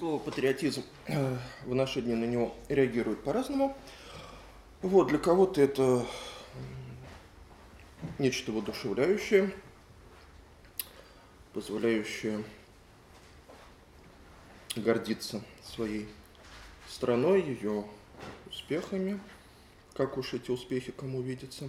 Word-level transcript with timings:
Слово 0.00 0.18
патриотизм 0.18 0.82
э, 1.08 1.36
в 1.66 1.74
наши 1.74 2.00
дни 2.00 2.14
на 2.14 2.24
него 2.24 2.54
реагирует 2.70 3.22
по-разному. 3.22 3.76
Вот, 4.80 5.08
для 5.08 5.18
кого-то 5.18 5.60
это 5.60 6.06
нечто 8.18 8.50
воодушевляющее, 8.50 9.52
позволяющее 11.52 12.42
гордиться 14.74 15.42
своей 15.62 16.08
страной, 16.88 17.42
ее 17.42 17.84
успехами, 18.48 19.20
как 19.92 20.16
уж 20.16 20.32
эти 20.32 20.50
успехи 20.50 20.92
кому 20.92 21.20
видятся. 21.20 21.68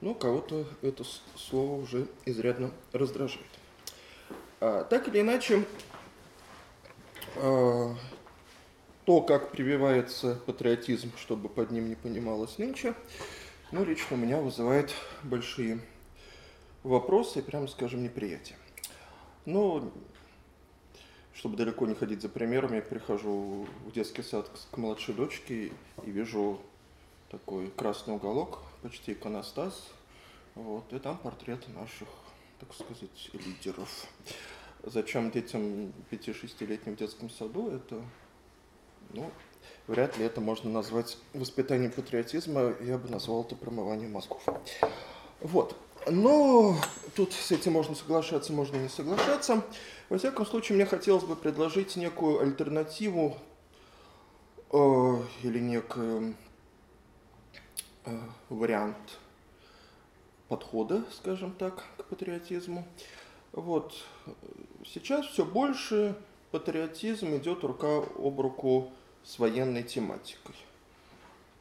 Но 0.00 0.14
кого-то 0.14 0.66
это 0.80 1.04
слово 1.36 1.82
уже 1.82 2.08
изрядно 2.24 2.72
раздражает. 2.94 3.44
А, 4.60 4.84
так 4.84 5.08
или 5.08 5.20
иначе, 5.20 5.66
то, 7.34 9.20
как 9.22 9.52
прививается 9.52 10.34
патриотизм, 10.46 11.12
чтобы 11.16 11.48
под 11.48 11.70
ним 11.70 11.88
не 11.88 11.94
понималось 11.94 12.58
нынче, 12.58 12.94
ну, 13.72 13.84
лично 13.84 14.16
меня 14.16 14.40
вызывает 14.40 14.92
большие 15.22 15.80
вопросы 16.82 17.38
и, 17.38 17.42
прямо 17.42 17.66
скажем, 17.68 18.02
неприятие. 18.02 18.56
Но, 19.44 19.92
чтобы 21.34 21.56
далеко 21.56 21.86
не 21.86 21.94
ходить 21.94 22.22
за 22.22 22.28
примером, 22.28 22.74
я 22.74 22.82
прихожу 22.82 23.66
в 23.84 23.92
детский 23.92 24.22
сад 24.22 24.50
к 24.70 24.76
младшей 24.76 25.14
дочке 25.14 25.72
и 26.04 26.10
вижу 26.10 26.60
такой 27.30 27.70
красный 27.70 28.14
уголок, 28.14 28.60
почти 28.82 29.12
иконостас, 29.12 29.88
вот, 30.54 30.92
и 30.92 30.98
там 30.98 31.18
портрет 31.18 31.66
наших, 31.74 32.08
так 32.58 32.72
сказать, 32.72 33.30
лидеров 33.32 34.06
зачем 34.86 35.30
детям 35.30 35.92
5-6-летним 36.10 36.94
в 36.94 36.98
детском 36.98 37.28
саду, 37.28 37.70
это, 37.70 38.00
ну, 39.12 39.30
вряд 39.86 40.16
ли 40.16 40.24
это 40.24 40.40
можно 40.40 40.70
назвать 40.70 41.18
воспитанием 41.34 41.92
патриотизма, 41.92 42.74
я 42.80 42.96
бы 42.96 43.08
назвал 43.08 43.42
это 43.42 43.56
промыванием 43.56 44.12
мозгов. 44.12 44.42
Вот. 45.40 45.76
Но 46.08 46.76
тут 47.16 47.32
с 47.32 47.50
этим 47.50 47.72
можно 47.72 47.96
соглашаться, 47.96 48.52
можно 48.52 48.76
не 48.76 48.88
соглашаться. 48.88 49.64
Во 50.08 50.18
всяком 50.18 50.46
случае, 50.46 50.76
мне 50.76 50.86
хотелось 50.86 51.24
бы 51.24 51.34
предложить 51.34 51.96
некую 51.96 52.40
альтернативу 52.40 53.36
э, 54.70 55.22
или 55.42 55.58
некий 55.58 56.36
э, 58.04 58.20
вариант 58.48 59.18
подхода, 60.46 61.04
скажем 61.10 61.50
так, 61.52 61.84
к 61.98 62.04
патриотизму. 62.04 62.86
Вот. 63.50 63.94
Сейчас 64.92 65.26
все 65.26 65.44
больше 65.44 66.16
патриотизм 66.52 67.36
идет 67.36 67.64
рука 67.64 67.98
об 67.98 68.40
руку 68.40 68.92
с 69.24 69.38
военной 69.38 69.82
тематикой. 69.82 70.54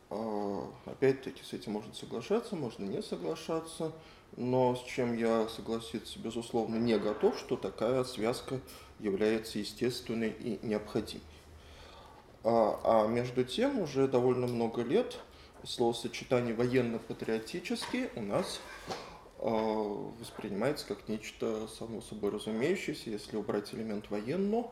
А, 0.09 0.69
опять-таки 0.85 1.43
с 1.43 1.53
этим 1.53 1.73
можно 1.73 1.93
соглашаться, 1.93 2.55
можно 2.55 2.85
не 2.85 3.01
соглашаться, 3.01 3.91
но 4.37 4.75
с 4.75 4.83
чем 4.83 5.17
я 5.17 5.47
согласиться, 5.47 6.19
безусловно, 6.19 6.75
не 6.75 6.97
готов, 6.99 7.37
что 7.39 7.57
такая 7.57 8.03
связка 8.03 8.59
является 8.99 9.59
естественной 9.59 10.29
и 10.29 10.59
необходимой. 10.61 11.23
А, 12.43 12.79
а 12.83 13.07
между 13.07 13.43
тем 13.43 13.79
уже 13.79 14.07
довольно 14.07 14.45
много 14.45 14.83
лет 14.83 15.17
словосочетание 15.63 16.53
военно-патриотический 16.53 18.09
у 18.15 18.21
нас 18.21 18.59
воспринимается 19.51 20.87
как 20.87 21.07
нечто 21.07 21.67
само 21.67 22.01
собой 22.01 22.31
разумеющееся. 22.31 23.11
Если 23.11 23.37
убрать 23.37 23.73
элемент 23.73 24.09
военно, 24.09 24.67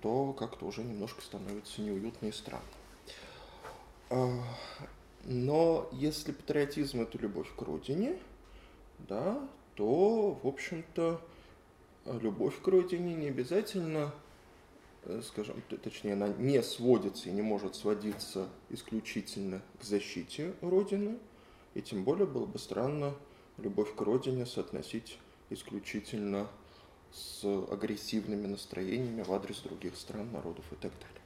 то 0.00 0.32
как-то 0.32 0.64
уже 0.66 0.82
немножко 0.82 1.20
становится 1.20 1.82
неуютно 1.82 2.26
и 2.26 2.32
странно. 2.32 2.64
А, 4.08 4.28
но 5.24 5.88
если 5.92 6.32
патриотизм– 6.32 7.00
это 7.02 7.18
любовь 7.18 7.48
к 7.54 7.60
родине, 7.62 8.18
да, 9.00 9.46
то, 9.74 10.38
в 10.42 10.46
общем-то, 10.46 11.20
любовь 12.06 12.60
к 12.62 12.66
родине 12.68 13.14
не 13.14 13.26
обязательно, 13.26 14.14
э, 15.04 15.20
скажем, 15.24 15.62
точнее, 15.82 16.14
она 16.14 16.28
не 16.28 16.62
сводится 16.62 17.28
и 17.28 17.32
не 17.32 17.42
может 17.42 17.74
сводиться 17.74 18.48
исключительно 18.70 19.60
к 19.78 19.84
защите 19.84 20.54
Родины, 20.62 21.18
и 21.74 21.82
тем 21.82 22.04
более 22.04 22.26
было 22.26 22.46
бы 22.46 22.58
странно 22.58 23.14
любовь 23.58 23.94
к 23.94 24.00
родине 24.00 24.46
соотносить 24.46 25.18
исключительно 25.50 26.48
с 27.12 27.44
агрессивными 27.70 28.46
настроениями 28.46 29.22
в 29.22 29.32
адрес 29.32 29.60
других 29.60 29.96
стран, 29.96 30.30
народов 30.32 30.64
и 30.72 30.76
так 30.76 30.92
далее. 30.92 31.16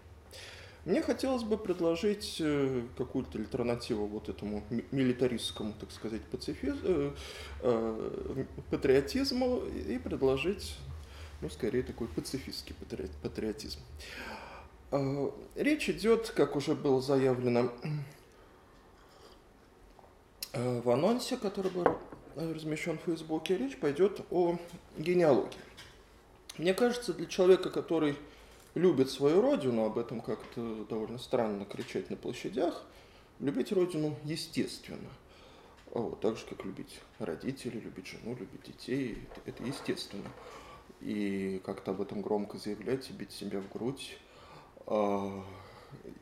Мне 0.86 1.02
хотелось 1.02 1.42
бы 1.42 1.58
предложить 1.58 2.36
э, 2.40 2.82
какую-то 2.96 3.38
альтернативу 3.38 4.06
вот 4.06 4.30
этому 4.30 4.64
милитаристскому, 4.90 5.74
так 5.78 5.90
сказать, 5.90 6.22
пацифизму, 6.22 6.80
э, 6.82 7.12
э, 7.60 8.44
патриотизму 8.70 9.62
и 9.66 9.98
предложить, 9.98 10.76
ну, 11.42 11.50
скорее, 11.50 11.82
такой 11.82 12.08
пацифистский 12.08 12.74
патриотизм. 13.22 13.80
Э, 14.90 15.30
речь 15.54 15.90
идет, 15.90 16.30
как 16.30 16.56
уже 16.56 16.74
было 16.74 17.02
заявлено 17.02 17.72
в 20.54 20.90
анонсе, 20.90 21.36
который 21.36 21.70
был 21.70 21.84
размещен 22.36 22.98
в 22.98 23.02
Фейсбуке, 23.02 23.56
речь 23.56 23.78
пойдет 23.78 24.20
о 24.30 24.58
генеалогии. 24.96 25.58
Мне 26.58 26.74
кажется, 26.74 27.14
для 27.14 27.26
человека, 27.26 27.70
который 27.70 28.16
любит 28.74 29.10
свою 29.10 29.40
родину, 29.40 29.84
об 29.84 29.98
этом 29.98 30.20
как-то 30.20 30.84
довольно 30.88 31.18
странно 31.18 31.64
кричать 31.64 32.10
на 32.10 32.16
площадях, 32.16 32.84
любить 33.38 33.72
родину 33.72 34.16
естественно. 34.24 35.08
Вот, 35.92 36.20
так 36.20 36.36
же, 36.36 36.44
как 36.46 36.64
любить 36.64 37.00
родителей, 37.18 37.80
любить 37.80 38.06
жену, 38.06 38.36
любить 38.36 38.62
детей, 38.62 39.26
это, 39.34 39.50
это 39.50 39.64
естественно. 39.64 40.30
И 41.00 41.60
как-то 41.64 41.92
об 41.92 42.00
этом 42.00 42.20
громко 42.20 42.58
заявлять 42.58 43.10
и 43.10 43.12
бить 43.12 43.32
себя 43.32 43.60
в 43.60 43.72
грудь, 43.72 44.16
э, 44.86 45.42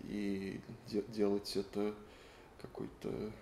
и 0.05 0.61
де- 0.87 1.05
делать 1.09 1.55
это 1.57 1.95
какой-то 2.63 3.11
а 3.11 3.33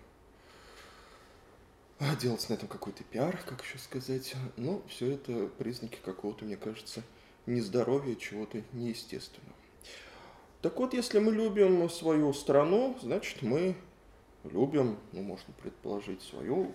делать 2.20 2.48
на 2.48 2.54
этом 2.54 2.68
какой-то 2.68 3.04
пиар, 3.04 3.40
как 3.46 3.62
еще 3.62 3.78
сказать. 3.78 4.34
Ну, 4.56 4.82
все 4.88 5.12
это 5.12 5.46
признаки 5.58 5.98
какого-то, 6.04 6.44
мне 6.44 6.56
кажется, 6.56 7.02
нездоровья, 7.46 8.14
чего-то 8.16 8.62
неестественного. 8.72 9.54
Так 10.62 10.78
вот, 10.78 10.94
если 10.94 11.18
мы 11.18 11.32
любим 11.32 11.88
свою 11.88 12.32
страну, 12.32 12.96
значит, 13.02 13.42
мы 13.42 13.76
любим, 14.44 14.98
ну, 15.12 15.22
можно 15.22 15.52
предположить, 15.62 16.22
свою 16.22 16.72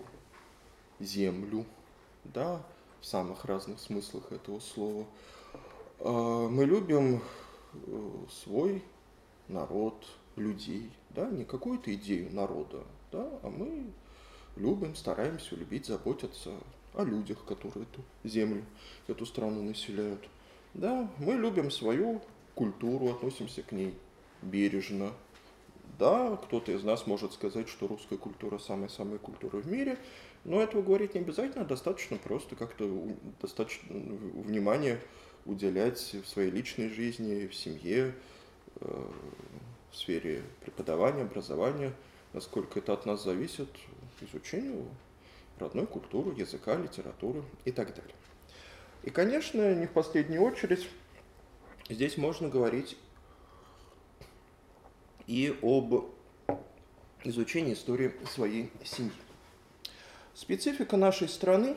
землю, 0.98 1.66
да, 2.24 2.62
в 3.00 3.06
самых 3.06 3.44
разных 3.44 3.80
смыслах 3.80 4.30
этого 4.32 4.60
слова. 4.60 5.06
А, 5.98 6.48
мы 6.48 6.64
любим 6.64 7.22
э, 7.74 8.12
свой 8.30 8.82
народ, 9.48 10.06
людей, 10.36 10.90
да, 11.10 11.28
не 11.28 11.44
какую-то 11.44 11.92
идею 11.94 12.32
народа, 12.32 12.84
да, 13.10 13.28
а 13.42 13.50
мы 13.50 13.84
любим, 14.56 14.94
стараемся 14.94 15.56
любить, 15.56 15.86
заботиться 15.86 16.52
о 16.94 17.04
людях, 17.04 17.44
которые 17.44 17.84
эту 17.84 18.02
землю, 18.24 18.64
эту 19.06 19.26
страну 19.26 19.62
населяют. 19.62 20.28
Да, 20.74 21.08
мы 21.18 21.34
любим 21.34 21.70
свою 21.70 22.20
культуру, 22.54 23.10
относимся 23.10 23.62
к 23.62 23.72
ней 23.72 23.94
бережно. 24.42 25.12
Да, 25.98 26.36
кто-то 26.36 26.72
из 26.72 26.82
нас 26.82 27.06
может 27.06 27.32
сказать, 27.32 27.68
что 27.68 27.86
русская 27.86 28.16
культура 28.16 28.58
самая-самая 28.58 29.18
культура 29.18 29.58
в 29.58 29.66
мире, 29.66 29.98
но 30.44 30.60
этого 30.60 30.82
говорить 30.82 31.14
не 31.14 31.20
обязательно, 31.20 31.64
достаточно 31.64 32.16
просто 32.16 32.56
как-то 32.56 33.08
достаточно 33.40 33.94
внимания 33.94 34.98
уделять 35.44 35.98
в 36.14 36.26
своей 36.26 36.50
личной 36.50 36.88
жизни, 36.88 37.46
в 37.46 37.54
семье, 37.54 38.14
э, 38.80 39.10
в 39.90 39.96
сфере 39.96 40.42
преподавания, 40.62 41.22
образования, 41.22 41.92
насколько 42.32 42.78
это 42.78 42.94
от 42.94 43.06
нас 43.06 43.22
зависит, 43.22 43.68
изучению 44.24 44.86
родной 45.58 45.86
культуры, 45.86 46.34
языка, 46.38 46.76
литературы 46.76 47.42
и 47.64 47.72
так 47.72 47.94
далее. 47.94 48.14
И, 49.02 49.10
конечно, 49.10 49.74
не 49.74 49.86
в 49.86 49.90
последнюю 49.92 50.42
очередь, 50.42 50.88
здесь 51.88 52.16
можно 52.16 52.48
говорить 52.48 52.96
и 55.26 55.56
об 55.62 56.06
изучении 57.24 57.74
истории 57.74 58.12
своей 58.26 58.70
семьи. 58.84 59.12
Специфика 60.34 60.96
нашей 60.96 61.28
страны 61.28 61.76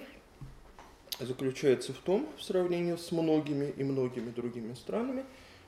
заключается 1.20 1.94
в 1.94 1.98
том, 1.98 2.28
в 2.38 2.44
сравнении 2.44 2.96
с 2.96 3.12
многими 3.12 3.74
и 3.78 3.84
многими 3.84 4.30
другими 4.30 4.74
странами, 4.74 5.26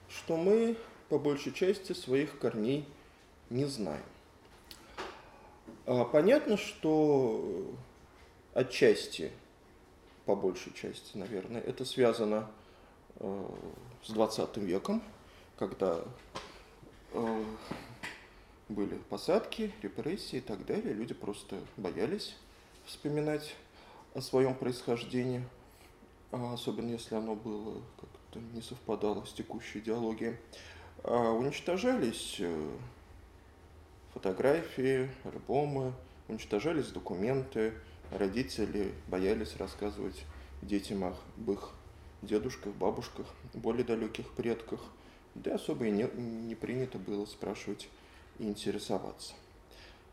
что 0.09 0.37
мы 0.37 0.77
по 1.09 1.19
большей 1.19 1.53
части 1.53 1.93
своих 1.93 2.37
корней 2.39 2.85
не 3.49 3.65
знаем. 3.65 4.03
А 5.85 6.03
понятно, 6.05 6.57
что 6.57 7.73
отчасти, 8.53 9.31
по 10.25 10.35
большей 10.35 10.73
части, 10.73 11.17
наверное, 11.17 11.61
это 11.61 11.85
связано 11.85 12.49
э, 13.15 13.49
с 14.03 14.11
20 14.11 14.57
веком, 14.57 15.01
когда 15.57 16.01
э, 17.13 17.43
были 18.69 18.95
посадки, 19.09 19.71
репрессии 19.81 20.37
и 20.37 20.41
так 20.41 20.65
далее. 20.65 20.93
Люди 20.93 21.13
просто 21.13 21.57
боялись 21.77 22.35
вспоминать 22.85 23.55
о 24.13 24.21
своем 24.21 24.55
происхождении, 24.55 25.43
а 26.31 26.53
особенно 26.53 26.91
если 26.91 27.15
оно 27.15 27.35
было 27.35 27.81
как-то 27.99 28.39
не 28.53 28.61
совпадало 28.61 29.23
с 29.25 29.33
текущей 29.33 29.79
идеологией. 29.79 30.37
А 31.03 31.31
уничтожались 31.31 32.37
э, 32.39 32.77
фотографии, 34.17 35.11
альбомы, 35.25 35.93
уничтожались 36.27 36.87
документы, 36.87 37.73
родители 38.09 38.91
боялись 39.07 39.55
рассказывать 39.57 40.25
детям 40.63 41.03
об 41.03 41.51
их 41.51 41.69
дедушках, 42.23 42.73
бабушках, 42.73 43.27
более 43.53 43.83
далеких 43.83 44.27
предках, 44.31 44.79
да 45.35 45.53
особо 45.53 45.85
и 45.85 45.91
не, 45.91 46.09
не 46.15 46.55
принято 46.55 46.97
было 46.97 47.25
спрашивать 47.25 47.89
и 48.39 48.45
интересоваться. 48.45 49.35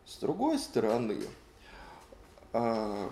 С 0.05 0.19
другой 0.19 0.59
стороны, 0.59 1.23
а, 2.53 3.11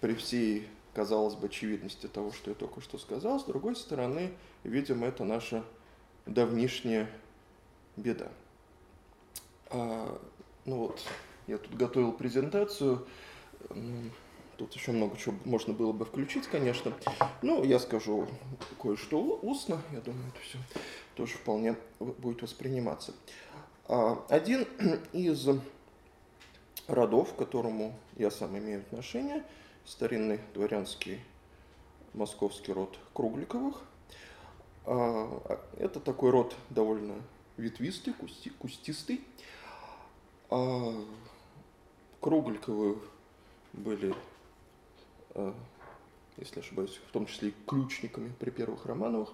при 0.00 0.14
всей, 0.14 0.68
казалось 0.94 1.34
бы, 1.34 1.48
очевидности 1.48 2.06
того, 2.06 2.30
что 2.30 2.50
я 2.50 2.54
только 2.54 2.80
что 2.80 2.96
сказал, 2.96 3.40
с 3.40 3.44
другой 3.44 3.74
стороны, 3.74 4.30
видимо, 4.62 5.08
это 5.08 5.24
наша 5.24 5.64
давнишняя 6.26 7.10
беда. 7.96 8.28
А, 9.70 10.20
ну 10.64 10.78
вот, 10.78 11.00
я 11.46 11.58
тут 11.58 11.74
готовил 11.74 12.12
презентацию, 12.12 13.06
тут 14.56 14.74
еще 14.74 14.92
много 14.92 15.16
чего 15.16 15.34
можно 15.44 15.72
было 15.72 15.92
бы 15.92 16.04
включить, 16.04 16.46
конечно. 16.48 16.92
Ну, 17.42 17.64
я 17.64 17.78
скажу 17.78 18.28
кое-что 18.80 19.38
устно, 19.42 19.80
я 19.92 20.00
думаю, 20.00 20.28
это 20.28 20.40
все 20.40 20.58
тоже 21.14 21.34
вполне 21.34 21.76
будет 21.98 22.42
восприниматься. 22.42 23.14
А, 23.86 24.24
один 24.28 24.66
из 25.12 25.48
родов, 26.88 27.32
к 27.34 27.36
которому 27.36 27.94
я 28.16 28.30
сам 28.30 28.58
имею 28.58 28.80
отношение, 28.80 29.44
старинный 29.84 30.40
дворянский 30.54 31.20
московский 32.14 32.72
род 32.72 32.98
Кругликовых. 33.14 33.82
А, 34.84 35.60
это 35.78 36.00
такой 36.00 36.30
род 36.30 36.54
довольно 36.70 37.14
ветвистый, 37.56 38.12
кусти, 38.12 38.50
кустистый. 38.50 39.20
А, 40.50 40.92
Кругликовы 42.20 42.98
были, 43.72 44.14
а, 45.34 45.54
если 46.36 46.60
ошибаюсь, 46.60 47.00
в 47.08 47.12
том 47.12 47.26
числе 47.26 47.50
и 47.50 47.54
ключниками 47.66 48.32
при 48.38 48.50
первых 48.50 48.84
Романовых. 48.84 49.30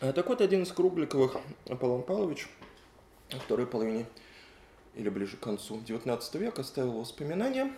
Так 0.00 0.28
вот, 0.28 0.40
один 0.40 0.62
из 0.62 0.72
Кругликовых, 0.72 1.36
Аполлон 1.68 2.02
Павлович, 2.02 2.48
во 3.30 3.38
второй 3.38 3.66
половине 3.66 4.06
или 4.94 5.10
ближе 5.10 5.36
к 5.36 5.40
концу 5.40 5.76
XIX 5.76 6.38
века 6.38 6.62
оставил 6.62 6.92
воспоминания, 6.92 7.70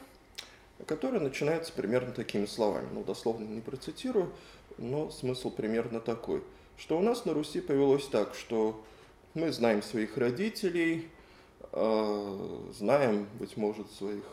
которые 0.87 1.21
начинаются 1.21 1.73
примерно 1.73 2.13
такими 2.13 2.47
словами. 2.47 2.89
Ну, 2.93 3.03
дословно 3.03 3.45
не 3.45 3.61
процитирую, 3.61 4.33
но 4.79 5.11
смысл 5.11 5.51
примерно 5.51 6.01
такой, 6.01 6.43
что 6.79 6.97
у 6.97 7.03
нас 7.03 7.25
на 7.25 7.35
Руси 7.35 7.61
повелось 7.61 8.07
так, 8.07 8.35
что 8.35 8.81
мы 9.35 9.53
знаем 9.53 9.83
своих 9.83 10.17
родителей, 10.17 11.09
э, 11.73 12.71
знаем, 12.75 13.29
быть 13.39 13.57
может, 13.57 13.91
своих 13.93 14.25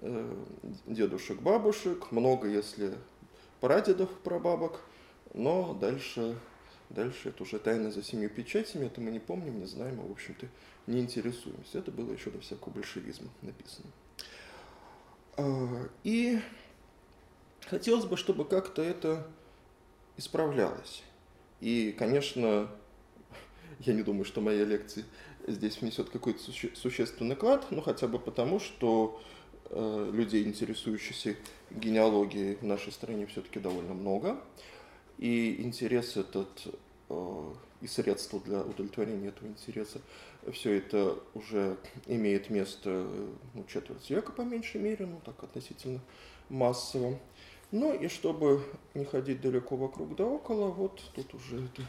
э, 0.00 0.44
дедушек, 0.86 1.40
бабушек, 1.40 2.10
много, 2.10 2.48
если 2.48 2.94
прадедов, 3.60 4.10
прабабок, 4.24 4.80
но 5.34 5.74
дальше, 5.74 6.38
дальше 6.90 7.28
это 7.28 7.42
уже 7.42 7.58
тайна 7.58 7.90
за 7.90 8.02
семью 8.02 8.30
печатями, 8.30 8.86
это 8.86 9.00
мы 9.00 9.10
не 9.10 9.20
помним, 9.20 9.60
не 9.60 9.66
знаем, 9.66 10.00
а, 10.00 10.06
в 10.06 10.12
общем-то, 10.12 10.48
не 10.86 11.00
интересуемся. 11.00 11.78
Это 11.78 11.90
было 11.90 12.12
еще 12.12 12.30
до 12.30 12.40
всякого 12.40 12.72
большевизма 12.72 13.28
написано. 13.42 13.88
А, 15.36 15.88
и 16.04 16.40
хотелось 17.66 18.06
бы, 18.06 18.16
чтобы 18.16 18.44
как-то 18.44 18.82
это 18.82 19.26
исправлялось. 20.16 21.02
И, 21.60 21.94
конечно, 21.98 22.68
я 23.80 23.92
не 23.92 24.02
думаю, 24.02 24.24
что 24.24 24.40
моя 24.40 24.64
лекция 24.64 25.04
здесь 25.46 25.80
внесет 25.80 26.10
какой-то 26.10 26.40
суще 26.40 26.70
существенный 26.74 27.36
клад, 27.36 27.66
но 27.70 27.82
хотя 27.82 28.08
бы 28.08 28.18
потому, 28.18 28.58
что 28.58 29.20
э, 29.70 30.10
людей, 30.12 30.44
интересующихся 30.44 31.36
генеалогией 31.70 32.56
в 32.56 32.62
нашей 32.62 32.92
стране 32.92 33.26
все-таки 33.26 33.60
довольно 33.60 33.94
много. 33.94 34.40
И 35.18 35.62
интерес 35.62 36.16
этот 36.16 36.66
э, 37.08 37.52
и 37.80 37.86
средства 37.86 38.40
для 38.40 38.60
удовлетворения 38.60 39.28
этого 39.28 39.48
интереса 39.48 40.00
все 40.52 40.78
это 40.78 41.18
уже 41.34 41.76
имеет 42.06 42.50
место 42.50 43.06
ну, 43.54 43.64
четверть 43.64 44.08
века 44.10 44.32
по 44.32 44.42
меньшей 44.42 44.80
мере, 44.80 45.06
ну 45.06 45.20
так 45.24 45.42
относительно 45.42 46.00
массово. 46.48 47.18
Ну 47.72 47.92
и 47.92 48.08
чтобы 48.08 48.62
не 48.94 49.04
ходить 49.04 49.40
далеко 49.40 49.76
вокруг 49.76 50.14
да 50.16 50.24
около, 50.24 50.68
вот 50.68 51.02
тут 51.14 51.34
уже 51.34 51.64
это 51.64 51.82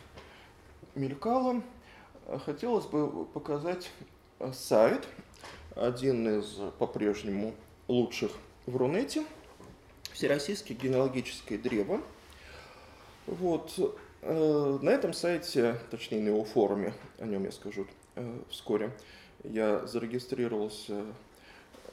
мелькало, 0.96 1.62
хотелось 2.46 2.86
бы 2.86 3.26
показать 3.26 3.92
сайт, 4.54 5.08
один 5.76 6.40
из 6.40 6.60
по-прежнему 6.80 7.54
лучших 7.88 8.32
в 8.66 8.76
Рунете, 8.76 9.26
Всероссийский 10.14 10.76
генеалогическое 10.76 11.58
древо. 11.58 12.02
Вот, 13.28 13.98
э, 14.22 14.80
на 14.82 14.90
этом 14.90 15.14
сайте, 15.14 15.80
точнее 15.92 16.22
на 16.22 16.30
его 16.30 16.44
форуме, 16.44 16.94
о 17.20 17.26
нем 17.26 17.44
я 17.44 17.52
скажу 17.52 17.86
Э, 18.18 18.40
вскоре. 18.50 18.92
Я 19.44 19.86
зарегистрировался 19.86 21.06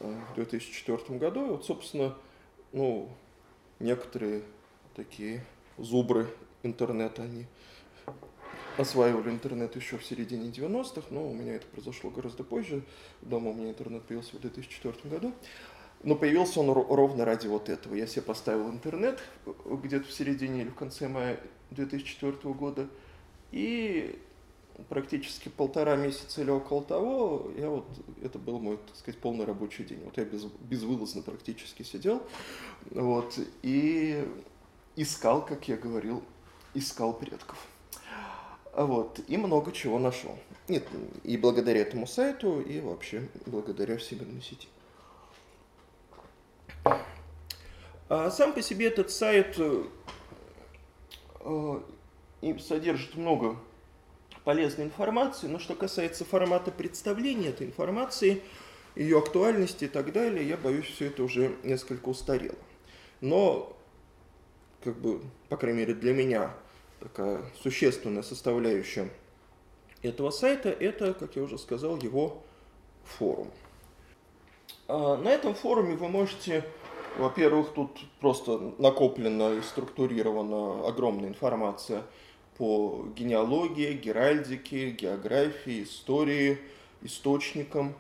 э, 0.00 0.20
в 0.32 0.34
2004 0.36 1.18
году. 1.18 1.48
Вот, 1.48 1.66
собственно, 1.66 2.16
ну, 2.72 3.10
некоторые 3.78 4.42
такие 4.96 5.44
зубры 5.76 6.26
интернета, 6.62 7.22
они 7.24 7.44
осваивали 8.76 9.30
интернет 9.30 9.76
еще 9.76 9.98
в 9.98 10.04
середине 10.04 10.50
90-х, 10.50 11.08
но 11.10 11.28
у 11.28 11.34
меня 11.34 11.56
это 11.56 11.66
произошло 11.66 12.10
гораздо 12.10 12.44
позже. 12.44 12.82
Дома 13.22 13.50
у 13.50 13.54
меня 13.54 13.70
интернет 13.70 14.02
появился 14.04 14.36
в 14.36 14.40
2004 14.40 14.94
году. 15.04 15.32
Но 16.02 16.16
появился 16.16 16.60
он 16.60 16.70
ровно 16.70 17.24
ради 17.24 17.46
вот 17.46 17.68
этого. 17.68 17.94
Я 17.94 18.06
себе 18.06 18.22
поставил 18.22 18.68
интернет 18.68 19.22
где-то 19.66 20.06
в 20.06 20.12
середине 20.12 20.62
или 20.62 20.68
в 20.68 20.74
конце 20.74 21.08
мая 21.08 21.40
2004 21.70 22.54
года. 22.54 22.88
И 23.52 24.18
практически 24.88 25.48
полтора 25.48 25.96
месяца 25.96 26.42
или 26.42 26.50
около 26.50 26.82
того, 26.82 27.50
я 27.56 27.70
вот, 27.70 27.86
это 28.22 28.38
был 28.38 28.58
мой, 28.58 28.76
так 28.76 28.96
сказать, 28.96 29.20
полный 29.20 29.44
рабочий 29.44 29.84
день. 29.84 30.00
Вот 30.04 30.16
я 30.18 30.24
без, 30.24 30.44
безвылазно 30.44 31.22
практически 31.22 31.82
сидел, 31.82 32.22
вот, 32.90 33.38
и 33.62 34.26
искал, 34.96 35.44
как 35.44 35.68
я 35.68 35.76
говорил, 35.76 36.22
искал 36.74 37.14
предков. 37.14 37.56
Вот, 38.76 39.20
и 39.28 39.36
много 39.36 39.70
чего 39.70 40.00
нашел. 40.00 40.36
Нет, 40.66 40.84
и 41.22 41.36
благодаря 41.36 41.80
этому 41.80 42.08
сайту, 42.08 42.60
и 42.60 42.80
вообще 42.80 43.28
благодаря 43.46 43.96
всемирной 43.96 44.42
сети. 44.42 44.66
А 48.08 48.30
сам 48.30 48.52
по 48.52 48.62
себе 48.62 48.88
этот 48.88 49.10
сайт 49.10 49.54
э, 49.58 49.84
э 51.40 51.80
содержит 52.58 53.14
много 53.14 53.56
полезной 54.42 54.86
информации, 54.86 55.46
но 55.46 55.58
что 55.58 55.74
касается 55.74 56.24
формата 56.24 56.70
представления 56.70 57.48
этой 57.48 57.66
информации, 57.66 58.42
ее 58.96 59.18
актуальности 59.18 59.84
и 59.84 59.88
так 59.88 60.12
далее, 60.12 60.46
я 60.46 60.56
боюсь, 60.56 60.86
все 60.86 61.06
это 61.06 61.22
уже 61.22 61.56
несколько 61.62 62.08
устарело. 62.08 62.58
Но, 63.20 63.76
как 64.82 64.96
бы, 64.98 65.22
по 65.48 65.56
крайней 65.56 65.78
мере 65.78 65.94
для 65.94 66.12
меня, 66.12 66.54
такая 67.04 67.42
существенная 67.62 68.22
составляющая 68.22 69.10
этого 70.02 70.30
сайта, 70.30 70.70
это, 70.70 71.12
как 71.12 71.36
я 71.36 71.42
уже 71.42 71.58
сказал, 71.58 71.98
его 71.98 72.42
форум. 73.04 73.50
А, 74.88 75.16
на 75.18 75.28
этом 75.28 75.54
форуме 75.54 75.96
вы 75.96 76.08
можете, 76.08 76.64
во-первых, 77.18 77.74
тут 77.74 78.00
просто 78.20 78.72
накоплена 78.78 79.52
и 79.52 79.62
структурирована 79.62 80.88
огромная 80.88 81.28
информация 81.28 82.02
по 82.56 83.06
генеалогии, 83.14 83.92
геральдике, 83.92 84.90
географии, 84.90 85.82
истории, 85.82 86.58
источникам. 87.02 87.94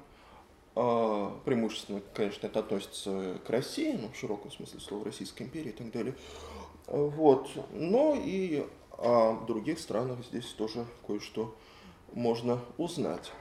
А, 0.76 1.38
преимущественно, 1.44 2.00
конечно, 2.14 2.46
это 2.46 2.60
относится 2.60 3.38
к 3.46 3.50
России, 3.50 3.98
ну, 4.00 4.08
в 4.08 4.16
широком 4.16 4.50
смысле 4.50 4.80
слова 4.80 5.04
Российской 5.04 5.42
империи 5.42 5.68
и 5.68 5.72
так 5.72 5.90
далее. 5.90 6.14
Вот. 6.86 7.48
Но 7.72 8.14
и 8.16 8.66
о 8.98 9.44
других 9.46 9.78
странах 9.78 10.24
здесь 10.24 10.46
тоже 10.52 10.86
кое-что 11.06 11.54
можно 12.12 12.60
узнать. 12.78 13.32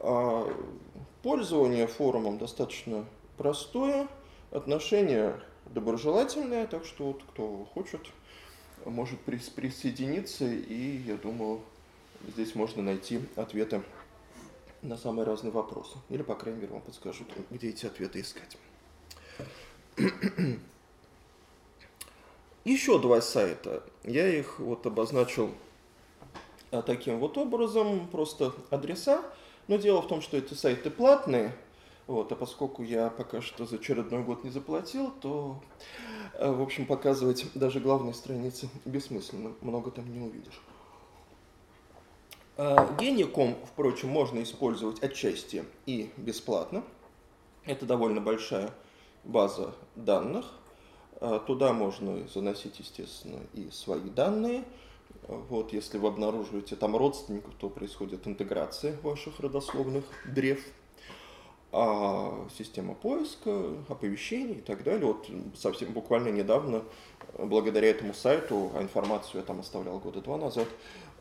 А 0.00 0.46
пользование 1.22 1.86
форумом 1.86 2.38
достаточно 2.38 3.04
простое, 3.36 4.08
отношение 4.50 5.40
доброжелательное, 5.66 6.66
так 6.66 6.84
что 6.84 7.06
вот 7.08 7.22
кто 7.30 7.64
хочет, 7.74 8.00
может 8.84 9.20
присоединиться, 9.20 10.44
и 10.44 10.98
я 10.98 11.16
думаю, 11.16 11.60
здесь 12.28 12.54
можно 12.54 12.82
найти 12.82 13.20
ответы 13.34 13.82
на 14.82 14.96
самые 14.96 15.26
разные 15.26 15.50
вопросы. 15.50 15.96
Или, 16.08 16.22
по 16.22 16.34
крайней 16.34 16.60
мере, 16.60 16.72
вам 16.72 16.82
подскажут, 16.82 17.26
где 17.50 17.70
эти 17.70 17.86
ответы 17.86 18.20
искать. 18.20 18.56
Еще 22.66 22.98
два 22.98 23.20
сайта. 23.20 23.84
Я 24.02 24.26
их 24.26 24.58
вот 24.58 24.86
обозначил 24.86 25.52
а, 26.72 26.82
таким 26.82 27.20
вот 27.20 27.38
образом, 27.38 28.08
просто 28.08 28.52
адреса. 28.70 29.22
Но 29.68 29.76
дело 29.76 30.02
в 30.02 30.08
том, 30.08 30.20
что 30.20 30.36
эти 30.36 30.54
сайты 30.54 30.90
платные, 30.90 31.54
вот, 32.08 32.32
а 32.32 32.34
поскольку 32.34 32.82
я 32.82 33.08
пока 33.08 33.40
что 33.40 33.66
за 33.66 33.76
очередной 33.76 34.24
год 34.24 34.42
не 34.42 34.50
заплатил, 34.50 35.12
то, 35.12 35.62
а, 36.34 36.50
в 36.50 36.60
общем, 36.60 36.86
показывать 36.86 37.46
даже 37.54 37.78
главные 37.78 38.14
страницы 38.14 38.68
бессмысленно, 38.84 39.52
много 39.60 39.92
там 39.92 40.12
не 40.12 40.26
увидишь. 40.26 40.60
Геником, 42.98 43.54
впрочем, 43.64 44.08
можно 44.08 44.42
использовать 44.42 45.00
отчасти 45.04 45.64
и 45.86 46.10
бесплатно. 46.16 46.82
Это 47.64 47.86
довольно 47.86 48.20
большая 48.20 48.74
база 49.22 49.72
данных. 49.94 50.46
А, 51.20 51.38
туда 51.38 51.72
можно 51.72 52.26
заносить, 52.28 52.78
естественно, 52.78 53.40
и 53.54 53.70
свои 53.70 54.10
данные. 54.10 54.64
Вот, 55.28 55.72
если 55.72 55.98
вы 55.98 56.08
обнаруживаете 56.08 56.76
там 56.76 56.96
родственников, 56.96 57.54
то 57.58 57.68
происходит 57.68 58.26
интеграция 58.26 58.96
ваших 59.02 59.40
родословных 59.40 60.04
древ, 60.26 60.60
а 61.72 62.46
система 62.56 62.94
поиска, 62.94 63.72
оповещений 63.88 64.56
и 64.56 64.60
так 64.60 64.84
далее. 64.84 65.06
Вот 65.06 65.28
совсем 65.56 65.92
буквально 65.92 66.28
недавно, 66.28 66.84
благодаря 67.38 67.88
этому 67.88 68.14
сайту, 68.14 68.70
а 68.74 68.82
информацию 68.82 69.40
я 69.40 69.46
там 69.46 69.60
оставлял 69.60 69.98
года 69.98 70.20
два 70.20 70.36
назад, 70.36 70.68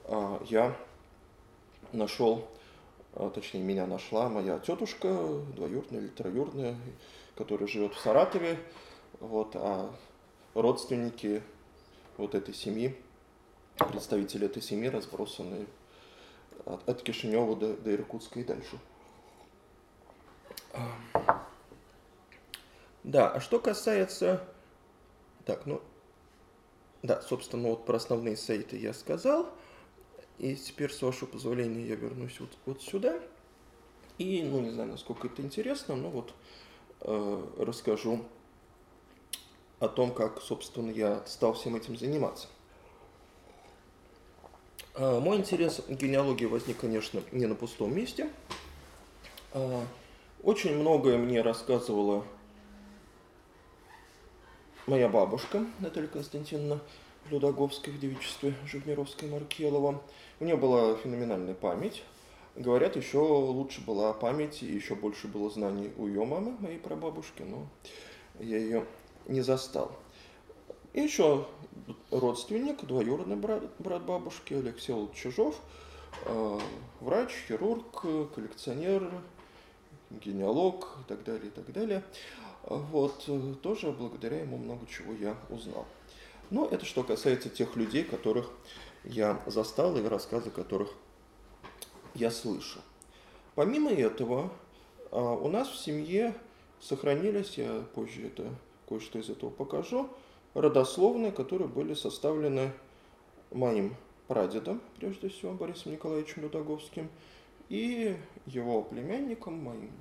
а, 0.06 0.42
я 0.50 0.76
нашел, 1.94 2.48
а, 3.14 3.30
точнее 3.30 3.64
меня 3.64 3.88
нашла 3.88 4.30
моя 4.30 4.60
тетушка, 4.60 5.42
двоюродная 5.56 6.02
или 6.02 6.10
троюродная, 6.10 6.76
которая 7.36 7.68
живет 7.68 7.94
в 7.94 8.00
Саратове, 8.00 8.60
вот, 9.20 9.56
а 9.56 9.94
родственники 10.54 11.44
вот 12.18 12.36
этой 12.36 12.54
семьи, 12.54 12.96
представители 13.78 14.46
этой 14.46 14.62
семьи 14.62 14.88
разбросаны 14.88 15.68
от, 16.66 16.88
от 16.88 17.02
Кишинева 17.02 17.56
до, 17.56 17.76
до 17.76 17.94
Иркутска 17.94 18.40
и 18.40 18.44
дальше. 18.44 18.80
Да, 23.04 23.32
а 23.32 23.40
что 23.40 23.60
касается... 23.60 24.44
Так, 25.46 25.66
ну... 25.66 25.82
Да, 27.04 27.22
собственно, 27.22 27.70
вот 27.70 27.86
про 27.86 27.98
основные 27.98 28.36
сайты 28.36 28.78
я 28.78 28.94
сказал. 28.94 29.48
И 30.40 30.56
теперь, 30.56 30.92
с 30.92 31.02
вашего 31.04 31.30
позволения, 31.30 31.86
я 31.86 31.96
вернусь 31.96 32.40
вот, 32.40 32.50
вот 32.66 32.82
сюда. 32.82 33.20
И, 34.18 34.42
ну, 34.44 34.60
не 34.62 34.72
знаю, 34.72 34.90
насколько 34.90 35.28
это 35.28 35.44
интересно, 35.44 35.96
но 35.96 36.10
вот 36.10 36.34
э, 37.02 37.48
расскажу 37.60 38.26
о 39.80 39.88
том, 39.88 40.12
как, 40.12 40.42
собственно, 40.42 40.90
я 40.90 41.24
стал 41.26 41.54
всем 41.54 41.76
этим 41.76 41.98
заниматься. 41.98 42.48
А, 44.94 45.20
мой 45.20 45.38
интерес 45.38 45.82
к 45.88 45.92
генеалогии 45.92 46.46
возник, 46.46 46.78
конечно, 46.78 47.22
не 47.32 47.46
на 47.46 47.56
пустом 47.56 47.94
месте. 47.94 48.30
А, 49.54 49.84
очень 50.44 50.76
многое 50.78 51.18
мне 51.18 51.42
рассказывала 51.42 52.24
моя 54.88 55.10
бабушка 55.10 55.66
Наталья 55.80 56.08
Константиновна 56.08 56.80
Людоговская 57.30 57.94
в 57.94 58.00
девичестве 58.00 58.54
Живмировской 58.66 59.28
Маркелова. 59.28 60.02
У 60.40 60.46
нее 60.46 60.56
была 60.56 60.96
феноменальная 60.96 61.56
память. 61.56 62.04
Говорят, 62.56 62.96
еще 62.96 63.18
лучше 63.18 63.82
была 63.82 64.14
память 64.14 64.64
и 64.64 64.68
еще 64.68 64.96
больше 64.96 65.28
было 65.28 65.50
знаний 65.50 65.92
у 65.98 66.08
ее 66.08 66.24
мамы, 66.24 66.56
моей 66.60 66.78
прабабушки, 66.80 67.42
но 67.42 67.68
я 68.40 68.58
ее 68.58 68.86
не 69.28 69.42
застал. 69.42 69.92
И 70.94 71.02
еще 71.02 71.46
родственник, 72.12 72.86
двоюродный 72.86 73.36
брат, 73.36 73.64
брат 73.80 74.04
бабушки 74.04 74.54
Алексей 74.54 74.96
Чижов, 75.14 75.60
э, 76.26 76.60
врач, 77.02 77.32
хирург, 77.48 78.02
коллекционер, 78.34 79.12
генеалог 80.10 80.98
и 81.02 81.10
так 81.10 81.24
далее, 81.24 81.48
и 81.48 81.50
так 81.50 81.72
далее. 81.72 82.04
Вот, 82.64 83.26
э, 83.28 83.54
тоже 83.62 83.92
благодаря 83.92 84.40
ему 84.40 84.58
много 84.58 84.88
чего 84.88 85.14
я 85.14 85.36
узнал. 85.50 85.86
Но 86.50 86.66
это 86.66 86.86
что 86.86 87.04
касается 87.04 87.50
тех 87.50 87.76
людей, 87.76 88.04
которых 88.04 88.50
я 89.04 89.42
застал 89.46 89.96
и 89.98 90.04
рассказы 90.04 90.50
которых 90.50 90.94
я 92.14 92.32
слышу. 92.32 92.80
Помимо 93.56 93.92
этого, 93.92 94.52
э, 95.12 95.20
у 95.20 95.48
нас 95.50 95.70
в 95.70 95.78
семье 95.78 96.34
сохранились, 96.80 97.58
я 97.58 97.84
позже 97.94 98.28
это 98.28 98.50
кое-что 98.88 99.20
из 99.20 99.30
этого 99.30 99.50
покажу, 99.50 100.10
родословные, 100.54 101.32
которые 101.32 101.68
были 101.68 101.94
составлены 101.94 102.72
моим 103.52 103.96
прадедом, 104.28 104.82
прежде 104.98 105.30
всего, 105.30 105.54
Борисом 105.54 105.92
Николаевичем 105.92 106.44
Людоговским, 106.44 107.10
и 107.70 108.16
его 108.46 108.84
племянником, 108.84 109.64
моим 109.64 109.92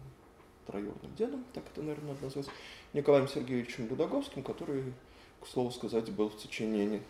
троюродным 0.66 1.14
дедом, 1.14 1.44
так 1.52 1.64
это, 1.72 1.82
наверное, 1.82 2.14
надо 2.14 2.24
назвать, 2.24 2.46
Николаем 2.92 3.28
Сергеевичем 3.28 3.88
Людоговским, 3.88 4.42
который, 4.42 4.92
к 5.40 5.46
слову 5.46 5.70
сказать, 5.70 6.10
был 6.10 6.30
в 6.30 6.36
течение 6.36 7.02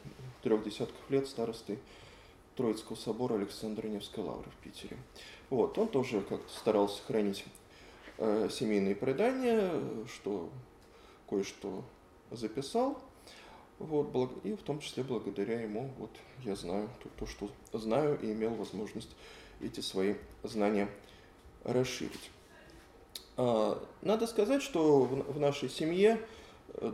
трех 0.43 0.65
десятков 0.65 0.99
лет 1.11 1.29
старостой 1.29 1.79
Троицкого 2.57 2.97
собора 2.97 3.35
Александра 3.35 3.87
Невской 3.89 4.25
лавры 4.25 4.51
в 4.51 4.57
Питере. 4.63 4.97
Вот, 5.51 5.77
он 5.79 5.89
тоже 5.89 6.21
как-то 6.21 6.53
старался 6.53 6.99
сохранить 6.99 7.45
э, 8.19 8.49
семейные 8.51 8.95
предания, 8.95 9.73
что 10.07 10.51
кое-что 11.29 11.85
записал, 12.31 12.99
вот, 13.79 14.45
и 14.45 14.55
в 14.55 14.63
том 14.63 14.81
числе 14.81 15.03
благодаря 15.03 15.61
ему 15.61 15.91
вот, 15.99 16.11
я 16.45 16.55
знаю 16.55 16.89
то, 17.03 17.09
то, 17.19 17.27
что 17.27 17.51
знаю, 17.73 18.19
и 18.21 18.33
имел 18.33 18.55
возможность 18.55 19.11
эти 19.61 19.81
свои 19.81 20.15
знания 20.43 20.89
расширить. 21.65 22.31
А, 23.37 23.83
надо 24.03 24.27
сказать, 24.27 24.63
что 24.63 25.03
в 25.03 25.41
нашей 25.41 25.69
семье 25.69 26.21
э, 26.75 26.93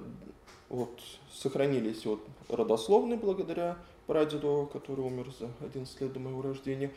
вот, 0.69 1.01
сохранились 1.33 2.07
вот 2.07 2.27
родословные 2.49 3.19
благодаря 3.19 3.77
прадеду, 4.07 4.69
который 4.73 5.05
умер 5.05 5.33
за 5.39 5.51
11 5.61 6.01
лет 6.01 6.13
до 6.13 6.21
моего 6.21 6.43
рождения, 6.43 6.91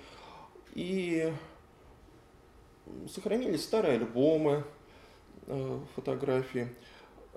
и 0.73 1.31
сохранились 3.13 3.63
старые 3.63 3.97
альбомы, 3.97 4.63
э, 5.47 5.79
фотографии. 5.95 6.69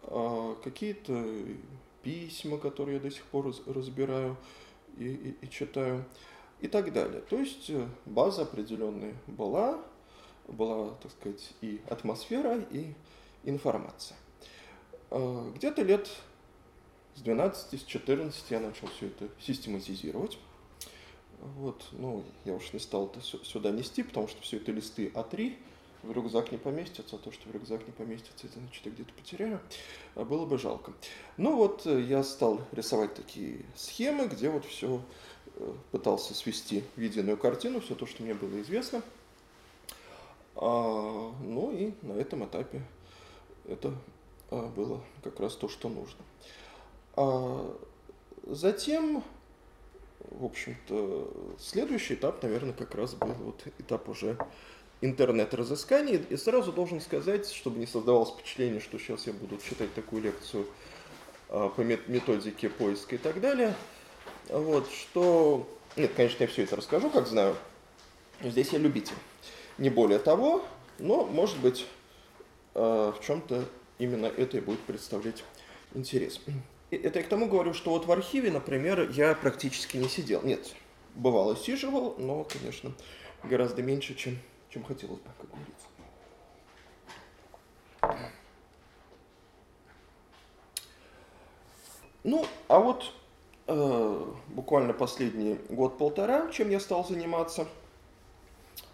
А, 0.08 0.54
какие-то 0.62 1.24
письма, 2.02 2.58
которые 2.58 2.96
я 2.96 3.00
до 3.00 3.10
сих 3.10 3.24
пор 3.24 3.52
разбираю 3.66 4.36
и, 4.96 5.08
и, 5.08 5.36
и 5.44 5.50
читаю, 5.50 6.04
и 6.60 6.68
так 6.68 6.92
далее. 6.92 7.20
То 7.20 7.36
есть 7.36 7.68
э, 7.70 7.86
база 8.06 8.42
определенная 8.42 9.14
была, 9.26 9.82
была, 10.46 10.94
так 11.02 11.10
сказать, 11.12 11.52
и 11.60 11.80
атмосфера, 11.88 12.64
и 12.70 12.94
информация. 13.44 14.16
А, 15.10 15.50
где-то 15.54 15.82
лет 15.82 16.08
с 17.16 17.22
12, 17.22 17.80
с 17.80 17.84
14 17.84 18.50
я 18.50 18.60
начал 18.60 18.86
все 18.88 19.06
это 19.06 19.28
систематизировать. 19.40 20.38
Вот, 21.40 21.84
ну, 21.92 22.24
я 22.44 22.54
уж 22.54 22.72
не 22.72 22.78
стал 22.78 23.06
это 23.08 23.20
сюда 23.20 23.70
нести, 23.70 24.02
потому 24.02 24.26
что 24.28 24.40
все 24.42 24.56
это 24.56 24.72
листы 24.72 25.08
А3, 25.08 25.56
в 26.02 26.12
рюкзак 26.12 26.52
не 26.52 26.58
поместится, 26.58 27.16
а 27.16 27.18
то, 27.18 27.32
что 27.32 27.48
в 27.48 27.52
рюкзак 27.52 27.86
не 27.86 27.92
поместится, 27.92 28.46
это 28.46 28.58
значит 28.58 28.84
я 28.84 28.92
где-то 28.92 29.12
потеряю, 29.12 29.60
а 30.14 30.24
было 30.24 30.46
бы 30.46 30.58
жалко. 30.58 30.92
Ну 31.36 31.56
вот 31.56 31.86
э, 31.86 32.00
я 32.02 32.22
стал 32.22 32.60
рисовать 32.72 33.14
такие 33.14 33.64
схемы, 33.74 34.26
где 34.26 34.50
вот 34.50 34.64
все 34.64 35.00
э, 35.56 35.74
пытался 35.90 36.34
свести 36.34 36.84
в 36.96 37.00
единую 37.00 37.36
картину, 37.36 37.80
все 37.80 37.94
то, 37.94 38.06
что 38.06 38.22
мне 38.22 38.34
было 38.34 38.60
известно. 38.60 39.02
А, 40.56 41.32
Ну 41.42 41.72
и 41.72 41.92
на 42.02 42.12
этом 42.12 42.44
этапе 42.44 42.82
это 43.66 43.94
а, 44.50 44.66
было 44.68 45.02
как 45.22 45.40
раз 45.40 45.54
то, 45.54 45.68
что 45.68 45.88
нужно. 45.88 46.24
А 47.14 47.76
затем, 48.44 49.22
в 50.30 50.44
общем-то, 50.44 51.56
следующий 51.58 52.14
этап, 52.14 52.42
наверное, 52.42 52.72
как 52.72 52.94
раз 52.94 53.14
был 53.14 53.34
вот 53.34 53.66
этап 53.78 54.08
уже 54.08 54.38
интернет-разыскания. 55.00 56.22
И 56.28 56.36
сразу 56.36 56.72
должен 56.72 57.00
сказать, 57.00 57.50
чтобы 57.50 57.78
не 57.78 57.86
создавалось 57.86 58.30
впечатление, 58.30 58.80
что 58.80 58.98
сейчас 58.98 59.26
я 59.26 59.32
буду 59.32 59.58
читать 59.58 59.92
такую 59.94 60.22
лекцию 60.22 60.66
а, 61.48 61.68
по 61.68 61.80
методике 61.80 62.68
поиска 62.68 63.16
и 63.16 63.18
так 63.18 63.40
далее, 63.40 63.74
вот, 64.48 64.88
что... 64.90 65.68
Нет, 65.96 66.12
конечно, 66.14 66.42
я 66.44 66.48
все 66.48 66.64
это 66.64 66.76
расскажу, 66.76 67.10
как 67.10 67.26
знаю. 67.26 67.56
Здесь 68.42 68.70
я 68.70 68.78
любитель. 68.78 69.14
Не 69.78 69.90
более 69.90 70.18
того, 70.18 70.64
но, 70.98 71.24
может 71.24 71.58
быть, 71.58 71.86
а, 72.74 73.12
в 73.12 73.24
чем-то 73.24 73.64
именно 73.98 74.26
это 74.26 74.58
и 74.58 74.60
будет 74.60 74.80
представлять 74.80 75.44
интерес. 75.94 76.40
Это 76.90 77.18
я 77.18 77.24
к 77.24 77.28
тому 77.28 77.46
говорю, 77.46 77.74
что 77.74 77.90
вот 77.90 78.06
в 78.06 78.12
архиве, 78.12 78.50
например, 78.50 79.10
я 79.10 79.34
практически 79.34 79.96
не 79.96 80.08
сидел. 80.08 80.42
Нет, 80.42 80.74
бывало 81.14 81.56
сиживал, 81.56 82.14
но, 82.18 82.44
конечно, 82.44 82.92
гораздо 83.42 83.82
меньше, 83.82 84.14
чем, 84.14 84.38
чем 84.76 84.84
хотелось 84.84 85.20
бы, 85.20 85.30
как 85.40 85.48
говорится. 85.50 85.86
Ну, 92.24 92.44
а 92.68 92.78
вот 92.78 93.10
э, 93.68 94.34
буквально 94.48 94.92
последний 94.92 95.54
год-полтора, 95.70 96.50
чем 96.50 96.68
я 96.68 96.78
стал 96.78 97.06
заниматься, 97.06 97.66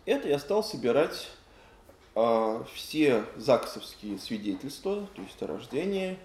это 0.05 0.29
я 0.29 0.39
стал 0.39 0.63
собирать 0.63 1.29
э, 2.15 2.65
все 2.73 3.25
ЗАГСовские 3.37 4.21
свидетельства, 4.21 5.09
то 5.17 5.23
есть 5.23 5.43
о 5.43 5.49
рождении, 5.49 6.17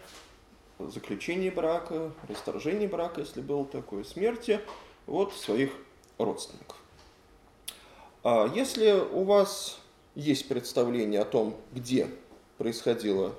заключении 0.77 1.49
брака, 1.49 2.11
расторжении 2.27 2.85
брака, 2.85 3.21
если 3.21 3.41
было 3.41 3.65
такое, 3.65 4.03
смерти, 4.03 4.61
вот 5.07 5.33
своих 5.33 5.71
родственников. 6.19 6.77
А 8.23 8.51
если 8.53 8.91
у 8.91 9.23
вас 9.23 9.79
есть 10.15 10.47
представление 10.47 11.21
о 11.21 11.25
том, 11.25 11.55
где 11.73 12.07
происходила 12.57 13.35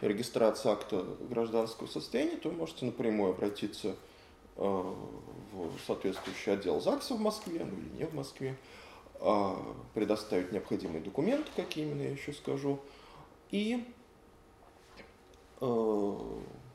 регистрация 0.00 0.72
акта 0.72 1.04
гражданского 1.30 1.86
состояния, 1.86 2.36
то 2.36 2.48
вы 2.48 2.56
можете 2.56 2.84
напрямую 2.84 3.32
обратиться 3.32 3.94
э, 4.56 4.62
в 4.62 5.78
соответствующий 5.86 6.52
отдел 6.52 6.80
ЗАГСа 6.80 7.14
в 7.14 7.20
Москве, 7.20 7.64
ну 7.64 7.76
или 7.78 8.02
не 8.02 8.06
в 8.06 8.14
Москве, 8.14 8.56
а, 9.20 9.56
предоставить 9.94 10.52
необходимые 10.52 11.00
документы, 11.00 11.50
какие 11.56 11.84
именно 11.84 12.02
я 12.02 12.10
еще 12.10 12.32
скажу, 12.32 12.80
и 13.50 13.84
э, 15.60 16.18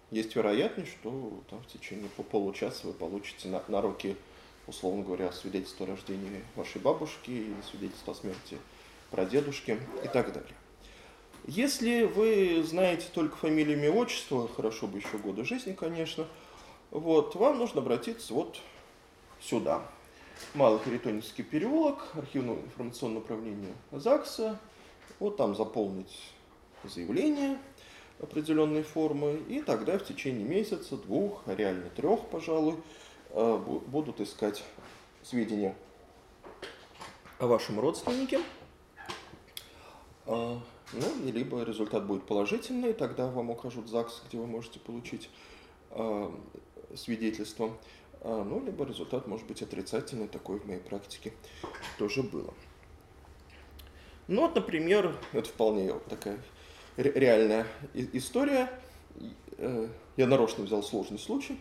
есть 0.09 0.35
вероятность, 0.35 0.91
что 0.91 1.43
там 1.49 1.61
в 1.61 1.67
течение 1.67 2.09
по 2.17 2.23
получаса 2.23 2.87
вы 2.87 2.93
получите 2.93 3.47
на, 3.49 3.63
на 3.67 3.81
руки, 3.81 4.15
условно 4.67 5.03
говоря, 5.03 5.31
свидетельство 5.31 5.85
о 5.85 5.89
рождении 5.89 6.43
вашей 6.55 6.81
бабушки, 6.81 7.45
свидетельство 7.69 8.13
о 8.13 8.15
смерти 8.15 8.57
прадедушки 9.09 9.77
и 10.03 10.07
так 10.07 10.33
далее. 10.33 10.55
Если 11.47 12.03
вы 12.03 12.63
знаете 12.63 13.07
только 13.13 13.35
фамилию, 13.35 13.77
имя, 13.77 13.91
отчество, 13.91 14.47
хорошо 14.47 14.87
бы 14.87 14.99
еще 14.99 15.17
годы 15.17 15.43
жизни, 15.43 15.73
конечно, 15.73 16.27
вот, 16.91 17.35
вам 17.35 17.57
нужно 17.57 17.81
обратиться 17.81 18.33
вот 18.33 18.59
сюда. 19.39 19.81
Малый 20.53 20.79
Харитонинский 20.79 21.43
переулок, 21.43 22.09
архивное 22.13 22.55
информационное 22.55 23.19
управление 23.19 23.73
ЗАГСа. 23.91 24.59
Вот 25.19 25.37
там 25.37 25.55
заполнить 25.55 26.31
заявление 26.83 27.57
определенной 28.19 28.83
формы, 28.83 29.41
и 29.49 29.61
тогда 29.61 29.97
в 29.97 30.05
течение 30.05 30.45
месяца, 30.45 30.95
двух, 30.95 31.41
а 31.47 31.55
реально 31.55 31.89
трех, 31.89 32.27
пожалуй, 32.27 32.75
будут 33.33 34.19
искать 34.21 34.63
сведения 35.23 35.75
о 37.39 37.47
вашем 37.47 37.79
родственнике. 37.79 38.39
А, 40.25 40.59
ну, 40.93 41.25
и 41.25 41.31
либо 41.31 41.63
результат 41.63 42.05
будет 42.05 42.25
положительный, 42.25 42.93
тогда 42.93 43.27
вам 43.27 43.49
укажут 43.49 43.89
ЗАГС, 43.89 44.23
где 44.27 44.37
вы 44.37 44.47
можете 44.47 44.79
получить 44.79 45.29
э, 45.91 46.31
свидетельство. 46.95 47.77
Ну, 48.23 48.63
либо 48.63 48.85
результат 48.85 49.25
может 49.25 49.47
быть 49.47 49.63
отрицательный, 49.63 50.27
такой 50.27 50.59
в 50.59 50.67
моей 50.67 50.79
практике 50.79 51.33
тоже 51.97 52.21
было. 52.21 52.53
Ну, 54.27 54.41
вот, 54.41 54.55
например, 54.55 55.17
это 55.33 55.49
вполне 55.49 55.91
такая 56.07 56.39
реальная 56.95 57.65
история. 57.93 58.69
Э, 59.57 59.87
я 60.17 60.27
нарочно 60.27 60.63
взял 60.63 60.83
сложный 60.83 61.19
случай. 61.19 61.59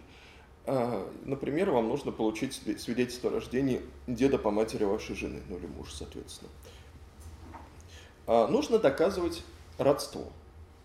А, 0.67 1.11
например, 1.25 1.71
вам 1.71 1.89
нужно 1.89 2.13
получить 2.13 2.55
свидетельство 2.55 3.31
о 3.31 3.35
рождении 3.35 3.83
деда 4.07 4.39
по 4.39 4.51
матери 4.51 4.85
вашей 4.85 5.17
жены, 5.17 5.41
ну 5.49 5.57
или 5.57 5.67
мужа, 5.67 5.95
соответственно. 5.95 6.51
А, 8.27 8.47
нужно 8.47 8.79
доказывать 8.79 9.43
родство. 9.79 10.25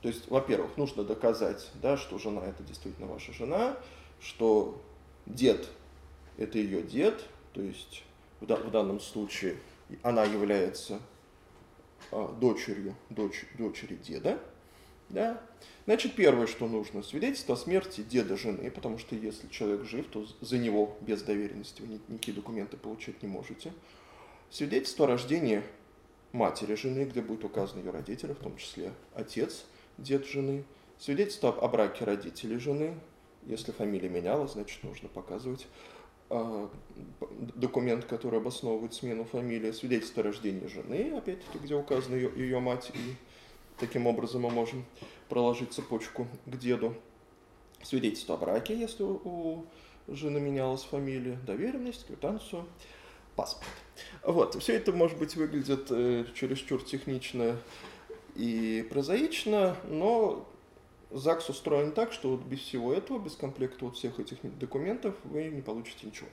То 0.02 0.08
есть, 0.08 0.30
во-первых, 0.30 0.78
нужно 0.78 1.04
доказать, 1.04 1.70
да, 1.82 1.98
что 1.98 2.18
жена 2.18 2.46
это 2.46 2.64
действительно 2.64 3.08
ваша 3.08 3.34
жена, 3.34 3.78
что 4.20 4.82
дед 5.26 5.68
это 6.38 6.58
ее 6.58 6.82
дед, 6.82 7.24
то 7.54 7.62
есть 7.62 8.04
в, 8.40 8.46
в 8.46 8.72
данном 8.72 9.00
случае 9.00 9.58
она 10.02 10.24
является 10.24 11.00
а, 12.12 12.28
дочерью 12.40 12.96
дочь, 13.10 13.46
дочери 13.58 13.96
деда. 13.96 14.40
Да? 15.10 15.42
Значит, 15.86 16.16
первое, 16.16 16.48
что 16.48 16.68
нужно, 16.68 17.04
свидетельство 17.04 17.54
о 17.54 17.58
смерти 17.58 18.02
деда 18.02 18.38
жены, 18.38 18.72
потому 18.72 18.98
что 18.98 19.16
если 19.16 19.48
человек 19.50 19.84
жив, 19.86 20.08
то 20.08 20.26
за 20.42 20.58
него 20.58 20.98
без 21.02 21.22
доверенности 21.22 21.82
вы 21.82 22.00
никакие 22.08 22.36
документы 22.36 22.76
получить 22.76 23.22
не 23.22 23.28
можете. 23.28 23.72
Свидетельство 24.50 25.06
о 25.06 25.10
рождении 25.10 25.62
матери 26.32 26.76
жены, 26.76 27.06
где 27.06 27.22
будет 27.22 27.44
указан 27.44 27.80
ее 27.80 27.92
родители, 27.92 28.34
в 28.34 28.40
том 28.40 28.58
числе 28.58 28.92
отец, 29.14 29.66
дед 29.98 30.26
жены, 30.26 30.64
свидетельство 30.98 31.50
о 31.50 31.68
браке 31.68 32.04
родителей 32.04 32.58
жены, 32.58 32.96
если 33.46 33.72
фамилия 33.72 34.10
менялась, 34.10 34.54
значит, 34.54 34.84
нужно 34.84 35.08
показывать 35.08 35.68
э, 36.32 36.68
документ, 37.56 38.06
который 38.06 38.40
обосновывает 38.40 38.94
смену 38.94 39.24
фамилии, 39.26 39.72
свидетельство 39.72 40.24
о 40.24 40.26
рождении 40.26 40.68
жены, 40.68 41.14
опять-таки, 41.16 41.60
где 41.60 41.76
указана 41.76 42.16
ее, 42.16 42.32
ее 42.36 42.60
мать, 42.60 42.92
и 42.94 43.16
таким 43.80 44.08
образом 44.08 44.44
мы 44.44 44.50
можем 44.50 44.86
проложить 45.30 45.74
цепочку 45.74 46.28
к 46.46 46.58
деду. 46.58 46.96
Свидетельство 47.84 48.36
о 48.36 48.38
браке, 48.38 48.78
если 48.78 49.04
у 49.04 49.66
жены 50.08 50.40
менялась 50.40 50.84
фамилия, 50.84 51.38
доверенность, 51.46 52.08
квитанцию, 52.08 52.66
паспорт. 53.36 53.70
Вот, 54.24 54.56
все 54.56 54.76
это, 54.76 54.92
может 54.92 55.18
быть, 55.18 55.36
выглядит 55.36 55.88
э, 55.90 56.26
чересчур 56.34 56.84
технично 56.84 57.58
и 58.36 58.86
прозаично, 58.90 59.76
но 59.88 60.48
ЗАГС 61.12 61.50
устроен 61.50 61.92
так, 61.92 62.12
что 62.12 62.32
вот 62.32 62.42
без 62.42 62.60
всего 62.60 62.94
этого, 62.94 63.20
без 63.20 63.36
комплекта 63.36 63.86
вот 63.86 63.96
всех 63.96 64.20
этих 64.20 64.38
документов 64.58 65.16
вы 65.24 65.46
не 65.46 65.62
получите 65.62 66.08
ничего. 66.08 66.28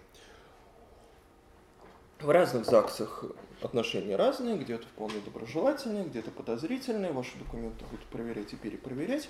В 2.23 2.31
разных 2.31 2.67
ЗАГСах 2.67 3.25
отношения 3.63 4.15
разные, 4.15 4.57
где-то 4.57 4.87
вполне 4.87 5.19
доброжелательные, 5.25 6.05
где-то 6.05 6.31
подозрительные, 6.31 7.11
ваши 7.11 7.37
документы 7.37 7.85
будут 7.91 8.07
проверять 8.07 8.53
и 8.53 8.57
перепроверять. 8.57 9.29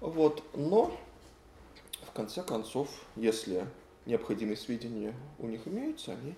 Вот. 0.00 0.44
Но, 0.54 0.96
в 2.02 2.12
конце 2.12 2.44
концов, 2.44 2.88
если 3.16 3.66
необходимые 4.06 4.56
сведения 4.56 5.12
у 5.40 5.48
них 5.48 5.66
имеются, 5.66 6.12
они 6.12 6.36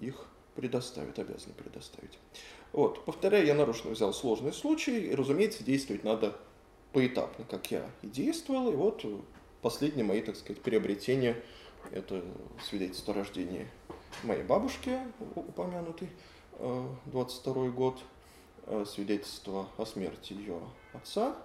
их 0.00 0.26
предоставят, 0.56 1.16
обязаны 1.20 1.54
предоставить. 1.54 2.18
Вот, 2.72 3.04
повторяю, 3.04 3.46
я 3.46 3.54
нарочно 3.54 3.90
взял 3.90 4.12
сложный 4.12 4.52
случай, 4.52 5.10
и, 5.10 5.14
разумеется, 5.14 5.62
действовать 5.62 6.02
надо 6.02 6.36
поэтапно, 6.92 7.44
как 7.44 7.70
я 7.70 7.88
и 8.02 8.08
действовал, 8.08 8.72
и 8.72 8.74
вот 8.74 9.04
последние 9.62 10.04
мои, 10.04 10.22
так 10.22 10.34
сказать, 10.34 10.60
приобретения, 10.60 11.40
это 11.92 12.24
свидетельство 12.60 13.14
о 13.14 13.18
рождении 13.18 13.68
моей 14.22 14.42
бабушки, 14.42 14.98
упомянутый, 15.34 16.08
22 17.06 17.66
э, 17.66 17.70
год, 17.70 17.98
э, 18.66 18.84
свидетельство 18.86 19.68
о 19.76 19.86
смерти 19.86 20.32
ее 20.32 20.60
отца, 20.92 21.36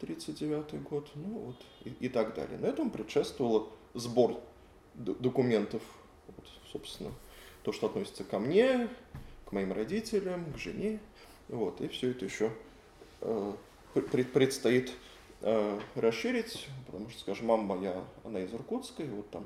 39 0.00 0.82
год, 0.82 1.08
ну 1.14 1.38
вот, 1.46 1.56
и, 1.84 2.06
и 2.06 2.08
так 2.08 2.34
далее. 2.34 2.58
На 2.58 2.66
этом 2.66 2.90
предшествовал 2.90 3.70
сбор 3.94 4.40
документов, 4.94 5.82
вот, 6.26 6.46
собственно, 6.72 7.10
то, 7.62 7.72
что 7.72 7.86
относится 7.86 8.24
ко 8.24 8.38
мне, 8.38 8.88
к 9.46 9.52
моим 9.52 9.72
родителям, 9.72 10.52
к 10.52 10.58
жене. 10.58 11.00
Вот, 11.48 11.80
и 11.80 11.88
все 11.88 12.10
это 12.10 12.24
еще 12.24 12.52
э, 13.20 13.52
предстоит 14.32 14.92
э, 15.40 15.80
расширить, 15.96 16.68
потому 16.86 17.10
что, 17.10 17.20
скажем, 17.20 17.46
мама 17.46 17.76
моя, 17.76 18.04
она 18.24 18.40
из 18.40 18.52
Иркутска, 18.54 19.02
вот 19.04 19.28
там 19.30 19.44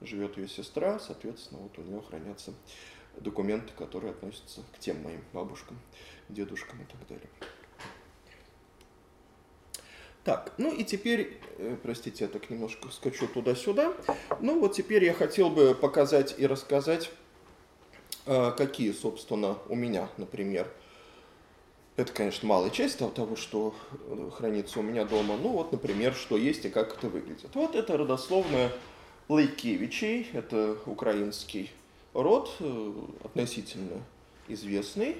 живет 0.00 0.36
ее 0.36 0.48
сестра, 0.48 0.98
соответственно, 0.98 1.60
вот 1.60 1.78
у 1.78 1.82
нее 1.82 2.02
хранятся 2.02 2.52
документы, 3.18 3.72
которые 3.76 4.12
относятся 4.12 4.62
к 4.72 4.78
тем 4.78 5.02
моим 5.02 5.22
бабушкам, 5.32 5.78
дедушкам 6.28 6.80
и 6.82 6.84
так 6.84 7.06
далее. 7.08 7.28
Так, 10.24 10.52
ну 10.58 10.72
и 10.72 10.84
теперь, 10.84 11.38
э, 11.56 11.76
простите, 11.82 12.24
я 12.24 12.30
так 12.30 12.50
немножко 12.50 12.88
скачу 12.90 13.26
туда-сюда. 13.26 13.94
Ну 14.40 14.60
вот 14.60 14.74
теперь 14.74 15.04
я 15.04 15.14
хотел 15.14 15.48
бы 15.48 15.74
показать 15.74 16.34
и 16.38 16.46
рассказать, 16.46 17.10
э, 18.26 18.52
какие, 18.56 18.92
собственно, 18.92 19.56
у 19.68 19.74
меня, 19.74 20.10
например, 20.18 20.70
это, 21.96 22.12
конечно, 22.12 22.46
малая 22.46 22.70
часть 22.70 22.98
того, 22.98 23.34
что 23.34 23.74
э, 23.92 24.30
хранится 24.32 24.80
у 24.80 24.82
меня 24.82 25.04
дома. 25.04 25.36
Ну 25.36 25.50
вот, 25.50 25.72
например, 25.72 26.14
что 26.14 26.36
есть 26.36 26.66
и 26.66 26.70
как 26.70 26.98
это 26.98 27.08
выглядит. 27.08 27.54
Вот 27.54 27.74
это 27.74 27.96
родословная 27.96 28.70
Лейкевичей, 29.30 30.28
это 30.32 30.76
украинский 30.86 31.70
род, 32.14 32.50
относительно 33.22 34.02
известный. 34.48 35.18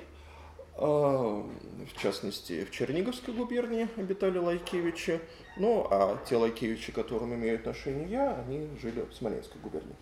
А, 0.74 1.46
в 1.86 2.02
частности, 2.02 2.64
в 2.64 2.72
Черниговской 2.72 3.32
губернии 3.32 3.88
обитали 3.96 4.38
Лайкевичи. 4.38 5.20
Ну, 5.56 5.86
а 5.92 6.18
те 6.28 6.36
Лайкевичи, 6.36 6.90
к 6.90 6.96
которым 6.96 7.34
имею 7.36 7.54
отношение 7.54 8.08
я, 8.08 8.34
они 8.34 8.68
жили 8.82 9.02
в 9.02 9.14
Смоленской 9.14 9.60
губернии. 9.60 9.94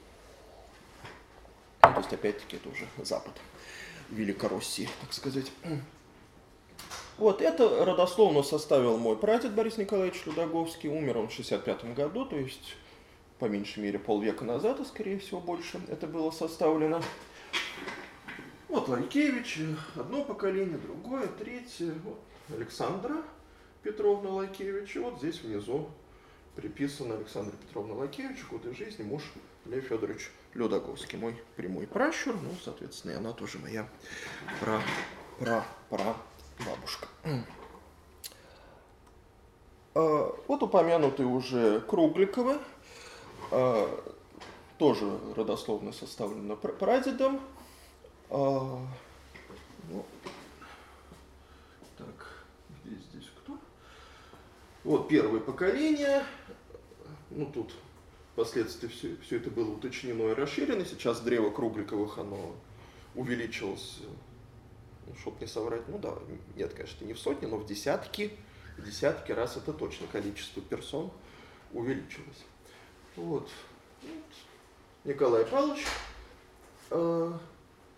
То 1.82 1.94
есть, 1.98 2.12
опять-таки, 2.12 2.56
это 2.56 2.70
уже 2.70 2.86
запад 3.04 3.34
Великороссии, 4.08 4.88
так 5.02 5.12
сказать. 5.12 5.52
Вот, 7.18 7.42
это 7.42 7.84
родословно 7.84 8.42
составил 8.42 8.96
мой 8.96 9.16
прадед 9.16 9.52
Борис 9.52 9.76
Николаевич 9.76 10.24
Людоговский. 10.24 10.88
Умер 10.88 11.18
он 11.18 11.28
в 11.28 11.32
65 11.32 11.92
году, 11.94 12.24
то 12.24 12.36
есть, 12.36 12.76
по 13.38 13.46
меньшей 13.46 13.82
мере, 13.82 13.98
полвека 13.98 14.44
назад, 14.44 14.80
а 14.80 14.84
скорее 14.84 15.18
всего 15.18 15.40
больше 15.40 15.80
это 15.88 16.06
было 16.06 16.30
составлено. 16.30 17.02
Вот 18.68 18.88
Лайкевич, 18.88 19.60
одно 19.96 20.24
поколение, 20.24 20.78
другое, 20.78 21.26
третье. 21.26 21.94
Вот 22.04 22.20
Александра 22.54 23.16
Петровна 23.82 24.30
Лайкевич. 24.30 24.96
И 24.96 24.98
вот 24.98 25.18
здесь 25.18 25.40
внизу 25.40 25.88
приписано 26.56 27.14
Александра 27.14 27.56
Петровна 27.56 27.94
Лайкевич, 27.94 28.44
годы 28.50 28.74
жизни, 28.74 29.04
муж 29.04 29.22
Лев 29.64 29.84
Федорович 29.84 30.30
Людоговский, 30.54 31.18
мой 31.18 31.36
прямой 31.56 31.86
пращур, 31.86 32.34
ну, 32.34 32.50
соответственно, 32.62 33.12
и 33.12 33.14
она 33.14 33.32
тоже 33.32 33.58
моя 33.58 33.88
пра, 34.60 34.82
пра, 35.38 35.64
пра 35.88 36.16
бабушка. 36.66 37.06
А, 39.94 40.34
вот 40.46 40.62
упомянутый 40.62 41.26
уже 41.26 41.80
Кругликовы, 41.80 42.58
тоже 43.50 45.18
родословно 45.36 45.92
составлено 45.92 46.56
прадедом, 46.56 47.40
а, 48.30 48.86
ну, 49.90 50.04
так, 51.96 52.44
где 52.84 52.96
здесь 52.96 53.30
кто? 53.42 53.58
Вот 54.84 55.08
первое 55.08 55.40
поколение. 55.40 56.24
Ну, 57.30 57.46
тут 57.46 57.72
впоследствии 58.32 58.88
все, 58.88 59.16
все 59.22 59.36
это 59.36 59.50
было 59.50 59.72
уточнено 59.72 60.30
и 60.30 60.34
расширено. 60.34 60.84
Сейчас 60.84 61.20
древо 61.20 61.50
Кругликовых, 61.50 62.18
оно 62.18 62.54
увеличилось, 63.14 64.00
ну, 65.06 65.14
чтобы 65.16 65.40
не 65.40 65.46
соврать, 65.46 65.88
ну 65.88 65.98
да, 65.98 66.14
нет, 66.54 66.74
конечно, 66.74 67.04
не 67.04 67.14
в 67.14 67.18
сотни, 67.18 67.46
но 67.46 67.56
в 67.56 67.66
десятки, 67.66 68.30
в 68.76 68.84
десятки 68.84 69.32
раз 69.32 69.56
это 69.56 69.72
точно 69.72 70.06
количество 70.06 70.62
персон 70.62 71.10
увеличилось. 71.72 72.44
Вот. 73.18 73.50
вот. 74.02 74.12
Николай 75.04 75.44
Павлович, 75.44 75.84
э, 76.90 77.32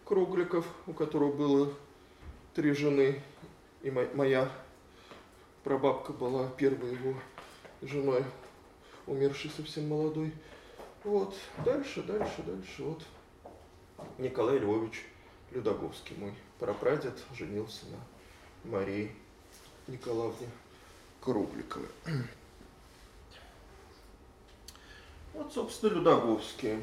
Кругликов, 0.06 0.66
у 0.86 0.94
которого 0.94 1.32
было 1.32 1.74
три 2.54 2.72
жены, 2.72 3.22
и 3.82 3.90
моя 3.90 4.50
прабабка 5.62 6.14
была 6.14 6.48
первой 6.48 6.94
его 6.94 7.14
женой, 7.82 8.24
умершей 9.06 9.50
совсем 9.50 9.88
молодой. 9.88 10.32
Вот, 11.04 11.34
дальше, 11.64 12.02
дальше, 12.02 12.42
дальше, 12.42 12.82
вот. 12.82 13.02
Николай 14.16 14.58
Львович 14.58 15.04
Людоговский, 15.50 16.16
мой 16.16 16.32
прапрадед, 16.58 17.22
женился 17.34 17.84
на 17.86 18.70
Марии 18.70 19.12
Николаевне 19.86 20.48
Кругликовой. 21.20 21.88
Вот, 25.34 25.52
собственно, 25.52 25.94
Людоговские. 25.94 26.82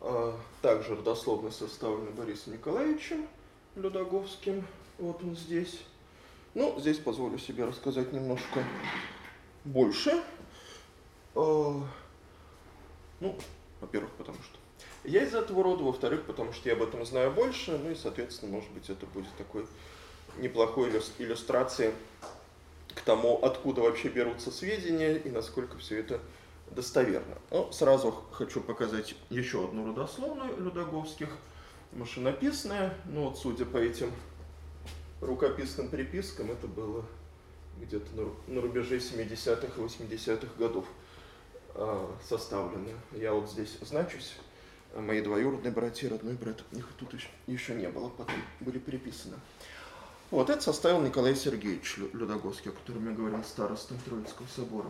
А, 0.00 0.38
также 0.62 0.96
родословно 0.96 1.50
составлена 1.50 2.10
Борисом 2.12 2.54
Николаевичем 2.54 3.28
Людоговским. 3.76 4.66
Вот 4.98 5.22
он 5.22 5.36
здесь. 5.36 5.80
Ну, 6.54 6.78
здесь 6.78 6.98
позволю 6.98 7.38
себе 7.38 7.64
рассказать 7.64 8.12
немножко 8.12 8.64
больше. 9.64 10.22
А, 11.34 11.82
ну, 13.20 13.38
во-первых, 13.80 14.10
потому 14.12 14.38
что 14.42 14.58
я 15.04 15.22
из 15.22 15.34
этого 15.34 15.62
рода, 15.62 15.84
во-вторых, 15.84 16.24
потому 16.24 16.52
что 16.52 16.68
я 16.68 16.74
об 16.74 16.82
этом 16.82 17.04
знаю 17.06 17.30
больше, 17.30 17.78
ну 17.78 17.90
и, 17.90 17.94
соответственно, 17.94 18.52
может 18.52 18.70
быть, 18.70 18.90
это 18.90 19.06
будет 19.06 19.30
такой 19.36 19.66
неплохой 20.38 20.90
иллюстрацией 21.18 21.92
к 22.94 23.00
тому, 23.02 23.36
откуда 23.36 23.82
вообще 23.82 24.08
берутся 24.08 24.50
сведения 24.50 25.16
и 25.16 25.30
насколько 25.30 25.78
все 25.78 26.00
это 26.00 26.20
достоверно. 26.70 27.38
Но 27.50 27.70
сразу 27.72 28.12
хочу 28.32 28.60
показать 28.60 29.14
еще 29.30 29.64
одну 29.64 29.88
родословную 29.88 30.56
Людоговских, 30.58 31.28
машинописная. 31.92 32.94
Ну 33.06 33.28
вот, 33.28 33.38
судя 33.38 33.64
по 33.64 33.76
этим 33.76 34.12
рукописным 35.20 35.88
припискам, 35.88 36.50
это 36.50 36.66
было 36.66 37.04
где-то 37.80 38.08
на 38.46 38.60
рубеже 38.60 38.98
70-х 38.98 39.80
и 39.80 39.84
80-х 39.84 40.48
годов 40.58 40.86
а, 41.74 42.16
составлено. 42.26 42.90
Я 43.12 43.32
вот 43.32 43.50
здесь 43.50 43.78
значусь, 43.82 44.36
а 44.94 45.00
мои 45.00 45.20
двоюродные 45.20 45.72
братья, 45.72 46.08
родной 46.08 46.34
брат, 46.34 46.64
их 46.72 46.88
тут 46.98 47.14
еще 47.46 47.74
не 47.74 47.88
было, 47.88 48.08
потом 48.08 48.36
были 48.60 48.78
переписаны. 48.78 49.36
Вот 50.30 50.50
это 50.50 50.60
составил 50.60 51.00
Николай 51.00 51.34
Сергеевич 51.34 51.96
Людоговский, 52.12 52.70
о 52.70 52.74
котором 52.74 53.08
я 53.08 53.16
говорил, 53.16 53.42
старостом 53.44 53.96
Троицкого 54.04 54.46
собора. 54.54 54.88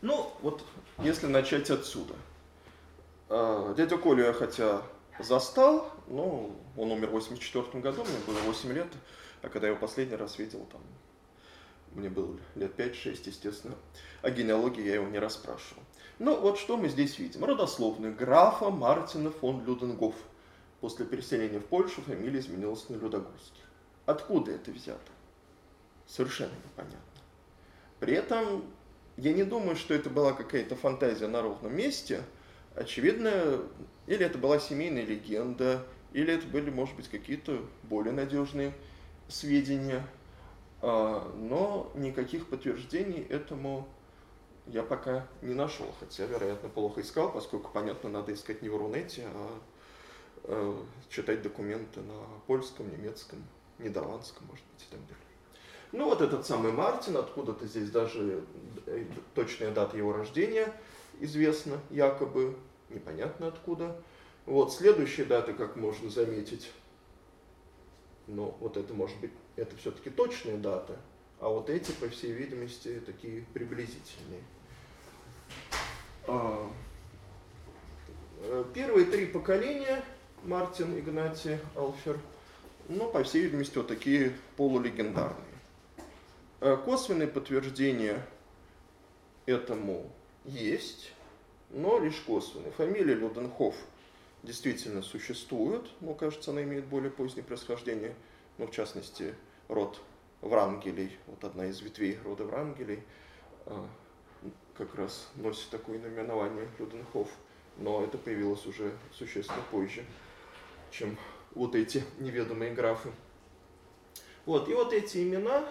Ну, 0.00 0.32
вот 0.42 0.64
если 0.98 1.26
начать 1.26 1.70
отсюда. 1.70 2.14
А, 3.28 3.74
дядя 3.74 3.98
Колю 3.98 4.24
я 4.24 4.32
хотя 4.32 4.82
застал, 5.18 5.90
но 6.06 6.50
он 6.76 6.92
умер 6.92 7.08
в 7.08 7.12
84 7.12 7.82
году, 7.82 8.04
мне 8.04 8.18
было 8.26 8.38
8 8.46 8.72
лет, 8.72 8.88
а 9.42 9.48
когда 9.48 9.66
я 9.66 9.72
его 9.72 9.80
последний 9.80 10.16
раз 10.16 10.38
видел, 10.38 10.66
там, 10.70 10.80
мне 11.92 12.08
было 12.08 12.36
лет 12.54 12.78
5-6, 12.78 13.22
естественно, 13.26 13.74
о 14.22 14.30
генеалогии 14.30 14.84
я 14.84 14.94
его 14.94 15.08
не 15.08 15.18
расспрашивал. 15.18 15.82
Ну, 16.18 16.38
вот 16.40 16.58
что 16.58 16.76
мы 16.76 16.88
здесь 16.88 17.18
видим. 17.18 17.44
Родословный 17.44 18.12
графа 18.12 18.70
Мартина 18.70 19.30
фон 19.30 19.64
Люденгоф. 19.64 20.14
После 20.80 21.04
переселения 21.04 21.58
в 21.58 21.66
Польшу 21.66 22.02
фамилия 22.02 22.38
изменилась 22.38 22.88
на 22.88 22.94
Людогорский. 22.94 23.62
Откуда 24.06 24.52
это 24.52 24.70
взято? 24.70 25.12
Совершенно 26.06 26.54
непонятно. 26.64 26.98
При 28.00 28.14
этом 28.14 28.64
я 29.18 29.32
не 29.32 29.42
думаю, 29.42 29.74
что 29.74 29.94
это 29.94 30.08
была 30.08 30.32
какая-то 30.32 30.76
фантазия 30.76 31.26
на 31.26 31.42
ровном 31.42 31.76
месте. 31.76 32.22
Очевидно, 32.76 33.60
или 34.06 34.24
это 34.24 34.38
была 34.38 34.60
семейная 34.60 35.04
легенда, 35.04 35.84
или 36.12 36.32
это 36.32 36.46
были, 36.46 36.70
может 36.70 36.94
быть, 36.94 37.08
какие-то 37.08 37.60
более 37.82 38.12
надежные 38.12 38.72
сведения. 39.28 40.06
А, 40.80 41.32
но 41.36 41.90
никаких 41.96 42.46
подтверждений 42.46 43.26
этому 43.28 43.88
я 44.66 44.84
пока 44.84 45.26
не 45.42 45.54
нашел, 45.54 45.92
хотя, 45.98 46.26
вероятно, 46.26 46.68
плохо 46.68 47.00
искал, 47.00 47.32
поскольку, 47.32 47.72
понятно, 47.72 48.08
надо 48.10 48.32
искать 48.32 48.62
не 48.62 48.68
в 48.68 48.76
Рунете, 48.76 49.26
а, 49.34 49.60
а 50.44 50.86
читать 51.08 51.42
документы 51.42 52.00
на 52.02 52.22
польском, 52.46 52.88
немецком, 52.88 53.42
нидерландском, 53.80 54.46
может 54.46 54.64
быть, 54.66 54.86
и 54.88 54.90
так 54.92 55.00
далее. 55.08 55.27
Ну 55.92 56.04
вот 56.04 56.20
этот 56.20 56.46
самый 56.46 56.72
Мартин, 56.72 57.16
откуда-то 57.16 57.66
здесь 57.66 57.90
даже 57.90 58.44
э, 58.86 59.04
точная 59.34 59.70
дата 59.70 59.96
его 59.96 60.12
рождения 60.12 60.72
известна, 61.20 61.80
якобы, 61.90 62.56
непонятно 62.90 63.48
откуда. 63.48 63.96
Вот 64.44 64.72
следующие 64.72 65.24
даты, 65.26 65.54
как 65.54 65.76
можно 65.76 66.10
заметить, 66.10 66.70
ну 68.26 68.54
вот 68.60 68.76
это 68.76 68.92
может 68.92 69.18
быть, 69.18 69.32
это 69.56 69.76
все-таки 69.76 70.10
точные 70.10 70.58
даты, 70.58 70.94
а 71.40 71.48
вот 71.48 71.70
эти, 71.70 71.92
по 71.92 72.08
всей 72.08 72.32
видимости, 72.32 73.00
такие 73.06 73.44
приблизительные. 73.54 74.42
А, 76.26 76.70
э, 78.42 78.64
первые 78.74 79.06
три 79.06 79.26
поколения 79.26 80.02
Мартин, 80.44 80.98
Игнатий, 80.98 81.58
Алфер, 81.74 82.18
ну, 82.88 83.10
по 83.10 83.22
всей 83.22 83.44
видимости, 83.44 83.76
вот 83.78 83.88
такие 83.88 84.34
полулегендарные. 84.56 85.47
Э, 86.60 86.76
косвенные 86.76 87.28
подтверждения 87.28 88.26
этому 89.46 90.10
есть, 90.44 91.12
но 91.70 92.00
лишь 92.00 92.20
косвенные. 92.20 92.72
Фамилия 92.72 93.14
Люденхоф 93.14 93.76
действительно 94.42 95.02
существует, 95.02 95.88
но, 96.00 96.14
кажется, 96.14 96.50
она 96.50 96.64
имеет 96.64 96.86
более 96.86 97.12
позднее 97.12 97.44
происхождение, 97.44 98.12
ну, 98.58 98.66
в 98.66 98.72
частности, 98.72 99.36
род 99.68 100.00
Врангелей, 100.40 101.16
вот 101.28 101.44
одна 101.44 101.66
из 101.66 101.80
ветвей 101.80 102.18
рода 102.24 102.44
Врангелей, 102.44 103.04
а, 103.66 103.86
как 104.76 104.96
раз 104.96 105.28
носит 105.36 105.70
такое 105.70 106.00
наименование 106.00 106.68
Люденхоф, 106.80 107.28
но 107.76 108.02
это 108.02 108.18
появилось 108.18 108.66
уже 108.66 108.92
существенно 109.12 109.62
позже, 109.70 110.04
чем 110.90 111.16
вот 111.54 111.76
эти 111.76 112.02
неведомые 112.18 112.74
графы. 112.74 113.10
Вот, 114.44 114.68
и 114.68 114.74
вот 114.74 114.92
эти 114.92 115.18
имена, 115.18 115.64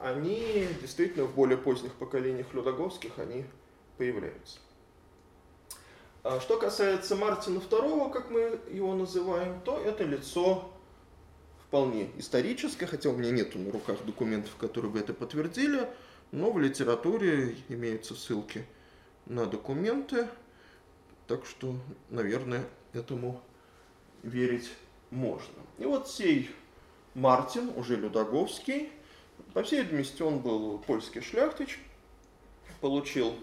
они 0.00 0.68
действительно 0.80 1.24
в 1.24 1.34
более 1.34 1.58
поздних 1.58 1.92
поколениях 1.94 2.52
Людоговских, 2.52 3.18
они 3.18 3.44
появляются. 3.96 4.58
А 6.22 6.40
что 6.40 6.58
касается 6.58 7.16
Мартина 7.16 7.58
II, 7.58 8.10
как 8.10 8.30
мы 8.30 8.58
его 8.70 8.94
называем, 8.94 9.60
то 9.60 9.78
это 9.78 10.04
лицо 10.04 10.70
вполне 11.66 12.10
историческое, 12.16 12.86
хотя 12.86 13.10
у 13.10 13.16
меня 13.16 13.30
нет 13.30 13.54
на 13.54 13.70
руках 13.70 14.04
документов, 14.04 14.56
которые 14.56 14.90
бы 14.90 14.98
это 14.98 15.12
подтвердили, 15.12 15.88
но 16.32 16.50
в 16.50 16.58
литературе 16.58 17.56
имеются 17.68 18.14
ссылки 18.14 18.64
на 19.26 19.44
документы, 19.46 20.28
так 21.26 21.44
что, 21.46 21.74
наверное, 22.10 22.64
этому 22.92 23.40
верить 24.22 24.70
можно. 25.10 25.54
И 25.78 25.84
вот 25.84 26.08
сей 26.08 26.50
Мартин, 27.14 27.70
уже 27.76 27.96
Людоговский, 27.96 28.90
по 29.52 29.62
всей 29.62 29.82
видимости, 29.82 30.22
он 30.22 30.40
был 30.40 30.78
польский 30.78 31.20
шляхтич, 31.20 31.78
получил 32.80 33.34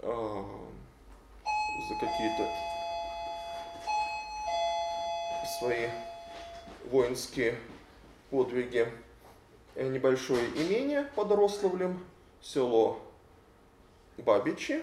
э, 0.00 0.44
за 1.88 1.94
какие-то 1.94 2.48
свои 5.58 5.88
воинские 6.90 7.58
подвиги 8.30 8.92
небольшое 9.76 10.46
имение 10.56 11.04
под 11.14 11.32
Рославлем, 11.32 12.04
село 12.40 13.00
Бабичи, 14.18 14.82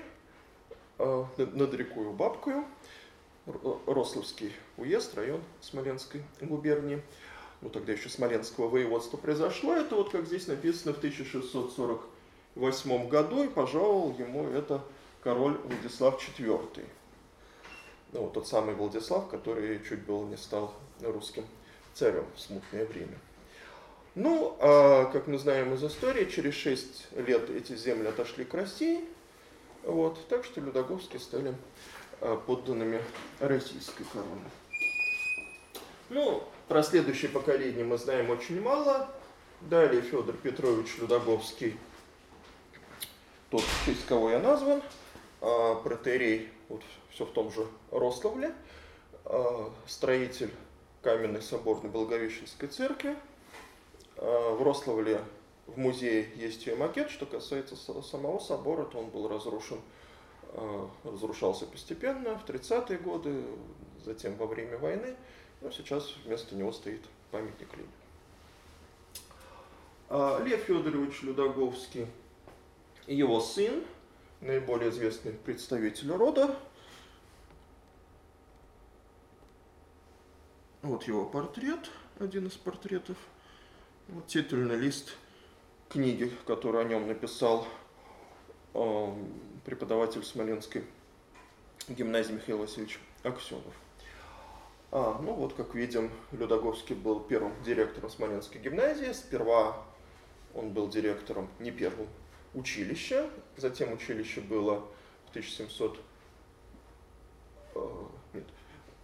э, 0.98 1.26
над 1.38 1.74
рекою 1.74 2.14
Бабкою, 2.14 2.66
Рославский 3.86 4.54
уезд, 4.76 5.16
район 5.16 5.42
Смоленской 5.62 6.24
губернии, 6.42 7.02
ну 7.62 7.70
тогда 7.70 7.94
еще 7.94 8.10
Смоленского 8.10 8.68
воеводства 8.68 9.18
произошло. 9.18 9.76
Это 9.76 9.96
вот 9.96 10.12
как 10.12 10.26
здесь 10.26 10.48
написано 10.48 10.94
в 10.94 10.98
1648 10.98 13.08
году, 13.08 13.44
и 13.44 13.48
пожаловал 13.48 14.16
ему 14.18 14.48
это 14.48 14.84
король 15.24 15.58
Владислав 15.64 16.22
IV. 16.22 16.86
Ну, 18.14 18.30
тот 18.30 18.48
самый 18.48 18.76
Владислав, 18.76 19.28
который 19.30 19.82
чуть 19.88 20.04
было 20.04 20.26
не 20.26 20.38
стал 20.38 20.74
русским 21.02 21.46
царем 21.94 22.26
в 22.36 22.40
смутное 22.40 22.86
время. 22.86 23.18
Ну, 24.16 24.56
а, 24.60 25.06
как 25.06 25.28
мы 25.28 25.38
знаем 25.38 25.74
из 25.74 25.84
истории, 25.84 26.26
через 26.26 26.56
6 26.56 27.08
лет 27.18 27.50
эти 27.50 27.76
земли 27.76 28.08
отошли 28.08 28.46
к 28.46 28.54
России, 28.54 29.04
вот, 29.84 30.18
так 30.28 30.44
что 30.44 30.62
Людоговские 30.62 31.20
стали 31.20 31.54
а, 32.22 32.38
подданными 32.38 33.02
российской 33.40 34.06
короны. 34.06 34.50
Ну, 36.10 36.44
про 36.68 36.84
следующее 36.84 37.32
поколение 37.32 37.86
мы 37.86 37.98
знаем 37.98 38.30
очень 38.30 38.62
мало. 38.62 39.10
Далее 39.62 40.02
Федор 40.02 40.36
Петрович 40.36 40.98
Людоговский, 40.98 41.78
тот, 43.50 43.62
в 43.62 43.86
честь 43.86 44.06
кого 44.06 44.32
я 44.32 44.40
назван, 44.40 44.84
а, 45.42 45.76
протерей, 45.76 46.50
вот 46.70 46.82
все 47.10 47.26
в 47.26 47.32
том 47.32 47.52
же 47.52 47.66
Рославле, 47.90 48.54
а, 49.26 49.72
строитель 49.88 50.52
каменной 51.02 51.42
соборной 51.42 51.90
Благовещенской 51.90 52.68
церкви. 52.68 53.16
А, 54.18 54.54
в 54.54 54.62
Рославле 54.62 55.22
в 55.66 55.78
музее 55.78 56.30
есть 56.36 56.68
ее 56.68 56.76
макет. 56.76 57.10
Что 57.10 57.26
касается 57.26 57.76
самого 58.04 58.40
собора, 58.40 58.84
то 58.84 59.00
он 59.00 59.10
был 59.10 59.28
разрушен, 59.28 59.80
разрушался 61.04 61.66
постепенно 61.66 62.38
в 62.38 62.46
30-е 62.46 62.98
годы, 63.00 63.44
затем 64.06 64.36
во 64.36 64.46
время 64.46 64.78
войны. 64.78 65.16
Но 65.62 65.72
сейчас 65.72 66.14
вместо 66.26 66.56
него 66.56 66.72
стоит 66.72 67.02
памятник 67.32 67.68
Ленину. 67.74 67.92
Лев 70.46 70.62
Федорович 70.64 71.22
Людоговский 71.24 72.08
и 73.08 73.16
его 73.16 73.40
сын– 73.40 73.84
наиболее 74.42 74.90
известный 74.90 75.32
представитель 75.32 76.12
рода. 76.12 76.56
Вот 80.82 81.04
его 81.04 81.26
портрет, 81.26 81.90
один 82.20 82.48
из 82.48 82.54
портретов. 82.54 83.18
Вот 84.08 84.28
титульный 84.28 84.78
лист 84.78 85.16
книги, 85.90 86.32
которую 86.46 86.86
о 86.86 86.88
нем 86.88 87.08
написал 87.08 87.68
э, 88.74 89.14
преподаватель 89.66 90.24
Смоленской 90.24 90.86
гимназии 91.90 92.34
Михаил 92.34 92.60
Васильевич 92.60 93.00
Аксенов. 93.24 93.74
А, 94.90 95.20
ну 95.22 95.34
вот, 95.34 95.54
как 95.54 95.76
видим, 95.76 96.12
Людоговский 96.32 96.96
был 96.96 97.20
первым 97.20 97.54
директором 97.64 98.10
Смоленской 98.10 98.62
гимназии. 98.62 99.12
Сперва 99.12 99.84
он 100.54 100.72
был 100.72 100.88
директором, 100.88 101.50
не 101.60 101.72
первым, 101.72 102.08
училище, 102.54 103.30
затем 103.58 103.92
училище 103.92 104.42
было 104.42 104.88
в 105.26 105.30
1700, 105.30 106.00
э, 107.76 107.80
нет, 108.34 108.46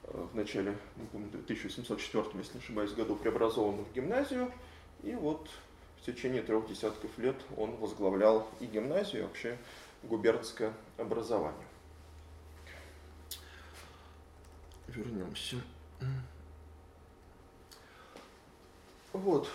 э, 0.06 0.28
в 0.32 0.36
начале, 0.36 0.78
не 0.96 1.06
помню, 1.08 1.30
1704, 1.32 2.26
если 2.40 2.54
не 2.54 2.60
ошибаюсь, 2.60 2.94
году 2.94 3.16
преобразовано 3.16 3.84
в 3.84 3.94
гимназию, 3.94 4.52
и 5.04 5.14
вот 5.14 5.50
в 5.98 6.06
течение 6.06 6.42
трех 6.42 6.68
десятков 6.68 7.18
лет 7.18 7.36
он 7.58 7.76
возглавлял 7.76 8.48
и 8.60 8.66
гимназию, 8.66 9.24
и 9.24 9.26
вообще 9.26 9.58
губернское 10.02 10.74
образование. 10.98 11.68
Вернемся. 14.88 15.58
Вот, 19.14 19.48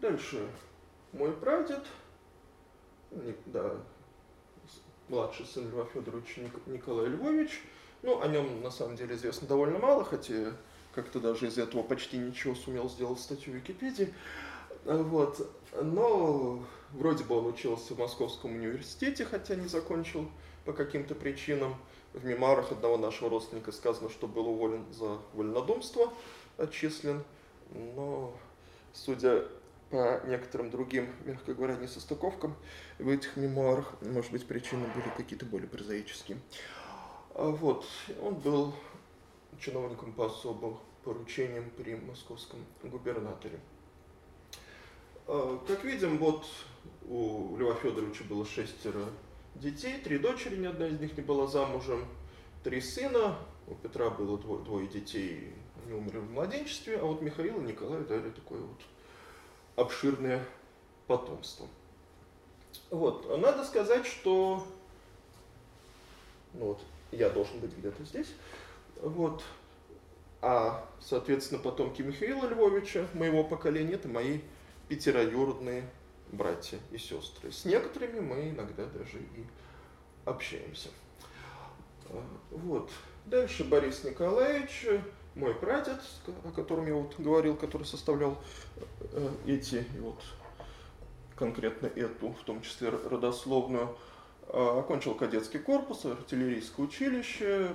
Дальше 0.00 0.48
мой 1.12 1.30
прадед, 1.32 1.84
да, 3.46 3.76
младший 5.08 5.44
сын 5.44 5.70
Льва 5.70 5.84
Федоровича 5.84 6.40
Николай 6.66 7.08
Львович. 7.08 7.62
Ну, 8.02 8.22
о 8.22 8.28
нем 8.28 8.62
на 8.62 8.70
самом 8.70 8.96
деле 8.96 9.14
известно 9.14 9.46
довольно 9.46 9.78
мало, 9.78 10.04
хотя 10.04 10.52
как-то 10.94 11.20
даже 11.20 11.48
из 11.48 11.58
этого 11.58 11.82
почти 11.82 12.16
ничего 12.16 12.54
сумел 12.54 12.88
сделать 12.88 13.20
статью 13.20 13.52
в 13.52 13.56
Википедии. 13.56 14.14
Вот. 14.84 15.46
Но 15.82 16.64
вроде 16.92 17.24
бы 17.24 17.36
он 17.36 17.48
учился 17.48 17.94
в 17.94 17.98
Московском 17.98 18.54
университете, 18.54 19.26
хотя 19.26 19.54
не 19.54 19.68
закончил 19.68 20.30
по 20.70 20.76
каким-то 20.76 21.16
причинам. 21.16 21.74
В 22.12 22.24
мемуарах 22.24 22.70
одного 22.70 22.96
нашего 22.96 23.28
родственника 23.28 23.72
сказано, 23.72 24.08
что 24.08 24.28
был 24.28 24.48
уволен 24.48 24.84
за 24.92 25.18
вольнодумство, 25.34 26.12
отчислен. 26.58 27.24
Но, 27.74 28.32
судя 28.92 29.48
по 29.90 30.20
некоторым 30.26 30.70
другим, 30.70 31.08
мягко 31.24 31.54
говоря, 31.54 31.74
несостыковкам 31.74 32.54
в 33.00 33.08
этих 33.08 33.36
мемуарах, 33.36 33.94
может 34.00 34.30
быть, 34.30 34.46
причины 34.46 34.86
были 34.94 35.12
какие-то 35.16 35.44
более 35.44 35.68
прозаические. 35.68 36.38
А 37.34 37.48
вот, 37.48 37.84
он 38.22 38.34
был 38.34 38.72
чиновником 39.58 40.12
по 40.12 40.26
особым 40.26 40.78
поручениям 41.02 41.68
при 41.76 41.96
московском 41.96 42.60
губернаторе. 42.84 43.58
А, 45.26 45.60
как 45.66 45.82
видим, 45.82 46.18
вот 46.18 46.46
у 47.08 47.56
Льва 47.56 47.74
Федоровича 47.74 48.22
было 48.28 48.46
шестеро 48.46 49.06
детей, 49.54 50.00
три 50.00 50.18
дочери, 50.18 50.56
ни 50.56 50.66
одна 50.66 50.86
из 50.86 51.00
них 51.00 51.16
не 51.16 51.22
была 51.22 51.46
замужем, 51.46 52.06
три 52.62 52.80
сына, 52.80 53.38
у 53.66 53.74
Петра 53.74 54.10
было 54.10 54.38
двое, 54.38 54.64
двое 54.64 54.86
детей, 54.86 55.52
они 55.84 55.94
умерли 55.94 56.18
в 56.18 56.30
младенчестве, 56.30 56.98
а 56.98 57.04
вот 57.04 57.22
Михаил 57.22 57.60
и 57.60 57.64
Николай 57.64 58.02
дали 58.04 58.30
такое 58.30 58.60
вот 58.60 58.80
обширное 59.76 60.44
потомство. 61.06 61.66
Вот. 62.90 63.28
Надо 63.40 63.64
сказать, 63.64 64.06
что 64.06 64.66
ну 66.54 66.66
вот, 66.66 66.80
я 67.12 67.30
должен 67.30 67.58
быть 67.60 67.76
где-то 67.76 68.04
здесь. 68.04 68.32
Вот. 69.00 69.42
А, 70.42 70.86
соответственно, 71.00 71.60
потомки 71.60 72.02
Михаила 72.02 72.46
Львовича, 72.46 73.06
моего 73.14 73.44
поколения, 73.44 73.94
это 73.94 74.08
мои 74.08 74.40
пятероюродные 74.88 75.84
братья 76.32 76.78
и 76.90 76.98
сестры. 76.98 77.52
С 77.52 77.64
некоторыми 77.64 78.20
мы 78.20 78.50
иногда 78.50 78.84
даже 78.86 79.18
и 79.18 79.44
общаемся. 80.24 80.88
Вот. 82.50 82.90
Дальше 83.26 83.64
Борис 83.64 84.02
Николаевич, 84.04 84.86
мой 85.34 85.54
прадед, 85.54 86.00
о 86.44 86.50
котором 86.50 86.86
я 86.86 86.94
вот 86.94 87.14
говорил, 87.18 87.56
который 87.56 87.84
составлял 87.84 88.36
э, 89.12 89.28
эти, 89.46 89.84
вот 90.00 90.20
конкретно 91.36 91.86
эту, 91.86 92.32
в 92.32 92.42
том 92.44 92.62
числе 92.62 92.88
родословную, 92.88 93.96
э, 94.48 94.78
окончил 94.78 95.14
кадетский 95.14 95.60
корпус, 95.60 96.04
артиллерийское 96.04 96.86
училище, 96.86 97.74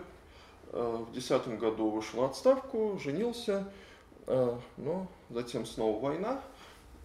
в 0.72 1.12
2010 1.14 1.60
году 1.60 1.90
вышел 1.90 2.22
в 2.22 2.24
отставку, 2.26 3.00
женился, 3.02 3.72
но 4.28 5.08
затем 5.30 5.66
снова 5.66 6.02
война, 6.02 6.42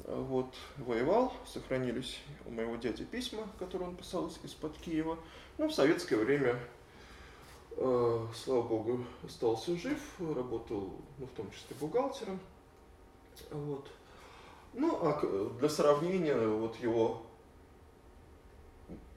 вот, 0.07 0.55
воевал, 0.79 1.33
сохранились 1.47 2.21
у 2.47 2.51
моего 2.51 2.77
дяди 2.77 3.05
письма, 3.05 3.47
которые 3.59 3.89
он 3.89 3.97
писал 3.97 4.29
из-под 4.29 4.77
Киева. 4.79 5.19
Ну, 5.59 5.69
в 5.69 5.75
советское 5.75 6.17
время, 6.17 6.59
э, 7.77 8.27
слава 8.35 8.63
богу, 8.63 9.05
остался 9.25 9.77
жив, 9.77 10.01
работал, 10.19 10.93
ну, 11.19 11.27
в 11.27 11.31
том 11.31 11.51
числе 11.51 11.77
бухгалтером. 11.79 12.41
Вот. 13.51 13.91
Ну, 14.73 14.99
а 15.03 15.21
для 15.59 15.69
сравнения, 15.69 16.37
вот 16.37 16.77
его 16.77 17.27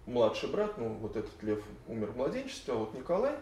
младший 0.06 0.50
брат, 0.50 0.78
ну, 0.78 0.90
вот 0.96 1.16
этот 1.16 1.42
Лев 1.44 1.64
умер 1.88 2.12
в 2.12 2.18
младенчестве, 2.18 2.74
а 2.74 2.78
вот 2.78 2.94
Николай, 2.94 3.36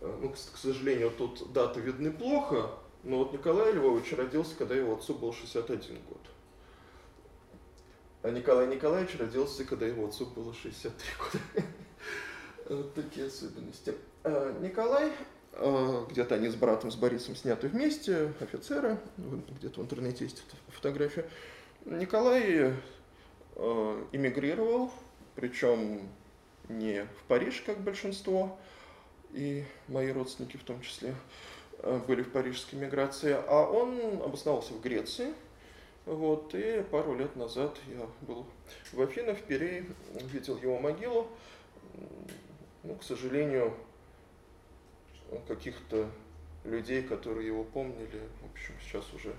э, 0.00 0.18
ну, 0.20 0.30
к 0.30 0.36
сожалению, 0.36 1.10
тут 1.10 1.52
даты 1.52 1.80
видны 1.80 2.10
плохо, 2.10 2.70
но 3.02 3.18
вот 3.18 3.32
Николай 3.32 3.72
Львович 3.72 4.12
родился, 4.12 4.54
когда 4.56 4.74
его 4.74 4.94
отцу 4.94 5.14
был 5.14 5.32
61 5.32 5.98
год. 6.08 6.29
А 8.22 8.30
Николай 8.30 8.66
Николаевич 8.66 9.16
родился, 9.18 9.64
когда 9.64 9.86
его 9.86 10.06
отцу 10.06 10.26
было 10.26 10.52
63 10.52 11.08
года. 11.18 11.66
Вот 12.68 12.94
такие 12.94 13.26
особенности. 13.26 13.94
А 14.22 14.56
Николай, 14.60 15.10
а, 15.54 16.06
где-то 16.08 16.36
они 16.36 16.48
с 16.48 16.54
братом, 16.54 16.92
с 16.92 16.96
Борисом 16.96 17.34
сняты 17.34 17.66
вместе, 17.66 18.32
офицеры, 18.38 18.98
где-то 19.16 19.80
в 19.80 19.84
интернете 19.84 20.24
есть 20.24 20.44
фотография. 20.68 21.28
Николай 21.84 22.74
а, 23.56 24.06
эмигрировал, 24.12 24.92
причем 25.34 26.08
не 26.68 27.04
в 27.04 27.24
Париж, 27.26 27.62
как 27.66 27.80
большинство, 27.80 28.56
и 29.32 29.64
мои 29.88 30.12
родственники 30.12 30.56
в 30.56 30.62
том 30.62 30.80
числе 30.82 31.16
были 32.06 32.22
в 32.22 32.30
парижской 32.30 32.78
миграции, 32.78 33.34
а 33.48 33.62
он 33.62 34.22
обосновался 34.22 34.74
в 34.74 34.80
Греции– 34.80 35.32
вот, 36.06 36.54
и 36.54 36.82
пару 36.90 37.16
лет 37.16 37.36
назад 37.36 37.76
я 37.88 38.06
был 38.22 38.46
в 38.92 39.00
Афинах, 39.00 39.38
в 39.38 39.42
Перее, 39.42 39.86
видел 40.32 40.56
его 40.58 40.78
могилу. 40.78 41.28
Ну, 42.82 42.94
к 42.96 43.02
сожалению, 43.02 43.74
каких-то 45.46 46.10
людей, 46.64 47.02
которые 47.02 47.46
его 47.46 47.64
помнили, 47.64 48.28
в 48.42 48.52
общем, 48.52 48.74
сейчас 48.82 49.12
уже 49.12 49.34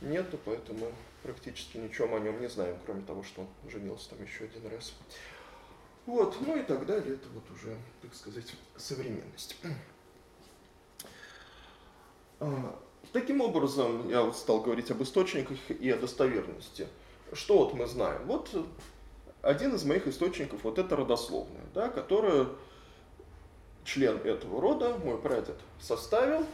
нету, 0.00 0.38
поэтому 0.44 0.92
практически 1.22 1.78
ничего 1.78 2.16
о 2.16 2.20
нем 2.20 2.40
не 2.40 2.48
знаем, 2.48 2.76
кроме 2.84 3.02
того, 3.02 3.22
что 3.22 3.42
он 3.42 3.70
женился 3.70 4.10
там 4.10 4.22
еще 4.22 4.44
один 4.44 4.66
раз. 4.68 4.94
Вот, 6.06 6.36
ну 6.40 6.56
и 6.56 6.62
так 6.62 6.86
далее, 6.86 7.14
это 7.14 7.28
вот 7.30 7.50
уже, 7.50 7.76
так 8.02 8.14
сказать, 8.14 8.54
современность. 8.76 9.56
Таким 13.16 13.40
образом, 13.40 14.10
я 14.10 14.20
вот 14.20 14.36
стал 14.36 14.60
говорить 14.60 14.90
об 14.90 15.02
источниках 15.02 15.56
и 15.70 15.90
о 15.90 15.96
достоверности. 15.96 16.86
Что 17.32 17.56
вот 17.56 17.72
мы 17.72 17.86
знаем? 17.86 18.20
Вот 18.26 18.50
один 19.40 19.74
из 19.74 19.84
моих 19.84 20.06
источников, 20.06 20.64
вот 20.64 20.78
это 20.78 20.96
родословная, 20.96 21.64
да, 21.72 21.88
которая 21.88 22.46
член 23.84 24.18
этого 24.18 24.60
рода, 24.60 24.98
мой 24.98 25.16
прадед, 25.16 25.56
составил, 25.80 26.44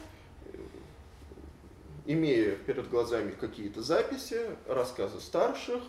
имея 2.07 2.55
перед 2.55 2.89
глазами 2.89 3.33
какие-то 3.33 3.83
записи, 3.83 4.43
рассказы 4.69 5.21
старших, 5.21 5.83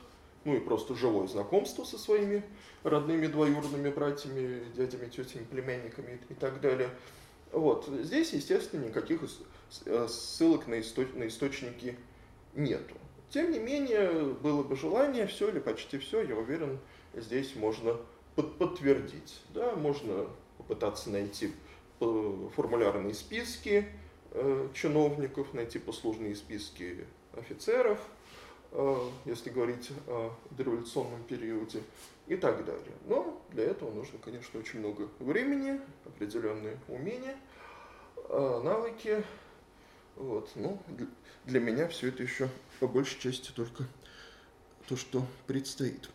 ну 0.43 0.55
и 0.55 0.59
просто 0.59 0.95
живое 0.95 1.27
знакомство 1.27 1.83
со 1.83 1.99
своими 1.99 2.43
родными 2.81 3.27
двоюродными 3.27 3.91
братьями, 3.91 4.63
дядями, 4.75 5.07
тетями, 5.07 5.43
племянниками 5.43 6.19
и 6.29 6.33
так 6.33 6.61
далее. 6.61 6.89
Вот. 7.53 7.87
Здесь, 8.01 8.33
естественно, 8.33 8.85
никаких 8.85 9.23
Э, 9.85 10.07
ссылок 10.07 10.67
на, 10.67 10.79
источ 10.79 11.07
на 11.15 11.27
источники 11.27 11.97
нету. 12.53 12.95
Тем 13.29 13.51
не 13.51 13.59
менее, 13.59 14.35
было 14.41 14.61
бы 14.61 14.75
желание, 14.75 15.25
все 15.25 15.49
или 15.49 15.59
почти 15.59 15.97
все, 15.97 16.21
я 16.21 16.35
уверен, 16.35 16.79
здесь 17.15 17.55
можно 17.55 17.97
под 18.35 18.57
подтвердить. 18.57 19.41
Да, 19.53 19.75
можно 19.75 20.27
попытаться 20.57 21.09
найти 21.09 21.51
э, 21.99 22.49
формулярные 22.55 23.15
списки 23.15 23.87
э, 24.31 24.67
чиновников, 24.73 25.53
найти 25.53 25.79
послужные 25.79 26.35
списки 26.35 27.05
офицеров, 27.33 27.99
э, 28.71 28.97
если 29.25 29.49
говорить 29.49 29.89
о 30.07 30.31
дореволюционном 30.51 31.23
периоде 31.23 31.81
и 32.33 32.37
так 32.37 32.65
далее. 32.65 32.91
Но 33.05 33.41
для 33.51 33.65
этого 33.65 33.91
нужно, 33.93 34.19
конечно, 34.19 34.59
очень 34.59 34.79
много 34.79 35.09
времени, 35.19 35.79
определенные 36.05 36.79
умения, 36.87 37.35
э, 38.29 38.61
навыки, 38.63 39.23
вот, 40.15 40.51
ну, 40.55 40.79
для 41.45 41.59
меня 41.59 41.87
все 41.87 42.09
это 42.09 42.23
еще 42.23 42.49
по 42.79 42.87
большей 42.87 43.19
части 43.19 43.51
только 43.51 43.83
то, 44.87 44.95
что 44.95 45.25
предстоит. 45.47 46.09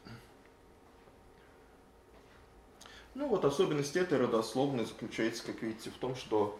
Ну 3.14 3.28
вот 3.28 3.44
особенность 3.44 3.96
этой 3.96 4.18
родословной 4.18 4.84
заключается, 4.84 5.44
как 5.44 5.62
видите, 5.62 5.90
в 5.90 5.96
том, 5.96 6.14
что 6.14 6.58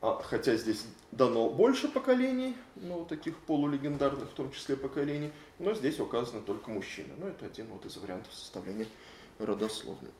а, 0.00 0.20
хотя 0.22 0.56
здесь 0.56 0.84
дано 1.10 1.48
больше 1.48 1.88
поколений, 1.88 2.56
ну, 2.76 3.04
таких 3.04 3.36
полулегендарных 3.38 4.30
в 4.30 4.34
том 4.34 4.52
числе 4.52 4.76
поколений, 4.76 5.32
но 5.58 5.74
здесь 5.74 5.98
указаны 5.98 6.42
только 6.42 6.70
мужчины. 6.70 7.14
Ну, 7.18 7.26
это 7.26 7.46
один 7.46 7.66
вот 7.68 7.84
из 7.86 7.96
вариантов 7.96 8.32
составления 8.32 8.86
родословной. 9.38 10.10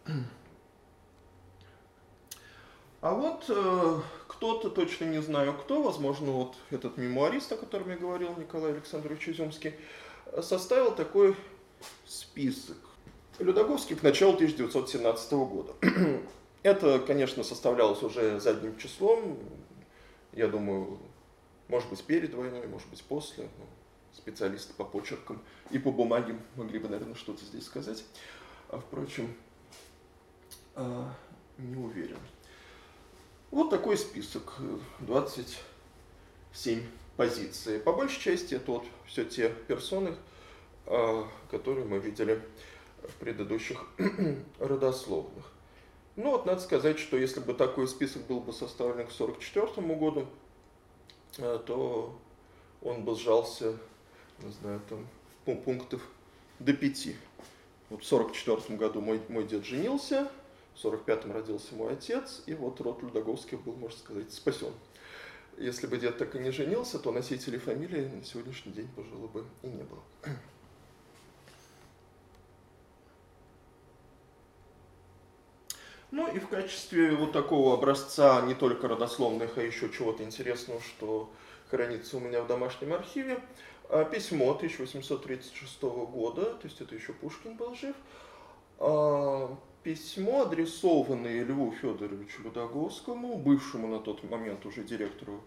А 3.03 3.15
вот 3.15 3.45
э, 3.49 4.01
кто-то, 4.27 4.71
точно 4.71 5.05
не 5.05 5.21
знаю 5.21 5.53
кто, 5.53 5.83
возможно, 5.83 6.33
вот 6.33 6.57
этот 6.71 6.97
мемуарист, 6.97 7.53
о 7.53 7.57
котором 7.57 7.91
я 7.91 7.97
говорил, 7.97 8.35
Николай 8.37 8.73
Александрович 8.73 9.29
Изюмский, 9.29 9.75
составил 10.43 10.95
такой 10.95 11.37
список. 12.07 12.79
Людоговский 13.39 13.97
к 13.97 14.03
началу 14.03 14.33
1917 14.33 15.33
года. 15.33 15.75
Это, 16.67 16.99
конечно, 16.99 17.45
составлялось 17.45 18.03
уже 18.03 18.41
задним 18.41 18.77
числом, 18.77 19.39
я 20.33 20.49
думаю, 20.49 20.99
может 21.69 21.89
быть, 21.91 22.03
перед 22.03 22.35
войной, 22.35 22.67
может 22.67 22.89
быть, 22.89 23.05
после. 23.05 23.45
Ну, 23.45 23.67
специалисты 24.13 24.75
по 24.75 24.83
почеркам 24.83 25.41
и 25.71 25.79
по 25.79 25.93
бумаге 25.93 26.37
могли 26.57 26.81
бы, 26.81 26.89
наверное, 26.89 27.15
что-то 27.15 27.45
здесь 27.45 27.67
сказать. 27.67 28.03
А, 28.69 28.81
впрочем, 28.81 29.33
а, 30.75 31.15
не 31.57 31.77
уверен. 31.77 32.19
Вот 33.53 33.71
такой 33.71 33.97
список, 33.97 34.55
27 34.99 36.83
позиций. 37.17 37.79
По 37.79 37.93
большей 37.93 38.21
части 38.21 38.57
это 38.57 38.73
вот 38.73 38.87
все 39.07 39.25
те 39.25 39.51
персоны, 39.69 40.17
а, 40.87 41.29
которые 41.49 41.87
мы 41.87 42.01
видели 42.01 42.43
в 43.05 43.15
предыдущих 43.21 43.87
родословных. 44.59 45.53
Ну 46.17 46.31
вот 46.31 46.47
надо 46.47 46.61
сказать, 46.61 46.99
что 46.99 47.19
если 47.19 47.41
бы 47.41 47.53
такой 47.53 47.87
список 47.87 48.27
был 48.27 48.41
бы 48.41 48.55
составлен 48.55 49.07
к 49.07 49.13
1944 49.13 49.95
году, 49.97 50.27
а, 51.39 51.59
то 51.59 52.19
он 52.83 53.05
бы 53.05 53.15
сжался, 53.15 53.77
не 54.43 54.51
знаю, 54.51 54.81
там 54.89 55.07
пунктов 55.45 56.01
до 56.59 56.73
пяти. 56.73 57.17
Вот 57.91 58.03
в 58.03 58.13
1944 58.13 58.79
году 58.79 59.01
мой, 59.03 59.21
мой 59.29 59.47
дед 59.47 59.67
женился, 59.67 60.31
в 60.75 60.85
45-м 60.85 61.33
родился 61.33 61.75
мой 61.75 61.93
отец, 61.93 62.43
и 62.47 62.55
вот 62.55 62.81
род 62.81 63.03
Людоговских 63.03 63.61
был, 63.61 63.75
можно 63.75 63.99
сказать, 63.99 64.33
спасен. 64.33 64.73
Если 65.59 65.87
бы 65.87 65.99
дед 65.99 66.17
так 66.17 66.35
и 66.35 66.39
не 66.39 66.51
женился, 66.51 66.99
то 66.99 67.13
носителей 67.13 67.59
фамилии 67.59 68.07
на 68.07 68.25
сегодняшний 68.25 68.73
день, 68.73 68.89
пожалуй, 68.97 69.29
бы 69.29 69.45
и 69.63 69.67
не 69.69 69.83
было. 69.83 70.03
Ну 76.11 76.33
и 76.33 76.39
в 76.39 76.49
качестве 76.49 77.11
вот 77.17 77.33
такого 77.33 77.75
образца 77.75 78.41
не 78.43 78.55
только 78.55 78.89
родословных, 78.89 79.59
а 79.59 79.63
еще 79.63 79.91
чего-то 79.91 80.23
интересного, 80.23 80.81
что 80.81 81.31
хранится 81.71 82.17
у 82.17 82.21
меня 82.21 82.43
в 82.43 82.47
домашнем 82.47 82.93
архиве, 82.93 83.41
а, 83.89 84.05
письмо 84.05 84.55
1836 84.55 86.07
года, 86.07 86.55
то 86.55 86.65
есть 86.65 86.81
это 86.81 86.95
еще 86.95 87.13
Пушкин 87.13 87.57
был 87.57 87.75
жив, 87.75 87.97
а, 88.79 89.57
письмо, 89.83 90.43
адресованное 90.43 91.45
Льву 91.45 91.73
Федоровичу 91.81 92.43
Людоговскому, 92.43 93.37
бывшему 93.37 93.89
на 93.89 94.01
тот 94.01 94.23
момент 94.25 94.65
уже 94.67 94.83
директору 94.85 95.41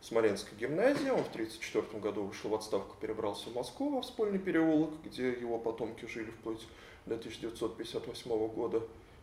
Смоленской 0.00 0.58
гимназии. 0.58 1.10
Он 1.10 1.22
в 1.22 1.28
1934 1.28 2.00
году 2.00 2.24
вышел 2.24 2.50
в 2.50 2.54
отставку, 2.54 2.96
перебрался 3.00 3.50
в 3.50 3.54
Москву 3.54 3.96
во 3.96 4.02
Вспольный 4.02 4.38
переулок, 4.38 4.90
где 5.04 5.30
его 5.30 5.58
потомки 5.58 6.06
жили 6.06 6.30
вплоть 6.30 6.66
до 7.06 7.14
1958 7.16 8.48
года. 8.48 8.82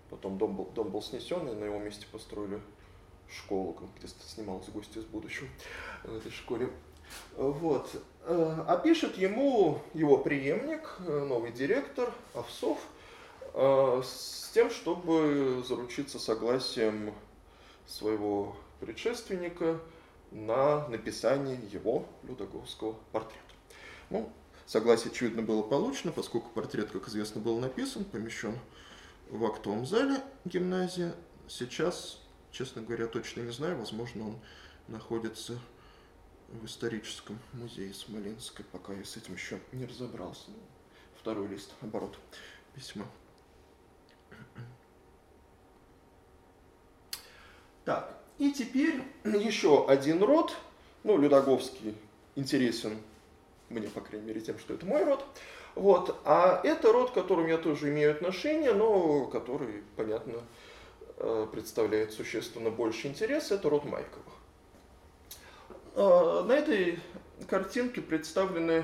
Потом 0.09 0.37
дом 0.37 0.55
был, 0.55 0.65
дом 0.65 0.89
был 0.89 1.01
снесен, 1.01 1.47
и 1.47 1.55
на 1.55 1.65
его 1.65 1.79
месте 1.79 2.05
построили 2.11 2.61
школу, 3.29 3.77
где 3.97 4.07
снималась 4.07 4.67
«Гости 4.69 4.97
из 4.97 5.05
будущего» 5.05 5.47
в 6.03 6.15
этой 6.15 6.31
школе. 6.31 6.69
Вот. 7.35 7.89
А 8.25 8.77
пишет 8.83 9.17
ему 9.17 9.81
его 9.93 10.17
преемник, 10.17 10.99
новый 10.99 11.51
директор 11.51 12.11
Овсов, 12.33 12.79
с 13.53 14.51
тем, 14.53 14.69
чтобы 14.69 15.63
заручиться 15.67 16.19
согласием 16.19 17.13
своего 17.87 18.55
предшественника 18.79 19.79
на 20.31 20.87
написание 20.87 21.59
его 21.71 22.05
Людоговского 22.23 22.95
портрета. 23.11 23.41
Ну, 24.11 24.31
согласие, 24.67 25.11
очевидно, 25.11 25.41
было 25.41 25.63
получено, 25.63 26.11
поскольку 26.11 26.49
портрет, 26.49 26.91
как 26.91 27.07
известно, 27.07 27.41
был 27.41 27.59
написан, 27.59 28.05
помещен 28.05 28.57
в 29.29 29.45
актовом 29.45 29.85
зале 29.85 30.21
гимназии. 30.45 31.13
Сейчас, 31.47 32.19
честно 32.51 32.81
говоря, 32.81 33.07
точно 33.07 33.41
не 33.41 33.51
знаю, 33.51 33.77
возможно, 33.77 34.27
он 34.29 34.39
находится 34.87 35.57
в 36.49 36.65
историческом 36.65 37.39
музее 37.53 37.93
Смоленской, 37.93 38.65
пока 38.71 38.93
я 38.93 39.03
с 39.03 39.15
этим 39.17 39.35
еще 39.35 39.59
не 39.71 39.85
разобрался. 39.85 40.49
Второй 41.19 41.47
лист, 41.47 41.73
оборот 41.81 42.17
письма. 42.75 43.05
Так, 47.85 48.19
и 48.37 48.51
теперь 48.51 49.03
еще 49.23 49.87
один 49.87 50.23
род, 50.23 50.55
ну, 51.03 51.17
Людоговский 51.17 51.95
интересен 52.35 53.01
мне, 53.69 53.87
по 53.87 54.01
крайней 54.01 54.27
мере, 54.27 54.41
тем, 54.41 54.57
что 54.59 54.73
это 54.73 54.85
мой 54.85 55.03
род. 55.03 55.25
Вот. 55.79 56.19
А 56.25 56.59
это 56.65 56.91
род, 56.91 57.11
к 57.11 57.13
которому 57.13 57.47
я 57.47 57.57
тоже 57.57 57.87
имею 57.87 58.11
отношение, 58.11 58.73
но 58.73 59.27
который, 59.27 59.81
понятно, 59.95 60.43
э, 61.15 61.47
представляет 61.53 62.11
существенно 62.11 62.69
больше 62.69 63.07
интерес, 63.07 63.49
это 63.51 63.69
род 63.69 63.85
Майковых. 63.85 64.33
А, 65.95 66.43
на 66.43 66.51
этой 66.51 66.99
картинке 67.47 68.01
представлены 68.01 68.83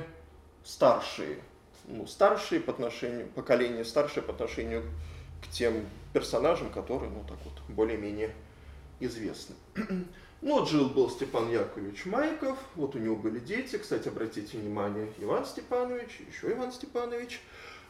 старшие, 0.63 1.39
ну, 1.83 2.07
старшие 2.07 2.61
по 2.61 2.71
отношению, 2.71 3.27
поколение 3.27 3.83
старшее 3.83 4.23
по 4.23 4.31
отношению 4.31 4.83
к 5.43 5.51
тем 5.51 5.89
персонажам, 6.13 6.71
которые, 6.71 7.11
ну, 7.11 7.25
так 7.27 7.39
вот, 7.43 7.75
более-менее 7.75 8.33
известны. 9.01 9.55
Ну, 10.45 10.59
вот 10.59 10.69
жил 10.69 10.89
был 10.89 11.09
Степан 11.09 11.49
Яковлевич 11.49 12.05
Майков, 12.05 12.59
вот 12.75 12.93
у 12.95 12.99
него 12.99 13.15
были 13.15 13.39
дети, 13.39 13.77
кстати, 13.79 14.09
обратите 14.09 14.59
внимание, 14.59 15.11
Иван 15.17 15.43
Степанович, 15.43 16.21
еще 16.27 16.51
Иван 16.51 16.71
Степанович, 16.71 17.41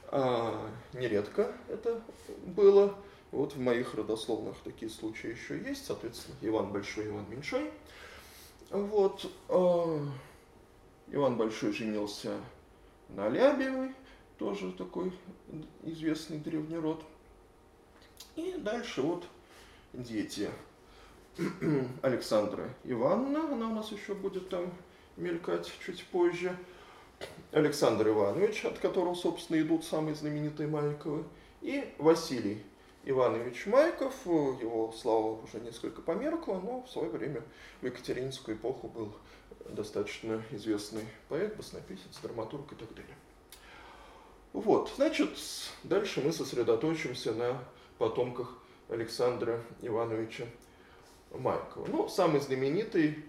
а, 0.07 0.71
нередко 0.93 1.51
это 1.67 2.01
было, 2.45 2.95
вот 3.31 3.55
в 3.55 3.59
моих 3.59 3.93
родословных 3.93 4.55
такие 4.63 4.89
случаи 4.89 5.31
еще 5.31 5.59
есть, 5.59 5.85
соответственно, 5.85 6.37
Иван 6.39 6.71
Большой, 6.71 7.07
Иван 7.07 7.29
Меньшой. 7.29 7.69
Вот, 8.69 9.29
а, 9.49 9.99
Иван 11.07 11.35
Большой 11.35 11.73
женился 11.73 12.37
на 13.09 13.27
Лябевой, 13.27 13.93
тоже 14.37 14.71
такой 14.71 15.11
известный 15.83 16.37
древний 16.37 16.77
род. 16.77 17.03
И 18.37 18.53
дальше 18.57 19.01
вот 19.01 19.25
дети. 19.91 20.49
Александра 22.01 22.73
Ивановна, 22.85 23.51
она 23.51 23.69
у 23.69 23.75
нас 23.75 23.91
еще 23.91 24.13
будет 24.13 24.49
там 24.49 24.73
мелькать 25.17 25.71
чуть 25.85 26.05
позже. 26.05 26.55
Александр 27.51 28.09
Иванович, 28.09 28.65
от 28.65 28.79
которого, 28.79 29.15
собственно, 29.15 29.59
идут 29.61 29.83
самые 29.83 30.15
знаменитые 30.15 30.67
Майковы. 30.67 31.23
И 31.61 31.93
Василий 31.97 32.63
Иванович 33.03 33.65
Майков, 33.65 34.13
его 34.25 34.93
слава 34.95 35.41
уже 35.41 35.59
несколько 35.59 36.01
померкла, 36.01 36.61
но 36.63 36.83
в 36.83 36.89
свое 36.89 37.09
время 37.09 37.41
в 37.81 37.85
Екатерининскую 37.85 38.55
эпоху 38.55 38.87
был 38.87 39.13
достаточно 39.69 40.41
известный 40.51 41.03
поэт, 41.27 41.55
баснописец, 41.57 42.17
драматург 42.21 42.71
и 42.71 42.75
так 42.75 42.93
далее. 42.93 43.15
Вот, 44.53 44.91
значит, 44.95 45.31
дальше 45.83 46.21
мы 46.21 46.31
сосредоточимся 46.31 47.33
на 47.33 47.61
потомках 47.97 48.57
Александра 48.89 49.61
Ивановича 49.81 50.45
Майкова. 51.31 51.87
Ну, 51.87 52.07
самый 52.07 52.39
знаменитый 52.39 53.23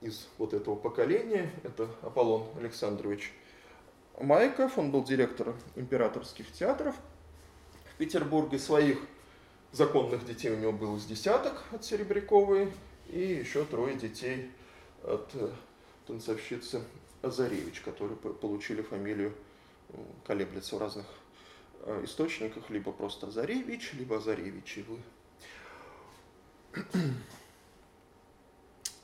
из 0.00 0.28
вот 0.38 0.52
этого 0.52 0.74
поколения– 0.74 1.50
это 1.62 1.88
Аполлон 2.02 2.46
Александрович 2.58 3.32
Майков. 4.20 4.78
Он 4.78 4.90
был 4.90 5.04
директором 5.04 5.56
императорских 5.76 6.50
театров 6.52 6.94
в 7.92 7.96
Петербурге. 7.96 8.58
Своих 8.58 8.98
законных 9.70 10.24
детей 10.26 10.50
у 10.50 10.56
него 10.56 10.72
было 10.72 10.98
с 10.98 11.06
десяток 11.06 11.62
от 11.70 11.84
Серебряковой 11.84 12.72
и 13.08 13.20
еще 13.20 13.64
трое 13.64 13.96
детей 13.96 14.50
от 15.02 15.30
э, 15.34 15.50
танцовщицы 16.06 16.82
Азаревич, 17.22 17.80
которые 17.80 18.16
получили 18.16 18.82
фамилию, 18.82 19.32
колеблется 20.26 20.76
в 20.76 20.80
разных 20.80 21.06
э, 21.80 22.04
источниках, 22.04 22.68
либо 22.70 22.92
просто 22.92 23.28
Азаревич, 23.28 23.92
либо 23.94 24.16
Азаревичевы. 24.16 24.98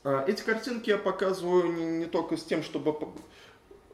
А, 0.03 0.23
эти 0.27 0.41
картинки 0.43 0.89
я 0.89 0.97
показываю 0.97 1.73
не, 1.73 1.85
не 1.85 2.05
только 2.05 2.37
с 2.37 2.43
тем, 2.43 2.63
чтобы 2.63 2.95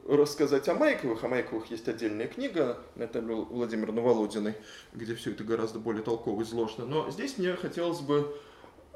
рассказать 0.08 0.68
о 0.68 0.74
Майковых. 0.74 1.24
О 1.24 1.28
Майковых 1.28 1.70
есть 1.70 1.88
отдельная 1.88 2.28
книга 2.28 2.78
Натальи 2.94 3.34
Владимировны 3.34 4.00
Володиной, 4.00 4.54
где 4.92 5.14
все 5.14 5.32
это 5.32 5.44
гораздо 5.44 5.78
более 5.78 6.02
толково 6.02 6.42
изложено. 6.42 6.86
Но 6.86 7.10
здесь 7.10 7.38
мне 7.38 7.54
хотелось 7.54 8.00
бы 8.00 8.38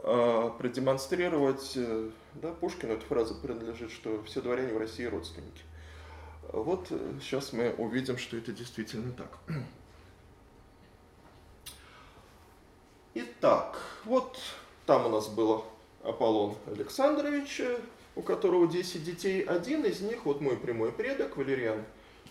э, 0.03 0.51
продемонстрировать, 0.59 1.73
э, 1.77 2.11
да, 2.35 2.53
Пушкину 2.53 2.95
эта 2.95 3.05
фраза 3.07 3.35
принадлежит, 3.35 3.91
что 3.91 4.23
все 4.25 4.41
дворяне 4.41 4.73
в 4.73 4.79
России 4.79 5.05
родственники. 5.05 5.63
Вот 6.53 6.87
э, 6.91 7.19
сейчас 7.21 7.53
мы 7.53 7.75
увидим, 7.77 8.19
что 8.19 8.37
это 8.37 8.53
действительно 8.53 9.13
так. 9.13 9.39
Итак, 13.15 13.81
вот 14.05 14.39
там 14.91 15.07
у 15.07 15.09
нас 15.09 15.29
был 15.29 15.65
Аполлон 16.03 16.57
Александрович, 16.67 17.63
у 18.17 18.23
которого 18.23 18.67
10 18.67 19.05
детей. 19.05 19.41
Один 19.41 19.85
из 19.85 20.01
них, 20.01 20.25
вот 20.25 20.41
мой 20.41 20.57
прямой 20.57 20.91
предок, 20.91 21.37
Валериан 21.37 21.85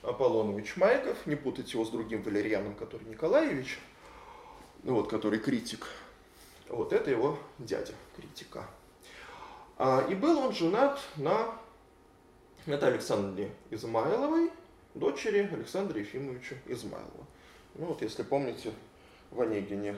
Аполлонович 0.04 0.76
Майков, 0.76 1.26
не 1.26 1.38
путать 1.38 1.72
его 1.74 1.86
с 1.86 1.90
другим 1.90 2.22
Валерианом, 2.22 2.76
который 2.76 3.08
Николаевич, 3.08 3.80
вот, 4.84 5.10
который 5.10 5.40
критик. 5.40 5.88
Вот 6.68 6.92
это 6.92 7.10
его 7.10 7.40
дядя, 7.60 7.94
критика. 8.18 8.66
А, 9.78 10.06
и 10.10 10.14
был 10.14 10.38
он 10.38 10.52
женат 10.52 11.00
на 11.16 11.56
Наталье 12.66 12.96
Александровне 12.96 13.52
Измайловой, 13.72 14.52
дочери 14.96 15.50
Александра 15.50 15.98
Ефимовича 15.98 16.58
Измайлова. 16.66 17.26
Ну 17.76 17.86
вот, 17.86 18.02
если 18.02 18.24
помните, 18.24 18.74
в 19.32 19.40
Онегине 19.40 19.96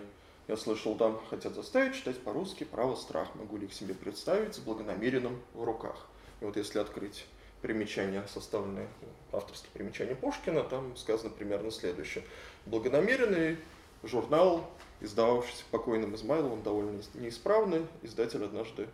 я 0.48 0.58
слышал, 0.58 0.96
там 0.96 1.22
хотят 1.30 1.56
заставить 1.56 1.96
читать 1.96 2.20
по-русски 2.20 2.64
«Право, 2.64 2.96
страх». 2.96 3.36
Могу 3.36 3.58
ли 3.58 3.68
их 3.68 3.74
себе 3.74 3.94
представить 3.94 4.56
с 4.56 4.60
благонамеренным 4.60 5.42
в 5.54 5.64
руках? 5.64 6.08
И 6.42 6.46
вот 6.46 6.58
если 6.58 6.80
открыть 6.80 7.26
примечания, 7.62 8.26
составленные, 8.28 8.88
авторские 9.32 9.72
примечания 9.74 10.16
Пушкина, 10.16 10.64
там 10.64 10.96
сказано 10.98 11.30
примерно 11.30 11.72
следующее. 11.72 12.24
Благонамеренный 12.66 13.58
журнал, 14.04 14.70
издававшийся 15.00 15.64
покойным 15.72 16.16
Измайловым, 16.16 16.64
довольно 16.64 17.02
неисправный. 17.14 17.86
Издатель 18.02 18.44
однажды 18.44 18.88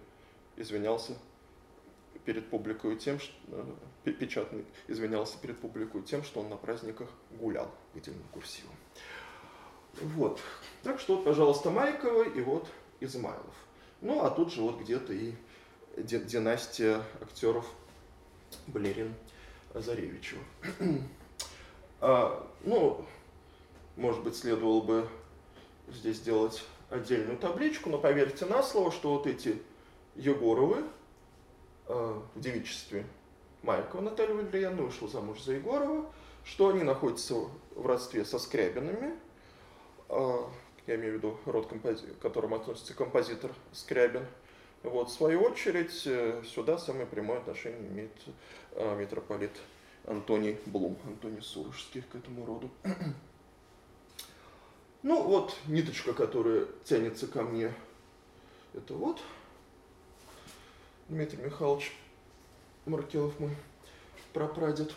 извинялся 0.57 1.13
перед 2.25 2.49
публикой 2.49 2.97
тем, 2.97 3.19
что 3.19 3.33
э, 4.03 4.11
печатный 4.11 4.65
извинялся 4.87 5.37
перед 5.39 5.57
публикой 5.59 6.01
тем, 6.01 6.23
что 6.23 6.41
он 6.41 6.49
на 6.49 6.57
праздниках 6.57 7.09
гулял, 7.31 7.71
выделенным 7.93 8.27
курсивом. 8.33 8.76
Вот. 10.01 10.39
Так 10.83 10.99
что 10.99 11.15
вот, 11.15 11.25
пожалуйста, 11.25 11.69
Майкова 11.69 12.23
и 12.23 12.41
вот 12.41 12.67
Измайлов. 12.99 13.53
Ну, 14.01 14.23
а 14.23 14.29
тут 14.29 14.53
же 14.53 14.61
вот 14.61 14.79
где-то 14.79 15.13
и 15.13 15.33
династия 15.97 17.01
актеров 17.21 17.65
Балерин 18.67 19.13
Азаревичева. 19.73 20.41
а, 22.01 22.47
ну, 22.63 23.05
может 23.95 24.23
быть, 24.23 24.35
следовало 24.35 24.81
бы 24.81 25.07
здесь 25.87 26.17
сделать 26.17 26.63
отдельную 26.89 27.37
табличку, 27.37 27.89
но 27.89 27.97
поверьте 27.97 28.45
на 28.45 28.63
слово, 28.63 28.91
что 28.91 29.13
вот 29.13 29.27
эти 29.27 29.61
Егоровы 30.15 30.83
э, 31.87 32.21
в 32.33 32.39
девичестве 32.39 33.05
Майкова 33.63 34.01
Наталья 34.01 34.33
Валерьяновна 34.33 34.83
вышла 34.83 35.07
замуж 35.07 35.41
за 35.41 35.53
Егорова, 35.53 36.05
что 36.43 36.69
они 36.69 36.83
находятся 36.83 37.35
в 37.75 37.85
родстве 37.85 38.23
со 38.23 38.39
Скрябинами, 38.39 39.15
я 40.09 40.95
имею 40.95 41.13
в 41.13 41.15
виду 41.17 41.37
род, 41.45 41.67
к 41.67 42.21
которому 42.21 42.55
относится 42.55 42.93
композитор 42.93 43.51
Скрябин. 43.73 44.25
Вот, 44.83 45.09
в 45.09 45.13
свою 45.13 45.41
очередь, 45.41 46.03
э, 46.05 46.43
сюда 46.45 46.77
самое 46.77 47.05
прямое 47.05 47.39
отношение 47.39 47.89
имеет 47.89 48.11
а, 48.73 48.95
митрополит 48.95 49.51
Антоний 50.05 50.57
Блум, 50.65 50.97
Антоний 51.05 51.41
Сурожский 51.41 52.03
к 52.03 52.15
этому 52.15 52.45
роду. 52.45 52.69
Ну 55.03 55.21
вот 55.21 55.55
ниточка, 55.67 56.11
которая 56.11 56.65
тянется 56.83 57.27
ко 57.27 57.43
мне, 57.43 57.71
это 58.73 58.95
вот 58.95 59.21
Дмитрий 61.07 61.41
Михайлович 61.41 61.95
Маркелов 62.85 63.39
мой 63.39 63.55
прапрадед. 64.33 64.91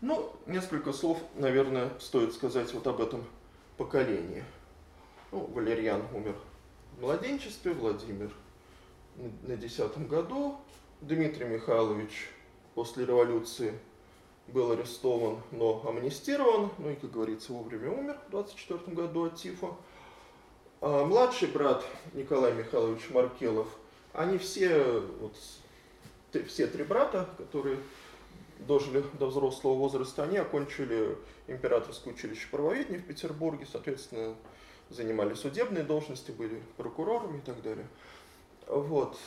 Ну, 0.00 0.32
несколько 0.46 0.92
слов, 0.92 1.18
наверное, 1.34 1.90
стоит 2.00 2.34
сказать 2.34 2.72
вот 2.74 2.86
об 2.86 3.00
этом 3.00 3.24
поколении. 3.76 4.44
Ну, 5.32 5.46
Валерьян 5.54 6.02
умер 6.12 6.36
младенчестве, 7.00 7.72
Владимир 7.72 8.30
на 9.42 9.56
десятом 9.56 10.06
году, 10.06 10.56
Дмитрий 11.00 11.46
Михайлович 11.46 12.30
после 12.74 13.06
революции 13.06 13.78
был 14.48 14.72
арестован, 14.72 15.40
но 15.50 15.82
амнистирован, 15.86 16.70
ну 16.78 16.90
и, 16.90 16.94
как 16.94 17.10
говорится, 17.10 17.52
вовремя 17.52 17.90
умер 17.90 18.18
в 18.28 18.30
24 18.30 18.80
году 18.94 19.24
от 19.24 19.36
тифа. 19.36 19.74
А 20.80 21.04
младший 21.04 21.48
брат 21.48 21.84
Николай 22.12 22.52
Михайлович 22.54 23.10
Маркелов, 23.10 23.68
они 24.12 24.38
все, 24.38 25.00
вот, 25.20 25.36
все 26.46 26.66
три 26.66 26.84
брата, 26.84 27.28
которые 27.38 27.78
дожили 28.60 29.04
до 29.18 29.26
взрослого 29.26 29.74
возраста, 29.74 30.22
они 30.24 30.38
окончили 30.38 31.16
императорское 31.46 32.14
училище 32.14 32.48
правоведения 32.50 32.98
в 32.98 33.06
Петербурге, 33.06 33.66
соответственно, 33.70 34.34
занимали 34.90 35.34
судебные 35.34 35.84
должности, 35.84 36.30
были 36.30 36.62
прокурорами 36.76 37.38
и 37.38 37.40
так 37.40 37.62
далее. 37.62 37.86
Вот. 38.66 39.18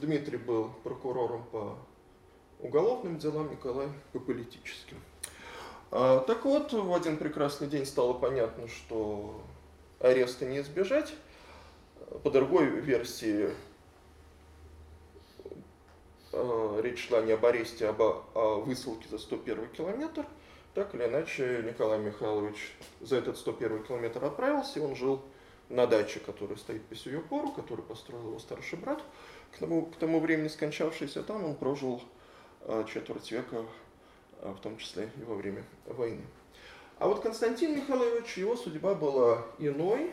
Дмитрий 0.00 0.38
был 0.38 0.70
прокурором 0.82 1.44
по 1.52 1.78
уголовным 2.60 3.18
делам, 3.18 3.50
Николай 3.50 3.88
по 4.12 4.18
политическим. 4.18 4.96
А, 5.90 6.20
так 6.20 6.44
вот, 6.44 6.72
в 6.72 6.92
один 6.92 7.16
прекрасный 7.16 7.68
день 7.68 7.86
стало 7.86 8.14
понятно, 8.14 8.66
что 8.68 9.40
ареста 10.00 10.46
не 10.46 10.60
избежать. 10.60 11.14
По 12.22 12.30
другой 12.30 12.66
версии 12.66 13.50
речь 16.82 17.08
шла 17.08 17.22
не 17.22 17.32
об 17.32 17.44
аресте, 17.44 17.88
а 17.88 17.92
о 18.34 18.60
высылке 18.60 19.08
за 19.08 19.18
101 19.18 19.68
километр. 19.68 20.26
Так 20.74 20.94
или 20.94 21.04
иначе, 21.04 21.62
Николай 21.64 21.98
Михайлович 21.98 22.74
за 23.00 23.16
этот 23.16 23.38
101 23.38 23.84
километр 23.84 24.24
отправился, 24.24 24.80
и 24.80 24.82
он 24.82 24.96
жил 24.96 25.22
на 25.68 25.86
даче, 25.86 26.20
которая 26.20 26.56
стоит 26.56 26.84
по 26.86 26.96
сию 26.96 27.22
пору, 27.22 27.52
которую 27.52 27.86
построил 27.86 28.28
его 28.28 28.38
старший 28.38 28.78
брат. 28.78 29.02
К 29.52 29.58
тому, 29.58 29.86
к 29.86 29.96
тому 29.96 30.20
времени 30.20 30.48
скончавшийся 30.48 31.22
там, 31.22 31.44
он 31.44 31.54
прожил 31.54 32.02
э, 32.62 32.84
четверть 32.92 33.30
века, 33.30 33.64
в 34.42 34.58
том 34.60 34.76
числе 34.76 35.10
и 35.16 35.22
во 35.22 35.36
время 35.36 35.64
войны. 35.86 36.24
А 36.98 37.08
вот 37.08 37.20
Константин 37.22 37.76
Михайлович, 37.76 38.36
его 38.36 38.56
судьба 38.56 38.94
была 38.94 39.44
иной. 39.58 40.12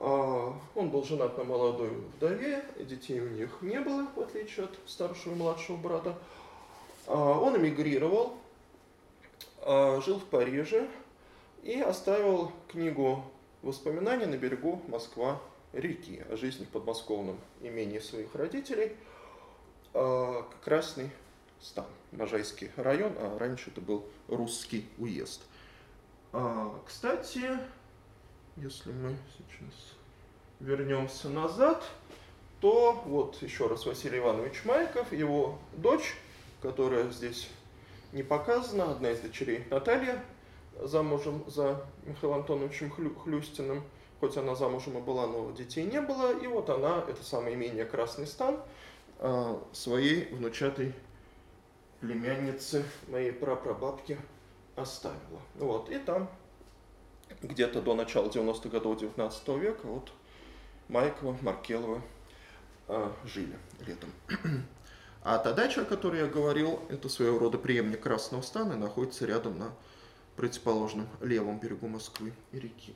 Э, 0.00 0.52
он 0.74 0.90
был 0.90 1.04
женат 1.04 1.36
на 1.38 1.44
молодой 1.44 1.90
вдове, 1.90 2.64
детей 2.78 3.20
у 3.20 3.28
них 3.28 3.58
не 3.62 3.80
было, 3.80 4.06
в 4.14 4.20
отличие 4.20 4.66
от 4.66 4.78
старшего 4.86 5.34
и 5.34 5.36
младшего 5.36 5.76
брата. 5.76 6.18
Он 7.06 7.56
эмигрировал, 7.56 8.36
жил 9.64 10.18
в 10.18 10.24
Париже 10.26 10.86
и 11.62 11.80
оставил 11.80 12.52
книгу 12.68 13.24
Воспоминания 13.62 14.26
на 14.26 14.36
берегу 14.36 14.80
Москва-реки 14.86 16.22
о 16.30 16.36
жизни 16.36 16.64
в 16.64 16.68
подмосковном 16.68 17.38
имении 17.60 17.98
своих 17.98 18.34
родителей. 18.34 18.96
А, 19.94 20.48
Красный 20.64 21.10
стан, 21.60 21.86
Можайский 22.12 22.70
район, 22.76 23.12
а 23.18 23.36
раньше 23.38 23.70
это 23.70 23.80
был 23.80 24.04
русский 24.28 24.86
уезд. 24.96 25.42
А, 26.32 26.72
кстати, 26.86 27.58
если 28.62 28.92
мы 28.92 29.16
сейчас 29.36 29.94
вернемся 30.60 31.28
назад, 31.28 31.84
то 32.60 33.02
вот 33.06 33.40
еще 33.42 33.68
раз 33.68 33.86
Василий 33.86 34.18
Иванович 34.18 34.64
Майков, 34.64 35.12
его 35.12 35.58
дочь, 35.76 36.14
которая 36.60 37.10
здесь 37.10 37.48
не 38.12 38.22
показана, 38.22 38.90
одна 38.90 39.10
из 39.10 39.20
дочерей 39.20 39.64
Наталья 39.70 40.22
замужем 40.80 41.44
за 41.46 41.84
Михаилом 42.04 42.40
Антоновичем 42.40 42.90
Хлюстиным, 42.90 43.82
хоть 44.20 44.36
она 44.36 44.54
замужем 44.54 44.98
и 44.98 45.00
была, 45.00 45.26
но 45.26 45.50
детей 45.52 45.84
не 45.84 46.00
было. 46.00 46.36
И 46.36 46.46
вот 46.46 46.70
она, 46.70 47.04
это 47.08 47.22
самое 47.22 47.54
имение 47.54 47.84
Красный 47.84 48.26
Стан, 48.26 48.60
а, 49.18 49.62
своей 49.72 50.26
внучатой 50.34 50.94
племяннице, 52.00 52.84
моей 53.08 53.32
прапрабабке, 53.32 54.18
оставила. 54.76 55.40
Вот, 55.56 55.90
и 55.90 55.98
там 55.98 56.28
где-то 57.42 57.82
до 57.82 57.94
начала 57.94 58.28
90-х 58.28 58.68
годов 58.68 58.98
19 58.98 59.48
века 59.48 59.86
вот 59.86 60.12
Майкова, 60.88 61.36
Маркелова 61.42 62.02
э, 62.88 63.10
жили 63.24 63.56
летом. 63.86 64.10
А 65.22 65.38
та 65.38 65.52
дача, 65.52 65.82
о 65.82 65.84
которой 65.84 66.20
я 66.20 66.26
говорил, 66.26 66.80
это 66.88 67.08
своего 67.08 67.38
рода 67.38 67.58
преемник 67.58 68.00
Красного 68.00 68.40
Стана 68.40 68.74
и 68.74 68.76
находится 68.76 69.26
рядом 69.26 69.58
на 69.58 69.72
противоположном 70.36 71.08
левом 71.20 71.58
берегу 71.58 71.88
Москвы 71.88 72.32
и 72.52 72.60
реки. 72.60 72.94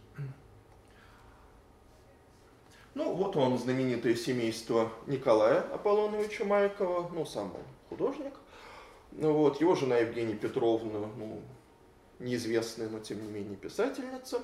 Ну, 2.94 3.14
вот 3.14 3.36
он, 3.36 3.58
знаменитое 3.58 4.14
семейство 4.14 4.92
Николая 5.06 5.60
Аполлоновича 5.60 6.44
Майкова, 6.44 7.10
ну, 7.12 7.24
сам 7.24 7.54
он 7.54 7.62
художник. 7.88 8.34
Ну, 9.12 9.32
вот, 9.32 9.60
его 9.60 9.74
жена 9.74 9.96
Евгения 9.96 10.34
Петровна, 10.34 11.08
ну, 11.18 11.42
неизвестная, 12.22 12.88
но 12.88 13.00
тем 13.00 13.24
не 13.24 13.30
менее 13.30 13.56
писательница. 13.56 14.42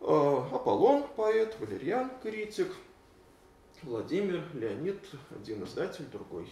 А, 0.00 0.48
Аполлон, 0.52 1.06
поэт, 1.16 1.56
Валерьян, 1.60 2.10
критик, 2.22 2.72
Владимир, 3.82 4.42
Леонид, 4.54 4.98
один 5.30 5.64
издатель, 5.64 6.06
другой 6.06 6.46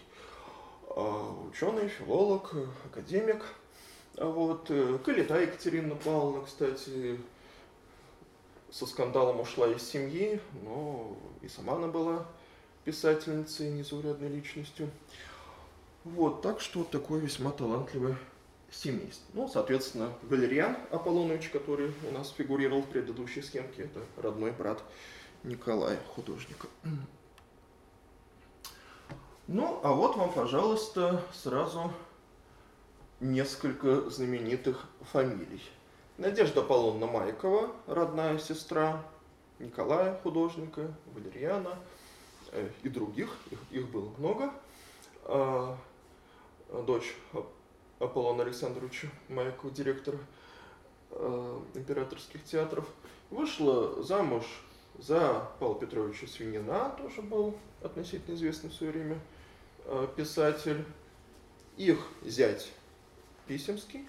а, 0.89 1.47
ученый, 1.49 1.89
филолог, 1.89 2.55
академик– 2.86 3.43
а 4.20 4.26
вот. 4.26 4.66
Э, 4.70 4.99
Калита 5.05 5.41
Екатерина 5.41 5.95
Павловна, 5.95 6.45
кстати, 6.45 7.20
со 8.70 8.84
скандалом 8.84 9.41
ушла 9.41 9.68
из 9.68 9.82
семьи, 9.82 10.41
но 10.64 11.16
и 11.41 11.49
сама 11.49 11.74
она 11.74 11.86
была 11.86 12.26
писательницей, 12.84 13.70
незаурядной 13.70 14.28
личностью. 14.28 14.91
Вот, 16.03 16.43
так 16.43 16.61
что 16.61 16.82
такое 16.82 17.20
весьма 17.20 17.53
талантливое 17.53 18.18
семейство. 18.71 19.27
Ну, 19.35 19.49
соответственно, 19.49 20.12
Валериан 20.23 20.77
Аполлонович, 20.91 21.49
который 21.51 21.93
у 22.09 22.12
нас 22.12 22.31
фигурировал 22.31 22.83
в 22.83 22.89
предыдущей 22.89 23.43
схемке, 23.43 23.83
это 23.85 24.01
родной 24.16 24.53
брат 24.53 24.83
Николая, 25.43 25.99
художника. 26.14 26.69
Ну, 29.47 29.81
а 29.83 29.93
вот 29.93 30.16
вам, 30.16 30.33
пожалуйста, 30.33 31.23
сразу 31.33 31.91
несколько 33.21 34.11
знаменитых 34.11 34.87
фамилий. 35.12 35.62
Надежда 36.19 36.61
Аполлонна 36.61 37.07
Майкова, 37.07 37.71
родная 37.87 38.39
сестра 38.39 39.03
Николая 39.59 40.19
художника, 40.23 40.93
Валерьяна 41.14 41.79
э, 42.53 42.69
и 42.83 42.89
других, 42.89 43.35
их, 43.51 43.59
их 43.71 43.89
было 43.89 44.11
много. 44.19 44.53
А, 45.25 45.77
дочь 46.87 47.14
Аполлона 47.99 48.45
Александровича 48.45 49.09
Майкова, 49.29 49.73
директора 49.73 50.19
э, 51.11 51.61
императорских 51.75 52.45
театров, 52.45 52.89
вышла 53.31 54.03
замуж 54.03 54.45
за 54.99 55.49
Павла 55.59 55.79
Петровича 55.79 56.27
Свинина, 56.27 56.95
тоже 56.99 57.23
был 57.23 57.57
относительно 57.83 58.35
известный 58.35 58.71
в 58.71 58.75
свое 58.75 58.93
время 58.93 59.21
э, 59.85 60.07
писатель. 60.17 60.85
Их 61.77 62.01
зять 62.25 62.73
Писемский 63.47 64.05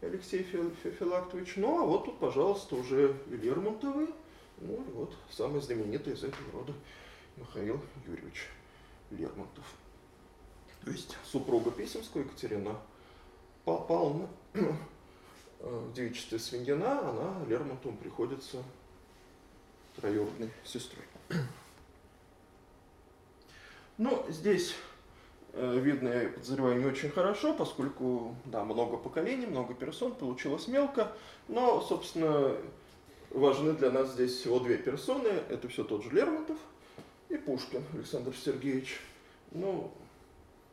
Алексей 0.00 0.44
Филактович. 0.44 1.56
Ну, 1.56 1.82
а 1.82 1.84
вот 1.84 2.04
тут, 2.04 2.18
пожалуйста, 2.20 2.76
уже 2.76 3.16
Лермонтовы. 3.28 4.08
Ну, 4.58 4.74
и 4.74 4.92
вот 4.92 5.16
самый 5.28 5.60
знаменитый 5.60 6.12
из 6.12 6.22
этого 6.22 6.52
рода 6.52 6.72
Михаил 7.36 7.80
Юрьевич 8.06 8.48
Лермонтов. 9.10 9.64
То 10.84 10.90
есть 10.90 11.16
супруга 11.24 11.70
Писемского 11.72 12.22
Екатерина 12.22 12.76
Павловна 13.64 14.28
э, 14.54 15.90
девичестве 15.94 16.38
Свиньина, 16.38 17.08
она 17.08 17.44
Лермонтову 17.46 17.96
приходится 17.96 18.62
троюродной 19.96 20.50
сестрой. 20.64 21.04
Ну, 24.02 24.24
здесь 24.30 24.74
Э, 25.52 25.78
видно, 25.78 26.08
я 26.08 26.28
подозреваю, 26.28 26.78
не 26.78 26.86
очень 26.86 27.10
хорошо, 27.10 27.54
поскольку, 27.54 28.36
да, 28.44 28.64
много 28.64 28.96
поколений, 28.96 29.46
много 29.46 29.74
персон, 29.74 30.14
получилось 30.14 30.68
мелко, 30.68 31.12
но, 31.48 31.80
собственно, 31.80 32.54
важны 33.30 33.72
для 33.72 33.90
нас 33.90 34.12
здесь 34.12 34.36
всего 34.36 34.60
две 34.60 34.76
персоны, 34.76 35.28
это 35.48 35.68
все 35.68 35.82
тот 35.82 36.04
же 36.04 36.10
Лермонтов 36.10 36.56
и 37.28 37.36
Пушкин 37.36 37.82
Александр 37.94 38.34
Сергеевич. 38.36 39.00
Ну, 39.50 39.90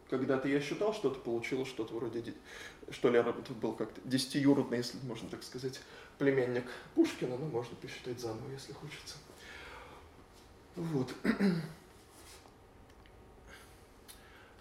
когда-то 0.09 0.47
я 0.47 0.61
считал, 0.61 0.93
что 0.93 1.11
это 1.11 1.19
получилось 1.19 1.67
что-то 1.67 1.93
вроде, 1.93 2.33
что 2.89 3.09
Лермонтов 3.09 3.57
был 3.57 3.73
как-то 3.73 3.99
десятиюродный, 4.05 4.77
если 4.77 4.97
можно 5.05 5.29
так 5.29 5.43
сказать, 5.43 5.81
племянник 6.17 6.65
Пушкина, 6.95 7.37
но 7.37 7.45
можно 7.45 7.75
посчитать 7.75 8.19
заново, 8.19 8.49
если 8.51 8.73
хочется. 8.73 9.17
Вот. 10.75 11.13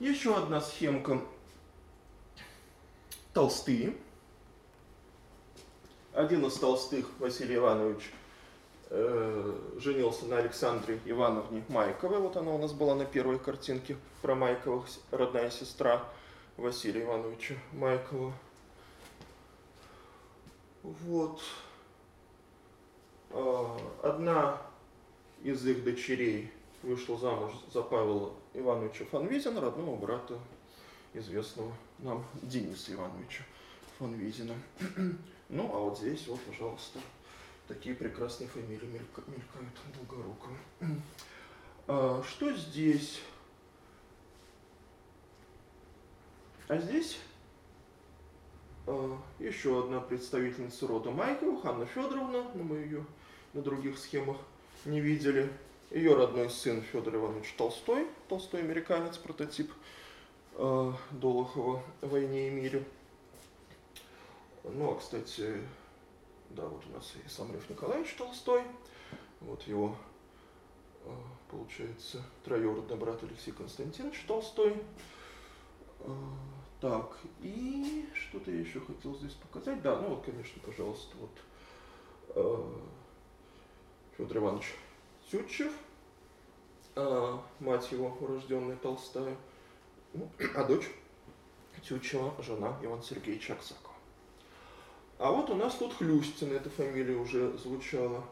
Еще 0.00 0.36
одна 0.36 0.60
схемка. 0.60 1.22
Толстые. 3.32 3.96
Один 6.12 6.44
из 6.46 6.54
толстых, 6.54 7.06
Василий 7.18 7.56
Иванович, 7.56 8.10
женился 8.90 10.26
на 10.26 10.38
Александре 10.38 11.00
Ивановне 11.04 11.64
Майковой. 11.68 12.18
Вот 12.18 12.36
она 12.36 12.52
у 12.52 12.58
нас 12.58 12.72
была 12.72 12.94
на 12.94 13.04
первой 13.04 13.38
картинке 13.38 13.96
про 14.22 14.34
Майковых, 14.34 14.86
родная 15.10 15.50
сестра 15.50 16.04
Василия 16.56 17.02
Ивановича 17.02 17.54
Майкова. 17.72 18.32
Вот. 20.82 21.40
А, 23.30 23.76
одна 24.02 24.62
из 25.42 25.66
их 25.66 25.84
дочерей 25.84 26.52
вышла 26.82 27.18
замуж 27.18 27.52
за 27.72 27.82
Павла 27.82 28.32
Ивановича 28.54 29.04
Фанвизина, 29.06 29.60
родного 29.60 29.96
брата 29.96 30.38
известного 31.12 31.72
нам 31.98 32.24
Дениса 32.42 32.92
Ивановича 32.92 33.44
Фанвизина. 33.98 34.54
Ну, 35.48 35.70
а 35.72 35.78
вот 35.78 35.96
здесь, 35.96 36.26
вот, 36.26 36.40
пожалуйста, 36.40 36.98
такие 37.68 37.94
прекрасные 37.94 38.48
фамилии 38.48 38.86
мелькают 38.86 39.74
Долгорукова. 39.94 40.56
А, 41.88 42.20
что 42.28 42.52
здесь? 42.52 43.20
А 46.66 46.78
здесь 46.78 47.20
а, 48.88 49.16
еще 49.38 49.78
одна 49.78 50.00
представительница 50.00 50.88
рода 50.88 51.12
Майкова, 51.12 51.60
Ханна 51.60 51.86
Федоровна, 51.86 52.44
но 52.54 52.64
мы 52.64 52.78
ее 52.78 53.04
на 53.52 53.62
других 53.62 53.98
схемах 53.98 54.38
не 54.84 55.00
видели. 55.00 55.48
Ее 55.92 56.16
родной 56.16 56.50
сын 56.50 56.82
Федор 56.82 57.14
Иванович 57.14 57.54
Толстой, 57.56 58.08
Толстой 58.26 58.62
американец, 58.62 59.16
прототип 59.16 59.72
э, 60.54 60.92
Долохова 61.12 61.84
в 62.00 62.08
«Войне 62.08 62.48
и 62.48 62.50
мире». 62.50 62.84
Ну, 64.64 64.90
а, 64.90 64.96
кстати, 64.96 65.62
да, 66.50 66.64
вот 66.66 66.82
у 66.86 66.92
нас 66.92 67.14
и 67.24 67.28
сам 67.28 67.52
Лев 67.52 67.68
Николаевич 67.68 68.14
Толстой, 68.16 68.62
вот 69.40 69.62
его, 69.62 69.96
э, 71.04 71.10
получается, 71.50 72.22
троюродный 72.44 72.96
брат 72.96 73.22
Алексей 73.22 73.52
Константинович 73.52 74.24
Толстой. 74.26 74.82
Э, 76.00 76.12
так, 76.80 77.18
и 77.40 78.08
что-то 78.14 78.50
я 78.50 78.60
еще 78.60 78.80
хотел 78.80 79.14
здесь 79.16 79.32
показать. 79.32 79.80
Да, 79.82 79.98
ну 80.00 80.10
вот, 80.10 80.24
конечно, 80.24 80.60
пожалуйста, 80.64 81.16
вот 81.18 81.30
э, 82.34 82.78
Федор 84.16 84.38
Иванович 84.38 84.74
Тютчев, 85.30 85.72
мать 87.60 87.92
его, 87.92 88.16
урожденная 88.20 88.76
Толстая, 88.76 89.36
ну, 90.14 90.30
а 90.54 90.64
дочь 90.64 90.88
Тютчева, 91.82 92.34
жена 92.42 92.78
Ивана 92.82 93.02
Сергеевича 93.02 93.52
Аксакова. 93.52 93.85
А 95.18 95.30
вот 95.30 95.50
у 95.50 95.54
нас 95.54 95.74
тут 95.74 95.94
Хлюстин, 95.94 96.52
эта 96.52 96.68
фамилия 96.70 97.16
уже 97.16 97.56
звучала. 97.58 98.22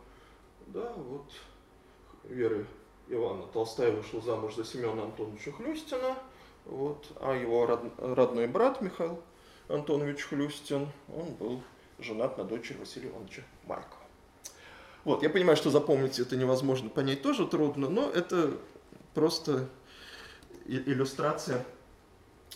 Да, 0.66 0.92
вот 0.96 1.30
Вера 2.24 2.64
Ивановна 3.08 3.46
Толстая 3.52 3.92
вышла 3.92 4.20
замуж 4.20 4.54
за 4.54 4.64
Семена 4.64 5.02
Антоновича 5.02 5.52
Хлюстина– 5.52 6.16
вот. 6.64 7.06
А 7.20 7.34
его 7.34 7.66
род, 7.66 7.82
родной 7.98 8.46
брат 8.46 8.80
Михаил 8.80 9.20
Антонович 9.68 10.24
Хлюстин, 10.24 10.88
он 11.14 11.34
был 11.34 11.62
женат 11.98 12.38
на 12.38 12.44
дочери 12.44 12.78
Василия 12.78 13.10
Ивановича 13.10 13.42
Маркова. 13.64 14.02
Вот, 15.04 15.22
я 15.22 15.28
понимаю, 15.28 15.56
что 15.56 15.70
запомнить 15.70 16.18
это 16.18 16.36
невозможно, 16.36 16.88
понять 16.88 17.20
тоже 17.20 17.46
трудно, 17.46 17.90
но 17.90 18.08
это 18.08 18.56
просто 19.12 19.68
иллюстрация 20.64 21.64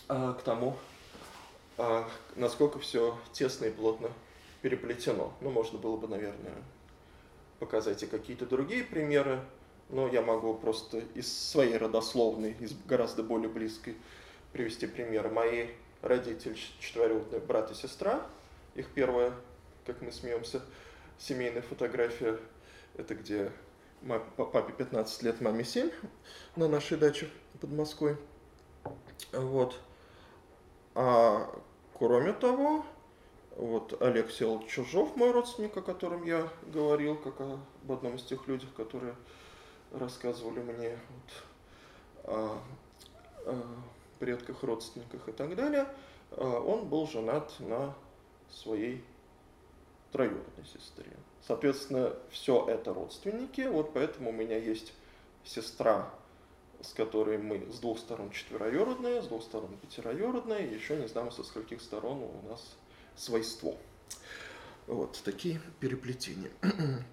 а, 0.08 0.32
к 0.32 0.42
тому, 0.42 0.78
насколько 2.36 2.78
все 2.78 3.16
тесно 3.32 3.66
и 3.66 3.70
плотно 3.70 4.10
переплетено. 4.62 5.32
Ну, 5.40 5.50
можно 5.50 5.78
было 5.78 5.96
бы, 5.96 6.08
наверное, 6.08 6.62
показать 7.60 8.02
и 8.02 8.06
какие-то 8.06 8.46
другие 8.46 8.84
примеры, 8.84 9.40
но 9.88 10.08
я 10.08 10.20
могу 10.22 10.54
просто 10.54 10.98
из 11.14 11.32
своей 11.32 11.76
родословной, 11.76 12.56
из 12.60 12.72
гораздо 12.86 13.22
более 13.22 13.48
близкой 13.48 13.96
привести 14.52 14.86
пример. 14.86 15.30
Мои 15.30 15.68
родители, 16.02 16.56
четвероюродные 16.80 17.40
брат 17.40 17.70
и 17.70 17.74
сестра, 17.74 18.26
их 18.74 18.88
первая, 18.88 19.32
как 19.86 20.02
мы 20.02 20.12
смеемся, 20.12 20.62
семейная 21.18 21.62
фотография, 21.62 22.38
это 22.96 23.14
где 23.14 23.52
папе 24.36 24.72
15 24.72 25.22
лет, 25.22 25.40
маме 25.40 25.64
7 25.64 25.90
на 26.56 26.68
нашей 26.68 26.98
даче 26.98 27.28
под 27.60 27.70
Москвой. 27.70 28.16
Вот. 29.32 29.78
А 30.94 31.50
кроме 31.98 32.32
того, 32.32 32.84
вот 33.56 34.00
Олег 34.00 34.30
Сел 34.30 34.64
Чужов, 34.66 35.16
мой 35.16 35.32
родственник, 35.32 35.76
о 35.76 35.82
котором 35.82 36.24
я 36.24 36.48
говорил, 36.66 37.16
как 37.16 37.40
об 37.40 37.92
одном 37.92 38.16
из 38.16 38.22
тех 38.22 38.46
людях, 38.46 38.72
которые 38.74 39.14
рассказывали 39.92 40.60
мне 40.60 40.98
вот, 41.10 42.32
о, 42.32 42.58
о 43.46 43.62
предках, 44.18 44.62
родственниках 44.62 45.28
и 45.28 45.32
так 45.32 45.56
далее, 45.56 45.86
а, 46.32 46.60
он 46.60 46.88
был 46.88 47.06
женат 47.06 47.52
на 47.58 47.94
своей 48.50 49.04
троюродной 50.12 50.66
сестре. 50.66 51.16
Соответственно, 51.46 52.14
все 52.30 52.66
это 52.68 52.94
родственники, 52.94 53.62
вот 53.62 53.92
поэтому 53.92 54.30
у 54.30 54.32
меня 54.32 54.56
есть 54.56 54.92
сестра, 55.44 56.10
с 56.80 56.92
которой 56.92 57.38
мы 57.38 57.66
с 57.72 57.78
двух 57.78 57.98
сторон 57.98 58.30
четвероюродные, 58.30 59.22
с 59.22 59.26
двух 59.26 59.42
сторон 59.42 59.76
пятероюродные, 59.78 60.72
еще 60.72 60.96
не 60.96 61.08
знаю, 61.08 61.30
со 61.32 61.42
скольких 61.42 61.82
сторон 61.82 62.22
у 62.22 62.48
нас 62.48 62.76
свойство. 63.16 63.74
Вот 64.86 65.20
такие 65.24 65.60
переплетения. 65.80 66.50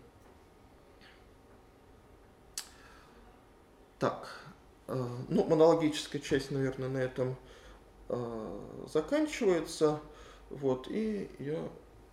Так, 3.98 4.44
э, 4.88 5.08
ну, 5.30 5.46
монологическая 5.46 6.20
часть, 6.22 6.52
наверное, 6.52 6.90
на 6.90 6.98
этом 6.98 7.38
э, 8.10 8.60
заканчивается. 8.94 10.02
Вот, 10.50 10.88
и 10.90 11.30
я 11.40 11.58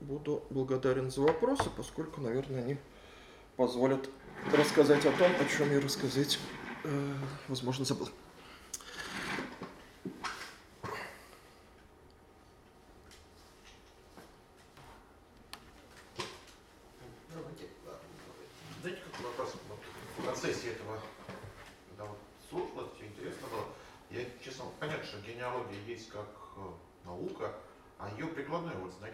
буду 0.00 0.44
благодарен 0.50 1.10
за 1.10 1.22
вопросы, 1.22 1.64
поскольку, 1.76 2.20
наверное, 2.20 2.62
они 2.62 2.76
позволят 3.56 4.08
рассказать 4.56 5.04
о 5.06 5.12
том, 5.12 5.30
о 5.40 5.44
чем 5.44 5.72
я 5.72 5.80
рассказать, 5.80 6.38
возможно, 7.48 7.84
забыл. 7.84 8.08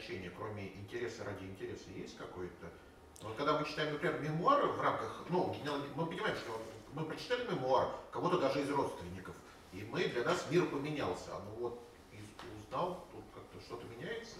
значение, 0.09 0.31
кроме 0.37 0.69
интереса 0.75 1.25
ради 1.25 1.45
интереса, 1.45 1.91
есть 1.97 2.16
какое-то? 2.16 2.66
Вот 3.23 3.37
когда 3.37 3.59
мы 3.59 3.66
читаем, 3.66 3.93
например, 3.93 4.21
мемуары 4.21 4.69
в 4.69 4.81
рамках, 4.81 5.25
ну, 5.29 5.55
мы 5.97 6.07
понимаем, 6.07 6.37
что 6.37 6.62
мы 6.93 7.05
прочитали 7.19 7.47
мемуар 7.51 7.89
кого-то 8.12 8.39
даже 8.39 8.62
из 8.62 8.71
родственников, 8.71 9.35
и 9.73 9.83
мы, 9.91 10.05
для 10.05 10.25
нас 10.25 10.47
мир 10.51 10.66
поменялся. 10.66 11.31
А 11.33 11.43
ну 11.45 11.62
вот 11.62 11.81
узнал, 12.66 13.05
тут 13.12 13.23
как-то 13.35 13.61
что-то 13.64 13.85
меняется? 13.97 14.37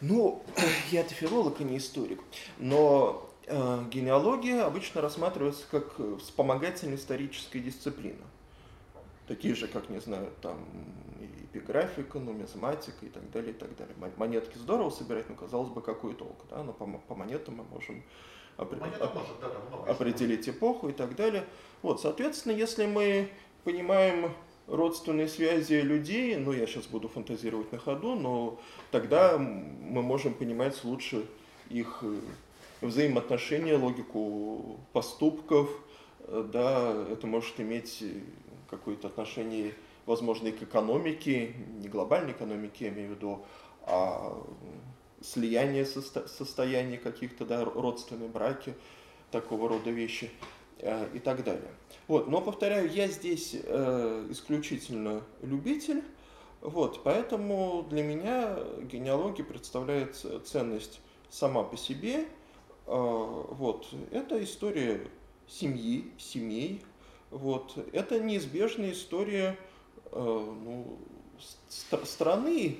Ну, 0.00 0.44
я-то 0.90 1.14
филолог, 1.14 1.60
а 1.60 1.64
не 1.64 1.78
историк. 1.78 2.20
Но 2.58 3.28
э, 3.46 3.84
генеалогия 3.90 4.64
обычно 4.64 5.00
рассматривается 5.00 5.64
как 5.70 5.98
вспомогательная 6.20 6.96
историческая 6.96 7.60
дисциплина. 7.60 8.24
Такие 9.26 9.54
же, 9.54 9.68
как, 9.68 9.88
не 9.88 10.00
знаю, 10.00 10.32
там 10.40 10.66
эпиграфика, 11.42 12.18
нумизматика 12.18 13.06
и 13.06 13.08
так 13.08 13.30
далее, 13.30 13.52
и 13.52 13.54
так 13.54 13.74
далее. 13.76 13.94
Монетки 14.16 14.58
здорово 14.58 14.90
собирать, 14.90 15.28
но 15.28 15.36
казалось 15.36 15.70
бы, 15.70 15.80
какой 15.80 16.14
толк, 16.14 16.44
да, 16.50 16.62
но 16.62 16.72
по, 16.72 16.86
по 16.86 17.14
монетам 17.14 17.56
мы 17.56 17.64
можем 17.64 18.02
определить 19.86 20.48
эпоху 20.48 20.88
и 20.88 20.92
так 20.92 21.16
далее. 21.16 21.44
Вот, 21.82 22.00
соответственно, 22.00 22.52
если 22.52 22.86
мы 22.86 23.28
понимаем 23.64 24.32
родственные 24.66 25.28
связи 25.28 25.74
людей, 25.74 26.36
ну, 26.36 26.52
я 26.52 26.66
сейчас 26.66 26.86
буду 26.86 27.08
фантазировать 27.08 27.72
на 27.72 27.78
ходу, 27.78 28.14
но 28.14 28.60
тогда 28.90 29.38
мы 29.38 30.02
можем 30.02 30.34
понимать 30.34 30.82
лучше 30.84 31.26
их 31.68 31.98
э, 32.02 32.20
взаимоотношения, 32.80 33.76
логику 33.76 34.80
поступков, 34.92 35.68
э, 36.20 36.48
да, 36.52 37.06
это 37.10 37.26
может 37.26 37.58
иметь 37.60 38.04
какое-то 38.70 39.08
отношение 39.08 39.74
возможно, 40.06 40.48
и 40.48 40.52
к 40.52 40.62
экономике, 40.62 41.54
не 41.78 41.88
глобальной 41.88 42.32
экономике, 42.32 42.86
я 42.86 42.90
имею 42.90 43.08
в 43.08 43.10
виду, 43.12 43.44
а 43.82 44.36
слияние 45.22 45.86
состо 45.86 46.26
состояний 46.28 46.98
каких-то, 46.98 47.44
да, 47.44 47.64
родственные 47.64 48.28
браки, 48.28 48.74
такого 49.30 49.68
рода 49.68 49.90
вещи 49.90 50.30
э, 50.78 51.08
и 51.14 51.18
так 51.18 51.44
далее. 51.44 51.70
Вот, 52.08 52.28
но, 52.28 52.40
повторяю, 52.40 52.90
я 52.90 53.08
здесь 53.08 53.54
э, 53.54 54.26
исключительно 54.30 55.22
любитель, 55.40 56.02
вот, 56.60 57.02
поэтому 57.02 57.86
для 57.88 58.02
меня 58.02 58.58
генеалогия 58.82 59.44
представляет 59.44 60.16
ценность 60.44 61.00
сама 61.28 61.64
по 61.64 61.76
себе, 61.76 62.26
Вот. 62.86 63.86
Это 64.10 64.42
история 64.42 65.06
семьи, 65.46 66.12
семей. 66.18 66.82
Вот. 67.30 67.76
Это 67.92 68.20
неизбежная 68.20 68.92
история 68.92 69.56
ну, 70.12 70.98
страны, 71.68 72.78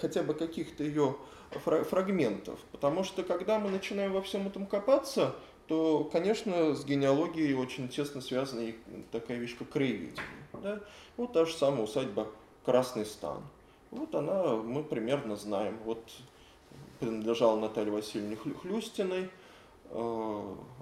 хотя 0.00 0.22
бы 0.22 0.34
каких-то 0.34 0.84
ее 0.84 1.16
фрагментов. 1.50 2.58
Потому 2.72 3.04
что 3.04 3.22
когда 3.22 3.58
мы 3.58 3.70
начинаем 3.70 4.12
во 4.12 4.22
всем 4.22 4.46
этом 4.46 4.66
копаться, 4.66 5.34
то, 5.68 6.08
конечно, 6.10 6.74
с 6.74 6.84
генеалогией 6.84 7.54
очень 7.54 7.88
тесно 7.88 8.20
связана 8.20 8.60
и 8.60 8.74
такая 9.10 9.38
вещь, 9.38 9.56
как 9.56 9.68
краеведение. 9.68 10.22
Да? 10.62 10.80
Вот 11.16 11.32
та 11.32 11.44
же 11.44 11.54
самая 11.54 11.82
усадьба 11.82 12.28
Красный 12.64 13.06
Стан. 13.06 13.42
Вот 13.90 14.14
она, 14.14 14.56
мы 14.56 14.82
примерно 14.82 15.36
знаем. 15.36 15.78
Вот 15.84 16.02
принадлежала 17.00 17.58
Наталье 17.58 17.92
Васильевне 17.92 18.36
Хлюстиной, 18.36 19.24
э, 19.24 19.28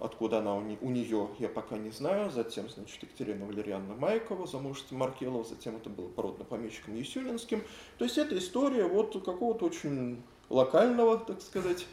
откуда 0.01 0.39
она 0.39 0.55
у, 0.55 0.63
нее, 0.63 1.29
я 1.41 1.49
пока 1.49 1.77
не 1.77 1.91
знаю. 1.91 2.31
Затем, 2.31 2.69
значит, 2.69 3.03
Екатерина 3.03 3.45
Валерьяновна 3.45 3.95
Майкова, 3.95 4.47
замужество 4.47 4.95
Маркелова, 4.95 5.45
затем 5.45 5.77
это 5.77 5.91
было 5.91 6.09
породно 6.09 6.45
помещиком 6.45 6.95
Есюнинским. 6.95 7.63
То 7.99 8.05
есть 8.05 8.19
это 8.19 8.39
история 8.39 8.85
вот 8.85 9.13
какого-то 9.25 9.65
очень 9.65 10.23
локального, 10.49 11.19
так 11.19 11.43
сказать, 11.43 11.87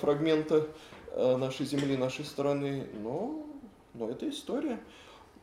фрагмента 0.00 0.68
э, 1.12 1.36
нашей 1.36 1.66
земли, 1.66 1.96
нашей 1.96 2.24
страны, 2.24 2.88
но, 2.94 3.46
но 3.92 4.08
это 4.08 4.28
история. 4.28 4.80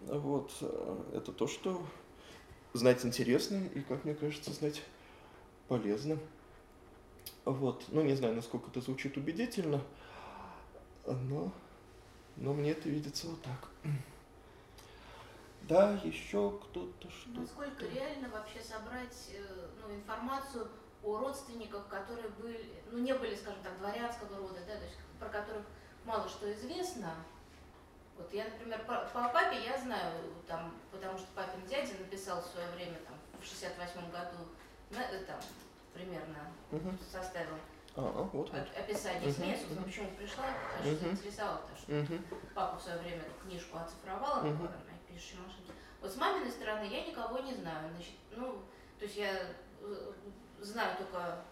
Вот, 0.08 0.52
э, 0.62 0.98
это 1.14 1.32
то, 1.32 1.46
что 1.46 1.82
знать 2.74 3.06
интересно 3.06 3.62
и, 3.76 3.82
как 3.82 4.06
мне 4.06 4.16
кажется, 4.16 4.52
знать 4.52 4.82
полезно. 5.68 6.18
Вот, 7.46 7.86
ну 7.90 8.02
не 8.02 8.16
знаю, 8.16 8.36
насколько 8.36 8.70
это 8.72 8.82
звучит 8.82 9.18
убедительно, 9.18 9.82
но, 11.14 11.52
но 12.38 12.54
мне 12.54 12.72
это 12.72 12.90
видится 12.90 13.28
вот 13.28 13.42
так. 13.42 13.70
Да, 15.68 16.00
еще 16.04 16.60
кто-то 16.64 17.10
что. 17.10 17.30
Насколько 17.32 17.86
реально 17.88 18.30
вообще 18.30 18.62
собрать 18.62 19.32
э, 19.34 19.68
ну, 19.82 19.96
информацию 19.96 20.68
о 21.04 21.18
родственниках, 21.18 21.88
которые 21.88 22.30
были, 22.30 22.70
ну, 22.92 23.00
не 23.00 23.14
были, 23.14 23.36
скажем 23.36 23.62
так, 23.64 23.78
дворянского 23.80 24.38
рода, 24.38 24.60
да, 24.68 24.76
то 24.78 24.84
есть 24.84 24.98
про 25.20 25.28
которых 25.30 25.66
мало 26.06 26.30
что 26.30 26.52
известно. 26.54 27.16
Вот 28.16 28.32
я, 28.32 28.46
например, 28.46 28.86
по, 28.86 29.10
по 29.12 29.30
папе 29.30 29.64
я 29.66 29.78
знаю, 29.80 30.22
там, 30.48 30.72
потому 30.92 31.18
что 31.18 31.28
папин 31.36 31.66
дядя 31.68 31.94
написал 32.00 32.42
в 32.42 32.46
свое 32.46 32.70
время, 32.76 32.98
там, 33.00 33.16
в 33.42 33.46
68 33.46 34.12
году, 34.12 34.38
на, 34.92 35.02
э, 35.02 35.24
там, 35.26 35.40
примерно 35.94 36.52
угу. 36.72 36.92
составил 37.12 37.56
а, 37.96 38.02
вот, 38.02 38.34
вот. 38.34 38.52
описание 38.78 39.30
угу, 39.30 39.36
СМИ, 39.36 39.56
собственно, 39.56 39.84
почему 39.84 40.10
пришла, 40.18 40.44
потому 40.44 40.84
что 40.84 40.90
угу. 40.90 41.16
заинтересовала, 41.16 41.58
потому 41.58 41.78
что 41.78 42.14
угу. 42.14 42.24
папа 42.54 42.78
в 42.78 42.82
свое 42.82 43.00
время 43.00 43.24
книжку 43.42 43.78
оцифровала 43.78 44.40
угу. 44.40 44.64
на 44.64 44.98
пишущей 45.08 45.38
машине. 45.40 45.72
Вот 46.02 46.12
с 46.12 46.18
маминой 46.18 46.52
стороны 46.52 46.86
я 46.86 47.06
никого 47.06 47.40
не 47.40 47.54
знаю. 47.54 47.90
Значит, 47.96 48.14
ну, 48.32 48.62
то 49.00 49.06
есть 49.06 49.16
я 49.18 49.32
э, 49.82 50.12
знаю 50.60 50.98
только 50.98 51.44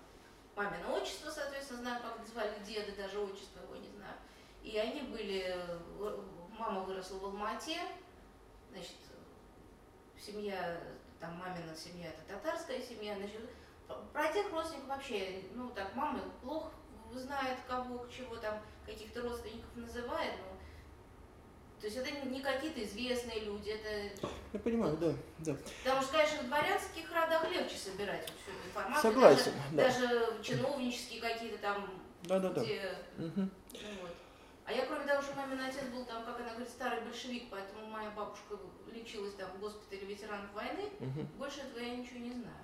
мамино 0.56 0.92
отчество, 0.94 1.30
соответственно, 1.30 1.80
знаю, 1.80 2.02
как 2.02 2.28
звали 2.28 2.54
деда, 2.66 2.92
даже 2.96 3.20
отчество 3.20 3.62
его 3.62 3.76
не 3.76 3.90
знаю. 3.90 4.16
И 4.62 4.78
они 4.78 5.02
были, 5.02 5.56
мама 6.58 6.82
выросла 6.82 7.18
в 7.20 7.26
Алмате, 7.26 7.80
значит, 8.72 8.96
семья, 10.18 10.80
там 11.20 11.36
мамина 11.38 11.76
семья, 11.76 12.10
это 12.10 12.22
татарская 12.28 12.82
семья, 12.82 13.16
значит, 13.16 13.42
про 14.12 14.32
тех 14.32 14.52
родственников 14.52 14.90
вообще, 14.90 15.42
ну 15.54 15.70
так, 15.70 15.94
мама 15.96 16.22
плохо 16.42 16.72
знает, 17.14 17.58
кого, 17.68 18.06
чего 18.08 18.36
там, 18.38 18.60
каких-то 18.86 19.22
родственников 19.22 19.76
называет, 19.76 20.34
но 20.42 20.54
то 21.84 21.88
есть 21.88 21.98
это 21.98 22.12
не 22.28 22.40
какие-то 22.40 22.82
известные 22.82 23.42
люди, 23.42 23.72
это... 23.72 24.30
Я 24.54 24.60
понимаю, 24.62 24.96
да, 24.96 25.12
да. 25.40 25.58
Потому 25.84 26.02
что, 26.02 26.14
конечно, 26.14 26.44
в 26.44 26.48
дворянских 26.48 27.12
родах 27.12 27.52
легче 27.52 27.76
собирать 27.76 28.24
всю 28.24 28.52
эту 28.52 28.70
информацию. 28.70 29.12
Согласен, 29.12 29.52
даже, 29.74 30.00
да. 30.00 30.16
Даже 30.16 30.44
чиновнические 30.44 31.20
какие-то 31.20 31.58
там, 31.58 31.90
да, 32.24 32.40
да, 32.40 32.62
где... 32.62 32.96
Да. 33.18 33.26
Угу. 33.26 33.50
вот. 34.02 34.16
А 34.64 34.72
я, 34.72 34.86
кроме 34.86 35.06
того, 35.06 35.22
что 35.22 35.36
мамин 35.36 35.60
отец 35.60 35.84
был 35.94 36.06
там, 36.06 36.24
как 36.24 36.40
она 36.40 36.52
говорит, 36.52 36.70
старый 36.70 37.02
большевик, 37.02 37.50
поэтому 37.52 37.86
моя 37.88 38.12
бабушка 38.12 38.56
лечилась 38.90 39.34
там 39.34 39.52
в 39.52 39.60
госпитале 39.60 40.06
ветеранов 40.08 40.54
войны, 40.54 40.90
угу. 41.02 41.28
больше 41.38 41.60
этого 41.60 41.80
я 41.80 41.98
ничего 41.98 42.20
не 42.20 42.32
знаю. 42.32 42.63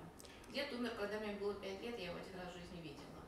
Дед 0.52 0.72
умер, 0.72 0.90
когда 0.98 1.18
мне 1.20 1.34
было 1.40 1.54
пять 1.54 1.82
лет, 1.82 1.98
я 1.98 2.06
его 2.06 2.16
один 2.16 2.40
раз 2.40 2.50
в 2.50 2.58
жизни 2.58 2.82
видела. 2.82 3.20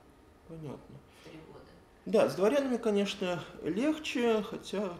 Понятно. 0.48 0.96
Три 1.24 1.38
года. 1.46 1.64
Да, 2.06 2.28
с 2.28 2.34
дворянами, 2.34 2.76
конечно, 2.76 3.42
легче, 3.62 4.42
хотя 4.42 4.92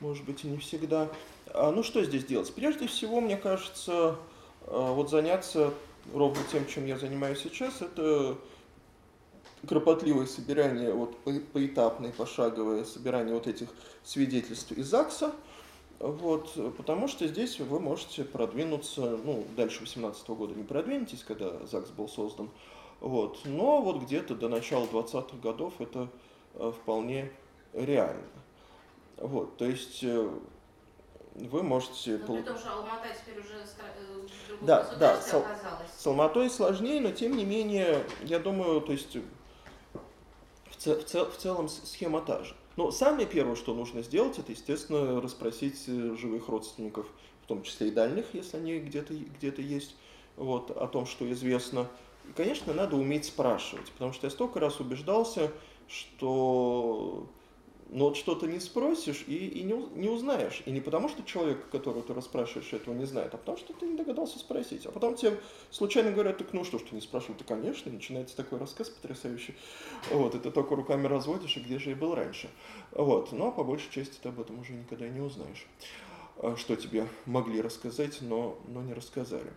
может 0.00 0.24
быть, 0.24 0.44
и 0.44 0.48
не 0.48 0.56
всегда. 0.56 1.08
А, 1.52 1.70
ну, 1.70 1.82
что 1.82 2.02
здесь 2.02 2.24
делать? 2.24 2.52
Прежде 2.54 2.86
всего, 2.86 3.20
мне 3.20 3.36
кажется, 3.36 4.16
а, 4.62 4.92
вот 4.92 5.10
заняться 5.10 5.72
ровно 6.14 6.42
тем, 6.50 6.66
чем 6.66 6.86
я 6.86 6.98
занимаюсь 6.98 7.40
сейчас, 7.40 7.82
это 7.82 8.38
кропотливое 9.68 10.26
собирание, 10.26 10.92
вот 10.92 11.18
поэтапное, 11.52 12.12
пошаговое 12.12 12.84
собирание 12.84 13.34
вот 13.34 13.46
этих 13.46 13.68
свидетельств 14.02 14.72
из 14.72 14.86
ЗАГСа, 14.86 15.32
вот, 16.00 16.76
потому 16.78 17.08
что 17.08 17.28
здесь 17.28 17.60
вы 17.60 17.78
можете 17.78 18.24
продвинуться, 18.24 19.18
ну, 19.22 19.44
дальше 19.54 19.82
18 19.82 20.28
года 20.30 20.54
не 20.54 20.64
продвинетесь, 20.64 21.22
когда 21.22 21.64
ЗАГС 21.66 21.90
был 21.90 22.08
создан, 22.08 22.48
вот, 23.00 23.40
но 23.44 23.82
вот 23.82 24.02
где-то 24.02 24.34
до 24.34 24.48
начала 24.48 24.86
20-х 24.86 25.36
годов 25.42 25.74
это 25.78 26.08
а, 26.54 26.72
вполне 26.72 27.30
реально. 27.74 28.24
Вот, 29.18 29.58
то 29.58 29.66
есть 29.66 30.02
э, 30.02 30.30
вы 31.34 31.62
можете... 31.62 32.16
Но 32.16 32.34
при 32.34 32.42
том, 32.42 32.56
что 32.56 32.72
Алмата 32.72 33.08
теперь 33.14 33.38
уже 33.38 33.56
э, 33.58 34.56
в 34.58 34.64
да, 34.64 34.88
да, 34.98 35.20
с, 35.20 35.34
оказалась. 35.34 35.90
С 35.94 36.06
Алматой 36.06 36.48
сложнее, 36.48 37.02
но 37.02 37.10
тем 37.10 37.36
не 37.36 37.44
менее, 37.44 38.06
я 38.22 38.38
думаю, 38.38 38.80
то 38.80 38.92
есть 38.92 39.18
в, 40.70 40.76
цел, 40.76 40.98
в, 40.98 41.04
цел, 41.04 41.30
в 41.30 41.36
целом 41.36 41.68
схема 41.68 42.22
та 42.22 42.42
же. 42.42 42.56
Но 42.80 42.90
самое 42.90 43.26
первое, 43.26 43.56
что 43.56 43.74
нужно 43.74 44.00
сделать, 44.00 44.38
это, 44.38 44.52
естественно, 44.52 45.20
расспросить 45.20 45.84
э, 45.86 46.16
живых 46.18 46.48
родственников, 46.48 47.06
в 47.42 47.46
том 47.46 47.62
числе 47.62 47.88
и 47.88 47.90
дальних, 47.90 48.24
если 48.32 48.56
они 48.56 48.78
где-то 48.78 49.12
где, 49.12 49.50
-то, 49.50 49.60
есть, 49.60 49.94
вот, 50.38 50.70
о 50.70 50.86
том, 50.86 51.04
что 51.04 51.30
известно. 51.30 51.88
И, 52.26 52.32
конечно, 52.32 52.72
надо 52.72 52.96
уметь 52.96 53.26
спрашивать, 53.26 53.92
потому 53.92 54.14
что 54.14 54.28
я 54.28 54.30
столько 54.30 54.60
раз 54.60 54.80
убеждался, 54.80 55.52
что 55.88 57.26
но 57.92 58.06
вот 58.06 58.16
что-то 58.16 58.46
не 58.46 58.60
спросишь 58.60 59.24
и, 59.26 59.34
и 59.34 59.62
не, 59.64 59.74
не 59.94 60.08
узнаешь. 60.08 60.62
И 60.64 60.70
не 60.70 60.80
потому, 60.80 61.08
что 61.08 61.24
человек, 61.24 61.68
которого 61.70 62.02
ты 62.02 62.14
расспрашиваешь, 62.14 62.72
этого 62.72 62.94
не 62.94 63.04
знает, 63.04 63.34
а 63.34 63.36
потому, 63.36 63.58
что 63.58 63.72
ты 63.72 63.86
не 63.86 63.96
догадался 63.96 64.38
спросить. 64.38 64.86
А 64.86 64.92
потом 64.92 65.16
тебе 65.16 65.40
случайно 65.70 66.12
говорят, 66.12 66.38
так 66.38 66.52
ну 66.52 66.64
что 66.64 66.78
ж 66.78 66.82
ты 66.82 66.94
не 66.94 67.00
спрашивал? 67.00 67.34
Да, 67.38 67.44
конечно, 67.44 67.90
начинается 67.90 68.36
такой 68.36 68.58
рассказ 68.58 68.88
потрясающий. 68.90 69.56
Вот, 70.12 70.36
и 70.36 70.38
ты 70.38 70.52
только 70.52 70.76
руками 70.76 71.08
разводишь, 71.08 71.56
и 71.56 71.60
где 71.60 71.80
же 71.80 71.90
я 71.90 71.96
был 71.96 72.14
раньше. 72.14 72.48
Вот, 72.92 73.32
но 73.32 73.50
по 73.50 73.64
большей 73.64 73.90
части 73.90 74.18
ты 74.22 74.28
об 74.28 74.40
этом 74.40 74.60
уже 74.60 74.72
никогда 74.72 75.08
не 75.08 75.20
узнаешь. 75.20 75.66
А 76.36 76.56
что 76.56 76.76
тебе 76.76 77.08
могли 77.26 77.60
рассказать, 77.60 78.18
но, 78.20 78.56
но 78.68 78.82
не 78.82 78.94
рассказали. 78.94 79.52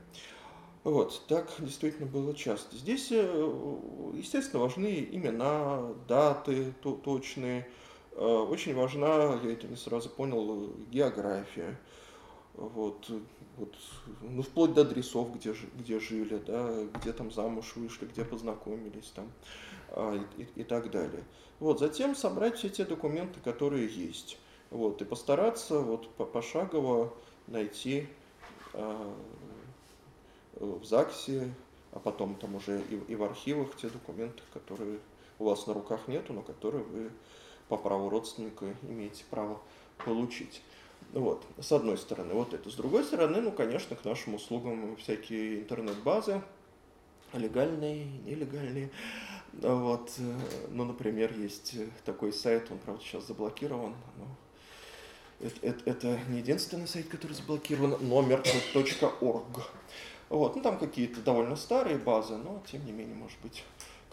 Вот, 0.83 1.21
так 1.27 1.53
действительно 1.59 2.07
было 2.07 2.33
часто. 2.33 2.75
Здесь, 2.75 3.07
э, 3.11 3.79
естественно, 4.15 4.63
важны 4.63 5.07
имена, 5.11 5.93
даты 6.09 6.73
точные, 6.81 7.69
очень 8.15 8.75
важна, 8.75 9.39
я 9.43 9.53
это 9.53 9.67
не 9.67 9.75
сразу 9.75 10.09
понял, 10.09 10.71
география. 10.91 11.79
Вот, 12.55 13.09
вот, 13.57 13.75
ну, 14.21 14.43
вплоть 14.43 14.73
до 14.73 14.81
адресов, 14.81 15.33
где, 15.35 15.55
где 15.75 15.99
жили, 15.99 16.37
да, 16.45 16.83
где 16.95 17.11
там 17.11 17.31
замуж 17.31 17.73
вышли, 17.75 18.05
где 18.05 18.23
познакомились 18.23 19.11
там, 19.15 19.31
а, 19.89 20.15
и, 20.37 20.43
и, 20.43 20.47
и 20.61 20.63
так 20.63 20.91
далее. 20.91 21.23
Вот, 21.59 21.79
затем 21.79 22.15
собрать 22.15 22.57
все 22.57 22.69
те 22.69 22.85
документы, 22.85 23.39
которые 23.39 23.87
есть. 23.87 24.37
Вот, 24.69 25.01
и 25.01 25.05
постараться 25.05 25.79
вот 25.79 26.09
пошагово 26.15 27.13
найти 27.47 28.07
а, 28.73 29.15
в 30.55 30.83
ЗАГСе, 30.83 31.53
а 31.91 31.99
потом 31.99 32.35
там 32.35 32.55
уже 32.55 32.81
и, 32.89 32.95
и 33.07 33.15
в 33.15 33.23
архивах 33.23 33.75
те 33.77 33.89
документы, 33.89 34.41
которые 34.53 34.99
у 35.39 35.45
вас 35.45 35.67
на 35.67 35.73
руках 35.73 36.07
нету, 36.07 36.33
но 36.33 36.41
которые 36.41 36.83
вы 36.83 37.11
по 37.67 37.77
праву 37.77 38.09
родственника 38.09 38.65
имеете 38.83 39.23
право 39.29 39.59
получить. 40.05 40.61
Вот, 41.11 41.45
с 41.59 41.71
одной 41.71 41.97
стороны, 41.97 42.33
вот 42.33 42.53
это. 42.53 42.69
С 42.69 42.75
другой 42.75 43.03
стороны, 43.03 43.41
ну, 43.41 43.51
конечно, 43.51 43.95
к 43.95 44.03
нашим 44.03 44.35
услугам 44.35 44.95
всякие 44.95 45.59
интернет-базы, 45.59 46.41
легальные, 47.33 48.05
нелегальные. 48.25 48.89
Вот, 49.53 50.11
ну, 50.69 50.85
например, 50.85 51.33
есть 51.37 51.75
такой 52.05 52.33
сайт, 52.33 52.71
он, 52.71 52.79
правда, 52.79 53.03
сейчас 53.03 53.27
заблокирован, 53.27 53.93
но 54.17 54.27
это, 55.39 55.55
это, 55.61 55.89
это 55.89 56.19
не 56.29 56.39
единственный 56.39 56.87
сайт, 56.87 57.07
который 57.07 57.33
заблокирован, 57.33 57.97
номер.орг. 58.01 59.71
Вот, 60.29 60.55
ну, 60.55 60.61
там 60.63 60.79
какие-то 60.79 61.21
довольно 61.21 61.55
старые 61.55 61.97
базы, 61.97 62.37
но, 62.37 62.63
тем 62.65 62.85
не 62.85 62.91
менее, 62.91 63.15
может 63.15 63.37
быть, 63.43 63.63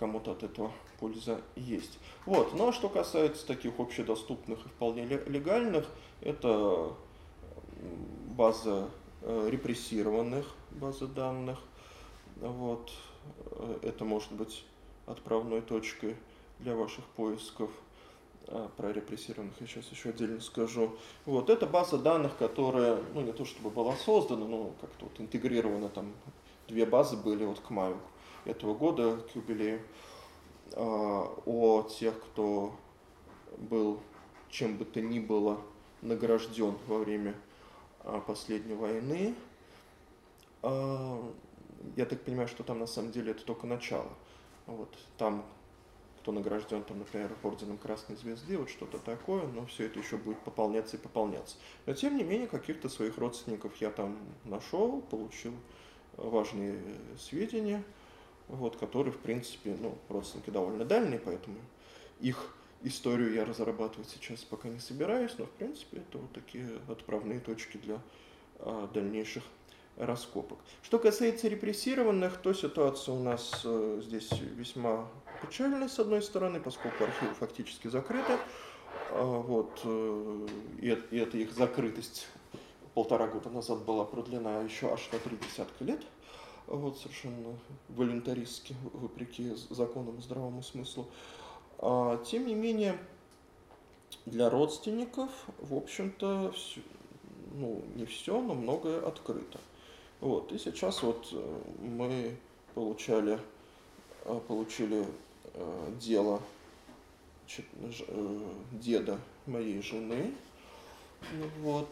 кому-то 0.00 0.32
от 0.32 0.42
этого 0.42 0.72
польза 0.98 1.40
есть. 1.54 1.98
Вот. 2.26 2.54
Ну 2.54 2.68
а 2.68 2.72
что 2.72 2.88
касается 2.88 3.46
таких 3.46 3.78
общедоступных 3.78 4.64
и 4.64 4.68
вполне 4.70 5.04
легальных, 5.04 5.86
это 6.22 6.94
база 8.36 8.88
э, 9.20 9.48
репрессированных, 9.50 10.46
базы 10.70 11.06
данных. 11.06 11.58
Вот. 12.36 12.90
Э, 13.52 13.78
это 13.82 14.04
может 14.04 14.32
быть 14.32 14.64
отправной 15.06 15.60
точкой 15.60 16.16
для 16.58 16.74
ваших 16.74 17.04
поисков. 17.04 17.70
А, 18.48 18.70
про 18.76 18.92
репрессированных 18.92 19.60
я 19.60 19.66
сейчас 19.66 19.86
еще 19.90 20.08
отдельно 20.08 20.40
скажу. 20.40 20.96
Вот, 21.26 21.50
это 21.50 21.66
база 21.66 21.98
данных, 21.98 22.36
которая, 22.38 22.98
ну, 23.14 23.20
не 23.20 23.32
то 23.32 23.44
чтобы 23.44 23.70
была 23.70 23.94
создана, 23.96 24.46
но 24.46 24.72
как-то 24.80 25.04
вот 25.04 25.20
интегрирована, 25.20 25.88
там, 25.90 26.12
две 26.68 26.86
базы 26.86 27.16
были 27.16 27.44
вот 27.44 27.60
к 27.60 27.70
маю 27.70 27.96
этого 28.44 28.74
года, 28.74 29.16
к 29.16 29.36
юбилею, 29.36 29.80
а, 30.72 31.32
о 31.46 31.82
тех, 31.82 32.18
кто 32.20 32.74
был 33.58 34.00
чем 34.48 34.76
бы 34.76 34.84
то 34.84 35.00
ни 35.00 35.20
было 35.20 35.60
награжден 36.02 36.76
во 36.86 36.98
время 36.98 37.34
а, 38.00 38.20
последней 38.20 38.74
войны. 38.74 39.34
Я 40.62 42.04
так 42.04 42.20
понимаю, 42.24 42.46
что 42.46 42.62
там 42.62 42.78
на 42.78 42.86
самом 42.86 43.10
деле 43.10 43.30
это 43.30 43.42
только 43.42 43.66
начало. 43.66 44.10
Вот, 44.66 44.94
там 45.16 45.46
кто 46.20 46.32
награжден, 46.32 46.82
там, 46.84 46.98
например, 46.98 47.34
орденом 47.42 47.78
Красной 47.78 48.16
Звезды, 48.16 48.58
вот 48.58 48.68
что-то 48.68 48.98
такое, 48.98 49.46
но 49.46 49.64
все 49.64 49.86
это 49.86 49.98
еще 49.98 50.18
будет 50.18 50.38
пополняться 50.40 50.96
и 50.96 51.00
пополняться. 51.00 51.56
Но 51.86 51.94
тем 51.94 52.16
не 52.16 52.24
менее, 52.24 52.46
каких-то 52.46 52.90
своих 52.90 53.16
родственников 53.16 53.74
я 53.80 53.90
там 53.90 54.18
нашел, 54.44 55.00
получил 55.00 55.54
важные 56.16 56.78
сведения, 57.18 57.82
вот, 58.50 58.76
которые, 58.76 59.12
в 59.12 59.18
принципе, 59.18 59.76
ну, 59.80 59.96
родственники 60.08 60.50
довольно 60.50 60.84
дальние, 60.84 61.18
поэтому 61.18 61.56
их 62.20 62.54
историю 62.82 63.32
я 63.32 63.44
разрабатывать 63.44 64.08
сейчас 64.08 64.40
пока 64.40 64.68
не 64.68 64.78
собираюсь, 64.78 65.32
но, 65.38 65.46
в 65.46 65.50
принципе, 65.50 65.98
это 65.98 66.18
вот 66.18 66.32
такие 66.32 66.68
отправные 66.88 67.40
точки 67.40 67.76
для 67.76 68.00
а, 68.58 68.88
дальнейших 68.92 69.42
раскопок. 69.96 70.58
Что 70.82 70.98
касается 70.98 71.48
репрессированных, 71.48 72.38
то 72.38 72.52
ситуация 72.52 73.14
у 73.14 73.22
нас 73.22 73.62
э, 73.64 74.00
здесь 74.02 74.30
весьма 74.32 75.08
печальная, 75.42 75.88
с 75.88 75.98
одной 75.98 76.22
стороны, 76.22 76.58
поскольку 76.60 77.04
архивы 77.04 77.34
фактически 77.34 77.88
закрыты. 77.88 78.38
А, 79.10 79.22
вот, 79.22 79.80
э, 79.84 80.46
и, 80.80 80.98
и 81.10 81.18
эта 81.18 81.36
их 81.36 81.52
закрытость 81.52 82.28
полтора 82.94 83.26
года 83.26 83.50
назад 83.50 83.84
была 83.84 84.04
продлена 84.04 84.62
еще 84.62 84.92
аж 84.92 85.08
на 85.12 85.18
три 85.18 85.36
десятка 85.36 85.84
лет. 85.84 86.00
Вот, 86.70 86.98
совершенно 86.98 87.58
волюнтаристски, 87.88 88.76
вопреки 88.92 89.54
законам 89.70 90.18
и 90.18 90.22
здравому 90.22 90.62
смыслу. 90.62 91.08
А, 91.78 92.22
тем 92.24 92.46
не 92.46 92.54
менее, 92.54 92.96
для 94.24 94.48
родственников, 94.48 95.30
в 95.58 95.74
общем-то, 95.74 96.54
ну, 97.54 97.82
не 97.96 98.06
все, 98.06 98.40
но 98.40 98.54
многое 98.54 99.04
открыто. 99.04 99.58
Вот, 100.20 100.52
и 100.52 100.58
сейчас 100.58 101.02
вот 101.02 101.28
э, 101.32 101.62
мы 101.80 102.36
получали, 102.74 103.38
э, 104.26 104.40
получили 104.46 105.06
э, 105.54 105.92
дело 106.00 106.40
деда 108.70 109.18
моей 109.46 109.82
жены. 109.82 110.34
Вот 111.62 111.88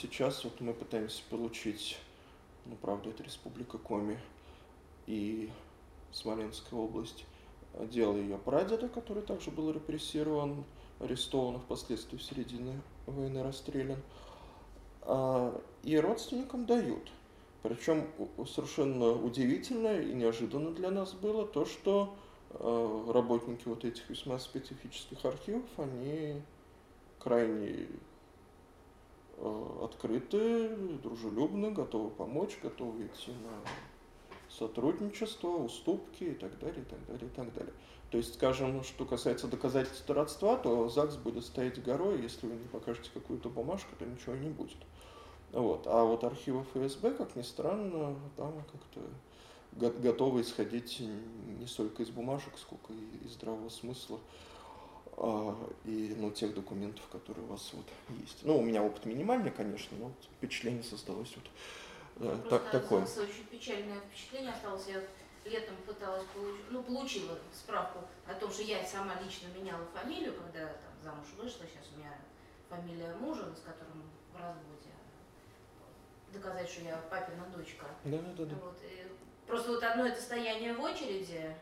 сейчас 0.00 0.44
вот 0.44 0.60
мы 0.60 0.72
пытаемся 0.72 1.22
получить, 1.30 1.98
ну 2.70 2.76
правда 2.76 3.10
это 3.10 3.22
Республика 3.22 3.76
Коми 3.78 4.18
и 5.06 5.50
Смоленская 6.12 6.78
область, 6.78 7.26
дело 7.90 8.16
ее 8.16 8.38
прадеда, 8.38 8.88
который 8.88 9.22
также 9.22 9.50
был 9.50 9.70
репрессирован, 9.70 10.64
арестован, 10.98 11.60
впоследствии 11.60 12.16
в 12.16 12.22
середине 12.22 12.80
войны 13.06 13.42
расстрелян. 13.42 14.02
А, 15.02 15.60
и 15.82 15.96
родственникам 15.98 16.64
дают– 16.66 17.10
причем 17.62 18.08
совершенно 18.46 19.12
удивительно 19.12 20.00
и 20.00 20.14
неожиданно 20.14 20.70
для 20.70 20.90
нас 20.90 21.12
было 21.12 21.46
то, 21.46 21.66
что 21.66 22.14
э, 22.50 23.10
работники 23.12 23.68
вот 23.68 23.84
этих 23.84 24.08
весьма 24.08 24.38
специфических 24.38 25.22
архивов, 25.26 25.66
они 25.76 26.40
крайне 27.18 27.88
открыты, 29.82 30.68
дружелюбны, 31.02 31.70
готовы 31.70 32.10
помочь, 32.10 32.58
готовы 32.62 33.06
идти 33.06 33.32
на 33.32 34.50
сотрудничество, 34.50 35.48
уступки 35.48 36.24
и 36.24 36.34
так 36.34 36.58
далее, 36.58 36.82
и 36.82 36.84
так 36.84 37.06
далее, 37.06 37.26
и 37.26 37.34
так 37.34 37.54
далее. 37.54 37.72
То 38.10 38.18
есть, 38.18 38.34
скажем, 38.34 38.82
что 38.82 39.04
касается 39.04 39.46
доказательств 39.46 40.10
родства, 40.10 40.56
то 40.56 40.88
ЗАГС 40.88 41.16
будет 41.16 41.44
стоять 41.44 41.82
горой, 41.82 42.20
если 42.20 42.46
вы 42.46 42.54
не 42.54 42.68
покажете 42.68 43.10
какую-то 43.14 43.48
бумажку, 43.48 43.94
то 43.98 44.04
ничего 44.04 44.34
не 44.34 44.50
будет. 44.50 44.78
Вот. 45.52 45.86
А 45.86 46.04
вот 46.04 46.24
архивы 46.24 46.64
ФСБ, 46.74 47.12
как 47.12 47.36
ни 47.36 47.42
странно, 47.42 48.16
там 48.36 48.52
как-то 48.72 49.00
готовы 50.00 50.42
исходить 50.42 51.00
не 51.00 51.66
столько 51.66 52.02
из 52.02 52.10
бумажек, 52.10 52.58
сколько 52.58 52.92
и 52.92 53.26
из 53.26 53.34
здравого 53.34 53.68
смысла 53.68 54.18
и 55.84 56.14
ну, 56.16 56.30
тех 56.30 56.54
документов, 56.54 57.06
которые 57.10 57.44
у 57.44 57.48
вас 57.48 57.70
вот 57.72 57.86
есть. 58.20 58.38
Ну, 58.42 58.58
у 58.58 58.62
меня 58.62 58.82
опыт 58.82 59.04
минимальный, 59.04 59.50
конечно, 59.50 59.96
но 59.98 60.12
впечатление 60.36 60.82
создалось 60.82 61.34
вот 61.36 61.44
ну, 62.16 62.50
так, 62.50 62.70
такое. 62.70 63.02
очень 63.02 63.46
печальное 63.50 64.00
впечатление 64.00 64.52
осталось. 64.52 64.86
Я 64.88 65.02
летом 65.44 65.74
пыталась 65.86 66.24
получить, 66.34 66.64
ну, 66.70 66.82
получила 66.82 67.38
справку 67.52 68.00
о 68.26 68.34
том, 68.34 68.50
что 68.50 68.62
я 68.62 68.84
сама 68.84 69.14
лично 69.22 69.48
меняла 69.56 69.84
фамилию, 69.94 70.34
когда 70.34 70.66
там 70.66 70.92
замуж 71.02 71.26
вышла, 71.38 71.66
сейчас 71.66 71.90
у 71.94 71.98
меня 71.98 72.12
фамилия 72.68 73.14
мужа, 73.14 73.44
с 73.54 73.60
которым 73.60 74.02
в 74.32 74.36
разводе 74.36 74.90
доказать, 76.32 76.68
что 76.68 76.82
я 76.82 76.96
папина 77.10 77.46
дочка. 77.54 77.86
Да, 78.04 78.18
да, 78.18 78.44
да. 78.44 78.54
Вот, 78.62 78.78
и 78.82 79.06
просто 79.46 79.70
вот 79.70 79.82
одно 79.82 80.06
это 80.06 80.20
стояние 80.20 80.74
в 80.74 80.80
очереди 80.80 81.54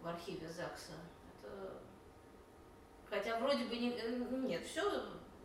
в 0.00 0.08
архиве 0.08 0.48
ЗАГСа. 0.48 0.92
Хотя 3.10 3.38
вроде 3.38 3.64
бы 3.64 3.76
не... 3.76 3.90
Э, 3.90 4.10
нет, 4.46 4.66
все, 4.66 4.82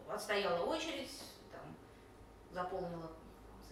отстояла 0.08 0.66
очередь, 0.66 1.12
там, 1.52 1.76
заполнила 2.52 3.12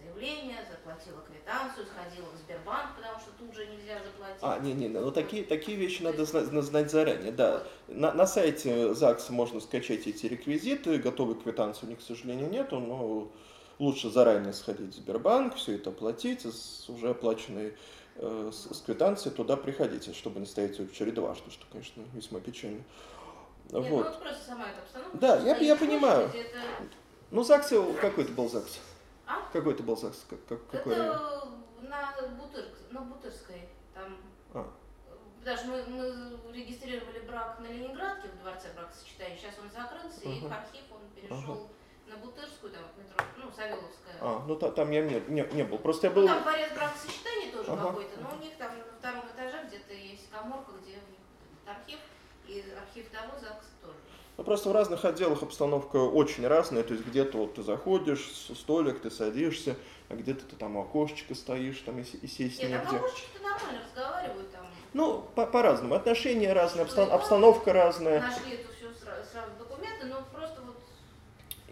заявление, 0.02 0.58
заплатила 0.68 1.20
квитанцию, 1.20 1.86
сходила 1.86 2.30
в 2.32 2.36
Сбербанк, 2.38 2.96
потому 2.96 3.18
что 3.20 3.30
тут 3.38 3.54
же 3.54 3.66
нельзя 3.66 3.98
заплатить. 4.02 4.42
А, 4.42 4.58
не, 4.58 4.72
не, 4.74 4.88
ну 4.88 5.10
такие, 5.10 5.44
такие 5.44 5.76
вещи 5.76 6.02
надо 6.02 6.24
знать, 6.24 6.46
знать 6.46 6.90
заранее, 6.90 7.32
да. 7.32 7.64
На, 7.88 8.12
на 8.12 8.26
сайте 8.26 8.94
ЗАГСа 8.94 9.32
можно 9.32 9.60
скачать 9.60 10.06
эти 10.06 10.26
реквизиты, 10.26 10.98
готовой 10.98 11.36
квитанции 11.36 11.86
у 11.86 11.88
них, 11.88 11.98
к 11.98 12.02
сожалению, 12.02 12.50
нету, 12.50 12.80
но 12.80 13.30
лучше 13.78 14.10
заранее 14.10 14.52
сходить 14.52 14.94
в 14.94 14.96
Сбербанк, 14.96 15.56
все 15.56 15.76
это 15.76 15.90
оплатить, 15.90 16.44
с 16.44 16.88
уже 16.88 17.10
оплаченной 17.10 17.74
э, 18.16 18.50
с, 18.52 18.76
с 18.76 18.80
квитанцией 18.82 19.34
туда 19.34 19.56
приходите, 19.56 20.12
чтобы 20.12 20.40
не 20.40 20.46
стоять 20.46 20.78
в 20.78 20.90
очередь 20.90 21.14
дважды, 21.14 21.50
что, 21.50 21.64
конечно, 21.70 22.02
весьма 22.14 22.40
печально. 22.40 22.82
Нет, 23.70 23.90
вот. 23.90 24.12
ну 24.12 24.20
просто 24.20 24.44
сама 24.44 24.66
эта 24.68 24.80
обстановка. 24.82 25.18
Да, 25.18 25.38
я, 25.38 25.56
я 25.56 25.76
понимаю. 25.76 26.28
Это... 26.28 26.58
Ну, 27.30 27.42
ЗАГС, 27.42 27.68
какой 28.00 28.24
это 28.24 28.32
был 28.32 28.48
ЗАГС? 28.48 28.80
А? 29.26 29.48
Какой 29.52 29.72
это 29.72 29.82
был 29.82 29.96
ЗАГС? 29.96 30.26
Как, 30.28 30.44
как, 30.46 30.66
какой 30.68 30.94
это 30.94 31.48
на, 31.80 32.14
Бутыр, 32.38 32.64
на 32.90 33.00
Бутырской. 33.00 33.68
Там... 33.94 34.16
А. 34.54 34.70
Даже 35.44 35.64
мы, 35.66 35.82
мы 35.84 36.52
регистрировали 36.52 37.20
брак 37.20 37.58
на 37.60 37.66
Ленинградке 37.66 38.28
в 38.28 38.42
дворце 38.42 38.68
бракосочетания, 38.76 39.36
сейчас 39.36 39.54
он 39.60 39.70
закрылся, 39.70 40.20
uh-huh. 40.20 40.38
и 40.38 40.40
в 40.40 40.52
архив 40.52 40.82
он 40.92 41.00
перешел 41.14 41.54
uh-huh 41.54 41.68
на 42.12 42.18
Бутырскую, 42.18 42.72
там, 42.72 42.82
метро, 42.96 43.24
ну, 43.38 43.50
Савеловская. 43.50 44.16
А, 44.20 44.44
ну 44.46 44.56
та, 44.56 44.70
там 44.70 44.90
я 44.90 45.02
не, 45.02 45.20
не, 45.28 45.42
не 45.52 45.64
был. 45.64 45.78
Просто 45.78 46.08
я 46.08 46.12
был... 46.12 46.22
Ну, 46.22 46.28
там 46.28 46.42
дворец 46.42 46.72
бракосочетания 46.74 47.52
тоже 47.52 47.70
ага. 47.72 47.88
какой-то, 47.88 48.20
но 48.20 48.36
у 48.36 48.38
них 48.38 48.56
там 48.58 48.76
на 48.78 48.84
втором 48.98 49.24
этаже 49.26 49.64
где-то 49.66 49.94
есть 49.94 50.30
коморка, 50.30 50.72
где 50.82 50.92
у 50.92 51.06
них 51.10 51.22
архив, 51.66 51.98
и 52.52 52.64
архив 52.78 53.08
того 53.10 53.32
ЗАГСа 53.40 53.70
тоже. 53.82 53.94
Ну, 54.36 54.44
просто 54.44 54.68
в 54.68 54.72
разных 54.72 55.04
отделах 55.04 55.42
обстановка 55.42 55.96
очень 55.96 56.46
разная, 56.46 56.82
то 56.82 56.94
есть 56.94 57.06
где-то 57.06 57.38
вот 57.38 57.54
ты 57.54 57.62
заходишь, 57.62 58.26
столик, 58.56 59.00
ты 59.00 59.10
садишься, 59.10 59.76
а 60.08 60.14
где-то 60.14 60.44
ты 60.44 60.56
там 60.56 60.76
у 60.76 60.82
окошечка 60.82 61.34
стоишь, 61.34 61.78
там 61.80 61.98
и, 61.98 62.02
и 62.02 62.26
сесть 62.26 62.60
Нет, 62.60 62.70
негде. 62.70 62.92
Нет, 62.92 63.02
окошечки 63.02 63.42
нормально 63.42 63.80
разговаривают 63.84 64.52
там. 64.52 64.66
Ну, 64.94 65.24
по- 65.34 65.46
по-разному. 65.46 65.94
Отношения 65.94 66.52
разные, 66.52 66.84
обстан- 66.84 67.10
обстановка 67.10 67.72
разная. 67.72 68.20
Нашли 68.20 68.52
это 68.54 68.72
все 68.74 68.92
сразу, 68.94 69.30
сразу 69.30 69.50
документы, 69.58 70.06
но 70.06 70.22
просто 70.32 70.60
вот 70.62 70.76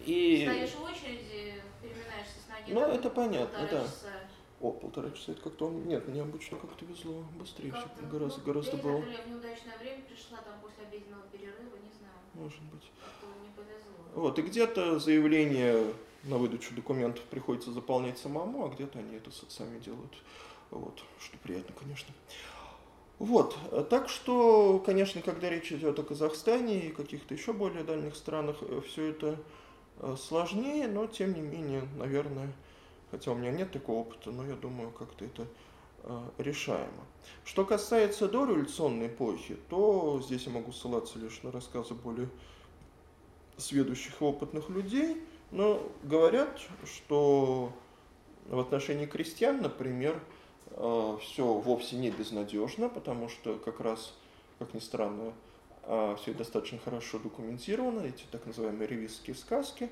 и... 0.05 0.47
Стоишь 0.47 0.71
в 0.71 0.83
очереди, 0.85 1.63
переминаешься 1.83 2.39
с 2.47 2.49
ноги. 2.49 2.73
Ну, 2.73 2.81
это 2.81 3.11
понятно, 3.11 3.69
да. 3.71 3.81
Часа. 3.83 4.09
О, 4.61 4.73
полтора 4.73 5.11
часа, 5.13 5.33
это 5.33 5.41
как-то... 5.41 5.71
Нет, 5.71 6.07
мне 6.07 6.21
обычно 6.21 6.59
как-то 6.59 6.85
везло 6.85 7.25
быстрее, 7.39 7.73
как 7.73 7.81
все, 7.97 8.07
гораздо, 8.07 8.41
ну, 8.41 8.47
гораздо 8.47 8.77
было. 8.77 8.99
Я 8.99 9.23
в 9.23 9.29
неудачное 9.29 9.79
время 9.79 10.03
пришла, 10.03 10.39
там 10.39 10.61
после 10.61 10.85
обеденного 10.87 11.23
перерыва, 11.33 11.77
не 11.77 11.91
знаю. 11.99 12.15
Может 12.35 12.63
быть. 12.65 12.91
Как-то 13.03 13.27
не 13.43 13.49
повезло. 13.57 14.05
Вот, 14.15 14.39
и 14.39 14.43
где-то 14.43 14.99
заявление 14.99 15.95
на 16.25 16.37
выдачу 16.37 16.75
документов 16.75 17.25
приходится 17.25 17.73
заполнять 17.73 18.19
самому, 18.19 18.67
а 18.67 18.69
где-то 18.69 18.99
они 18.99 19.17
это 19.17 19.31
сами 19.49 19.79
делают. 19.79 20.13
Вот, 20.71 21.03
что 21.19 21.39
приятно, 21.39 21.75
конечно. 21.79 22.13
Вот, 23.19 23.57
так 23.89 24.09
что, 24.09 24.79
конечно, 24.85 25.23
когда 25.23 25.51
речь 25.51 25.73
идет 25.73 25.99
о 25.99 26.03
Казахстане 26.03 26.87
и 26.87 26.93
каких-то 26.93 27.35
еще 27.35 27.53
более 27.53 27.85
дальних 27.85 28.15
странах, 28.15 28.57
э, 28.63 28.81
все 28.87 29.07
это 29.07 29.39
э, 29.99 30.17
сложнее, 30.19 30.89
но 30.89 31.07
тем 31.07 31.35
не 31.35 31.43
менее, 31.43 31.87
наверное, 31.97 32.53
хотя 33.11 33.33
у 33.33 33.35
меня 33.35 33.51
нет 33.51 33.73
такого 33.73 34.01
опыта, 34.01 34.31
но 34.31 34.47
я 34.47 34.55
думаю, 34.55 34.91
как-то 34.91 35.25
это 35.25 35.47
э, 36.05 36.21
решаемо. 36.39 37.05
Что 37.45 37.65
касается 37.65 38.29
дореволюционной 38.29 39.09
эпохи, 39.09 39.57
то 39.69 40.21
здесь 40.25 40.45
я 40.45 40.53
могу 40.53 40.73
ссылаться 40.73 41.19
лишь 41.19 41.43
на 41.43 41.53
рассказы 41.53 41.95
более 41.95 42.29
сведущих 43.57 44.21
и 44.21 44.25
опытных 44.25 44.69
людей, 44.71 45.23
но 45.51 45.83
говорят, 46.03 46.61
что 46.85 47.73
в 48.47 48.59
отношении 48.59 49.07
крестьян, 49.07 49.61
например, 49.61 50.21
Э, 50.73 51.19
все 51.21 51.45
вовсе 51.45 51.97
не 51.97 52.11
безнадежно, 52.11 52.89
потому 52.89 53.29
что 53.29 53.59
как 53.59 53.81
раз, 53.81 54.15
как 54.59 54.75
ни 54.75 54.79
странно, 54.79 55.33
э, 55.83 56.17
все 56.21 56.33
достаточно 56.33 56.79
хорошо 56.79 57.19
документировано, 57.19 58.07
эти 58.07 58.25
так 58.31 58.47
называемые 58.47 58.87
ревизские 58.87 59.35
сказки 59.35 59.91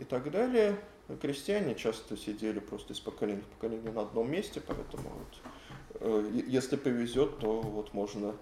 и 0.00 0.04
так 0.04 0.30
далее. 0.30 0.76
Крестьяне 1.20 1.74
часто 1.74 2.16
сидели 2.16 2.58
просто 2.58 2.92
из 2.92 3.00
поколения 3.00 3.42
в 3.42 3.46
поколение 3.46 3.92
на 3.92 4.02
одном 4.02 4.30
месте, 4.30 4.60
поэтому 4.60 5.10
вот, 6.00 6.24
если 6.46 6.76
повезет, 6.76 7.38
то 7.38 7.60
вот 7.60 7.94
можно 7.94 8.34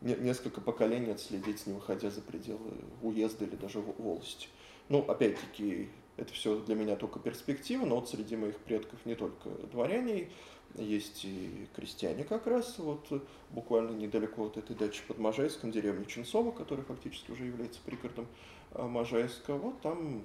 несколько 0.00 0.60
поколений 0.60 1.12
отследить, 1.12 1.66
не 1.66 1.72
выходя 1.72 2.10
за 2.10 2.20
пределы 2.20 2.72
уезда 3.02 3.44
или 3.44 3.56
даже 3.56 3.80
волости. 3.80 4.48
Ну, 4.88 5.00
опять-таки, 5.00 5.88
это 6.16 6.32
все 6.32 6.60
для 6.60 6.74
меня 6.74 6.96
только 6.96 7.18
перспектива, 7.18 7.86
но 7.86 7.96
вот 7.96 8.08
среди 8.08 8.36
моих 8.36 8.58
предков 8.58 8.98
не 9.04 9.14
только 9.14 9.48
дворяне, 9.72 10.28
есть 10.76 11.24
и 11.24 11.68
крестьяне 11.74 12.24
как 12.24 12.46
раз, 12.46 12.78
вот 12.78 13.06
буквально 13.50 13.92
недалеко 13.92 14.46
от 14.46 14.56
этой 14.56 14.74
дачи 14.74 15.02
под 15.06 15.18
Можайском, 15.18 15.70
деревня 15.70 16.04
Ченцова, 16.04 16.50
которая 16.50 16.84
фактически 16.84 17.30
уже 17.30 17.44
является 17.44 17.80
пригородом 17.84 18.26
а, 18.26 18.63
Можайска. 18.74 19.54
Вот 19.54 19.80
там 19.80 20.24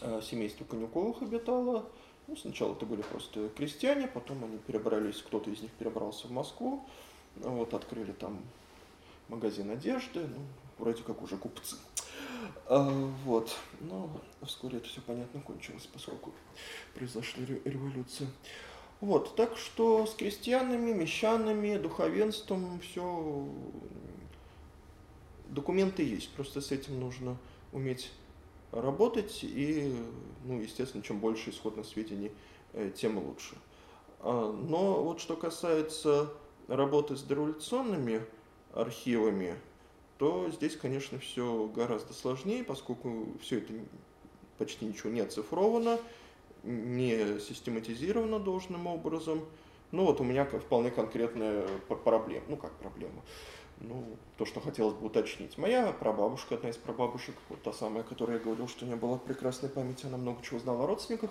а, 0.00 0.20
семейство 0.20 0.64
Конюковых 0.64 1.22
обитало. 1.22 1.86
Ну, 2.26 2.36
сначала 2.36 2.72
это 2.72 2.86
были 2.86 3.02
просто 3.02 3.50
крестьяне, 3.50 4.08
потом 4.08 4.42
они 4.44 4.56
перебрались, 4.58 5.20
кто-то 5.20 5.50
из 5.50 5.60
них 5.60 5.70
перебрался 5.72 6.26
в 6.26 6.30
Москву, 6.30 6.82
вот 7.36 7.74
открыли 7.74 8.12
там 8.12 8.40
магазин 9.28 9.70
одежды, 9.70 10.20
ну, 10.20 10.40
вроде 10.78 11.02
как 11.02 11.20
уже 11.20 11.36
купцы. 11.36 11.76
А, 12.66 12.88
вот. 13.24 13.54
Но 13.80 14.10
вскоре 14.42 14.78
это 14.78 14.88
все 14.88 15.00
понятно 15.02 15.40
кончилось, 15.40 15.88
поскольку 15.92 16.32
произошла 16.94 17.44
революция. 17.44 18.28
Вот, 19.00 19.36
так 19.36 19.58
что 19.58 20.06
с 20.06 20.14
крестьянами, 20.14 20.92
мещанами, 20.92 21.76
духовенством 21.76 22.80
все 22.80 23.46
документы 25.48 26.02
есть, 26.02 26.30
просто 26.30 26.60
с 26.60 26.72
этим 26.72 27.00
нужно 27.00 27.36
уметь 27.72 28.10
работать, 28.72 29.40
и, 29.42 29.94
ну, 30.44 30.60
естественно, 30.60 31.02
чем 31.02 31.20
больше 31.20 31.50
исходных 31.50 31.86
сведений, 31.86 32.32
э, 32.72 32.90
тем 32.94 33.18
лучше. 33.18 33.56
А, 34.20 34.52
но 34.52 35.02
вот 35.02 35.20
что 35.20 35.36
касается 35.36 36.30
работы 36.66 37.16
с 37.16 37.22
дореволюционными 37.22 38.22
архивами, 38.72 39.54
то 40.18 40.50
здесь, 40.50 40.76
конечно, 40.76 41.18
все 41.18 41.70
гораздо 41.74 42.12
сложнее, 42.12 42.64
поскольку 42.64 43.26
все 43.40 43.58
это 43.58 43.72
почти 44.58 44.86
ничего 44.86 45.10
не 45.10 45.20
оцифровано, 45.20 45.98
не 46.62 47.38
систематизировано 47.40 48.38
должным 48.38 48.86
образом. 48.86 49.44
Ну 49.90 50.04
вот 50.04 50.20
у 50.20 50.24
меня 50.24 50.44
вполне 50.44 50.90
конкретная 50.90 51.66
проблема, 52.04 52.44
ну 52.48 52.56
как 52.56 52.72
проблема, 52.72 53.22
ну 53.80 54.04
то, 54.36 54.44
что 54.44 54.60
хотелось 54.60 54.94
бы 54.94 55.06
уточнить. 55.06 55.58
Моя 55.58 55.92
прабабушка, 55.92 56.56
одна 56.56 56.70
из 56.70 56.76
прабабушек, 56.76 57.34
вот 57.48 57.62
та 57.62 57.72
самая, 57.72 58.02
которая 58.02 58.38
я 58.38 58.42
говорил, 58.42 58.68
что 58.68 58.84
у 58.84 58.88
нее 58.88 58.96
была 58.96 59.18
прекрасной 59.18 59.68
память, 59.68 60.04
она 60.04 60.16
много 60.16 60.42
чего 60.42 60.58
знала 60.58 60.84
о 60.84 60.86
родственниках, 60.86 61.30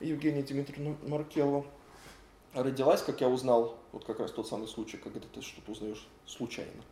Евгения 0.00 0.42
Дмитриевна 0.42 0.96
Маркелова, 1.06 1.64
родилась, 2.54 3.02
как 3.02 3.20
я 3.20 3.28
узнал, 3.28 3.76
вот 3.92 4.04
как 4.04 4.20
раз 4.20 4.32
тот 4.32 4.48
самый 4.48 4.68
случай, 4.68 4.96
когда 4.96 5.20
ты 5.20 5.42
что-то 5.42 5.72
узнаешь 5.72 6.06
случайно. 6.26 6.82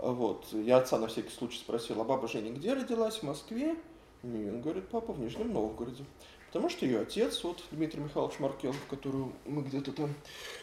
Вот. 0.00 0.46
Я 0.52 0.78
отца 0.78 0.98
на 0.98 1.08
всякий 1.08 1.30
случай 1.30 1.58
спросил, 1.58 2.00
а 2.00 2.04
баба 2.04 2.28
Женя 2.28 2.52
где 2.52 2.72
родилась? 2.72 3.18
В 3.18 3.22
Москве? 3.24 3.76
Нет, 4.22 4.54
он 4.54 4.60
говорит, 4.60 4.88
папа 4.88 5.12
в 5.12 5.20
Нижнем 5.20 5.52
Новгороде. 5.52 6.04
Потому 6.48 6.70
что 6.70 6.86
ее 6.86 7.00
отец, 7.00 7.44
вот 7.44 7.62
Дмитрий 7.70 8.00
Михайлович 8.00 8.38
Маркелов, 8.38 8.76
которую 8.88 9.32
мы 9.44 9.62
где-то 9.62 9.92
там 9.92 10.14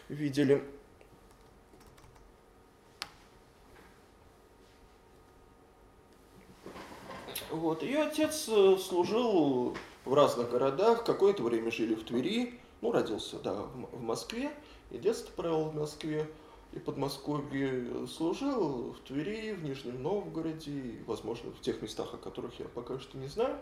видели, 0.10 0.64
Вот. 7.56 7.84
Ее 7.84 8.02
отец 8.02 8.50
э, 8.50 8.78
служил 8.78 9.76
в 10.04 10.14
разных 10.14 10.52
городах, 10.52 11.06
какое-то 11.06 11.42
время 11.42 11.72
жили 11.72 11.96
в 11.96 12.04
Твери, 12.04 12.60
ну, 12.82 12.92
родился, 12.92 13.40
да, 13.40 13.54
в 13.54 14.02
Москве, 14.02 14.52
и 14.92 14.98
детство 14.98 15.32
провел 15.32 15.70
в 15.70 15.76
Москве 15.76 16.28
и 16.74 16.80
Подмосковье 16.80 18.08
служил, 18.08 18.92
в 18.94 19.08
Твери, 19.08 19.54
в 19.54 19.64
Нижнем 19.64 20.04
Новгороде, 20.04 20.98
возможно, 21.08 21.52
в 21.52 21.62
тех 21.62 21.82
местах, 21.82 22.14
о 22.14 22.18
которых 22.18 22.60
я 22.60 22.66
пока 22.66 23.00
что 23.00 23.18
не 23.18 23.28
знаю. 23.28 23.58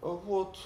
Вот. 0.00 0.58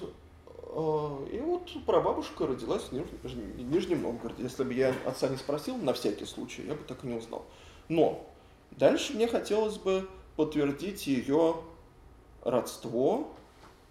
А, 0.47 1.27
и 1.31 1.39
вот 1.41 1.69
прабабушка 1.85 2.47
родилась 2.47 2.85
в 2.85 2.93
Нижнем, 2.93 3.71
Нижнем 3.71 4.03
Новгороде. 4.03 4.43
Если 4.43 4.65
бы 4.65 4.73
я 4.73 4.95
отца 5.05 5.29
не 5.29 5.37
спросил, 5.37 5.77
на 5.77 5.93
всякий 5.93 6.25
случай, 6.25 6.63
я 6.67 6.73
бы 6.73 6.83
так 6.85 7.05
и 7.05 7.07
не 7.07 7.19
узнал. 7.19 7.45
Но 7.91 8.27
дальше 8.71 9.13
мне 9.13 9.29
хотелось 9.29 9.77
бы 9.77 10.09
подтвердить 10.37 11.07
ее 11.07 11.57
родство 12.51 13.31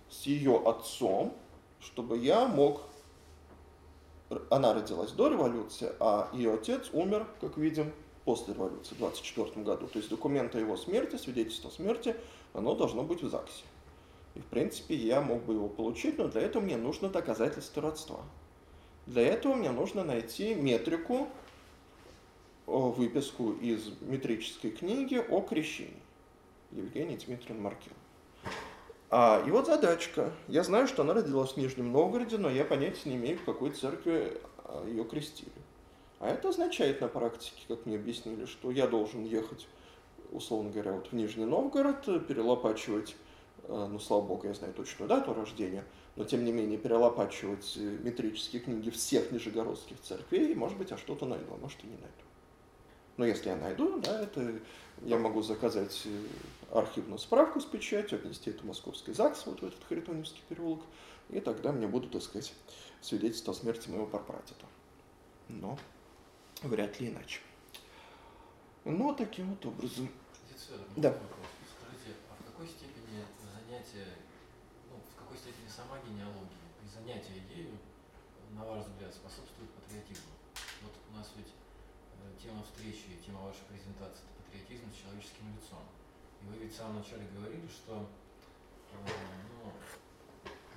с 0.10 0.24
ее 0.24 0.62
отцом, 0.66 1.34
чтобы 1.80 2.18
я 2.18 2.47
мог 2.47 2.82
она 4.49 4.74
родилась 4.74 5.12
до 5.12 5.30
революции, 5.30 5.91
а 5.99 6.30
ее 6.34 6.53
отец 6.53 6.89
умер, 6.91 7.28
как 7.39 7.58
видим, 7.58 7.93
после 8.26 8.53
революции, 8.53 8.93
в 8.95 8.97
24 8.97 9.64
году. 9.64 9.88
То 9.88 9.99
есть 9.99 10.10
документ 10.10 10.53
о 10.55 10.60
его 10.60 10.76
смерти, 10.76 11.16
свидетельство 11.16 11.70
о 11.70 11.74
смерти, 11.74 12.16
оно 12.53 12.76
должно 12.76 13.03
быть 13.03 13.24
в 13.24 13.30
ЗАГСе. 13.30 13.64
И, 14.36 14.39
в 14.39 14.45
принципе, 14.45 14.95
я 14.95 15.22
мог 15.22 15.43
бы 15.43 15.53
его 15.53 15.70
получить, 15.70 16.18
но 16.18 16.28
для 16.28 16.41
этого 16.41 16.62
мне 16.62 16.76
нужно 16.76 17.10
доказательство 17.10 17.82
родства. 17.82 18.20
Для 19.05 19.26
этого 19.26 19.53
мне 19.53 19.72
нужно 19.72 20.03
найти 20.03 20.53
метрику, 20.53 21.30
выписку 22.66 23.53
из 23.53 23.89
метрической 24.01 24.72
книги 24.72 25.16
о 25.16 25.39
крещении. 25.39 25.95
Евгений 26.72 27.16
Дмитриевна 27.16 27.64
Маркин. 27.64 27.93
А, 29.10 29.41
и 29.47 29.51
вот 29.51 29.68
задачка. 29.68 30.34
Я 30.47 30.64
знаю, 30.64 30.88
что 30.88 31.03
она 31.03 31.14
родилась 31.14 31.53
в 31.53 31.58
Нижнем 31.58 31.91
Новгороде, 31.91 32.38
но 32.38 32.49
я 32.49 32.66
понятия 32.66 33.10
не 33.10 33.16
имею, 33.16 33.38
в 33.38 33.45
какой 33.45 33.72
церкви 33.72 34.41
а, 34.66 34.86
ее 34.86 35.05
крестили. 35.05 35.51
А 36.20 36.30
это 36.30 36.49
означает 36.49 36.99
на 36.99 37.08
практике, 37.08 37.62
как 37.68 37.86
мне 37.86 37.95
объяснили, 37.95 38.45
что 38.45 38.70
я 38.70 38.88
должен 38.88 39.24
ехать, 39.24 39.68
условно 40.32 40.72
говоря, 40.72 40.91
вот 40.93 41.08
в 41.08 41.14
Нижний 41.14 41.45
Новгород, 41.45 42.28
перелопачивать, 42.28 43.16
а, 43.70 43.88
ну, 43.88 43.97
слава 43.99 44.24
богу, 44.24 44.47
я 44.47 44.53
знаю 44.53 44.74
точную 44.74 45.08
дату 45.08 45.34
рождения, 45.34 45.86
но 46.18 46.26
тем 46.26 46.43
не 46.43 46.51
менее 46.51 46.78
перелопачивать 46.78 47.78
э, 47.78 47.97
метрические 48.03 48.62
книги 48.62 48.89
всех 48.89 49.32
нижегородских 49.32 50.01
церквей, 50.01 50.51
и, 50.51 50.55
может 50.55 50.78
быть, 50.78 50.91
я 50.91 50.97
что-то 50.97 51.26
найду, 51.26 51.53
а 51.53 51.58
может 51.58 51.82
и 51.84 51.88
не 51.88 51.93
найду. 51.93 52.27
Но 53.18 53.26
если 53.26 53.49
я 53.49 53.55
найду, 53.55 53.99
да, 53.99 54.22
это 54.22 54.59
я 55.01 55.18
могу 55.18 55.41
заказать 55.41 56.03
э, 56.05 56.28
архивную 56.72 57.18
справку 57.18 57.59
с 57.59 57.65
печатью, 57.65 58.20
отнести 58.20 58.51
это 58.51 58.61
в 58.61 58.65
Московский 58.65 59.13
ЗАГС, 59.13 59.47
вот 59.47 59.61
в 59.61 59.65
этот 59.65 59.84
Харитоневский 59.84 60.43
переулок, 60.47 60.82
и 61.30 61.39
тогда 61.39 61.72
мне 61.72 61.88
будут, 61.88 62.11
так 62.11 62.22
сказать, 62.22 62.53
свидетельство 63.01 63.53
о 63.53 63.55
смерти 63.55 63.89
моего 63.89 64.05
прапрадеда. 64.05 64.65
Но 65.49 65.80
вряд 66.61 66.99
ли 66.99 67.09
иначе. 67.09 67.41
Ну, 68.86 69.13
таким 69.15 69.49
вот 69.49 69.65
образом. 69.65 70.09
Да. 70.95 71.09
Скажите, 71.11 72.15
а 72.30 72.41
в 72.41 72.45
какой 72.45 72.68
степени 72.68 73.26
занятие, 73.41 74.13
ну, 74.89 74.97
в 74.97 75.20
какой 75.20 75.38
степени 75.38 75.68
сама 75.68 75.99
генеалогия 76.07 76.63
и 76.84 76.88
занятие 76.88 77.41
ею, 77.55 77.78
на 78.51 78.63
ваш 78.63 78.86
взгляд, 78.86 79.13
способствует 79.13 79.70
патриотизму? 79.72 80.32
Вот 80.84 80.93
у 81.09 81.18
нас 81.18 81.32
ведь 81.36 81.57
тема 82.48 82.64
встречи, 82.64 83.20
тема 83.20 83.43
вашей 83.43 83.68
презентации– 83.68 84.24
это 84.32 84.39
патриотизм 84.39 84.88
с 84.88 85.04
человеческим 85.04 85.52
лицом. 85.52 85.84
И 86.39 86.48
вы 86.48 86.64
ведь 86.64 86.72
в 86.72 86.78
самом 86.80 87.04
начале 87.04 87.28
говорили, 87.36 87.68
что 87.68 88.08
э, 88.95 89.12
ну, 89.52 89.76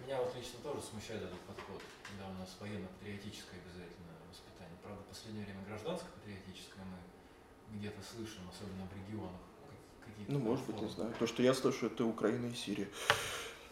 меня 0.02 0.18
вот 0.18 0.34
лично 0.34 0.58
тоже 0.66 0.82
смущает 0.82 1.22
этот 1.22 1.38
подход, 1.46 1.78
когда 2.02 2.26
у 2.26 2.34
нас 2.42 2.50
военно-патриотическое 2.58 3.62
обязательно 3.62 4.18
воспитание. 4.26 4.74
Правда, 4.82 4.98
в 5.06 5.14
последнее 5.14 5.46
время 5.46 5.62
гражданско-патриотическое 5.62 6.82
мы 6.90 6.98
где-то 7.78 8.02
слышим, 8.02 8.42
особенно 8.50 8.90
в 8.90 8.92
регионах. 8.98 9.46
Ну, 10.26 10.38
может 10.40 10.66
быть, 10.66 10.82
не 10.82 10.88
знаю. 10.88 11.14
То, 11.18 11.26
что 11.26 11.42
я 11.42 11.54
слышу, 11.54 11.86
это 11.86 12.04
Украина 12.04 12.46
и 12.46 12.54
Сирия. 12.54 12.88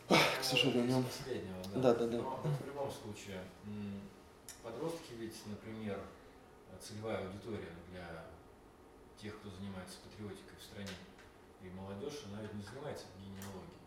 К 0.06 0.14
ну, 0.14 0.16
сожалению. 0.40 1.02
Последнего, 1.02 1.62
да. 1.74 1.80
Да, 1.80 1.94
да, 1.94 2.06
да. 2.06 2.16
Но 2.18 2.40
в 2.62 2.66
любом 2.66 2.90
случае, 2.90 3.42
подростки 4.62 5.12
ведь, 5.18 5.34
например, 5.46 5.98
целевая 6.80 7.26
аудитория 7.26 7.74
для 7.90 8.26
тех, 9.20 9.38
кто 9.38 9.50
занимается 9.50 9.98
патриотикой 10.04 10.56
в 10.58 10.62
стране. 10.62 10.96
И 11.62 11.68
молодежь, 11.70 12.22
она 12.26 12.42
ведь 12.42 12.54
не 12.54 12.62
занимается 12.62 13.06
генеалогией. 13.18 13.78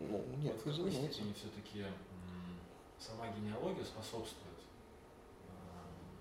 Ну, 0.00 0.36
нет, 0.42 0.52
вот 0.52 0.60
в 0.60 0.64
какой 0.64 0.72
занимается. 0.90 1.12
степени 1.12 1.32
все-таки 1.34 1.86
сама 2.98 3.28
генеалогия 3.28 3.84
способствует 3.84 4.58
э, 5.48 5.52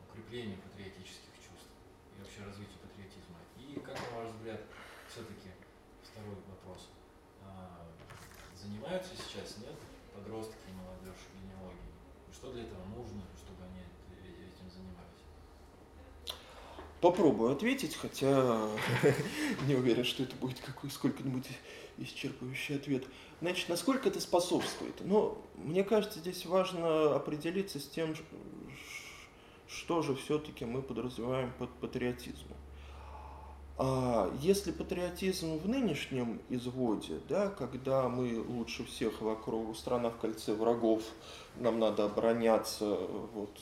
укреплению 0.10 0.60
патриотических 0.62 1.34
чувств 1.36 1.68
и 2.16 2.22
вообще 2.22 2.44
развитию 2.46 2.78
патриотизма. 2.80 3.38
И 3.58 3.80
как, 3.80 3.96
на 4.12 4.18
ваш 4.18 4.30
взгляд, 4.36 4.62
все-таки 5.10 5.50
второй 6.04 6.36
вопрос. 6.48 6.90
А, 7.44 7.88
занимаются 8.56 9.16
сейчас, 9.16 9.58
нет, 9.58 9.76
подростки 10.14 10.58
и 10.68 10.74
молодежь 10.74 11.26
генеалогией? 11.34 11.94
Что 12.32 12.52
для 12.54 12.64
этого 12.64 12.86
нужно, 12.86 13.24
чтобы 13.36 13.64
они 13.66 13.82
э- 13.82 14.46
этим 14.48 14.70
занимались? 14.70 15.24
Попробую 17.02 17.52
ответить, 17.52 17.96
хотя 17.96 18.60
не 19.68 19.76
уверен, 19.76 20.04
что 20.04 20.24
это 20.24 20.36
будет 20.36 20.60
какой 20.60 20.90
сколько-нибудь 20.90 21.48
исчерпывающий 21.98 22.76
ответ. 22.76 23.06
Значит, 23.42 23.70
насколько 23.70 24.10
это 24.10 24.20
способствует? 24.20 24.96
Ну, 25.02 25.38
мне 25.56 25.84
кажется, 25.84 26.20
здесь 26.20 26.46
важно 26.46 27.16
определиться 27.16 27.80
с 27.80 27.88
тем, 27.88 28.16
что 29.68 30.02
же 30.02 30.16
все-таки 30.16 30.66
мы 30.66 30.82
подразумеваем 30.82 31.54
под 31.58 31.70
патриотизмом. 31.76 32.58
А 33.82 34.30
если 34.42 34.72
патриотизм 34.72 35.58
в 35.58 35.70
нынешнем 35.70 36.42
изводе, 36.50 37.22
да, 37.30 37.48
когда 37.48 38.10
мы 38.10 38.44
лучше 38.46 38.84
всех 38.84 39.22
вокруг, 39.22 39.78
страна 39.78 40.10
в 40.10 40.18
кольце 40.18 40.54
врагов, 40.54 41.02
нам 41.56 41.80
надо 41.80 42.04
обороняться, 42.04 42.98
вот, 43.34 43.58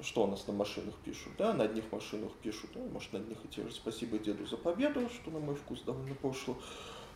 что 0.00 0.24
у 0.24 0.26
нас 0.26 0.46
на 0.46 0.52
машинах 0.52 0.94
пишут, 1.04 1.32
да, 1.38 1.52
на 1.52 1.64
одних 1.64 1.90
машинах 1.92 2.32
пишут, 2.42 2.70
да, 2.74 2.80
может, 2.92 3.12
на 3.12 3.20
одних 3.20 3.38
и 3.44 3.48
те 3.48 3.62
же. 3.62 3.72
«Спасибо 3.72 4.18
деду 4.18 4.46
за 4.46 4.56
победу», 4.56 5.08
что 5.08 5.30
на 5.30 5.38
мой 5.38 5.54
вкус 5.54 5.80
довольно 5.82 6.14
пошло, 6.14 6.56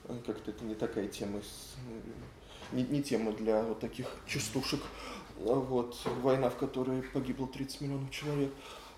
Э, 0.08 0.18
как-то 0.24 0.50
это 0.50 0.64
не 0.64 0.74
такая 0.74 1.08
тема, 1.08 1.38
э, 1.38 2.00
не, 2.72 2.82
не 2.84 3.02
тема 3.02 3.32
для 3.32 3.62
вот 3.62 3.80
таких 3.80 4.06
частушек, 4.26 4.80
А 5.40 5.54
вот, 5.54 5.96
война, 6.22 6.50
в 6.50 6.56
которой 6.56 7.02
погибло 7.02 7.46
30 7.46 7.80
миллионов 7.82 8.10
человек, 8.10 8.52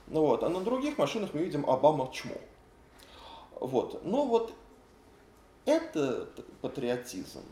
ну 0.06 0.22
вот, 0.22 0.42
а 0.42 0.48
на 0.48 0.60
других 0.60 0.96
машинах 0.98 1.34
мы 1.34 1.42
видим 1.42 1.68
«Обама 1.68 2.10
чмо», 2.12 2.36
вот, 3.60 4.04
но 4.04 4.24
вот 4.24 4.54
это 5.66 6.30
патриотизм, 6.62 7.42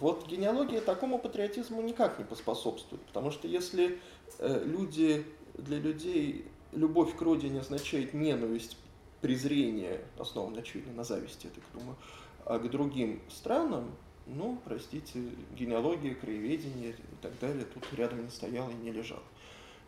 вот 0.00 0.26
генеалогия 0.26 0.80
такому 0.80 1.18
патриотизму 1.18 1.82
никак 1.82 2.18
не 2.18 2.24
поспособствует, 2.24 3.02
потому 3.02 3.30
что 3.30 3.48
если 3.48 3.98
э, 4.38 4.62
люди, 4.64 5.24
для 5.54 5.78
людей 5.78 6.44
любовь 6.72 7.16
к 7.16 7.22
родине 7.22 7.60
означает 7.60 8.14
ненависть, 8.14 8.76
презрение, 9.20 10.02
основанное, 10.18 10.60
очевидно, 10.60 10.92
на 10.92 11.04
зависти, 11.04 11.46
я 11.46 11.52
так 11.52 11.64
думаю, 11.72 11.96
а 12.44 12.58
к 12.58 12.70
другим 12.70 13.20
странам, 13.28 13.90
ну, 14.26 14.58
простите, 14.64 15.20
генеалогия, 15.56 16.14
краеведение 16.14 16.90
и 16.90 17.22
так 17.22 17.32
далее 17.40 17.64
тут 17.64 17.84
рядом 17.92 18.24
не 18.24 18.30
стояло 18.30 18.70
и 18.70 18.74
не 18.74 18.92
лежало. 18.92 19.22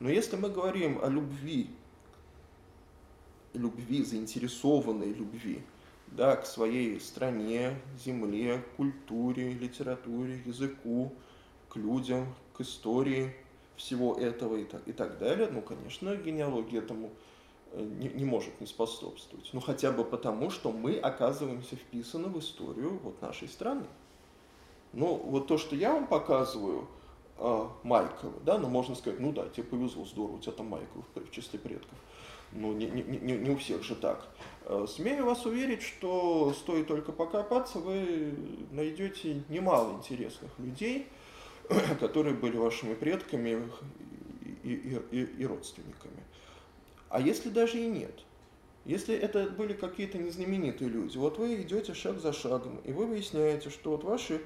Но 0.01 0.09
если 0.09 0.37
мы 0.37 0.49
говорим 0.49 1.01
о 1.03 1.09
любви, 1.09 1.71
любви, 3.53 4.05
заинтересованной 4.05 5.13
любви, 5.13 5.63
да, 6.13 6.37
к 6.37 6.47
своей 6.47 7.01
стране, 7.01 7.79
земле, 8.03 8.65
культуре, 8.77 9.53
литературе, 9.53 10.43
языку, 10.45 11.13
к 11.69 11.77
людям, 11.77 12.35
к 12.55 12.61
истории 12.61 13.35
всего 13.77 14.15
этого 14.15 14.57
и 14.57 14.65
так, 14.65 14.87
и 14.87 14.93
так 14.93 15.19
далее, 15.19 15.49
ну, 15.51 15.63
конечно, 15.63 16.15
генеалогия 16.17 16.81
этому 16.81 17.11
э, 17.73 17.81
не, 17.81 18.09
не 18.09 18.25
может 18.25 18.61
не 18.61 18.67
способствовать. 18.67 19.49
Ну, 19.53 19.61
хотя 19.61 19.93
бы 19.93 20.05
потому, 20.05 20.51
что 20.51 20.73
мы 20.73 20.99
оказываемся 20.99 21.77
вписаны 21.77 22.29
в 22.29 22.39
историю 22.39 22.99
вот 23.03 23.23
нашей 23.23 23.49
страны. 23.49 23.87
Ну, 24.93 25.15
вот 25.15 25.47
то, 25.47 25.59
что 25.59 25.77
я 25.77 25.95
вам 25.95 26.09
показываю, 26.09 26.89
э, 27.39 27.69
Майкова, 27.85 28.41
да, 28.45 28.59
ну, 28.59 28.69
можно 28.69 28.97
сказать, 28.97 29.21
ну 29.21 29.33
да, 29.33 29.49
тебе 29.49 29.65
повезло, 29.65 30.05
здорово, 30.05 30.37
у 30.37 30.39
тебя 30.41 30.53
там 30.53 30.67
Майков 30.67 31.05
в 31.15 31.31
числе 31.31 31.59
предков. 31.59 31.97
Ну, 32.53 32.73
не, 32.73 32.87
не, 32.87 33.03
не, 33.03 33.37
не 33.37 33.51
у 33.51 33.57
всех 33.57 33.83
же 33.83 33.95
так. 33.95 34.27
Э, 34.65 34.87
Смею 34.89 35.27
вас 35.27 35.45
уверить, 35.45 35.83
что 35.83 36.53
стоит 36.55 36.87
только 36.87 37.13
покопаться, 37.13 37.79
вы 37.79 38.35
найдете 38.71 39.43
немало 39.49 39.97
интересных 39.99 40.51
людей, 40.59 41.07
которые 42.01 42.35
были 42.35 42.57
вашими 42.57 42.95
предками 42.95 43.63
и, 44.63 44.73
и, 44.73 45.01
и, 45.11 45.25
и 45.25 45.47
родственниками. 45.47 46.23
А 47.11 47.21
если 47.21 47.51
даже 47.51 47.79
и 47.79 47.87
нет, 47.87 48.25
если 48.85 49.15
это 49.15 49.51
были 49.51 49.75
какие-то 49.75 50.17
незнаменитые 50.19 50.89
люди, 50.89 51.19
вот 51.19 51.39
вы 51.39 51.61
идете 51.63 51.93
шаг 51.93 52.19
за 52.21 52.33
шагом, 52.33 52.79
и 52.85 52.93
вы 52.93 53.07
выясняете, 53.07 53.69
что 53.69 53.91
вот 53.91 54.05
ваши 54.05 54.41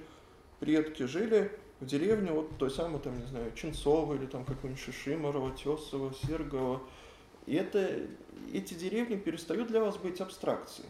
предки 0.59 1.05
жили 1.05 1.53
в 1.79 1.87
деревне 1.87 2.33
вот 2.33 2.57
той 2.59 2.71
самой, 2.71 3.01
там, 3.01 3.19
не 3.21 3.27
знаю, 3.27 3.53
Ченцова 3.55 4.15
или 4.15 4.27
там 4.27 4.45
какой-нибудь 4.45 4.83
Шишимарова, 4.83 5.53
Тесова, 5.53 6.13
Сергова, 6.27 6.81
и 7.47 7.55
это, 7.55 8.01
эти 8.53 8.75
деревни 8.75 9.17
перестают 9.17 9.69
для 9.69 9.81
вас 9.81 9.97
быть 9.97 10.21
абстракцией. 10.21 10.89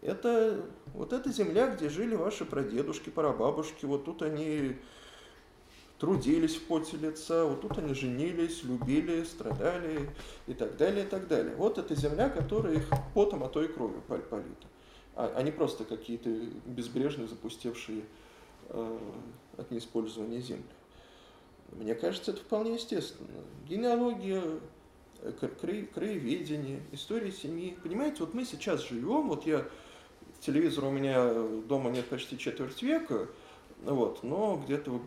Это 0.00 0.64
вот 0.94 1.12
эта 1.12 1.30
земля, 1.30 1.68
где 1.68 1.88
жили 1.88 2.14
ваши 2.14 2.44
прадедушки, 2.44 3.10
прабабушки, 3.10 3.84
вот 3.84 4.04
тут 4.04 4.22
они 4.22 4.76
трудились 5.98 6.56
в 6.56 6.64
поте 6.64 6.96
лица, 6.96 7.44
вот 7.44 7.60
тут 7.60 7.78
они 7.78 7.94
женились, 7.94 8.64
любили, 8.64 9.22
страдали 9.22 10.10
и 10.48 10.54
так 10.54 10.76
далее, 10.76 11.04
и 11.04 11.08
так 11.08 11.28
далее. 11.28 11.54
Вот 11.54 11.78
эта 11.78 11.94
земля, 11.94 12.28
которая 12.28 12.74
их 12.74 12.88
потом, 13.14 13.44
а 13.44 13.48
то 13.48 13.62
и 13.62 13.68
кровью 13.68 14.02
полита. 14.02 14.66
А, 15.14 15.32
а 15.36 15.42
не 15.42 15.52
просто 15.52 15.84
какие-то 15.84 16.28
безбрежные, 16.66 17.28
запустевшие 17.28 18.02
э, 18.70 18.98
от 19.58 19.70
неиспользования 19.70 20.40
земли. 20.40 20.64
Мне 21.70 21.94
кажется, 21.94 22.32
это 22.32 22.40
вполне 22.40 22.74
естественно. 22.74 23.28
Генеалогия, 23.68 24.42
краеведение, 25.94 26.80
история 26.92 27.32
семьи. 27.32 27.76
Понимаете, 27.82 28.18
вот 28.20 28.34
мы 28.34 28.44
сейчас 28.44 28.82
живем, 28.88 29.28
вот 29.28 29.46
я, 29.46 29.64
телевизор 30.40 30.84
у 30.84 30.90
меня 30.90 31.32
дома 31.68 31.90
нет 31.90 32.06
почти 32.06 32.38
четверть 32.38 32.82
века, 32.82 33.28
вот, 33.84 34.22
но 34.22 34.60
где-то 34.64 34.90
в, 34.90 35.02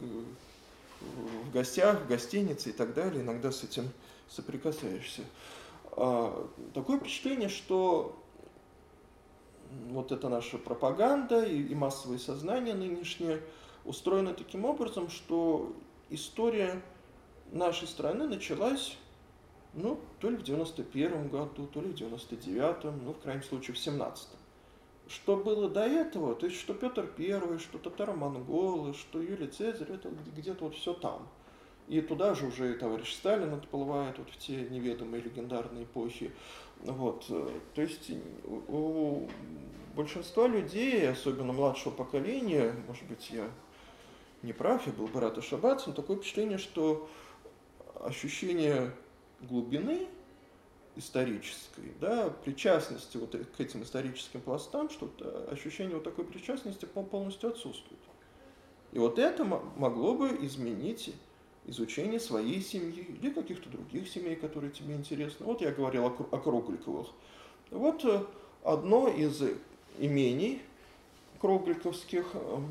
в 1.01 1.51
гостях, 1.51 2.01
в 2.01 2.07
гостинице 2.07 2.69
и 2.69 2.73
так 2.73 2.93
далее, 2.93 3.21
иногда 3.21 3.51
с 3.51 3.63
этим 3.63 3.89
соприкасаешься. 4.29 5.23
А, 5.91 6.49
такое 6.73 6.99
впечатление, 6.99 7.49
что 7.49 8.21
вот 9.89 10.11
эта 10.11 10.29
наша 10.29 10.57
пропаганда 10.57 11.43
и, 11.43 11.61
и 11.61 11.75
массовое 11.75 12.19
сознание 12.19 12.73
нынешнее 12.73 13.41
устроено 13.83 14.33
таким 14.33 14.65
образом, 14.65 15.09
что 15.09 15.73
история 16.09 16.81
нашей 17.51 17.87
страны 17.87 18.27
началась, 18.27 18.97
ну, 19.75 19.99
то 20.19 20.29
ли 20.29 20.37
в 20.37 20.43
91 20.43 21.27
году, 21.29 21.67
то 21.67 21.81
ли 21.81 21.89
в 21.89 21.95
99-м, 21.95 23.05
ну, 23.05 23.13
в 23.13 23.19
крайнем 23.19 23.43
случае, 23.43 23.75
в 23.75 23.77
17-м. 23.77 24.39
Что 25.07 25.37
было 25.37 25.69
до 25.69 25.81
этого, 25.81 26.33
то 26.33 26.47
есть, 26.47 26.59
что 26.59 26.73
Петр 26.73 27.05
Первый, 27.05 27.59
что 27.59 27.77
татаро-монголы, 27.77 28.93
что 28.93 29.21
Юлий 29.21 29.47
Цезарь, 29.47 29.91
это 29.91 30.09
где-то 30.35 30.63
вот 30.65 30.75
все 30.75 30.93
там. 30.93 31.27
И 31.87 32.01
туда 32.01 32.33
же 32.33 32.47
уже 32.47 32.71
и 32.71 32.77
товарищ 32.77 33.13
Сталин 33.13 33.53
отплывает 33.53 34.17
вот 34.17 34.29
в 34.31 34.37
те 34.37 34.67
неведомые 34.69 35.21
легендарные 35.21 35.83
эпохи. 35.83 36.31
Вот. 36.79 37.27
То 37.27 37.81
есть 37.81 38.11
у 38.67 39.27
большинства 39.95 40.47
людей, 40.47 41.07
особенно 41.07 41.53
младшего 41.53 41.93
поколения, 41.93 42.73
может 42.87 43.05
быть, 43.05 43.29
я 43.29 43.47
не 44.41 44.53
прав, 44.53 44.87
я 44.87 44.93
был 44.93 45.05
бы 45.05 45.19
рад 45.19 45.37
ошибаться, 45.37 45.89
но 45.89 45.95
такое 45.95 46.17
впечатление, 46.17 46.57
что 46.57 47.07
ощущение 48.01 48.91
глубины 49.41 50.07
исторической, 50.95 51.93
да, 51.99 52.29
причастности 52.43 53.17
вот 53.17 53.35
к 53.35 53.59
этим 53.59 53.83
историческим 53.83 54.41
пластам, 54.41 54.89
что 54.89 55.09
ощущение 55.51 55.95
вот 55.95 56.03
такой 56.03 56.25
причастности 56.25 56.85
полностью 56.85 57.49
отсутствует. 57.49 57.99
И 58.93 58.99
вот 58.99 59.19
это 59.19 59.43
могло 59.43 60.15
бы 60.15 60.29
изменить 60.45 61.13
изучение 61.65 62.19
своей 62.19 62.61
семьи 62.61 63.03
или 63.21 63.29
каких-то 63.29 63.69
других 63.69 64.07
семей, 64.07 64.35
которые 64.35 64.71
тебе 64.71 64.95
интересны. 64.95 65.45
Вот 65.45 65.61
я 65.61 65.71
говорил 65.71 66.05
о, 66.05 66.09
Кругликовых. 66.09 67.07
Вот 67.71 68.29
одно 68.63 69.07
из 69.09 69.41
имений 69.97 70.61
кругликовских 71.39 72.25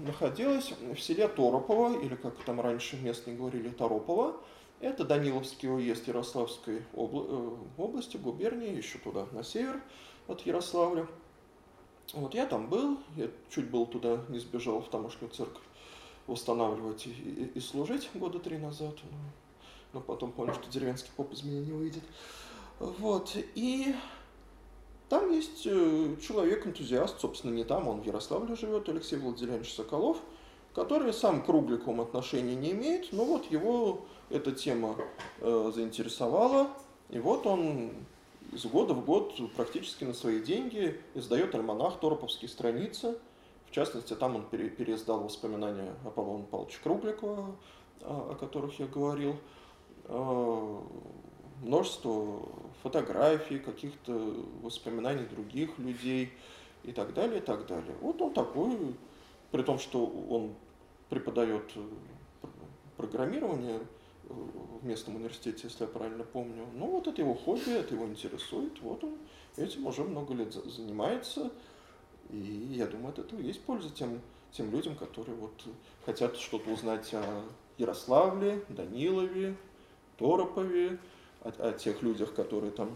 находилось 0.07 0.73
в 0.95 0.99
селе 0.99 1.28
Торопово, 1.28 2.01
или 2.01 2.15
как 2.15 2.36
там 2.45 2.61
раньше 2.61 2.97
местные 2.97 3.36
говорили, 3.36 3.69
Торопово. 3.69 4.41
Это 4.85 5.02
Даниловский 5.02 5.70
уезд 5.70 6.06
Ярославской 6.09 6.82
обла- 6.93 7.59
области, 7.78 8.19
губернии, 8.19 8.77
еще 8.77 8.98
туда, 8.98 9.27
на 9.32 9.43
север 9.43 9.82
от 10.28 10.43
Ярославля. 10.43 11.09
Вот 12.12 12.35
я 12.35 12.44
там 12.44 12.69
был, 12.69 12.98
я 13.16 13.31
чуть 13.48 13.70
был 13.70 13.86
туда 13.86 14.20
не 14.28 14.39
сбежал 14.39 14.82
в 14.82 14.90
тамошнюю 14.90 15.31
церковь 15.31 15.62
восстанавливать 16.27 17.06
и, 17.06 17.12
и, 17.12 17.52
и 17.55 17.61
служить 17.61 18.11
года 18.12 18.39
три 18.39 18.59
назад. 18.59 18.94
Но, 19.11 19.19
но 19.94 20.01
потом 20.02 20.32
понял, 20.32 20.52
что 20.52 20.70
деревенский 20.70 21.11
поп 21.16 21.32
из 21.32 21.43
меня 21.44 21.61
не 21.65 21.73
выйдет. 21.73 22.02
Вот, 22.78 23.35
и 23.55 23.94
там 25.09 25.32
есть 25.32 25.62
э, 25.65 26.16
человек-энтузиаст, 26.20 27.20
собственно, 27.20 27.55
не 27.55 27.65
там, 27.65 27.89
он 27.89 28.02
в 28.02 28.06
Ярославле 28.06 28.55
живет, 28.55 28.86
Алексей 28.90 29.16
Владимирович 29.16 29.73
Соколов, 29.73 30.19
который 30.74 31.12
сам 31.12 31.42
к 31.42 31.48
рубликам 31.48 32.01
отношения 32.01 32.55
не 32.55 32.72
имеет, 32.72 33.12
но 33.12 33.24
вот 33.24 33.51
его 33.51 34.02
эта 34.28 34.52
тема 34.52 34.96
э, 35.40 35.72
заинтересовала, 35.74 36.68
и 37.10 37.18
вот 37.18 37.46
он 37.46 37.92
из 38.52 38.64
года 38.66 38.94
в 38.94 39.05
год 39.05 39.34
практически 39.55 40.05
на 40.05 40.14
свои 40.14 40.40
деньги 40.40 41.01
издает 41.14 41.55
альманах 41.55 42.01
«Тороповские 42.01 42.48
страницы». 42.48 43.16
В 43.66 43.70
частности, 43.70 44.14
там 44.14 44.36
он 44.36 44.46
пере, 44.46 44.68
переиздал 44.68 45.20
воспоминания 45.20 45.94
Аполлона 46.05 46.44
Павловича 46.44 46.78
Кругликова, 46.82 47.56
о, 48.02 48.30
о 48.32 48.34
которых 48.34 48.78
я 48.78 48.86
говорил, 48.86 49.36
э, 50.05 50.80
множество 51.62 52.48
фотографий, 52.82 53.59
каких-то 53.59 54.12
воспоминаний 54.62 55.24
других 55.24 55.78
людей 55.78 56.32
и 56.82 56.92
так 56.92 57.14
далее, 57.14 57.38
и 57.38 57.42
так 57.42 57.66
далее. 57.66 57.94
Вот 58.01 58.20
он 58.20 58.32
такой, 58.32 58.76
при 59.51 59.62
том, 59.62 59.78
что 59.78 60.05
он 60.05 60.55
преподает 61.15 61.62
э, 61.77 62.47
программирование 62.97 63.78
э, 63.78 64.32
в 64.81 64.85
местном 64.85 65.16
университете, 65.16 65.61
если 65.65 65.85
я 65.85 65.89
правильно 65.89 66.24
помню. 66.24 66.66
Ну, 66.74 66.86
вот 66.86 67.07
это 67.07 67.23
его 67.23 67.35
хобби, 67.35 67.70
это 67.70 67.95
его 67.95 68.07
интересует. 68.07 68.81
Вот 68.81 69.05
он 69.05 69.16
этим 69.57 69.86
уже 69.86 70.03
много 70.03 70.35
лет 70.35 70.53
занимается. 70.53 71.53
И 72.31 72.36
я 72.36 72.86
думаю, 72.86 73.11
от 73.11 73.20
этого 73.20 73.41
есть 73.41 73.62
польза 73.62 73.91
тем, 73.91 74.20
тем 74.51 74.73
людям, 74.73 74.97
которые 74.97 75.36
вот 75.36 75.53
хотят 76.05 76.36
что-то 76.36 76.70
узнать 76.70 77.15
о 77.15 77.45
Ярославле, 77.78 78.65
Данилове, 78.69 79.55
Торопове, 80.19 80.99
о, 81.43 81.51
о 81.69 81.73
тех 81.73 82.03
людях, 82.03 82.35
которые 82.35 82.73
там 82.73 82.91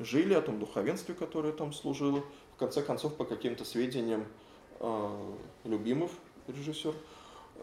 жили, 0.00 0.34
о 0.34 0.42
том 0.42 0.58
духовенстве, 0.58 1.14
которое 1.14 1.52
там 1.52 1.72
служило. 1.72 2.24
В 2.54 2.58
конце 2.58 2.82
концов, 2.82 3.14
по 3.14 3.24
каким-то 3.24 3.64
сведениям, 3.64 4.24
э, 4.80 5.34
Любимов, 5.64 6.10
режиссер, 6.48 6.94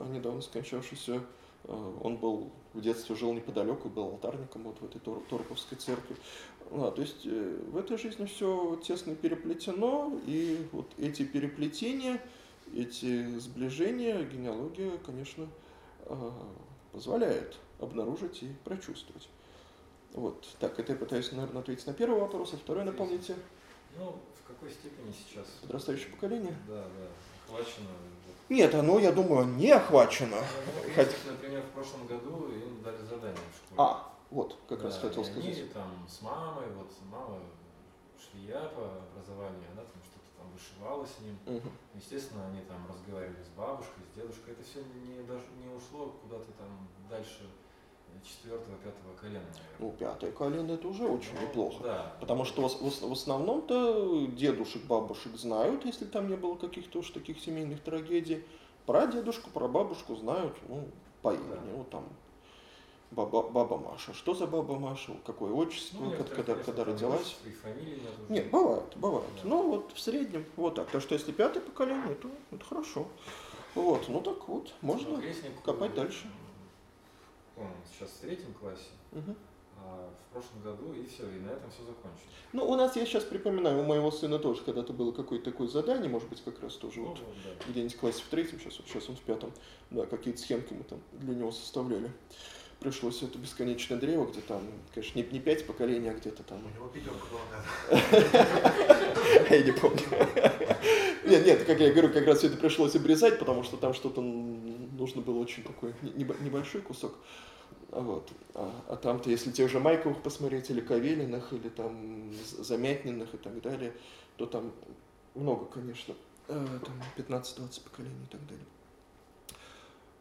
недавно 0.06 0.42
скончавшийся, 0.42 1.22
э, 1.64 1.94
он 2.02 2.18
был 2.18 2.52
в 2.74 2.82
детстве 2.82 3.16
жил 3.16 3.34
неподалеку, 3.34 3.90
был 3.90 4.06
алтарником 4.06 4.64
вот 4.64 4.80
в 4.80 4.86
этой 4.86 5.00
Тор 5.00 5.22
Торповской 5.30 5.78
церкви. 5.78 6.16
А, 6.72 6.92
то 6.92 7.02
есть 7.02 7.26
э, 7.26 7.60
в 7.72 7.78
этой 7.78 7.98
жизни 7.98 8.26
все 8.26 8.76
тесно 8.84 9.16
переплетено, 9.16 10.20
и 10.26 10.68
вот 10.72 10.88
эти 10.98 11.24
переплетения, 11.24 12.22
эти 12.74 13.38
сближения 13.40 14.24
генеалогия, 14.24 14.98
конечно, 15.06 15.48
э, 16.06 16.32
позволяет 16.92 17.58
обнаружить 17.80 18.44
и 18.44 18.50
прочувствовать. 18.64 19.30
Вот, 20.14 20.48
так, 20.60 20.80
это 20.80 20.94
я 20.94 20.98
пытаюсь, 20.98 21.32
наверное, 21.32 21.62
ответить 21.62 21.86
на 21.86 21.94
первый 21.94 22.20
вопрос, 22.20 22.54
а 22.54 22.58
второй 22.58 22.84
напомните. 22.84 23.36
Ну, 23.98 24.16
в 24.44 24.48
какой 24.48 24.72
степени 24.72 25.14
сейчас? 25.14 25.48
Подрастающее 25.62 26.12
поколение? 26.12 26.56
Да, 26.68 26.84
да, 26.84 27.08
охвачено. 27.46 27.88
Нет, 28.50 28.74
оно, 28.76 29.00
я 29.00 29.12
думаю, 29.12 29.46
не 29.46 29.72
охвачено. 29.72 30.38
Ну, 30.38 30.94
Хоть... 30.96 31.16
Например, 31.26 31.62
в 31.62 31.72
прошлом 31.72 32.08
году 32.08 32.48
им 32.50 32.82
дали 32.82 33.02
задание 33.04 33.36
в 33.52 33.56
школе. 33.56 33.78
А, 33.78 34.14
вот, 34.32 34.58
как 34.70 34.80
да, 34.80 34.86
раз 34.86 35.00
хотел 35.00 35.26
сказать. 35.26 35.44
Они 35.44 35.64
там 35.74 36.06
с 36.08 36.22
мамой, 36.22 36.66
вот 36.78 36.92
мама 37.12 37.40
швея 38.18 38.70
по 38.70 39.04
образованию, 39.12 39.68
она 39.74 39.84
там 39.84 40.02
что-то 40.04 40.30
там 40.38 40.48
вышивала 40.52 41.06
с 41.06 41.20
ним. 41.20 41.38
Угу. 41.46 41.70
Естественно, 41.96 42.48
они 42.48 42.62
там 42.62 42.88
разговаривали 42.90 43.44
с 43.44 43.50
бабушкой, 43.58 44.04
с 44.12 44.16
дедушкой. 44.16 44.54
Это 44.54 44.64
все 44.64 44.80
не, 44.80 45.24
даже 45.24 45.44
не 45.60 45.68
ушло 45.74 46.16
куда-то 46.24 46.52
там 46.58 46.88
дальше 47.10 47.50
четвертого, 48.26 48.76
пятого 48.78 49.14
колена, 49.20 49.40
наверное. 49.46 49.76
Ну, 49.80 49.92
пятое 49.92 50.32
колено 50.32 50.72
это 50.74 50.88
уже 50.88 51.06
очень 51.06 51.34
Ну, 51.40 51.48
неплохо. 51.48 51.84
Да. 51.84 52.16
Потому 52.20 52.46
что 52.46 52.68
в, 52.68 52.82
в- 52.82 53.12
основном-то 53.12 54.28
дедушек, 54.28 54.84
бабушек 54.86 55.36
знают, 55.36 55.86
если 55.86 56.06
там 56.06 56.28
не 56.30 56.36
было 56.36 56.56
каких-то 56.56 57.00
уж 57.00 57.10
таких 57.12 57.40
семейных 57.40 57.82
трагедий. 57.82 58.44
Про 58.86 59.08
дедушку, 59.08 59.50
про 59.50 59.68
бабушку 59.68 60.16
знают, 60.16 60.56
ну, 60.70 60.88
по 61.22 61.34
имени, 61.34 61.50
Да. 61.50 61.60
ну, 61.76 61.84
там, 61.92 62.06
баба, 63.12 63.44
баба 63.44 63.78
Маша. 63.78 64.14
Что 64.14 64.34
за 64.34 64.48
баба 64.48 64.80
Маша, 64.80 65.14
какое 65.26 65.52
отчество, 65.52 66.04
Ну, 66.04 66.12
когда, 66.12 66.24
когда, 66.36 66.56
когда 66.56 66.84
родилась. 66.86 67.38
И 67.46 67.50
фамилии 67.52 68.02
нет 68.30 68.50
бывает, 68.50 68.84
бывает. 68.96 69.26
Да. 69.44 69.50
Ну, 69.50 69.70
вот 69.72 69.92
в 69.94 70.00
среднем, 70.00 70.46
вот 70.56 70.76
так. 70.76 70.88
Так 70.90 71.02
что 71.02 71.16
если 71.16 71.32
пятое 71.32 71.62
поколение, 71.62 72.16
то 72.16 72.30
это 72.52 72.64
хорошо. 72.64 73.06
Вот, 73.76 74.08
ну 74.10 74.22
так 74.22 74.48
вот, 74.48 74.74
можно 74.82 75.18
Ну, 75.18 75.22
копать 75.64 75.94
дальше. 75.94 76.28
Он 77.58 77.68
сейчас 77.92 78.10
в 78.12 78.20
третьем 78.22 78.54
классе, 78.54 78.90
Мгм. 79.12 79.36
а 79.78 80.10
в 80.30 80.34
прошлом 80.34 80.62
году 80.62 80.94
и 80.94 81.06
все, 81.08 81.24
и 81.24 81.40
на 81.40 81.50
этом 81.52 81.70
все 81.72 81.82
закончилось. 81.82 82.34
Ну, 82.54 82.66
у 82.70 82.76
нас, 82.76 82.96
я 82.96 83.06
сейчас 83.06 83.24
припоминаю, 83.24 83.80
у 83.82 83.84
моего 83.84 84.12
сына 84.12 84.38
тоже 84.40 84.62
когда-то 84.64 84.94
было 84.94 85.12
какое-то 85.12 85.52
такое 85.52 85.68
задание, 85.68 86.10
может 86.10 86.30
быть, 86.30 86.44
как 86.44 86.62
раз 86.62 86.74
тоже 86.76 87.00
Ну, 87.00 87.08
вот 87.08 87.20
вот, 87.20 87.36
да. 87.44 87.72
где-нибудь 87.72 87.96
в 87.96 88.00
классе 88.00 88.22
в 88.26 88.30
третьем, 88.30 88.60
сейчас, 88.60 88.74
сейчас 88.76 89.10
он 89.10 89.16
в 89.16 89.22
пятом, 89.22 89.52
да, 89.92 90.06
какие-то 90.06 90.40
схемки 90.40 90.74
мы 90.74 90.84
там 90.84 91.00
для 91.14 91.36
него 91.36 91.52
составляли. 91.52 92.12
Пришлось 92.80 93.24
это 93.24 93.40
бесконечное 93.40 93.98
древо, 93.98 94.28
где 94.28 94.40
там, 94.42 94.62
конечно, 94.94 95.18
не, 95.18 95.26
не 95.32 95.40
пять 95.40 95.66
поколений, 95.66 96.10
а 96.10 96.14
где-то 96.14 96.44
там, 96.44 96.60
У 96.64 96.70
него 96.76 96.88
пятерка 96.90 97.26
была. 97.90 98.00
я 99.50 99.64
не 99.64 99.72
помню. 99.72 100.00
Нет, 101.26 101.46
нет, 101.46 101.66
как 101.66 101.78
я 101.82 101.92
говорю, 101.92 102.14
как 102.14 102.26
раз 102.26 102.46
это 102.46 102.56
пришлось 102.56 102.96
обрезать, 102.96 103.38
потому 103.38 103.64
что 103.64 103.76
там 103.76 103.94
что-то 103.94 104.22
нужно 105.08 105.22
было 105.22 105.40
очень 105.40 105.64
такой 105.64 105.94
не- 106.02 106.12
небо- 106.12 106.38
небольшой 106.42 106.82
кусок. 106.82 107.16
А 107.92 108.02
Вот. 108.02 108.30
А, 108.54 108.84
а 108.90 108.96
там-то, 108.98 109.30
если 109.30 109.52
тех 109.52 109.70
же 109.72 109.80
Майковых 109.80 110.22
посмотреть, 110.22 110.70
или 110.70 110.82
Кавелиных, 110.82 111.54
или 111.54 111.70
там 111.70 112.34
Замятниных 112.34 113.34
и 113.34 113.38
так 113.38 113.62
далее, 113.62 113.94
то 114.36 114.46
там 114.46 114.74
много, 115.36 115.66
конечно, 115.66 116.14
э, 116.50 116.80
там 116.86 117.02
15-20 117.16 117.84
поколений 117.84 118.24
и 118.26 118.32
так 118.32 118.46
далее. 118.48 118.66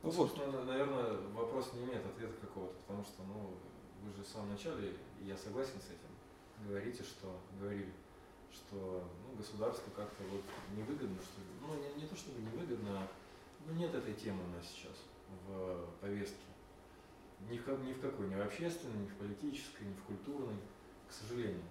Ну, 0.02 0.10
Вот. 0.10 0.30
собственно, 0.30 0.62
наверное, 0.64 1.16
вопрос 1.34 1.72
не 1.74 1.84
имеет 1.84 2.06
ответа 2.06 2.34
какого-то, 2.40 2.74
потому 2.86 3.02
что, 3.02 3.22
ну, 3.26 3.50
вы 4.04 4.16
же 4.16 4.22
в 4.22 4.28
самом 4.28 4.50
начале, 4.52 4.92
и 5.20 5.26
я 5.26 5.36
согласен 5.36 5.80
с 5.80 5.86
этим, 5.90 6.68
говорите, 6.68 7.02
что, 7.02 7.34
говорили, 7.60 7.92
что, 8.52 9.02
ну, 9.26 9.36
государству 9.36 9.90
как-то 9.96 10.22
вот 10.30 10.42
невыгодно, 10.76 11.18
что, 11.18 11.40
ну, 11.60 11.74
не, 11.74 12.02
не 12.02 12.06
то 12.08 12.14
чтобы 12.14 12.40
невыгодно, 12.40 12.90
а, 13.00 13.08
ну, 13.66 13.74
нет 13.74 13.94
этой 13.94 14.14
темы 14.14 14.42
у 14.44 14.56
нас 14.56 14.66
сейчас 14.66 14.96
в 15.48 15.86
повестке. 16.00 16.36
Ни 17.50 17.58
в, 17.58 17.64
как- 17.64 17.80
ни 17.80 17.92
в 17.92 18.00
какой, 18.00 18.28
ни 18.28 18.34
в 18.34 18.40
общественной, 18.40 18.98
ни 18.98 19.06
в 19.06 19.14
политической, 19.16 19.84
ни 19.84 19.92
в 19.92 20.02
культурной, 20.02 20.56
к 21.08 21.12
сожалению. 21.12 21.62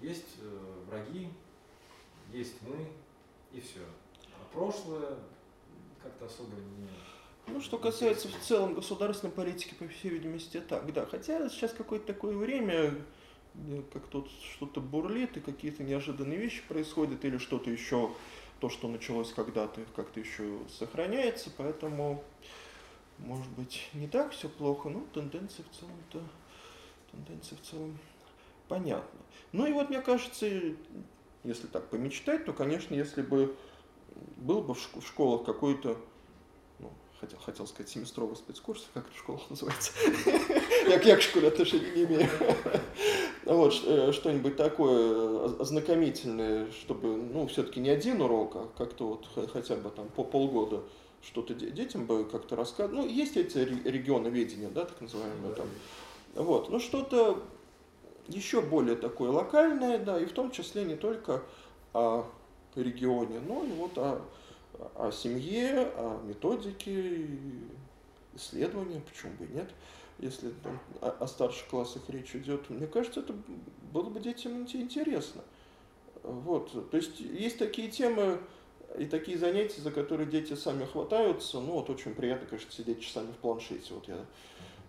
Есть 0.00 0.36
э, 0.40 0.84
враги, 0.86 1.28
есть 2.32 2.60
мы, 2.62 2.86
и 3.52 3.60
все. 3.60 3.80
А 4.34 4.52
прошлое 4.52 5.16
как-то 6.02 6.26
особо 6.26 6.54
не... 6.56 6.88
Ну, 7.48 7.60
что 7.60 7.78
касается 7.78 8.28
в 8.28 8.38
целом 8.40 8.74
государственной 8.74 9.32
политики, 9.32 9.74
по 9.74 9.88
всей 9.88 10.10
видимости, 10.10 10.60
так, 10.60 10.92
да. 10.92 11.06
Хотя 11.06 11.48
сейчас 11.48 11.72
какое-то 11.72 12.06
такое 12.06 12.36
время, 12.36 12.94
где 13.54 13.82
как 13.92 14.06
тут 14.08 14.30
что-то 14.30 14.80
бурлит, 14.80 15.36
и 15.38 15.40
какие-то 15.40 15.82
неожиданные 15.82 16.38
вещи 16.38 16.62
происходят, 16.68 17.24
или 17.24 17.38
что-то 17.38 17.70
еще, 17.70 18.12
то, 18.60 18.68
что 18.68 18.88
началось 18.88 19.32
когда-то, 19.32 19.80
как-то 19.94 20.20
еще 20.20 20.58
сохраняется, 20.68 21.50
поэтому, 21.56 22.22
может 23.18 23.48
быть, 23.50 23.88
не 23.94 24.08
так 24.08 24.32
все 24.32 24.48
плохо, 24.48 24.88
но 24.88 25.04
тенденции 25.14 25.64
в 25.70 25.76
целом-то, 25.78 26.22
тенденции 27.12 27.54
в 27.54 27.62
целом 27.62 27.98
понятны. 28.68 29.20
Ну 29.52 29.66
и 29.66 29.72
вот, 29.72 29.88
мне 29.90 30.00
кажется, 30.00 30.46
если 31.44 31.66
так 31.68 31.88
помечтать, 31.88 32.44
то, 32.44 32.52
конечно, 32.52 32.94
если 32.94 33.22
бы 33.22 33.56
был 34.36 34.62
бы 34.62 34.74
в 34.74 34.78
шк- 34.78 35.00
в 35.00 35.06
школах 35.06 35.44
какой-то 35.44 35.96
ну, 36.78 36.92
хотел, 37.20 37.38
хотел 37.38 37.66
сказать 37.66 37.88
семестровый 37.90 38.36
спецкурс, 38.36 38.88
как 38.94 39.06
это 39.06 39.14
в 39.14 39.18
школах 39.18 39.42
называется. 39.50 39.92
Я 40.88 41.16
к 41.16 41.22
школе 41.22 41.48
отношения 41.48 41.90
не 41.92 42.04
имею. 42.04 42.28
Вот, 43.48 43.72
ш- 43.72 43.82
э, 43.86 44.12
что-нибудь 44.12 44.56
такое 44.56 45.44
оз- 45.44 45.60
ознакомительное, 45.60 46.70
чтобы, 46.70 47.16
ну, 47.16 47.46
все-таки 47.46 47.80
не 47.80 47.88
один 47.88 48.20
урок, 48.20 48.56
а 48.56 48.68
как-то 48.76 49.08
вот 49.08 49.50
хотя 49.52 49.74
бы 49.76 49.88
там 49.90 50.08
по 50.08 50.22
полгода 50.22 50.82
что-то 51.22 51.54
де- 51.54 51.70
детям 51.70 52.04
бы 52.04 52.24
как-то 52.24 52.56
рассказывать. 52.56 53.04
Ну, 53.04 53.06
есть 53.08 53.36
эти 53.38 53.58
ре- 53.58 53.90
регионы 53.90 54.28
ведения, 54.28 54.68
да, 54.68 54.84
так 54.84 55.00
называемые 55.00 55.54
там. 55.54 55.66
Вот, 56.34 56.68
ну, 56.68 56.78
что-то 56.78 57.42
еще 58.28 58.60
более 58.60 58.96
такое 58.96 59.30
локальное, 59.30 59.98
да, 59.98 60.20
и 60.20 60.26
в 60.26 60.32
том 60.32 60.50
числе 60.50 60.84
не 60.84 60.96
только 60.96 61.42
о 61.94 62.26
регионе, 62.76 63.40
но 63.46 63.64
и 63.64 63.72
вот 63.72 63.96
о 63.96 64.20
о 64.94 65.10
семье, 65.10 65.90
о 65.96 66.20
методике, 66.24 67.26
исследования, 68.36 69.02
почему 69.10 69.32
бы 69.32 69.46
и 69.46 69.56
нет, 69.56 69.70
если 70.18 70.50
там 70.50 70.78
о, 71.00 71.10
о 71.10 71.26
старших 71.26 71.68
классах 71.68 72.02
речь 72.08 72.34
идет. 72.34 72.68
Мне 72.70 72.86
кажется, 72.86 73.20
это 73.20 73.34
было 73.92 74.10
бы 74.10 74.20
детям 74.20 74.52
инте- 74.52 74.80
интересно. 74.80 75.42
Вот. 76.22 76.90
То 76.90 76.96
есть 76.96 77.20
есть 77.20 77.58
такие 77.58 77.88
темы 77.88 78.40
и 78.98 79.06
такие 79.06 79.38
занятия, 79.38 79.80
за 79.80 79.90
которые 79.90 80.26
дети 80.28 80.54
сами 80.54 80.84
хватаются. 80.84 81.60
Ну 81.60 81.72
вот 81.72 81.90
очень 81.90 82.14
приятно, 82.14 82.46
конечно, 82.46 82.72
сидеть 82.72 83.00
часами 83.00 83.32
в 83.32 83.36
планшете. 83.36 83.94
Вот 83.94 84.08
я 84.08 84.24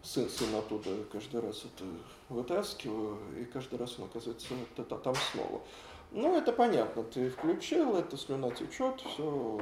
сын, 0.01 0.30
сын 0.30 0.53
оттуда 0.56 0.89
каждый 1.11 1.41
раз 1.41 1.65
это 1.65 1.85
вытаскиваю, 2.30 3.19
и 3.39 3.45
каждый 3.45 3.77
раз 3.77 3.97
он 3.99 4.06
оказывается 4.06 4.47
там 4.76 5.15
снова. 5.31 5.61
Ну, 6.11 6.35
это 6.35 6.51
понятно, 6.51 7.03
ты 7.03 7.30
включил, 7.30 7.95
это 7.95 8.18
слюна 8.18 8.49
течет, 8.49 8.99
все, 9.01 9.61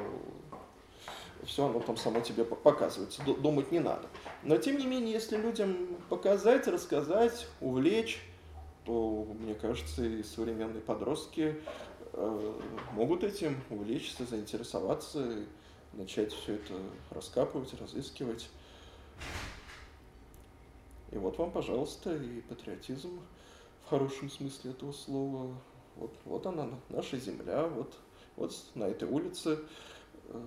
все 1.45 1.65
оно 1.65 1.79
там 1.79 1.97
само 1.97 2.19
тебе 2.21 2.43
показывается, 2.43 3.23
думать 3.23 3.71
не 3.71 3.79
надо. 3.79 4.07
Но, 4.43 4.57
тем 4.57 4.77
не 4.77 4.85
менее, 4.85 5.13
если 5.13 5.37
людям 5.37 5.97
показать, 6.09 6.67
рассказать, 6.67 7.47
увлечь, 7.61 8.21
то, 8.85 9.27
мне 9.39 9.53
кажется, 9.53 10.03
и 10.05 10.23
современные 10.23 10.81
подростки 10.81 11.61
э, 12.13 12.53
могут 12.93 13.23
этим 13.23 13.61
увлечься, 13.69 14.25
заинтересоваться, 14.25 15.43
начать 15.93 16.31
все 16.31 16.53
это 16.53 16.73
раскапывать, 17.11 17.73
разыскивать. 17.79 18.49
И 21.11 21.17
вот 21.17 21.37
вам, 21.37 21.51
пожалуйста, 21.51 22.15
и 22.15 22.41
патриотизм 22.41 23.19
в 23.85 23.89
хорошем 23.89 24.29
смысле 24.29 24.71
этого 24.71 24.91
слова. 24.91 25.53
Вот, 25.95 26.13
вот 26.25 26.45
она, 26.45 26.69
наша 26.89 27.17
земля, 27.17 27.65
вот, 27.65 27.93
вот 28.35 28.53
на 28.75 28.85
этой 28.85 29.07
улице 29.07 29.59
э, 30.29 30.45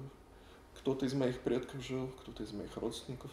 кто-то 0.80 1.06
из 1.06 1.14
моих 1.14 1.40
предков 1.40 1.82
жил, 1.84 2.08
кто-то 2.22 2.42
из 2.42 2.52
моих 2.52 2.76
родственников. 2.76 3.30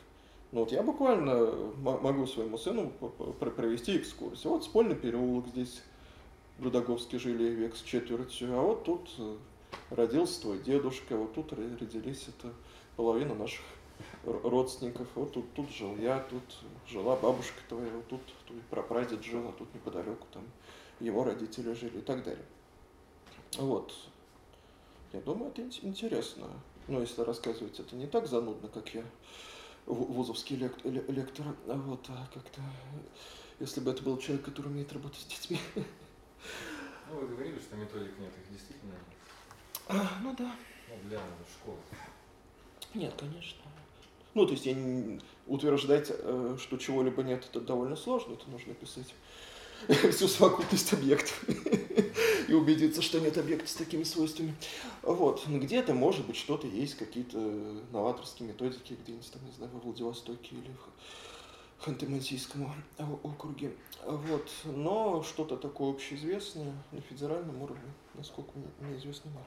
Ну 0.52 0.62
вот 0.62 0.72
я 0.72 0.84
буквально 0.84 1.54
могу 1.78 2.26
своему 2.26 2.58
сыну 2.58 2.92
провести 3.40 3.98
экскурсию. 3.98 4.54
Вот 4.54 4.64
спольный 4.64 4.96
переулок 4.96 5.48
здесь, 5.48 5.82
в 6.58 6.64
Рудаговске 6.64 7.20
жили 7.20 7.50
век 7.50 7.76
с 7.76 7.82
четвертью, 7.82 8.58
а 8.58 8.62
вот 8.62 8.84
тут 8.84 9.10
э, 9.18 9.38
родился 9.92 10.42
твой 10.42 10.60
дедушка, 10.60 11.16
вот 11.16 11.34
тут 11.34 11.54
родились 11.54 12.28
это 12.28 12.54
половина 12.96 13.36
наших 13.36 13.64
родственников. 14.24 15.08
Вот 15.16 15.34
тут, 15.34 15.54
тут 15.54 15.70
жил 15.70 15.96
я, 15.98 16.20
тут 16.20 16.44
жила 16.88 17.16
бабушка 17.16 17.60
твоя, 17.70 17.92
вот 17.92 18.08
тут 18.08 18.22
твой 18.46 18.62
прапрадед 18.70 19.24
жил, 19.24 19.48
а 19.48 19.52
тут 19.52 19.74
неподалеку 19.74 20.26
там 20.34 20.44
его 21.00 21.24
родители 21.24 21.74
жили 21.74 22.00
и 22.00 22.02
так 22.02 22.24
далее. 22.24 22.46
Вот. 23.58 23.94
Я 25.14 25.22
думаю, 25.22 25.52
это 25.52 25.62
интересно. 25.62 26.48
Но 26.88 27.02
если 27.02 27.22
рассказывать 27.22 27.80
это 27.80 27.96
не 27.96 28.08
так 28.08 28.28
занудно, 28.28 28.70
как 28.70 28.94
я 28.94 29.04
вузовский 29.86 30.56
лект, 30.56 30.84
лектор, 30.86 31.46
а 31.68 31.76
вот 31.76 32.06
а 32.10 32.28
как-то, 32.34 32.62
если 33.60 33.80
бы 33.80 33.92
это 33.92 34.04
был 34.04 34.18
человек, 34.18 34.46
который 34.46 34.68
умеет 34.68 34.92
работать 34.94 35.20
с 35.20 35.26
детьми. 35.26 35.60
Ну, 37.10 37.20
вы 37.22 37.28
говорили, 37.28 37.58
что 37.60 37.78
методик 37.78 38.20
нет, 38.20 38.34
их 38.38 38.52
действительно 38.52 38.94
а, 39.90 40.20
ну 40.22 40.36
да. 40.38 40.54
Ну, 40.90 41.10
для 41.10 41.22
школы. 41.50 41.78
Нет, 42.94 43.14
конечно. 43.18 43.62
Ну, 44.34 44.46
то 44.46 44.52
есть 44.52 44.66
я 44.66 44.74
не, 44.74 45.22
утверждать, 45.48 46.08
э, 46.10 46.58
что 46.60 46.78
чего-либо 46.78 47.24
нет, 47.24 47.46
это 47.50 47.62
довольно 47.62 47.96
сложно, 47.96 48.34
это 48.34 48.50
нужно 48.50 48.74
писать 48.74 49.14
всю 50.12 50.28
совокупность 50.28 50.94
объектов 50.94 51.44
и 52.48 52.54
убедиться, 52.54 53.02
что 53.02 53.20
нет 53.20 53.38
объекта 53.38 53.68
с 53.68 53.74
такими 53.74 54.04
свойствами. 54.04 54.56
Вот. 55.02 55.46
Где-то, 55.48 55.94
может 55.94 56.26
быть, 56.26 56.36
что-то 56.36 56.68
есть, 56.68 56.96
какие-то 56.96 57.38
новаторские 57.92 58.50
методики 58.50 58.98
где-нибудь 59.02 59.32
там, 59.32 59.46
не 59.46 59.52
знаю, 59.52 59.72
во 59.74 59.80
Владивостоке 59.80 60.56
или 60.56 60.72
в 60.72 61.88
Ханты-Мансийском 61.88 62.70
округе. 63.24 63.74
Вот. 64.06 64.50
Но 64.66 65.24
что-то 65.24 65.58
такое 65.58 65.92
общеизвестное 65.92 66.74
на 66.92 67.02
федеральном 67.02 67.62
уровне, 67.62 67.94
насколько 68.16 68.52
мне 68.80 68.98
известно, 68.98 69.32
мало. 69.32 69.46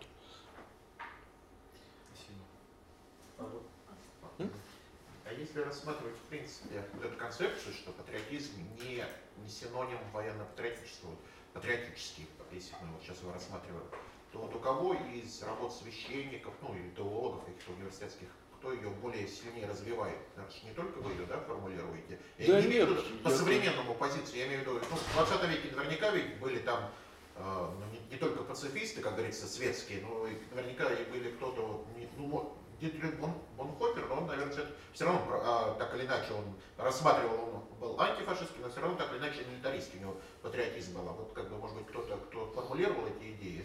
А 4.39 5.29
если 5.41 5.61
рассматривать, 5.61 6.17
в 6.17 6.29
принципе, 6.29 6.85
вот 6.93 7.05
эту 7.05 7.17
концепцию, 7.17 7.75
что 7.75 7.93
патриотизм 7.93 8.53
не, 8.79 9.05
не 9.43 9.49
синоним 9.49 9.99
военно-патриотического, 10.13 11.17
патриотический, 11.55 12.29
если 12.53 12.75
мы 12.83 12.93
вот 12.93 13.03
сейчас 13.03 13.21
его 13.21 13.33
рассматриваем, 13.33 13.85
то 14.33 14.39
вот 14.39 14.55
у 14.55 14.61
кого 14.61 14.95
из 14.95 15.43
работ 15.43 15.75
священников, 15.75 16.55
ну 16.63 16.75
или 16.75 16.91
теологов, 16.91 17.45
каких-то 17.45 17.73
университетских, 17.73 18.29
кто 18.59 18.73
ее 18.73 18.91
более 18.91 19.27
сильнее 19.27 19.67
развивает? 19.67 20.19
Же 20.37 20.67
не 20.67 20.75
только 20.75 20.99
вы 20.99 21.13
ее, 21.13 21.27
да, 21.27 21.41
формулируете? 21.41 22.19
Я 22.39 22.55
да 22.55 22.63
не 22.63 22.69
нет. 22.69 22.89
Виду, 22.89 23.03
по 23.25 23.31
современному 23.31 23.95
позиции, 23.95 24.39
я 24.39 24.47
имею 24.47 24.61
в 24.61 24.63
виду, 24.63 24.81
ну, 24.91 24.97
в 24.97 25.15
20 25.15 25.49
веке 25.49 25.75
наверняка 25.75 26.11
ведь 26.11 26.39
были 26.39 26.59
там 26.59 26.91
э, 27.37 27.71
ну, 27.79 27.87
не, 27.87 27.99
не 28.11 28.17
только 28.17 28.43
пацифисты, 28.43 29.01
как 29.01 29.15
говорится, 29.15 29.49
светские, 29.49 30.03
но 30.03 30.27
и 30.27 30.37
наверняка 30.55 30.93
и 30.93 31.11
были 31.11 31.31
кто-то, 31.33 31.63
вот, 31.63 31.87
не, 31.97 32.07
ну, 32.19 32.55
Дитрих 32.81 33.21
Бон, 33.21 33.33
Бонхофер, 33.57 34.11
он, 34.11 34.27
наверное, 34.27 34.57
все 34.93 35.05
равно, 35.05 35.21
а, 35.31 35.75
так 35.79 35.95
или 35.95 36.07
иначе, 36.07 36.33
он 36.33 36.45
рассматривал, 36.79 37.55
он 37.55 37.79
был 37.79 38.01
антифашистский, 38.01 38.61
но 38.63 38.71
все 38.71 38.81
равно 38.81 38.97
так 38.97 39.13
или 39.13 39.19
иначе 39.19 39.45
милитаристский 39.51 39.99
у 39.99 40.03
него 40.03 40.17
патриотизм 40.43 40.95
был. 40.95 41.09
А 41.09 41.13
вот, 41.13 41.33
как 41.35 41.51
бы, 41.51 41.59
может 41.59 41.77
быть, 41.77 41.87
кто-то, 41.89 42.17
кто 42.17 42.47
формулировал 42.55 43.05
эти 43.07 43.33
идеи, 43.33 43.65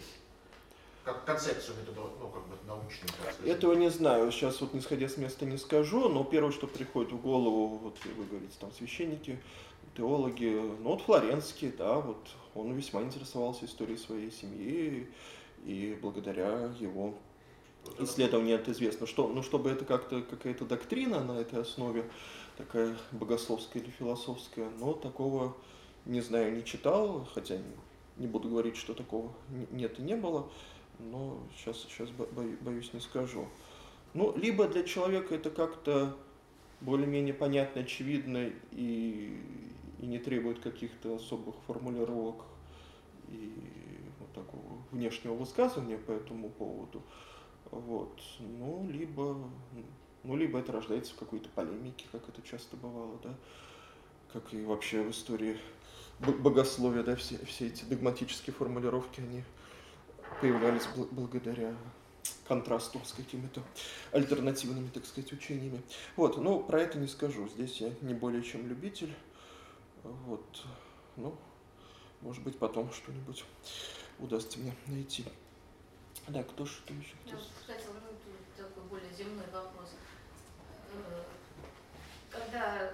как 1.06 1.24
концепцию 1.24 1.78
метода, 1.78 2.02
ну, 2.20 2.28
как 2.30 2.48
бы 2.48 2.58
научную. 2.68 3.10
Так 3.24 3.48
Этого 3.48 3.74
не 3.74 3.90
знаю, 3.90 4.32
сейчас 4.32 4.60
вот 4.60 4.74
не 4.74 4.82
сходя 4.82 5.08
с 5.08 5.18
места 5.18 5.46
не 5.46 5.58
скажу, 5.58 6.10
но 6.10 6.24
первое, 6.24 6.52
что 6.52 6.68
приходит 6.68 7.14
в 7.14 7.22
голову, 7.22 7.78
вот 7.78 7.98
вы 8.04 8.26
говорите, 8.26 8.56
там 8.60 8.72
священники, 8.72 9.40
теологи, 9.96 10.62
ну 10.82 10.90
вот 10.90 11.02
Флоренский, 11.04 11.72
да, 11.72 12.00
вот 12.00 12.28
он 12.54 12.74
весьма 12.74 13.04
интересовался 13.04 13.66
историей 13.66 13.98
своей 13.98 14.32
семьи, 14.32 15.08
и 15.64 15.98
благодаря 16.02 16.72
его 16.80 17.14
исследований 18.00 18.52
это 18.52 18.72
известно, 18.72 19.08
что, 19.08 19.28
ну, 19.28 19.42
чтобы 19.44 19.70
это 19.70 19.86
как-то 19.86 20.22
какая-то 20.22 20.66
доктрина 20.66 21.24
на 21.24 21.40
этой 21.40 21.62
основе, 21.62 22.10
такая 22.58 22.96
богословская 23.12 23.82
или 23.82 23.90
философская, 23.92 24.70
но 24.80 24.94
такого, 24.94 25.56
не 26.06 26.22
знаю, 26.22 26.56
не 26.56 26.64
читал, 26.64 27.28
хотя 27.34 27.58
не 28.18 28.28
буду 28.28 28.50
говорить, 28.50 28.78
что 28.78 28.94
такого 28.94 29.32
нет 29.72 30.00
и 30.00 30.02
не 30.02 30.16
было, 30.16 30.50
но 31.00 31.40
сейчас, 31.58 31.80
сейчас 31.82 32.10
боюсь, 32.10 32.94
не 32.94 33.00
скажу. 33.00 33.48
Ну, 34.14 34.36
либо 34.38 34.68
для 34.68 34.84
человека 34.84 35.36
это 35.36 35.50
как-то 35.50 36.16
более-менее 36.82 37.34
понятно, 37.34 37.82
очевидно 37.82 38.52
и, 38.72 39.38
и 40.00 40.06
не 40.06 40.20
требует 40.20 40.60
каких-то 40.60 41.16
особых 41.16 41.56
формулировок 41.68 42.46
и 43.28 43.52
вот 44.20 44.32
такого 44.34 44.78
внешнего 44.92 45.34
высказывания 45.34 45.98
по 45.98 46.12
этому 46.12 46.50
поводу. 46.50 47.02
Вот. 47.76 48.22
Ну, 48.40 48.88
либо, 48.90 49.38
ну, 50.24 50.38
либо 50.38 50.60
это 50.60 50.72
рождается 50.72 51.14
в 51.14 51.18
какой-то 51.18 51.50
полемике, 51.50 52.06
как 52.10 52.28
это 52.30 52.42
часто 52.42 52.78
бывало, 52.78 53.20
да, 53.22 53.36
как 54.32 54.54
и 54.54 54.64
вообще 54.64 55.04
в 55.04 55.12
истории 55.12 55.60
богословия, 56.20 57.04
да, 57.04 57.18
все, 57.18 57.38
все 57.46 57.68
эти 57.68 57.84
догматические 57.84 58.54
формулировки, 58.54 59.20
они 59.20 59.44
появлялись 60.40 60.88
бл 60.96 61.06
благодаря 61.12 61.76
контрасту 62.48 63.02
с 63.04 63.12
какими-то 63.12 63.62
альтернативными, 64.14 64.88
так 64.88 65.06
сказать, 65.06 65.34
учениями. 65.34 65.82
Вот, 66.16 66.38
ну, 66.38 66.64
про 66.64 66.82
это 66.82 66.98
не 66.98 67.08
скажу. 67.08 67.50
Здесь 67.50 67.82
я 67.82 67.92
не 68.02 68.14
более 68.14 68.42
чем 68.42 68.68
любитель. 68.70 69.14
Вот, 70.04 70.64
ну, 71.18 71.36
может 72.22 72.42
быть, 72.42 72.58
потом 72.58 72.90
что-нибудь 72.94 73.44
удастся 74.20 74.60
мне 74.60 74.74
найти. 74.88 75.26
Да, 76.28 76.44
кто 76.44 76.66
что 76.66 76.94
еще? 76.94 77.14
Я 77.26 77.38
хотела, 77.68 77.94
ну, 77.94 78.34
такой 78.58 78.84
более 78.84 79.14
земной 79.14 79.46
вопрос. 79.52 79.92
Э, 80.92 81.24
когда 82.32 82.92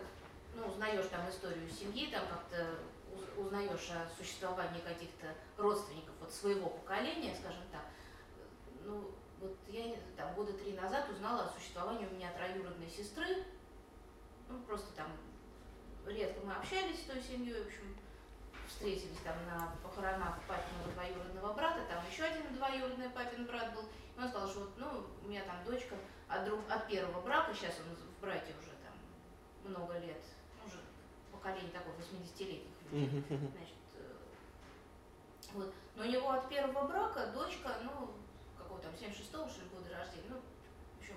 ну, 0.56 0.68
узнаешь 0.68 1.06
там 1.08 1.30
историю 1.30 1.70
семьи, 1.70 2.12
там 2.12 2.28
как-то 2.28 2.76
узнаешь 3.38 3.90
о 3.92 4.10
существовании 4.18 4.82
каких-то 4.82 5.34
родственников 5.58 6.14
вот 6.20 6.32
своего 6.32 6.70
поколения, 6.70 7.34
скажем 7.34 7.64
так, 7.72 7.86
ну, 8.84 9.12
вот 9.40 9.58
я 9.70 9.96
там 10.18 10.34
года 10.34 10.52
три 10.54 10.74
назад 10.74 11.10
узнала 11.10 11.46
о 11.46 11.54
существовании 11.58 12.08
у 12.08 12.14
меня 12.14 12.32
троюродной 12.34 12.90
сестры, 12.90 13.46
ну, 14.50 14.60
просто 14.64 14.92
там 14.94 15.08
редко 16.06 16.46
мы 16.46 16.54
общались 16.54 17.00
с 17.00 17.06
той 17.06 17.22
семьей, 17.22 17.64
в 17.64 17.68
общем, 17.68 17.96
встретились 18.72 19.20
там 19.24 19.36
на 19.46 19.72
похоронах 19.84 20.40
папиного 20.48 20.92
двоюродного 20.94 21.54
брата, 21.54 21.82
там 21.90 22.04
еще 22.10 22.24
один 22.24 22.56
двоюродный 22.56 23.10
папин 23.10 23.46
брат 23.46 23.74
был, 23.74 23.84
и 23.84 24.20
он 24.20 24.30
сказал, 24.30 24.50
что 24.50 24.60
вот, 24.62 24.72
ну, 24.78 25.06
у 25.24 25.28
меня 25.28 25.44
там 25.44 25.64
дочка 25.66 25.96
от, 26.28 26.46
друг, 26.46 26.60
от 26.70 26.88
первого 26.88 27.22
брака, 27.22 27.54
сейчас 27.54 27.76
он 27.80 27.96
в 27.96 28.22
браке 28.22 28.54
уже 28.60 28.72
там 28.82 29.72
много 29.72 29.98
лет, 30.00 30.22
уже 30.66 30.80
поколение 31.32 31.72
такое 31.72 31.94
80-летних 31.96 32.72
людей, 32.92 33.24
значит, 33.30 33.76
э, 33.96 34.14
вот. 35.54 35.74
Но 35.96 36.04
у 36.04 36.08
него 36.08 36.32
от 36.32 36.48
первого 36.50 36.88
брака 36.88 37.28
дочка, 37.28 37.76
ну, 37.84 38.12
какого 38.58 38.80
там, 38.80 38.94
76-го, 38.94 39.48
что 39.50 39.62
ли, 39.62 39.68
года 39.70 39.98
рождения, 39.98 40.30
ну, 40.30 40.38
в 40.38 41.00
общем, 41.00 41.16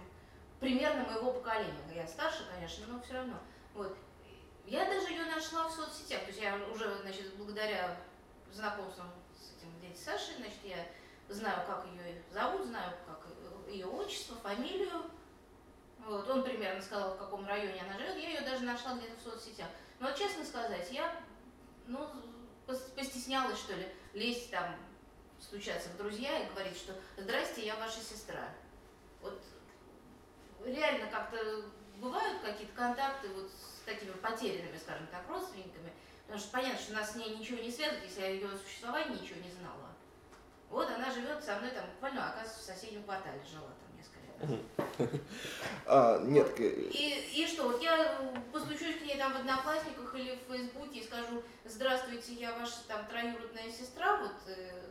примерно 0.60 1.04
моего 1.04 1.32
поколения. 1.32 1.72
Я 1.94 2.06
старше, 2.06 2.44
конечно, 2.52 2.86
но 2.88 3.00
все 3.00 3.14
равно. 3.14 3.38
Вот. 3.74 3.96
Я 4.66 4.86
даже 4.86 5.10
ее 5.10 5.24
нашла 5.26 5.68
в 5.68 5.72
соцсетях. 5.72 6.20
То 6.22 6.28
есть 6.28 6.40
я 6.40 6.56
уже, 6.72 6.96
значит, 7.02 7.34
благодаря 7.34 7.96
знакомствам 8.52 9.10
с 9.36 9.58
этим 9.58 9.78
дядей 9.80 9.96
Сашей, 9.96 10.36
значит, 10.36 10.58
я 10.64 10.86
знаю, 11.28 11.66
как 11.66 11.86
ее 11.86 12.22
зовут, 12.32 12.66
знаю, 12.66 12.92
как 13.06 13.26
ее 13.68 13.86
отчество, 13.86 14.36
фамилию. 14.36 15.10
Вот. 15.98 16.28
Он 16.28 16.42
примерно 16.42 16.82
сказала, 16.82 17.14
в 17.14 17.18
каком 17.18 17.46
районе 17.46 17.80
она 17.82 17.98
живет, 17.98 18.16
я 18.16 18.28
ее 18.30 18.40
даже 18.40 18.64
нашла 18.64 18.94
где-то 18.94 19.16
в 19.16 19.22
соцсетях. 19.22 19.68
Но 20.00 20.12
честно 20.12 20.44
сказать, 20.44 20.90
я, 20.92 21.14
ну, 21.86 22.08
постеснялась, 22.66 23.58
что 23.58 23.74
ли, 23.74 23.88
лезть 24.12 24.50
там, 24.50 24.76
стучаться 25.40 25.88
в 25.90 25.96
друзья 25.96 26.38
и 26.38 26.50
говорить, 26.50 26.76
что 26.76 26.94
«Здрасте, 27.16 27.66
я 27.66 27.76
ваша 27.76 28.00
сестра». 28.00 28.48
Вот 29.20 29.40
реально 30.64 31.06
как-то 31.10 31.64
бывают 31.96 32.40
какие-то 32.42 32.74
контакты 32.74 33.28
вот 33.28 33.50
с 33.50 33.73
такими 33.84 34.12
потерянными, 34.12 34.78
скажем 34.78 35.06
так, 35.08 35.28
родственниками, 35.28 35.92
потому 36.26 36.40
что 36.40 36.52
понятно, 36.52 36.78
что 36.78 36.94
нас 36.94 37.12
с 37.12 37.16
ней 37.16 37.36
ничего 37.36 37.58
не 37.60 37.70
связывает, 37.70 38.04
если 38.04 38.20
я 38.20 38.28
ее 38.28 38.48
существовании 38.56 39.20
ничего 39.20 39.40
не 39.40 39.50
знала. 39.50 39.90
Вот 40.70 40.90
она 40.90 41.10
живет 41.12 41.42
со 41.42 41.56
мной 41.56 41.70
там 41.70 41.84
буквально, 41.86 42.30
оказывается, 42.30 42.60
в 42.60 42.76
соседнем 42.76 43.04
квартале 43.04 43.40
жила 43.48 43.68
там 43.78 43.96
несколько 43.96 45.08
лет. 45.08 45.20
А, 45.86 46.20
нет. 46.24 46.48
И, 46.58 47.30
и 47.34 47.46
что, 47.46 47.64
вот 47.64 47.82
я 47.82 48.18
постучусь 48.52 48.96
к 48.96 49.02
ней 49.02 49.18
там 49.18 49.32
в 49.34 49.36
Одноклассниках 49.36 50.14
или 50.14 50.36
в 50.36 50.50
Фейсбуке 50.50 51.00
и 51.00 51.04
скажу, 51.04 51.42
здравствуйте, 51.64 52.32
я 52.34 52.56
ваша 52.56 52.82
там 52.88 53.06
троюродная 53.06 53.70
сестра, 53.70 54.16
вот 54.16 54.32
э, 54.46 54.84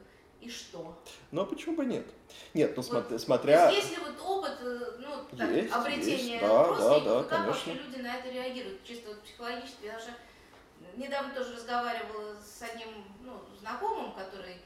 и 0.44 0.49
что? 0.49 0.98
Ну 1.32 1.41
а 1.41 1.45
почему 1.45 1.76
бы 1.76 1.86
нет? 1.86 2.06
Нет, 2.53 2.76
ну 2.76 2.84
вот, 2.84 3.22
смотря... 3.22 3.70
Есть 3.70 3.91
ли 3.91 3.98
вот 3.98 4.20
опыт, 4.20 4.57
э, 4.61 4.98
ну, 4.99 5.38
так, 5.38 5.49
есть, 5.52 5.74
обретения 5.74 6.34
есть, 6.34 6.41
да, 6.41 6.76
да, 6.76 6.99
да, 6.99 7.24
как 7.24 7.30
конечно. 7.30 7.48
вообще 7.48 7.74
люди 7.74 8.02
на 8.02 8.15
это 8.18 8.30
реагируют, 8.30 8.84
чисто 8.84 9.10
вот 9.10 9.22
психологически. 9.22 9.86
Я 9.86 9.94
даже 9.94 10.10
недавно 10.95 11.34
тоже 11.34 11.56
разговаривала 11.56 12.36
с 12.36 12.61
одним 12.61 12.90
ну, 13.22 13.40
знакомым, 13.60 14.14
который 14.14 14.57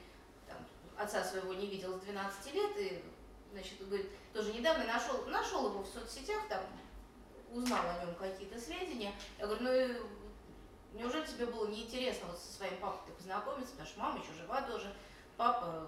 там, 0.48 0.58
отца 0.98 1.24
своего 1.24 1.54
не 1.54 1.68
видел 1.68 1.98
с 1.98 2.02
12 2.02 2.54
лет, 2.56 2.72
и, 2.78 3.04
значит, 3.52 3.88
говорит, 3.88 4.10
тоже 4.34 4.54
недавно 4.54 4.86
нашел, 4.86 5.26
нашел 5.28 5.70
его 5.70 5.84
в 5.84 5.88
соцсетях, 5.88 6.42
там, 6.50 6.62
узнал 7.54 7.84
о 7.88 8.04
нем 8.04 8.16
какие-то 8.16 8.60
сведения. 8.60 9.14
Я 9.38 9.46
говорю, 9.46 9.64
ну, 9.64 11.00
неужели 11.00 11.26
тебе 11.26 11.46
было 11.46 11.68
неинтересно 11.68 12.28
вот 12.28 12.40
со 12.40 12.52
своим 12.52 12.78
папой 12.78 13.14
познакомиться, 13.14 13.72
потому 13.72 13.90
что 13.90 14.00
мама 14.00 14.20
еще 14.20 14.34
жива 14.34 14.62
тоже, 14.62 14.94
папа 15.38 15.88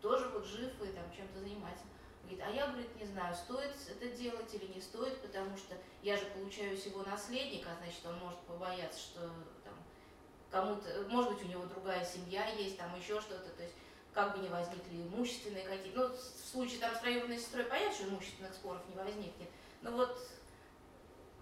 тоже 0.00 0.28
вот 0.28 0.44
жив 0.44 0.70
и 0.82 0.86
там 0.88 1.04
чем-то 1.16 1.40
занимается. 1.40 1.84
Говорит, 2.22 2.44
а 2.46 2.50
я, 2.50 2.66
говорит, 2.68 2.94
не 2.96 3.06
знаю, 3.06 3.34
стоит 3.34 3.72
это 3.88 4.16
делать 4.16 4.52
или 4.54 4.66
не 4.72 4.80
стоит, 4.80 5.20
потому 5.20 5.56
что 5.56 5.74
я 6.02 6.16
же 6.16 6.24
получаю 6.26 6.76
всего 6.76 7.02
наследника, 7.02 7.70
значит, 7.80 8.04
он 8.06 8.18
может 8.18 8.38
побояться, 8.40 8.98
что 8.98 9.20
там 9.64 9.74
кому-то, 10.50 11.06
может 11.08 11.32
быть, 11.32 11.44
у 11.44 11.48
него 11.48 11.64
другая 11.64 12.04
семья 12.04 12.46
есть, 12.50 12.78
там 12.78 12.94
еще 12.98 13.20
что-то, 13.20 13.50
то 13.50 13.62
есть 13.62 13.74
как 14.14 14.36
бы 14.36 14.42
не 14.42 14.48
возникли 14.48 15.02
имущественные 15.02 15.64
какие-то, 15.64 16.08
ну, 16.08 16.14
в 16.14 16.50
случае 16.50 16.78
там 16.78 16.94
с 16.94 17.00
троюродной 17.00 17.38
сестрой 17.38 17.64
понятно, 17.64 17.94
что 17.94 18.08
имущественных 18.08 18.54
споров 18.54 18.80
не 18.88 18.96
возникнет, 18.96 19.48
но 19.82 19.90
вот 19.90 20.16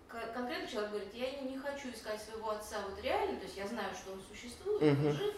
конкретно 0.09 0.67
человек 0.67 0.91
говорит, 0.91 1.15
я 1.15 1.41
не, 1.41 1.59
хочу 1.59 1.91
искать 1.91 2.21
своего 2.23 2.51
отца 2.51 2.79
вот 2.89 3.01
реально, 3.03 3.39
то 3.39 3.45
есть 3.45 3.57
я 3.57 3.67
знаю, 3.67 3.95
что 3.95 4.13
он 4.13 4.23
существует, 4.23 4.83
он 4.83 5.13
жив, 5.13 5.35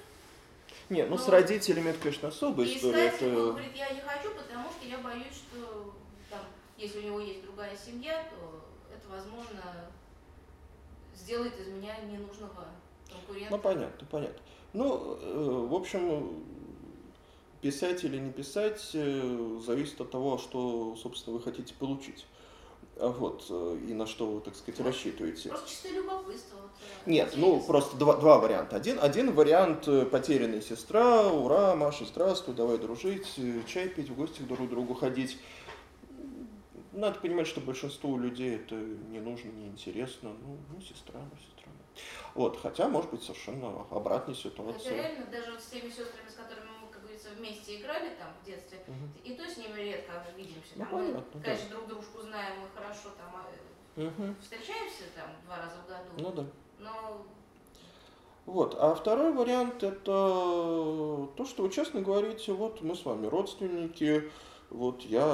не, 0.90 1.02
ну, 1.05 1.11
ну 1.11 1.19
с 1.19 1.28
родителями 1.28 1.90
это, 1.90 1.98
конечно, 1.98 2.28
особая 2.28 2.66
и 2.66 2.77
история. 2.77 3.09
Искать, 3.09 3.23
это... 3.23 3.39
он 3.39 3.51
говорит, 3.51 3.77
я 3.77 3.90
не 3.90 4.01
хочу, 4.01 4.31
потому 4.35 4.69
что 4.70 4.86
я 4.86 4.98
боюсь, 4.98 5.32
что 5.32 5.94
там, 6.31 6.40
если 6.77 6.98
у 7.01 7.02
него 7.02 7.20
есть 7.20 7.43
другая 7.43 7.77
семья, 7.77 8.24
то 8.31 8.65
это, 8.94 9.09
возможно, 9.09 9.90
сделает 11.15 11.59
из 11.59 11.69
меня 11.69 11.97
ненужного 12.01 12.66
конкурента. 13.11 13.51
Ну, 13.51 13.59
понятно, 13.59 14.06
понятно. 14.11 14.43
Ну, 14.73 15.16
э, 15.20 15.66
в 15.70 15.74
общем, 15.74 16.44
писать 17.62 18.05
или 18.05 18.19
не 18.19 18.31
писать 18.31 18.90
э, 18.93 19.61
зависит 19.65 20.01
от 20.01 20.11
того, 20.11 20.36
что, 20.36 20.97
собственно, 20.97 21.36
вы 21.36 21.43
хотите 21.43 21.73
получить. 21.74 22.27
А 22.97 23.09
вот, 23.09 23.45
э, 23.51 23.79
и 23.89 23.93
на 23.93 24.07
что 24.07 24.27
вы, 24.27 24.41
так 24.41 24.55
сказать, 24.55 24.81
рассчитываете. 24.81 25.49
Просто 25.49 25.69
чисто 25.69 25.89
любопытство. 25.89 26.59
Вот, 26.62 26.71
э, 27.07 27.11
Нет, 27.11 27.35
ну 27.37 27.61
просто 27.61 27.97
два, 27.97 28.16
два 28.16 28.39
варианта. 28.39 28.77
Один, 28.77 28.99
один 29.01 29.33
вариант 29.33 29.89
э, 29.89 30.07
потерянная 30.07 30.61
сестра, 30.61 31.29
ура, 31.29 31.75
Маша, 31.75 32.05
здравствуй, 32.05 32.55
давай 32.55 32.79
дружить, 32.79 33.27
чай 33.66 33.89
пить, 33.89 34.11
в 34.11 34.15
гости 34.15 34.43
друг 34.43 34.69
к 34.69 34.71
другу 34.71 34.95
ходить. 34.95 35.39
Надо 36.93 37.19
понимать, 37.19 37.49
что 37.49 37.61
большинству 37.61 38.16
людей 38.16 38.55
это 38.55 38.77
не 38.77 39.19
нужно, 39.19 39.51
не 39.51 39.66
интересно. 39.66 40.31
Ну, 40.43 40.57
ну 40.73 40.81
сестра, 40.81 41.19
ну 41.19 41.37
сестра. 41.37 41.73
Вот, 42.35 42.61
хотя, 42.61 42.89
может 42.89 43.11
быть, 43.11 43.23
совершенно 43.23 43.87
обратная 43.91 44.35
ситуация. 44.35 44.79
Хотя 44.79 44.95
реально, 44.95 45.27
даже 45.27 45.53
вот 45.53 45.61
с 45.61 45.66
теми 45.66 45.89
сестрами, 45.89 46.23
вместе 47.36 47.81
играли 47.81 48.11
там 48.19 48.28
в 48.40 48.47
детстве, 48.47 48.78
угу. 48.86 49.09
и 49.24 49.35
то 49.35 49.48
с 49.48 49.56
ними 49.56 49.81
редко 49.81 50.24
видимся. 50.36 50.74
Ну, 50.77 50.85
там, 50.85 50.90
понятно, 50.90 51.24
мы, 51.35 51.40
конечно, 51.40 51.69
да. 51.69 51.74
друг 51.77 51.89
дружку 51.89 52.23
знаем, 52.23 52.61
мы 52.61 52.69
хорошо 52.74 53.11
там 53.16 53.35
угу. 53.97 54.35
встречаемся 54.40 55.05
там 55.15 55.31
два 55.47 55.59
раза 55.59 55.77
в 55.85 55.89
году. 55.89 56.11
Ну 56.19 56.32
да. 56.32 56.47
Но 56.78 57.27
вот. 58.47 58.77
А 58.78 58.94
второй 58.94 59.32
вариант 59.32 59.82
это 59.82 61.28
то, 61.36 61.47
что 61.47 61.62
вы 61.62 61.70
честно 61.70 62.02
говорите, 62.02 62.52
вот 62.52 62.82
мы 62.82 62.94
с 62.94 63.05
вами 63.05 63.27
родственники, 63.27 64.31
вот 64.70 65.02
я 65.02 65.32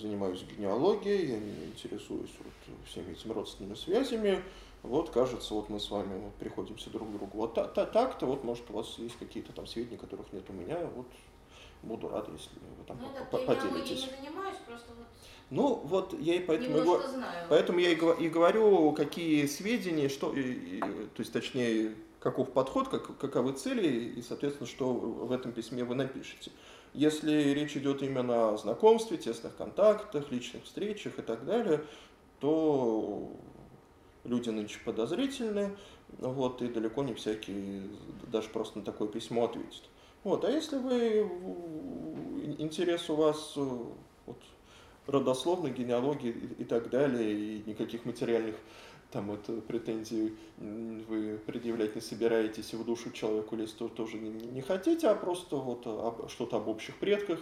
занимаюсь 0.00 0.42
генеалогией, 0.42 1.30
я 1.30 1.38
интересуюсь 1.38 2.32
вот 2.38 2.76
всеми 2.86 3.12
этими 3.12 3.32
родственными 3.32 3.74
связями, 3.74 4.42
вот 4.82 5.10
кажется, 5.10 5.54
вот 5.54 5.70
мы 5.70 5.80
с 5.80 5.90
вами 5.90 6.20
вот, 6.20 6.34
приходимся 6.34 6.90
друг 6.90 7.08
к 7.08 7.12
другу. 7.12 7.38
Вот 7.38 7.54
так-то, 7.54 8.26
вот 8.26 8.44
может 8.44 8.68
у 8.70 8.74
вас 8.74 8.98
есть 8.98 9.16
какие-то 9.18 9.52
там 9.52 9.66
сведения, 9.66 9.98
которых 9.98 10.32
нет 10.32 10.44
у 10.48 10.52
меня, 10.52 10.78
вот 10.94 11.06
буду 11.82 12.08
рад, 12.08 12.28
если 12.28 12.50
вы 12.78 12.84
там 12.86 12.98
ну, 13.00 13.08
по 13.30 13.38
поделитесь. 13.38 14.04
Я 14.04 14.16
не 14.16 14.28
занимаюсь, 14.28 14.56
просто 14.66 14.88
вот 14.96 15.06
ну, 15.50 15.80
вот 15.84 16.14
я 16.20 16.36
и 16.36 16.40
поэтому, 16.40 16.78
и, 16.78 17.08
знаю. 17.08 17.46
поэтому 17.48 17.80
я 17.80 17.90
и, 17.90 17.94
и 17.94 18.28
говорю, 18.28 18.92
какие 18.92 19.46
сведения, 19.46 20.08
что, 20.08 20.32
и, 20.32 20.42
и, 20.42 20.80
то 20.80 21.18
есть, 21.18 21.32
точнее, 21.32 21.96
каков 22.20 22.52
подход, 22.52 22.88
как, 22.88 23.18
каковы 23.18 23.52
цели, 23.54 23.88
и, 23.88 24.22
соответственно, 24.22 24.68
что 24.68 24.92
в 24.92 25.32
этом 25.32 25.50
письме 25.50 25.82
вы 25.82 25.96
напишете. 25.96 26.52
Если 26.94 27.32
речь 27.52 27.76
идет 27.76 28.02
именно 28.02 28.50
о 28.50 28.56
знакомстве, 28.58 29.16
тесных 29.16 29.56
контактах, 29.56 30.30
личных 30.30 30.64
встречах 30.64 31.18
и 31.18 31.22
так 31.22 31.44
далее, 31.44 31.84
то 32.38 33.32
люди 34.22 34.50
нынче 34.50 34.78
подозрительны, 34.84 35.76
вот, 36.18 36.62
и 36.62 36.68
далеко 36.68 37.02
не 37.02 37.14
всякий 37.14 37.90
даже 38.30 38.48
просто 38.50 38.78
на 38.78 38.84
такое 38.84 39.08
письмо 39.08 39.46
ответит. 39.46 39.82
Вот, 40.22 40.44
а 40.44 40.50
если 40.50 40.76
вы, 40.76 41.30
интерес 42.58 43.08
у 43.08 43.14
вас 43.14 43.54
э, 43.56 43.60
вот, 44.26 44.36
родословной, 45.06 45.70
генеалогии 45.70 46.34
и, 46.58 46.64
так 46.64 46.90
далее, 46.90 47.32
и 47.32 47.62
никаких 47.66 48.04
материальных 48.04 48.56
там 49.10 49.26
вот 49.26 49.66
претензий 49.66 50.36
вы 50.58 51.38
предъявлять 51.44 51.96
не 51.96 52.00
собираетесь, 52.00 52.72
и 52.72 52.76
в 52.76 52.84
душу 52.84 53.10
человеку 53.10 53.56
лезть 53.56 53.76
то, 53.76 53.88
тоже 53.88 54.18
не, 54.18 54.30
не 54.30 54.60
хотите, 54.60 55.08
а 55.08 55.14
просто 55.14 55.56
вот 55.56 55.86
об, 55.86 56.28
что-то 56.28 56.58
об 56.58 56.68
общих 56.68 56.96
предках, 56.98 57.40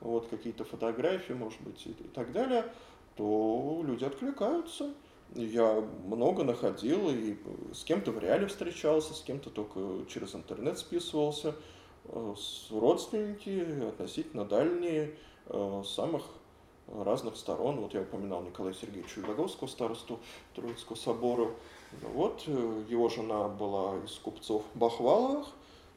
вот 0.00 0.28
какие-то 0.28 0.64
фотографии, 0.64 1.32
может 1.32 1.60
быть, 1.62 1.84
и, 1.86 1.90
и 1.90 2.08
так 2.14 2.32
далее, 2.32 2.72
то 3.16 3.82
люди 3.84 4.04
откликаются. 4.04 4.94
Я 5.34 5.80
много 6.06 6.42
находил, 6.42 7.10
и 7.10 7.36
с 7.72 7.84
кем-то 7.84 8.12
в 8.12 8.18
реале 8.18 8.46
встречался, 8.46 9.14
с 9.14 9.20
кем-то 9.20 9.50
только 9.50 9.80
через 10.08 10.34
интернет 10.34 10.78
списывался. 10.78 11.54
Э, 12.04 12.34
родственники 12.70 13.88
относительно 13.88 14.44
дальние, 14.44 15.14
э, 15.46 15.82
самых 15.84 16.22
разных 16.88 17.36
сторон. 17.36 17.76
Вот 17.76 17.94
я 17.94 18.00
упоминал 18.02 18.42
Николая 18.42 18.74
Сергеевича 18.74 19.20
Юдаговского, 19.20 19.68
старосту 19.68 20.18
Троицкого 20.54 20.96
собора. 20.96 21.50
Вот 22.14 22.42
э, 22.46 22.84
его 22.88 23.08
жена 23.08 23.48
была 23.48 23.98
из 24.04 24.14
купцов 24.14 24.64
Бахваловых, 24.74 25.48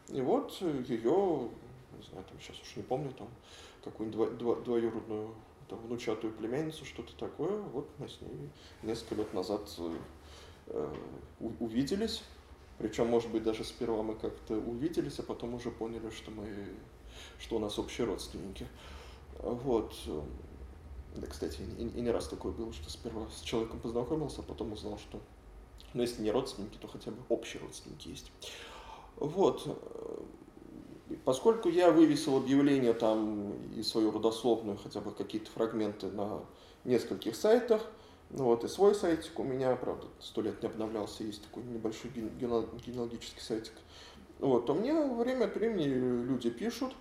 и 0.10 0.22
вот 0.22 0.52
ее, 0.62 1.50
не 1.98 2.04
знаю, 2.10 2.26
там 2.30 2.40
сейчас 2.40 2.60
уж 2.62 2.76
не 2.76 2.84
помню, 2.84 3.12
там 3.18 3.28
какую-нибудь 3.84 4.38
дво, 4.38 4.56
дво, 4.56 4.62
двоюродную 4.62 5.34
там, 5.70 5.80
внучатую 5.80 6.34
племянницу, 6.34 6.86
что-то 6.86 7.16
такое. 7.16 7.60
Вот 7.74 7.88
мы 7.98 8.08
с 8.08 8.22
ней 8.22 8.50
несколько 8.84 9.16
лет 9.16 9.34
назад 9.34 9.62
увиделись. 11.40 12.24
Причем, 12.78 13.08
может 13.08 13.30
быть, 13.30 13.44
даже 13.44 13.64
сперва 13.64 14.04
мы 14.04 14.16
как-то 14.16 14.56
увиделись, 14.56 15.20
а 15.20 15.24
потом 15.24 15.54
уже 15.54 15.72
поняли, 15.72 16.10
что 16.10 16.32
мы, 16.32 16.48
что 17.40 17.58
у 17.58 17.60
нас 17.60 17.78
общие 17.80 18.06
родственники. 18.08 18.68
Вот. 19.40 19.94
Да, 21.16 21.28
кстати, 21.28 21.62
и, 21.78 21.84
и 21.84 22.02
не 22.02 22.10
раз 22.10 22.28
такое 22.28 22.52
было, 22.52 22.74
что 22.74 22.90
сперва 22.90 23.28
с 23.30 23.42
человеком 23.42 23.80
познакомился, 23.80 24.42
а 24.42 24.44
потом 24.44 24.74
узнал, 24.74 24.98
что, 24.98 25.20
ну, 25.94 26.02
если 26.02 26.24
не 26.24 26.32
родственники, 26.32 26.78
то 26.78 26.88
хотя 26.88 27.12
бы 27.12 27.18
общие 27.30 27.62
родственники 27.62 28.08
есть. 28.08 28.32
Вот. 29.18 29.68
Поскольку 31.26 31.70
я 31.70 31.92
вывесил 31.92 32.38
объявление 32.38 32.94
там 32.94 33.54
и 33.74 33.84
свою 33.84 34.12
родословную, 34.12 34.78
хотя 34.78 35.02
бы 35.02 35.12
какие-то 35.12 35.52
фрагменты 35.52 36.08
на 36.08 36.44
нескольких 36.86 37.36
сайтах, 37.36 37.86
ну 38.36 38.46
вот 38.46 38.64
и 38.64 38.68
свой 38.68 38.96
сайтик 38.96 39.38
у 39.40 39.44
меня, 39.44 39.76
правда, 39.76 40.08
сто 40.20 40.42
лет 40.42 40.62
не 40.64 40.68
обновлялся, 40.68 41.24
есть 41.24 41.44
такой 41.44 41.64
небольшой 41.64 42.10
генеалогический 42.12 43.42
сайтик. 43.42 43.74
Вот, 44.40 44.66
то 44.66 44.74
мне 44.74 44.94
время 44.94 45.46
от 45.46 45.56
времени 45.56 45.86
люди 45.86 46.50
пишут, 46.50 46.94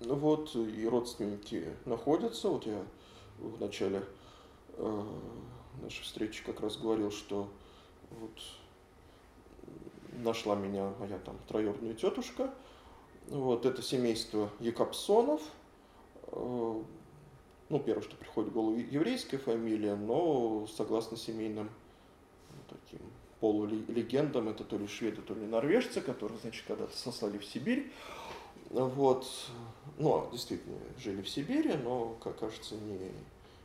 вот, 0.00 0.56
и 0.56 0.88
родственники 0.88 1.68
находятся. 1.84 2.48
Вот 2.48 2.66
я 2.66 2.82
в 3.38 3.60
начале 3.60 4.04
э, 4.78 5.02
нашей 5.82 6.02
встрече 6.02 6.42
как 6.44 6.60
раз 6.60 6.78
говорил, 6.78 7.10
что 7.10 7.46
вот 8.10 8.40
нашла 10.22 10.54
меня 10.56 10.94
моя 10.98 11.18
там 11.18 11.36
троюродная 11.46 11.92
тетушка. 11.92 12.52
Вот 13.28 13.66
это 13.66 13.82
семейство 13.82 14.48
Якобсонов. 14.60 15.42
Э, 16.28 16.82
ну, 17.68 17.78
первое, 17.80 18.02
что 18.02 18.16
приходит 18.16 18.50
в 18.50 18.54
голову, 18.54 18.76
еврейская 18.76 19.38
фамилия, 19.38 19.96
но 19.96 20.66
согласно 20.66 21.16
семейным 21.16 21.70
ну, 22.50 22.76
таким 22.76 23.00
полулегендам, 23.40 24.48
это 24.48 24.64
то 24.64 24.78
ли 24.78 24.86
шведы, 24.86 25.22
то 25.22 25.34
ли 25.34 25.46
норвежцы, 25.46 26.00
которые, 26.00 26.38
значит, 26.38 26.64
когда-то 26.66 26.96
сослали 26.96 27.38
в 27.38 27.44
Сибирь. 27.44 27.92
Вот. 28.70 29.26
Ну, 29.98 30.14
а 30.14 30.30
действительно, 30.30 30.76
жили 30.98 31.22
в 31.22 31.28
Сибири, 31.28 31.74
но, 31.74 32.16
как 32.22 32.38
кажется, 32.38 32.74
не, 32.74 33.12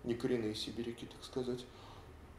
не 0.03 0.13
коренные 0.13 0.55
сибиряки, 0.55 1.05
так 1.05 1.23
сказать. 1.23 1.65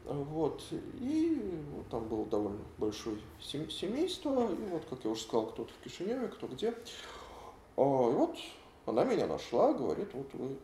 Вот. 0.05 0.63
И 0.99 1.41
вот, 1.75 1.87
там 1.89 2.07
было 2.07 2.25
довольно 2.25 2.63
большое 2.77 3.17
семейство. 3.39 4.51
И 4.51 4.69
вот, 4.69 4.85
как 4.89 5.03
я 5.03 5.11
уже 5.11 5.21
сказал, 5.21 5.47
кто-то 5.47 5.71
в 5.73 5.83
Кишиневе, 5.83 6.27
кто 6.27 6.47
где. 6.47 6.73
А, 7.77 8.09
и 8.09 8.13
вот 8.13 8.37
она 8.85 9.03
меня 9.03 9.27
нашла, 9.27 9.73
говорит, 9.73 10.09
вот 10.13 10.27
вы 10.33 10.57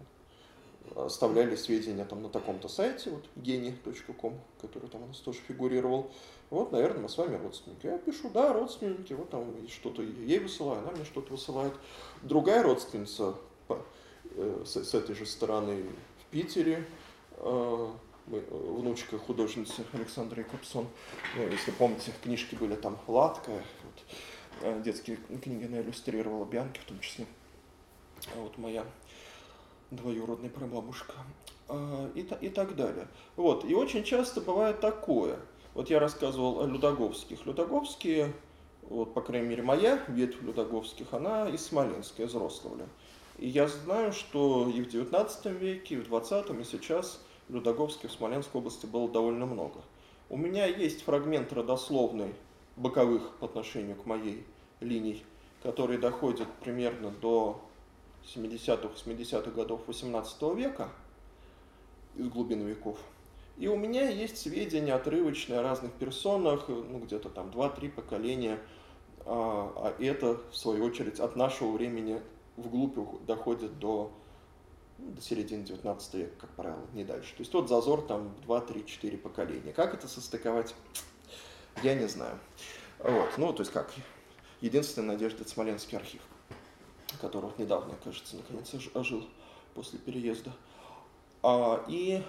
оставляли 0.96 1.56
сведения 1.56 2.06
там 2.06 2.24
на 2.24 2.30
таком-то 2.30 2.68
сайте, 2.68 3.10
вот 3.12 3.26
geni.com, 3.36 4.40
который 4.62 4.90
там 4.90 5.04
у 5.04 5.08
нас 5.08 5.20
тоже 5.20 5.40
фигурировал. 5.48 6.12
Вот, 6.50 6.72
наверное, 6.72 7.04
мы 7.04 7.10
с 7.10 7.18
вами 7.18 7.36
родственники. 7.36 7.88
Я 7.88 7.98
пишу, 7.98 8.30
да, 8.30 8.54
родственники, 8.54 9.14
вот 9.14 9.30
там 9.30 9.54
что-то 9.68 10.02
ей 10.02 10.40
высылаю, 10.40 10.82
она 10.82 10.92
мне 10.92 11.06
что-то 11.06 11.32
высылает. 11.32 11.74
Другая 12.22 12.64
родственница 12.64 13.36
по, 13.68 13.84
э, 14.36 14.64
с, 14.66 14.78
с 14.78 14.94
этой 14.94 15.16
же 15.16 15.26
стороны 15.26 15.84
в 16.22 16.32
Питере, 16.32 16.86
э, 17.38 17.88
мы, 18.28 18.40
внучка 18.50 19.18
художницы 19.18 19.86
Александра 19.94 20.42
Якобсон. 20.42 20.88
Ну, 21.36 21.48
если 21.48 21.72
помните, 21.72 22.12
книжки 22.24 22.56
были 22.56 22.76
там 22.76 22.98
«Ладка», 23.08 23.52
вот, 23.52 24.04
э, 24.62 24.82
детские 24.84 25.18
книги 25.42 25.66
она 25.66 25.82
иллюстрировала, 25.82 26.46
Бянки 26.46 26.80
в 26.80 26.86
том 26.86 27.00
числе. 27.00 27.26
А 28.36 28.40
вот 28.40 28.58
моя 28.58 28.86
двоюродная 29.92 30.50
прабабушка 30.50 31.14
а, 31.68 32.10
и, 32.16 32.28
и 32.42 32.50
так 32.50 32.76
далее. 32.76 33.08
Вот. 33.36 33.66
И 33.66 33.74
очень 33.74 34.04
часто 34.04 34.42
бывает 34.42 34.80
такое. 34.80 35.40
Вот 35.74 35.90
я 35.90 36.00
рассказывал 36.00 36.62
о 36.62 36.66
Людоговских. 36.66 37.46
Людоговские, 37.46 38.34
вот, 38.90 39.14
по 39.14 39.22
крайней 39.22 39.48
мере, 39.48 39.64
моя 39.64 40.04
ветвь 40.08 40.42
Людоговских, 40.42 41.14
она 41.14 41.50
из 41.50 41.66
Смоленска, 41.66 42.24
из 42.24 42.34
Рославля. 42.34 42.88
И 43.38 43.48
я 43.48 43.68
знаю, 43.68 44.14
что 44.14 44.68
и 44.68 44.82
в 44.82 44.88
XIX 44.88 45.58
веке, 45.58 45.96
и 45.96 45.98
в 46.00 46.12
XX, 46.12 46.60
и 46.60 46.64
сейчас 46.64 47.22
Людоговских 47.50 48.10
в 48.10 48.14
Смоленской 48.14 48.60
области 48.60 48.86
было 48.86 49.08
довольно 49.08 49.46
много. 49.46 49.82
У 50.30 50.36
меня 50.36 50.66
есть 50.66 51.04
фрагмент 51.04 51.54
родословной 51.54 52.34
боковых 52.76 53.36
по 53.36 53.46
отношению 53.46 53.96
к 53.96 54.06
моей 54.06 54.44
линии, 54.80 55.24
который 55.64 55.98
доходит 55.98 56.48
примерно 56.62 57.12
до 57.12 57.62
70-х, 58.36 58.90
80-х 58.96 59.52
годов 59.52 59.82
18 59.88 60.42
века, 60.56 60.90
из 62.16 62.28
глубин 62.28 62.66
веков. 62.66 62.98
И 63.58 63.68
у 63.68 63.76
меня 63.76 64.10
есть 64.10 64.38
сведения 64.38 64.94
отрывочные 64.94 65.60
о 65.60 65.64
разных 65.64 65.94
персонах, 65.94 66.68
ну 66.68 67.00
где-то 67.00 67.30
там 67.30 67.50
2-3 67.50 67.90
поколения, 67.90 68.60
а, 69.26 69.72
а 69.76 70.04
это, 70.04 70.40
в 70.52 70.58
свою 70.58 70.86
очередь, 70.86 71.20
от 71.20 71.36
нашего 71.36 71.72
времени 71.72 72.22
вглубь 72.56 72.98
доходит 73.26 73.80
до, 73.80 74.12
ну, 75.00 75.12
до 75.12 75.22
середины 75.22 75.64
19 75.64 76.14
века, 76.16 76.34
как 76.42 76.50
правило, 76.52 76.86
не 76.94 77.04
дальше. 77.04 77.34
То 77.36 77.42
есть 77.42 77.54
вот 77.54 77.68
зазор 77.68 78.02
там 78.02 78.36
2, 78.44 78.62
3, 78.62 78.86
4 78.86 79.18
поколения. 79.18 79.74
Как 79.74 79.94
это 79.94 80.08
состыковать, 80.08 80.76
я 81.82 81.96
не 81.96 82.08
знаю. 82.08 82.38
Вот, 83.00 83.30
ну, 83.38 83.54
то 83.54 83.62
есть 83.62 83.72
как, 83.72 83.92
единственная 84.62 85.14
надежда– 85.14 85.42
это 85.44 85.50
Смоленский 85.50 85.98
архив 85.98 86.22
который 87.18 87.46
вот 87.46 87.60
недавно, 87.60 87.96
кажется, 88.04 88.38
наконец 88.38 88.74
ожил 88.94 89.24
после 89.74 90.00
переезда. 90.00 90.52
А, 91.44 91.84
и 91.88 92.24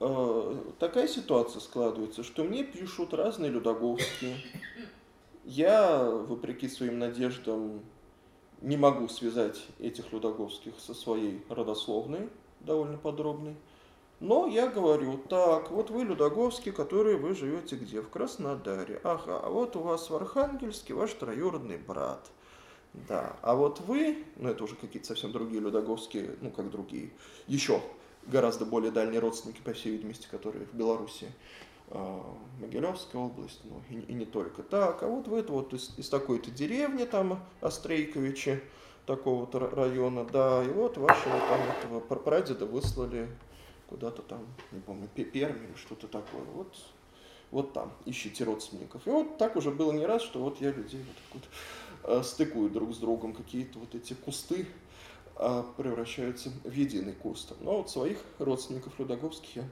э, 0.00 0.64
такая 0.78 1.08
ситуация 1.08 1.60
складывается, 1.60 2.22
что 2.22 2.44
мне 2.44 2.64
пишут 2.64 3.14
разные 3.14 3.50
людоговские. 3.50 4.36
Я, 5.44 6.04
вопреки 6.04 6.68
своим 6.68 6.98
надеждам, 6.98 7.82
не 8.60 8.76
могу 8.76 9.08
связать 9.08 9.60
этих 9.78 10.12
людоговских 10.12 10.74
со 10.78 10.94
своей 10.94 11.44
родословной, 11.48 12.30
довольно 12.60 12.96
подробной. 12.96 13.56
Но 14.20 14.46
я 14.46 14.68
говорю, 14.68 15.18
так, 15.18 15.70
вот 15.70 15.90
вы 15.90 16.04
Людоговский, 16.04 16.72
который 16.72 17.16
вы 17.16 17.34
живете 17.34 17.76
где? 17.76 18.00
В 18.00 18.08
Краснодаре. 18.08 19.00
Ага, 19.02 19.40
а 19.42 19.50
вот 19.50 19.76
у 19.76 19.80
вас 19.80 20.08
в 20.08 20.14
Архангельске 20.14 20.94
ваш 20.94 21.12
троюродный 21.12 21.76
брат– 21.76 22.30
да, 22.94 23.36
а 23.42 23.54
вот 23.54 23.80
вы, 23.80 24.24
ну 24.36 24.48
это 24.48 24.62
уже 24.62 24.76
какие-то 24.76 25.08
совсем 25.08 25.32
другие 25.32 25.60
людоговские, 25.60 26.36
ну 26.40 26.50
как 26.50 26.70
другие, 26.70 27.10
еще 27.48 27.80
гораздо 28.26 28.64
более 28.64 28.92
дальние 28.92 29.20
родственники, 29.20 29.60
по 29.62 29.72
всей 29.72 29.92
видимости, 29.92 30.28
которые 30.30 30.66
в 30.66 30.74
Беларуси, 30.74 31.26
э, 31.88 32.20
Могилевская 32.60 33.20
область, 33.20 33.60
ну 33.64 33.82
и, 33.90 34.00
и 34.00 34.14
не 34.14 34.24
только. 34.24 34.62
Так, 34.62 35.02
а 35.02 35.08
вот 35.08 35.26
вы 35.26 35.40
это 35.40 35.52
вот 35.52 35.74
из, 35.74 35.98
из 35.98 36.08
такой-то 36.08 36.52
деревни, 36.52 37.04
там, 37.04 37.44
Острейковичи, 37.60 38.60
такого-то 39.06 39.58
района, 39.58 40.24
да, 40.24 40.62
и 40.62 40.68
вот 40.68 40.96
вашего 40.96 41.38
там 41.40 41.60
этого 41.62 42.00
прадеда 42.00 42.64
выслали 42.64 43.28
куда-то 43.88 44.22
там, 44.22 44.46
не 44.70 44.80
помню, 44.80 45.08
Перми 45.08 45.66
или 45.66 45.76
что-то 45.76 46.06
такое. 46.06 46.44
Вот 46.54 46.74
вот 47.50 47.72
там, 47.72 47.92
ищите 48.04 48.42
родственников. 48.42 49.06
И 49.06 49.10
вот 49.10 49.38
так 49.38 49.54
уже 49.54 49.70
было 49.70 49.92
не 49.92 50.04
раз, 50.04 50.22
что 50.22 50.40
вот 50.40 50.60
я 50.60 50.72
людей 50.72 51.04
вот 51.32 51.44
Э, 51.44 51.83
стыкуют 52.22 52.72
друг 52.72 52.94
с 52.94 52.98
другом 52.98 53.32
какие-то 53.34 53.78
вот 53.78 53.94
эти 53.94 54.14
кусты, 54.14 54.66
а 55.36 55.64
превращаются 55.76 56.50
в 56.62 56.70
единый 56.70 57.12
куст. 57.12 57.54
Но 57.60 57.78
вот 57.78 57.90
своих 57.90 58.18
родственников 58.38 58.98
Людоговских 58.98 59.56
я 59.56 59.64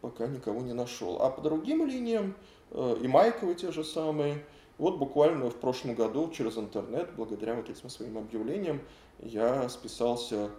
пока 0.00 0.26
никого 0.26 0.60
не 0.60 0.72
нашел. 0.72 1.20
А 1.20 1.30
по 1.30 1.40
другим 1.40 1.86
линиям, 1.86 2.34
э, 2.70 2.96
и 3.02 3.08
Майковы 3.08 3.54
те 3.54 3.72
же 3.72 3.84
самые, 3.84 4.44
вот 4.78 4.98
буквально 4.98 5.50
в 5.50 5.56
прошлом 5.56 5.94
году 5.94 6.30
через 6.30 6.58
интернет, 6.58 7.10
благодаря 7.16 7.54
вот 7.54 7.70
этим 7.70 7.88
своим 7.88 8.18
объявлениям, 8.18 8.80
я 9.20 9.68
списался 9.68 10.50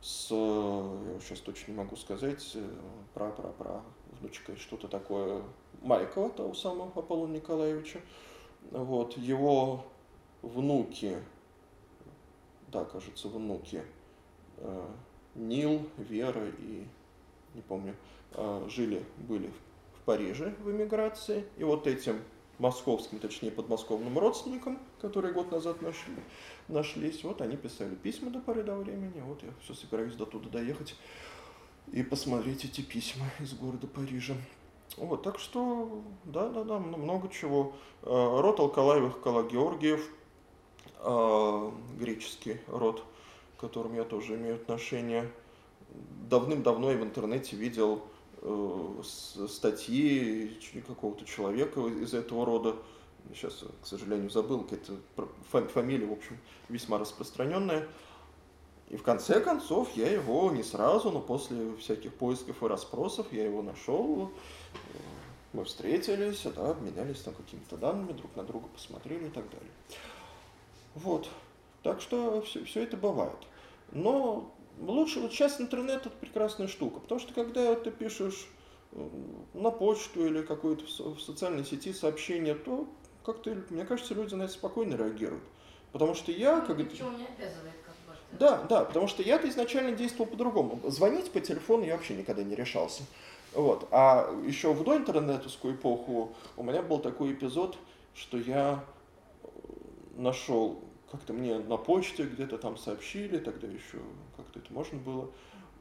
с, 0.00 0.30
я 0.30 1.20
сейчас 1.20 1.40
точно 1.40 1.72
не 1.72 1.78
могу 1.78 1.96
сказать, 1.96 2.56
про 3.14 3.30
про 3.30 3.48
про 3.48 3.82
внучкой 4.20 4.56
что-то 4.56 4.86
такое 4.86 5.42
Майкова, 5.82 6.30
того 6.30 6.54
самого 6.54 6.92
Аполлона 6.94 7.34
Николаевича. 7.34 8.00
Вот, 8.70 9.16
его 9.16 9.84
внуки, 10.42 11.16
да, 12.68 12.84
кажется, 12.84 13.28
внуки 13.28 13.82
э, 14.58 14.86
Нил, 15.34 15.88
Вера 15.96 16.48
и, 16.58 16.86
не 17.54 17.62
помню, 17.62 17.94
э, 18.32 18.66
жили, 18.68 19.04
были 19.16 19.50
в 19.94 20.04
Париже 20.04 20.54
в 20.60 20.70
эмиграции. 20.70 21.44
И 21.56 21.64
вот 21.64 21.86
этим 21.86 22.20
московским, 22.58 23.18
точнее 23.18 23.50
подмосковным 23.50 24.18
родственникам, 24.18 24.78
которые 25.00 25.32
год 25.32 25.52
назад 25.52 25.80
нашли, 25.80 26.16
нашлись, 26.66 27.22
вот 27.24 27.40
они 27.40 27.56
писали 27.56 27.94
письма 27.94 28.30
до 28.30 28.40
поры 28.40 28.62
до 28.62 28.76
времени, 28.76 29.22
вот 29.24 29.42
я 29.42 29.50
все 29.62 29.74
собираюсь 29.74 30.14
до 30.14 30.26
туда 30.26 30.48
доехать 30.50 30.96
и 31.92 32.02
посмотреть 32.02 32.64
эти 32.64 32.80
письма 32.80 33.26
из 33.38 33.54
города 33.54 33.86
Парижа. 33.86 34.34
Вот, 34.96 35.22
так 35.22 35.38
что, 35.38 36.02
да-да-да, 36.24 36.78
много 36.78 37.28
чего. 37.28 37.74
Э, 38.02 38.06
род 38.40 38.58
Алкалаевых 38.58 39.20
Калагеоргиев 39.20 40.00
э, 40.00 40.17
греческий 41.98 42.58
род, 42.66 43.04
к 43.56 43.60
которому 43.60 43.96
я 43.96 44.04
тоже 44.04 44.34
имею 44.34 44.56
отношение. 44.56 45.30
Давным-давно 46.28 46.90
я 46.90 46.98
в 46.98 47.02
интернете 47.02 47.56
видел 47.56 48.02
э, 48.42 49.02
статьи 49.48 50.58
какого-то 50.86 51.24
человека 51.24 51.80
из 51.80 52.14
этого 52.14 52.44
рода. 52.44 52.76
Сейчас, 53.34 53.64
к 53.82 53.86
сожалению, 53.86 54.30
забыл, 54.30 54.64
какая-то 54.64 55.68
фамилия, 55.68 56.06
в 56.06 56.12
общем, 56.12 56.38
весьма 56.68 56.98
распространенная. 56.98 57.86
И 58.90 58.96
в 58.96 59.02
конце 59.02 59.40
концов 59.40 59.90
я 59.96 60.10
его 60.10 60.50
не 60.50 60.62
сразу, 60.62 61.10
но 61.10 61.20
после 61.20 61.76
всяких 61.76 62.14
поисков 62.14 62.62
и 62.62 62.66
расспросов 62.66 63.26
я 63.32 63.44
его 63.44 63.62
нашел. 63.62 64.30
Мы 65.52 65.64
встретились, 65.64 66.42
да, 66.56 66.70
обменялись 66.70 67.20
там 67.20 67.34
какими-то 67.34 67.76
данными, 67.76 68.12
друг 68.12 68.34
на 68.36 68.44
друга 68.44 68.68
посмотрели 68.68 69.26
и 69.26 69.30
так 69.30 69.44
далее. 69.50 69.70
Вот. 70.98 71.28
Так 71.82 72.00
что 72.00 72.42
все, 72.42 72.64
все 72.64 72.82
это 72.82 72.96
бывает. 72.96 73.36
Но 73.92 74.52
лучше, 74.80 75.20
вот 75.20 75.32
сейчас 75.32 75.60
интернет 75.60 76.06
это 76.06 76.10
прекрасная 76.10 76.68
штука, 76.68 77.00
потому 77.00 77.20
что 77.20 77.32
когда 77.32 77.74
ты 77.74 77.90
пишешь 77.90 78.48
на 79.54 79.70
почту 79.70 80.26
или 80.26 80.42
какую-то 80.42 80.84
в 80.84 81.20
социальной 81.20 81.64
сети 81.64 81.92
сообщение, 81.92 82.54
то 82.54 82.86
как-то, 83.24 83.56
мне 83.70 83.84
кажется, 83.84 84.14
люди 84.14 84.34
на 84.34 84.44
это 84.44 84.52
спокойно 84.52 84.94
реагируют. 84.94 85.44
Потому 85.92 86.14
что 86.14 86.32
я... 86.32 86.56
Ну, 86.56 86.66
как... 86.66 86.78
Ничего 86.78 87.10
не 87.10 87.26
обязывает, 87.26 87.74
как 87.84 87.94
бы. 88.06 88.38
Да, 88.38 88.62
да, 88.62 88.84
потому 88.84 89.06
что 89.06 89.22
я-то 89.22 89.48
изначально 89.48 89.92
действовал 89.92 90.26
по-другому. 90.26 90.80
Звонить 90.90 91.30
по 91.30 91.40
телефону 91.40 91.84
я 91.84 91.96
вообще 91.96 92.14
никогда 92.14 92.42
не 92.42 92.54
решался. 92.54 93.02
Вот. 93.54 93.88
А 93.90 94.30
еще 94.46 94.72
в 94.72 94.84
доинтернетовскую 94.84 95.74
эпоху 95.74 96.34
у 96.56 96.62
меня 96.62 96.82
был 96.82 96.98
такой 96.98 97.32
эпизод, 97.32 97.76
что 98.14 98.38
я 98.38 98.84
э, 99.42 99.48
нашел, 100.16 100.80
как-то 101.10 101.32
мне 101.32 101.58
на 101.58 101.76
почте 101.76 102.24
где-то 102.24 102.58
там 102.58 102.76
сообщили, 102.76 103.38
тогда 103.38 103.66
еще 103.66 103.98
как-то 104.36 104.58
это 104.58 104.72
можно 104.72 104.98
было, 104.98 105.30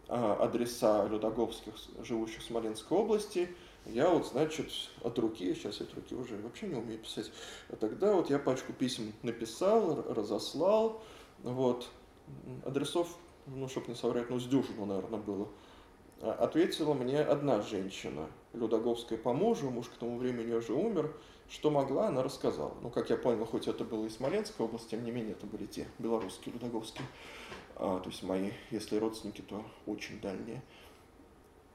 а, 0.08 0.36
адреса 0.36 1.06
Людоговских, 1.08 1.74
живущих 2.04 2.42
в 2.42 2.46
Смоленской 2.46 2.98
области. 2.98 3.50
Я 3.86 4.10
вот, 4.10 4.28
значит, 4.28 4.70
от 5.02 5.18
руки, 5.20 5.54
сейчас 5.54 5.82
от 5.82 5.94
руки 5.94 6.16
уже 6.16 6.38
вообще 6.38 6.68
не 6.68 6.76
умею 6.76 7.00
писать, 7.00 7.32
а 7.70 7.76
тогда 7.76 8.14
вот 8.14 8.30
я 8.30 8.40
пачку 8.40 8.74
писем 8.74 9.14
написал, 9.24 10.04
разослал, 10.14 11.02
вот, 11.44 11.90
адресов, 12.66 13.08
ну, 13.48 13.68
чтобы 13.70 13.88
не 13.88 13.96
соврать, 13.96 14.30
ну, 14.30 14.40
с 14.40 14.46
дюжину, 14.46 14.86
наверное, 14.86 15.20
было. 15.20 15.50
А, 16.22 16.34
ответила 16.34 16.94
мне 16.94 17.20
одна 17.20 17.62
женщина, 17.62 18.28
Людоговская 18.54 19.18
по 19.18 19.34
мужу, 19.34 19.70
муж 19.70 19.88
к 19.88 19.98
тому 19.98 20.18
времени 20.18 20.54
уже 20.54 20.74
умер, 20.74 21.14
что 21.50 21.70
могла, 21.72 22.08
она 22.08 22.24
рассказала. 22.24 22.74
Ну, 22.82 22.90
как 22.90 23.10
я 23.10 23.18
понял, 23.18 23.46
хоть 23.46 23.68
это 23.68 23.84
было 23.84 24.06
из 24.06 24.16
Смоленской 24.16 24.66
области, 24.66 24.92
тем 24.92 25.04
не 25.04 25.12
менее, 25.12 25.32
это 25.32 25.46
были 25.46 25.66
те 25.66 25.88
белорусские 26.00 26.54
Людоговские. 26.54 27.06
А, 27.76 28.00
то 28.00 28.10
есть 28.10 28.24
мои, 28.24 28.52
если 28.72 28.98
родственники, 28.98 29.42
то 29.42 29.64
очень 29.86 30.20
дальние. 30.20 30.62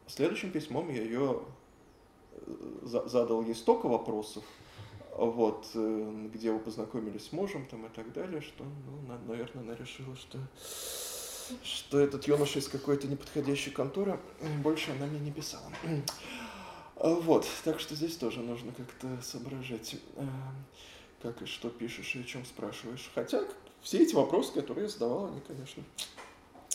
Следующим 0.06 0.50
письмом 0.50 0.90
я 0.90 1.02
ее 1.02 1.42
э, 2.32 2.80
задал 2.82 3.42
ей 3.42 3.54
столько 3.54 3.86
вопросов, 3.86 4.44
вот, 5.16 5.68
э, 5.74 6.28
где 6.34 6.52
вы 6.52 6.58
познакомились 6.58 7.26
с 7.26 7.32
мужем 7.32 7.66
там 7.66 7.86
и 7.86 7.88
так 7.88 8.12
далее, 8.12 8.40
что, 8.40 8.64
ну, 8.64 9.16
наверное, 9.26 9.62
она 9.62 9.74
решила, 9.74 10.16
что 10.16 10.38
что 11.62 11.98
этот 11.98 12.26
юноша 12.26 12.60
из 12.60 12.68
какой-то 12.68 13.06
неподходящей 13.06 13.72
конторы, 13.72 14.18
больше 14.62 14.92
она 14.92 15.06
мне 15.06 15.20
не 15.20 15.30
писала. 15.30 15.70
Вот, 16.96 17.46
так 17.64 17.80
что 17.80 17.94
здесь 17.94 18.16
тоже 18.16 18.40
нужно 18.40 18.72
как-то 18.72 19.20
соображать, 19.22 19.96
э, 20.16 20.26
как 21.22 21.42
и 21.42 21.46
что 21.46 21.70
пишешь 21.70 22.14
и 22.14 22.20
о 22.20 22.24
чем 22.24 22.44
спрашиваешь. 22.44 23.10
Хотя 23.14 23.42
все 23.80 24.02
эти 24.02 24.14
вопросы, 24.14 24.52
которые 24.52 24.84
я 24.84 24.88
задавал, 24.88 25.26
они, 25.26 25.40
конечно, 25.40 25.82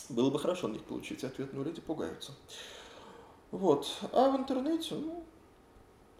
было 0.09 0.29
бы 0.29 0.39
хорошо 0.39 0.67
на 0.67 0.73
них 0.73 0.83
получить 0.83 1.23
ответ, 1.23 1.53
но 1.53 1.63
люди 1.63 1.81
пугаются. 1.81 2.33
Вот. 3.51 3.87
А 4.11 4.29
в 4.29 4.37
интернете, 4.37 4.95
ну, 4.95 5.23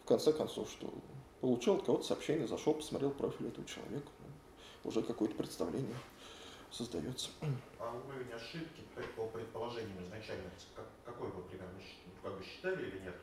в 0.04 0.08
конце 0.08 0.32
концов, 0.32 0.70
что 0.70 0.94
получил 1.42 1.76
от 1.76 1.86
кого-то 1.86 2.04
сообщение, 2.04 2.48
зашел, 2.48 2.74
посмотрел 2.74 3.12
профиль 3.12 3.48
этого 3.48 3.68
человека, 3.68 4.08
ну, 4.20 4.90
уже 4.90 5.02
какое-то 5.02 5.36
представление 5.36 5.98
создается. 6.72 7.30
А 7.80 7.94
уровень 8.08 8.32
ошибки 8.32 8.82
по 9.16 9.28
предположениям 9.28 10.04
изначально, 10.06 10.50
как, 10.76 10.86
какой 11.06 11.30
вы 11.30 11.44
примерно 11.44 11.80
как 12.24 12.38
бы 12.38 12.44
считали 12.44 12.88
или 12.88 13.00
нет? 13.00 13.16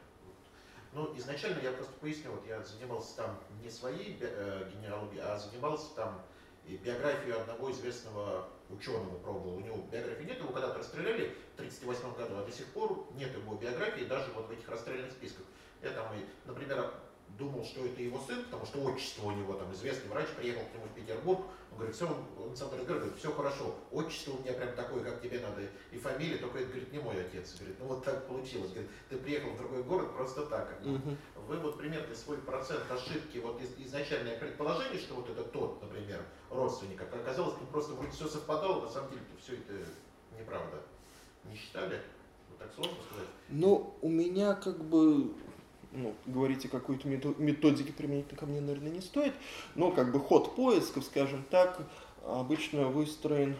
Ну, 0.94 1.12
изначально 1.18 1.60
я 1.60 1.72
просто 1.72 1.92
поясню, 1.94 2.30
вот 2.30 2.46
я 2.46 2.62
занимался 2.62 3.16
там 3.16 3.40
не 3.60 3.68
своей 3.68 4.16
э, 4.20 4.70
генеалогией, 4.72 5.22
а 5.22 5.36
занимался 5.36 5.92
там 5.96 6.22
и 6.64 6.76
биографию 6.76 7.40
одного 7.40 7.72
известного 7.72 8.48
ученого 8.70 9.18
пробовал. 9.18 9.56
У 9.56 9.60
него 9.60 9.78
биографии 9.90 10.22
нет, 10.22 10.38
его 10.38 10.52
когда-то 10.52 10.78
расстреляли 10.78 11.34
в 11.56 11.58
1938 11.58 12.14
году, 12.14 12.36
а 12.36 12.46
до 12.46 12.52
сих 12.52 12.66
пор 12.68 13.08
нет 13.16 13.36
его 13.36 13.56
биографии 13.56 14.04
даже 14.04 14.30
вот 14.32 14.46
в 14.46 14.52
этих 14.52 14.68
расстрельных 14.68 15.10
списках. 15.10 15.44
Я 15.82 15.90
там, 15.90 16.06
например, 16.44 16.94
думал, 17.38 17.64
что 17.64 17.84
это 17.84 18.00
его 18.00 18.20
сын, 18.20 18.44
потому 18.44 18.64
что 18.64 18.78
отчество 18.82 19.26
у 19.26 19.32
него 19.32 19.54
там 19.54 19.72
известный 19.72 20.08
врач, 20.08 20.28
приехал 20.38 20.62
к 20.62 20.74
нему 20.74 20.86
в 20.86 20.94
Петербург, 20.94 21.44
он 21.74 21.78
говорит, 21.78 21.96
все, 21.96 22.06
он 22.06 22.56
сам 22.56 22.70
говорит, 22.70 23.16
все 23.18 23.32
хорошо, 23.32 23.74
отчество 23.90 24.32
у 24.32 24.42
меня 24.42 24.52
прям 24.52 24.74
такое, 24.76 25.02
как 25.02 25.20
тебе 25.20 25.40
надо, 25.40 25.62
и 25.90 25.98
фамилия, 25.98 26.38
только 26.38 26.58
это, 26.58 26.68
говорит, 26.68 26.92
не 26.92 27.00
мой 27.00 27.20
отец. 27.20 27.56
Говорит, 27.56 27.76
ну 27.80 27.86
вот 27.86 28.04
так 28.04 28.28
получилось. 28.28 28.70
Говорит, 28.70 28.90
ты 29.08 29.16
приехал 29.16 29.50
в 29.50 29.58
другой 29.58 29.82
город 29.82 30.14
просто 30.14 30.46
так. 30.46 30.80
Угу. 30.82 31.16
Вы 31.48 31.58
вот 31.58 31.78
примерно 31.78 32.14
свой 32.14 32.38
процент 32.38 32.90
ошибки, 32.90 33.38
вот 33.38 33.60
из, 33.60 33.86
изначальное 33.86 34.38
предположение, 34.38 35.00
что 35.00 35.14
вот 35.14 35.28
это 35.28 35.42
тот, 35.42 35.82
например, 35.82 36.24
родственник, 36.48 37.00
а 37.00 37.16
оказалось, 37.16 37.54
ну 37.60 37.66
просто 37.66 37.94
вроде 37.94 38.12
все 38.12 38.28
совпадало, 38.28 38.82
на 38.82 38.88
самом 38.88 39.10
деле 39.10 39.22
все 39.42 39.54
это 39.54 39.72
неправда. 40.38 40.82
Не 41.44 41.56
считали? 41.56 42.00
Вот 42.50 42.58
так 42.58 42.72
сложно 42.72 42.96
сказать? 43.10 43.28
Ну, 43.48 43.96
у 44.00 44.08
меня 44.08 44.54
как 44.54 44.82
бы 44.84 45.34
ну, 45.94 46.14
говорить 46.26 46.66
о 46.66 46.68
какой-то 46.68 47.08
методике 47.08 47.92
применительно 47.92 48.38
ко 48.38 48.46
мне, 48.46 48.60
наверное, 48.60 48.90
не 48.90 49.00
стоит, 49.00 49.32
но 49.74 49.90
как 49.90 50.12
бы 50.12 50.20
ход 50.20 50.54
поисков, 50.54 51.04
скажем 51.04 51.44
так, 51.50 51.80
обычно 52.26 52.88
выстроен 52.88 53.56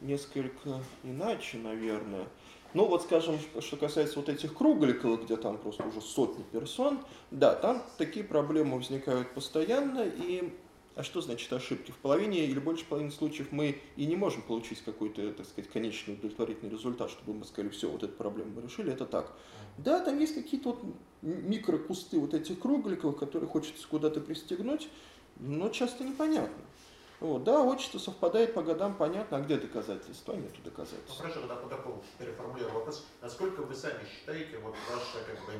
несколько 0.00 0.80
иначе, 1.04 1.58
наверное. 1.58 2.26
Ну 2.74 2.84
вот, 2.84 3.02
скажем, 3.02 3.38
что 3.60 3.76
касается 3.76 4.18
вот 4.18 4.28
этих 4.28 4.54
кругликовых, 4.54 5.24
где 5.24 5.36
там 5.36 5.56
просто 5.56 5.86
уже 5.86 6.00
сотни 6.00 6.42
персон, 6.52 7.00
да, 7.30 7.54
там 7.54 7.82
такие 7.96 8.24
проблемы 8.24 8.76
возникают 8.76 9.32
постоянно, 9.32 10.04
и 10.04 10.52
а 10.98 11.04
что 11.04 11.20
значит 11.20 11.52
ошибки? 11.52 11.92
В 11.92 11.96
половине 11.98 12.44
или 12.46 12.58
больше 12.58 12.84
половины 12.84 13.12
случаев 13.12 13.52
мы 13.52 13.80
и 13.94 14.04
не 14.04 14.16
можем 14.16 14.42
получить 14.42 14.82
какой-то, 14.82 15.32
так 15.32 15.46
сказать, 15.46 15.70
конечный 15.70 16.14
удовлетворительный 16.14 16.72
результат, 16.72 17.08
чтобы 17.12 17.34
мы 17.34 17.44
сказали, 17.44 17.70
все, 17.70 17.88
вот 17.88 18.02
эту 18.02 18.14
проблему 18.14 18.50
мы 18.56 18.62
решили, 18.62 18.92
это 18.92 19.06
так. 19.06 19.32
Да, 19.76 20.00
там 20.00 20.18
есть 20.18 20.34
какие-то 20.34 20.70
вот 20.70 20.80
микрокусты 21.22 22.18
вот 22.18 22.34
этих 22.34 22.58
кругликов, 22.58 23.16
которые 23.16 23.48
хочется 23.48 23.86
куда-то 23.86 24.20
пристегнуть, 24.20 24.88
но 25.36 25.68
часто 25.68 26.02
непонятно. 26.02 26.64
Вот, 27.20 27.44
да, 27.44 27.62
отчество 27.62 28.00
совпадает 28.00 28.54
по 28.54 28.64
годам, 28.64 28.96
понятно, 28.96 29.36
а 29.36 29.40
где 29.40 29.56
доказательства? 29.56 30.32
Нету 30.32 30.60
доказательств. 30.64 31.10
Ну, 31.10 31.14
хорошо, 31.14 31.40
тогда 31.40 31.54
по-такому 31.54 32.02
переформулирую 32.18 32.74
вопрос. 32.74 33.06
Насколько 33.22 33.60
вы 33.60 33.74
сами 33.76 34.00
считаете, 34.04 34.58
вот 34.58 34.74
ваша 34.90 35.24
как 35.24 35.46
бы 35.46 35.52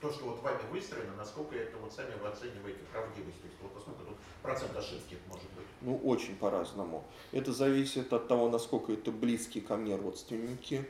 то, 0.00 0.12
что 0.12 0.26
вот 0.26 0.42
вами 0.42 0.60
выстроено, 0.70 1.14
насколько 1.16 1.56
это 1.56 1.76
вот 1.78 1.92
сами 1.92 2.14
вы 2.20 2.28
оцениваете 2.28 2.80
правдивость, 2.92 3.40
то 3.40 3.46
есть 3.46 3.58
вот 3.62 3.74
насколько 3.74 4.04
тут 4.04 4.16
процент 4.42 4.76
ошибки 4.76 5.18
может 5.28 5.50
быть? 5.56 5.66
Ну, 5.80 5.96
очень 6.04 6.36
по-разному. 6.36 7.04
Это 7.32 7.52
зависит 7.52 8.12
от 8.12 8.28
того, 8.28 8.48
насколько 8.48 8.92
это 8.92 9.10
близкие 9.10 9.64
ко 9.64 9.76
мне 9.76 9.96
родственники, 9.96 10.88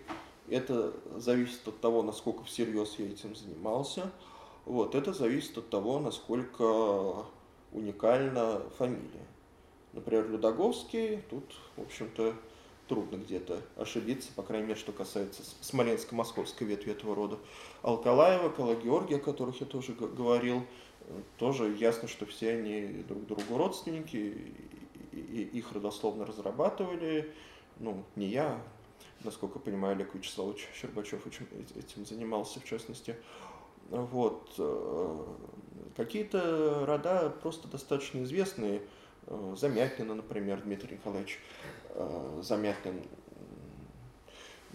это 0.49 0.95
зависит 1.17 1.67
от 1.67 1.81
того, 1.81 2.03
насколько 2.03 2.45
всерьез 2.45 2.95
я 2.99 3.07
этим 3.07 3.35
занимался, 3.35 4.11
вот, 4.65 4.95
это 4.95 5.13
зависит 5.13 5.57
от 5.57 5.71
того, 5.71 5.99
насколько 5.99 7.25
уникальна 7.73 8.63
фамилия. 8.77 9.27
Например, 9.95 10.29
Людоговский, 10.29 11.23
тут, 11.31 11.45
в 11.77 11.83
общем-то, 11.83 12.35
трудно 12.89 13.17
где-то 13.17 13.61
ошибиться, 13.77 14.31
по 14.35 14.43
крайней 14.43 14.69
мере, 14.69 14.79
что 14.79 14.93
касается 14.93 15.43
смоленско-московской 15.61 16.67
ветви 16.67 16.93
этого 16.93 17.15
рода. 17.15 17.39
Алкалаева, 17.83 18.49
Калагеоргия, 18.49 19.19
о 19.19 19.21
которых 19.21 19.61
я 19.61 19.67
тоже 19.67 19.93
говорил, 19.93 20.65
тоже 21.37 21.75
ясно, 21.79 22.09
что 22.09 22.27
все 22.27 22.55
они 22.55 23.05
друг 23.09 23.27
другу 23.27 23.57
родственники, 23.57 24.53
и 25.13 25.51
их 25.53 25.73
родословно 25.73 26.27
разрабатывали. 26.27 27.33
Ну, 27.79 28.05
не 28.17 28.27
я, 28.27 28.61
насколько 29.25 29.59
понимаю, 29.59 29.95
Олег 29.95 30.15
Вячеславович 30.15 30.69
Щербачев 30.75 31.27
этим 31.27 32.07
занимался, 32.07 32.61
в 32.61 32.65
частности. 32.65 33.17
Вот. 33.91 34.53
Э, 34.59 35.25
какие-то 35.97 36.85
рода 36.87 37.35
просто 37.41 37.69
достаточно 37.69 38.23
известные, 38.25 38.83
э, 39.27 39.55
Замятнина, 39.57 40.15
например, 40.15 40.61
Дмитрий 40.63 40.97
Николаевич 40.97 41.41
э, 41.91 42.41
Замятнин 42.43 43.03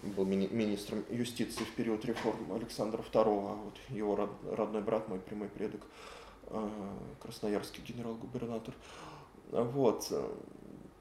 был 0.02 0.24
мини 0.24 0.48
министром 0.50 1.04
юстиции 1.10 1.64
в 1.64 1.74
период 1.74 2.04
реформ 2.04 2.52
Александра 2.52 3.02
II, 3.02 3.22
а 3.24 3.54
вот 3.54 3.74
его 3.88 4.28
родной 4.50 4.82
брат, 4.82 5.08
мой 5.08 5.18
прямой 5.18 5.48
предок, 5.48 5.80
э, 6.48 6.68
красноярский 7.20 7.82
генерал-губернатор. 7.86 8.74
Вот. 9.50 10.12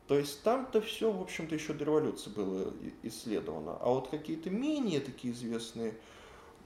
То 0.07 0.17
есть 0.17 0.43
там-то 0.43 0.81
все, 0.81 1.11
в 1.11 1.21
общем-то, 1.21 1.55
еще 1.55 1.73
до 1.73 1.85
революции 1.85 2.29
было 2.29 2.73
исследовано. 3.03 3.77
А 3.79 3.89
вот 3.89 4.09
какие-то 4.09 4.49
менее 4.49 4.99
такие 4.99 5.33
известные 5.33 5.95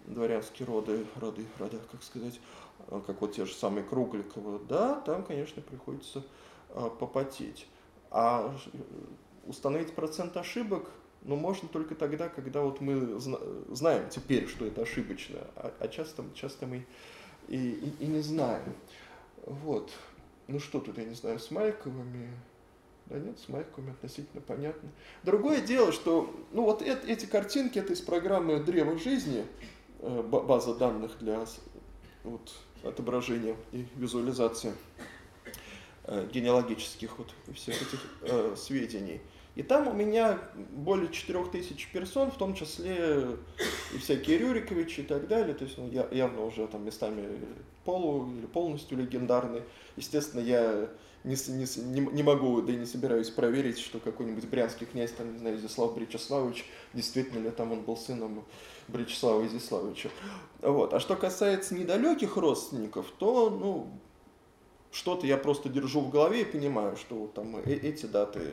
дворянские 0.06 0.68
роды, 0.68 1.06
роды, 1.16 1.46
рода, 1.60 1.78
как 1.92 2.04
сказать, 2.04 2.40
э, 2.88 3.02
как 3.06 3.22
вот 3.22 3.34
те 3.34 3.46
же 3.46 3.54
самые 3.54 3.84
Кругликовы, 3.84 4.60
да, 4.68 4.96
там, 5.02 5.24
конечно, 5.24 5.62
приходится 5.62 6.24
попотеть. 7.00 7.66
А 8.12 8.54
установить 9.48 9.94
процент 9.94 10.38
ошибок 10.38 10.90
но 11.24 11.36
можно 11.36 11.68
только 11.68 11.96
тогда, 11.96 12.30
когда 12.30 12.62
вот 12.62 12.80
мы 12.80 13.20
знаем 13.70 14.10
теперь, 14.10 14.48
что 14.48 14.66
это 14.66 14.84
ошибочно, 14.84 15.40
а, 15.56 15.74
а 15.80 15.88
часто, 15.88 16.24
часто 16.34 16.66
мы 16.66 16.86
и, 17.48 17.58
и, 17.58 18.04
и 18.04 18.08
не 18.08 18.22
знаем. 18.22 18.74
Вот. 19.46 19.92
Ну 20.48 20.60
что 20.60 20.80
тут, 20.80 20.98
я 20.98 21.04
не 21.04 21.16
знаю, 21.16 21.40
с 21.40 21.52
Майковыми, 21.52 22.30
да 23.08 23.20
нет, 23.20 23.38
с 23.40 23.50
Майковыми 23.50 23.92
относительно 23.92 24.42
понятно. 24.42 24.90
Другое 25.24 25.62
дело, 25.62 25.92
что, 25.92 26.34
ну 26.54 26.64
вот 26.64 26.82
это, 26.82 27.06
эти 27.08 27.26
картинки, 27.26 27.80
это 27.80 27.94
из 27.94 28.02
программы 28.02 28.60
«Древо 28.60 28.98
жизни», 28.98 29.46
э, 30.00 30.22
база 30.22 30.76
данных 30.76 31.18
для 31.20 31.46
вот, 32.24 32.54
отображения 32.84 33.58
и 33.74 33.86
визуализации 33.96 34.74
э, 36.06 36.30
генеалогических 36.32 37.18
вот 37.18 37.34
всех 37.54 37.82
этих 37.82 38.00
э, 38.22 38.56
сведений. 38.56 39.20
И 39.58 39.64
там 39.64 39.88
у 39.88 39.94
меня 39.94 40.38
более 40.72 41.12
4000 41.12 41.90
персон, 41.92 42.30
в 42.30 42.38
том 42.38 42.54
числе 42.54 43.26
и 43.92 43.98
всякие 43.98 44.38
Рюриковичи 44.38 45.00
и 45.00 45.04
так 45.04 45.28
далее. 45.28 45.56
То 45.56 45.64
есть 45.64 45.80
ну, 45.80 45.90
я, 45.90 46.08
явно 46.12 46.46
уже 46.46 46.68
там 46.68 46.86
местами 46.86 47.28
полу 47.84 48.30
или 48.38 48.46
полностью 48.46 49.00
легендарный. 49.00 49.64
Естественно, 49.96 50.42
я 50.42 50.88
не, 51.24 51.36
не, 51.50 52.02
не 52.02 52.22
могу, 52.22 52.62
да 52.62 52.72
и 52.72 52.76
не 52.76 52.86
собираюсь 52.86 53.32
проверить, 53.32 53.80
что 53.80 53.98
какой-нибудь 53.98 54.46
брянский 54.46 54.86
князь, 54.86 55.12
там, 55.12 55.34
не 55.34 55.40
знаю, 55.40 55.58
Изяслав 55.58 55.96
Бричеславович, 55.96 56.64
действительно 56.94 57.44
ли 57.44 57.50
там 57.50 57.72
он 57.72 57.82
был 57.82 57.98
сыном 57.98 58.46
Бричеслава 58.88 59.44
Изяславовича. 59.48 60.10
Вот. 60.62 60.94
А 60.94 61.00
что 61.00 61.16
касается 61.16 61.74
недалеких 61.74 62.38
родственников, 62.38 63.08
то, 63.18 63.50
ну, 63.50 63.88
что-то 64.92 65.26
я 65.26 65.38
просто 65.38 65.68
держу 65.68 66.02
в 66.02 66.12
голове 66.12 66.44
и 66.44 66.46
понимаю, 66.46 66.96
что 66.96 67.26
там 67.34 67.58
э, 67.58 67.74
эти 67.74 68.06
даты 68.06 68.52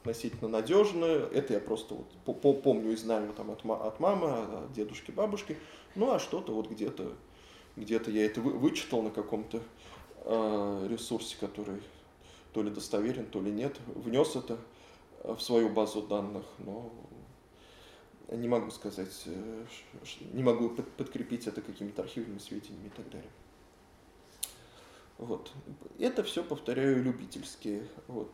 относительно 0.00 0.48
надежные. 0.48 1.28
Это 1.32 1.54
я 1.54 1.60
просто 1.60 1.96
вот 2.24 2.62
помню 2.62 2.92
и 2.92 2.96
знаю 2.96 3.32
там 3.34 3.50
от, 3.50 3.64
от 3.64 4.00
мамы, 4.00 4.30
от 4.30 4.72
дедушки, 4.72 5.10
бабушки. 5.10 5.56
Ну 5.94 6.10
а 6.10 6.18
что-то 6.18 6.52
вот 6.52 6.70
где-то 6.70 7.12
где-то 7.76 8.10
я 8.10 8.26
это 8.26 8.40
вычитал 8.40 9.02
на 9.02 9.10
каком-то 9.10 9.62
э, 10.24 10.86
ресурсе, 10.90 11.36
который 11.38 11.80
то 12.52 12.62
ли 12.62 12.70
достоверен, 12.70 13.26
то 13.26 13.40
ли 13.40 13.50
нет, 13.50 13.78
внес 13.94 14.36
это 14.36 14.58
в 15.22 15.38
свою 15.38 15.68
базу 15.68 16.02
данных, 16.02 16.44
но 16.58 16.92
не 18.28 18.48
могу 18.48 18.70
сказать, 18.70 19.22
э, 19.26 19.64
не 20.32 20.42
могу 20.42 20.70
подкрепить 20.70 21.46
это 21.46 21.60
какими-то 21.60 22.02
архивными 22.02 22.38
сведениями 22.38 22.88
и 22.88 22.90
так 22.90 23.08
далее. 23.10 23.30
Вот. 25.18 25.52
Это 25.98 26.22
все, 26.24 26.42
повторяю, 26.42 27.02
любительские. 27.02 27.86
Вот. 28.08 28.30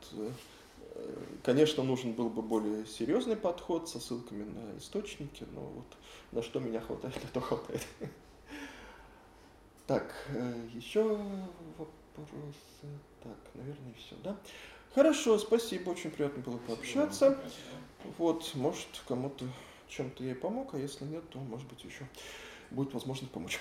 Конечно, 1.42 1.84
нужен 1.84 2.12
был 2.12 2.28
бы 2.28 2.42
более 2.42 2.86
серьезный 2.86 3.36
подход 3.36 3.88
со 3.88 4.00
ссылками 4.00 4.44
на 4.44 4.78
источники, 4.78 5.46
но 5.52 5.60
вот 5.60 5.86
на 6.32 6.42
что 6.42 6.58
меня 6.58 6.80
хватает, 6.80 7.22
на 7.22 7.30
то 7.30 7.40
хватает. 7.40 7.86
Так, 9.86 10.12
э, 10.30 10.68
еще 10.74 11.16
вопросы. 11.78 12.88
Так, 13.22 13.36
наверное, 13.54 13.94
все, 13.94 14.16
да? 14.24 14.36
Хорошо, 14.94 15.38
спасибо, 15.38 15.90
очень 15.90 16.10
приятно 16.10 16.42
было 16.42 16.58
пообщаться. 16.58 17.38
Вот, 18.18 18.50
может, 18.54 18.88
кому-то 19.06 19.44
чем-то 19.88 20.24
я 20.24 20.32
и 20.32 20.34
помог, 20.34 20.74
а 20.74 20.78
если 20.78 21.04
нет, 21.04 21.28
то, 21.30 21.38
может 21.38 21.68
быть, 21.68 21.84
еще 21.84 22.06
будет 22.70 22.92
возможность 22.94 23.32
помочь. 23.32 23.60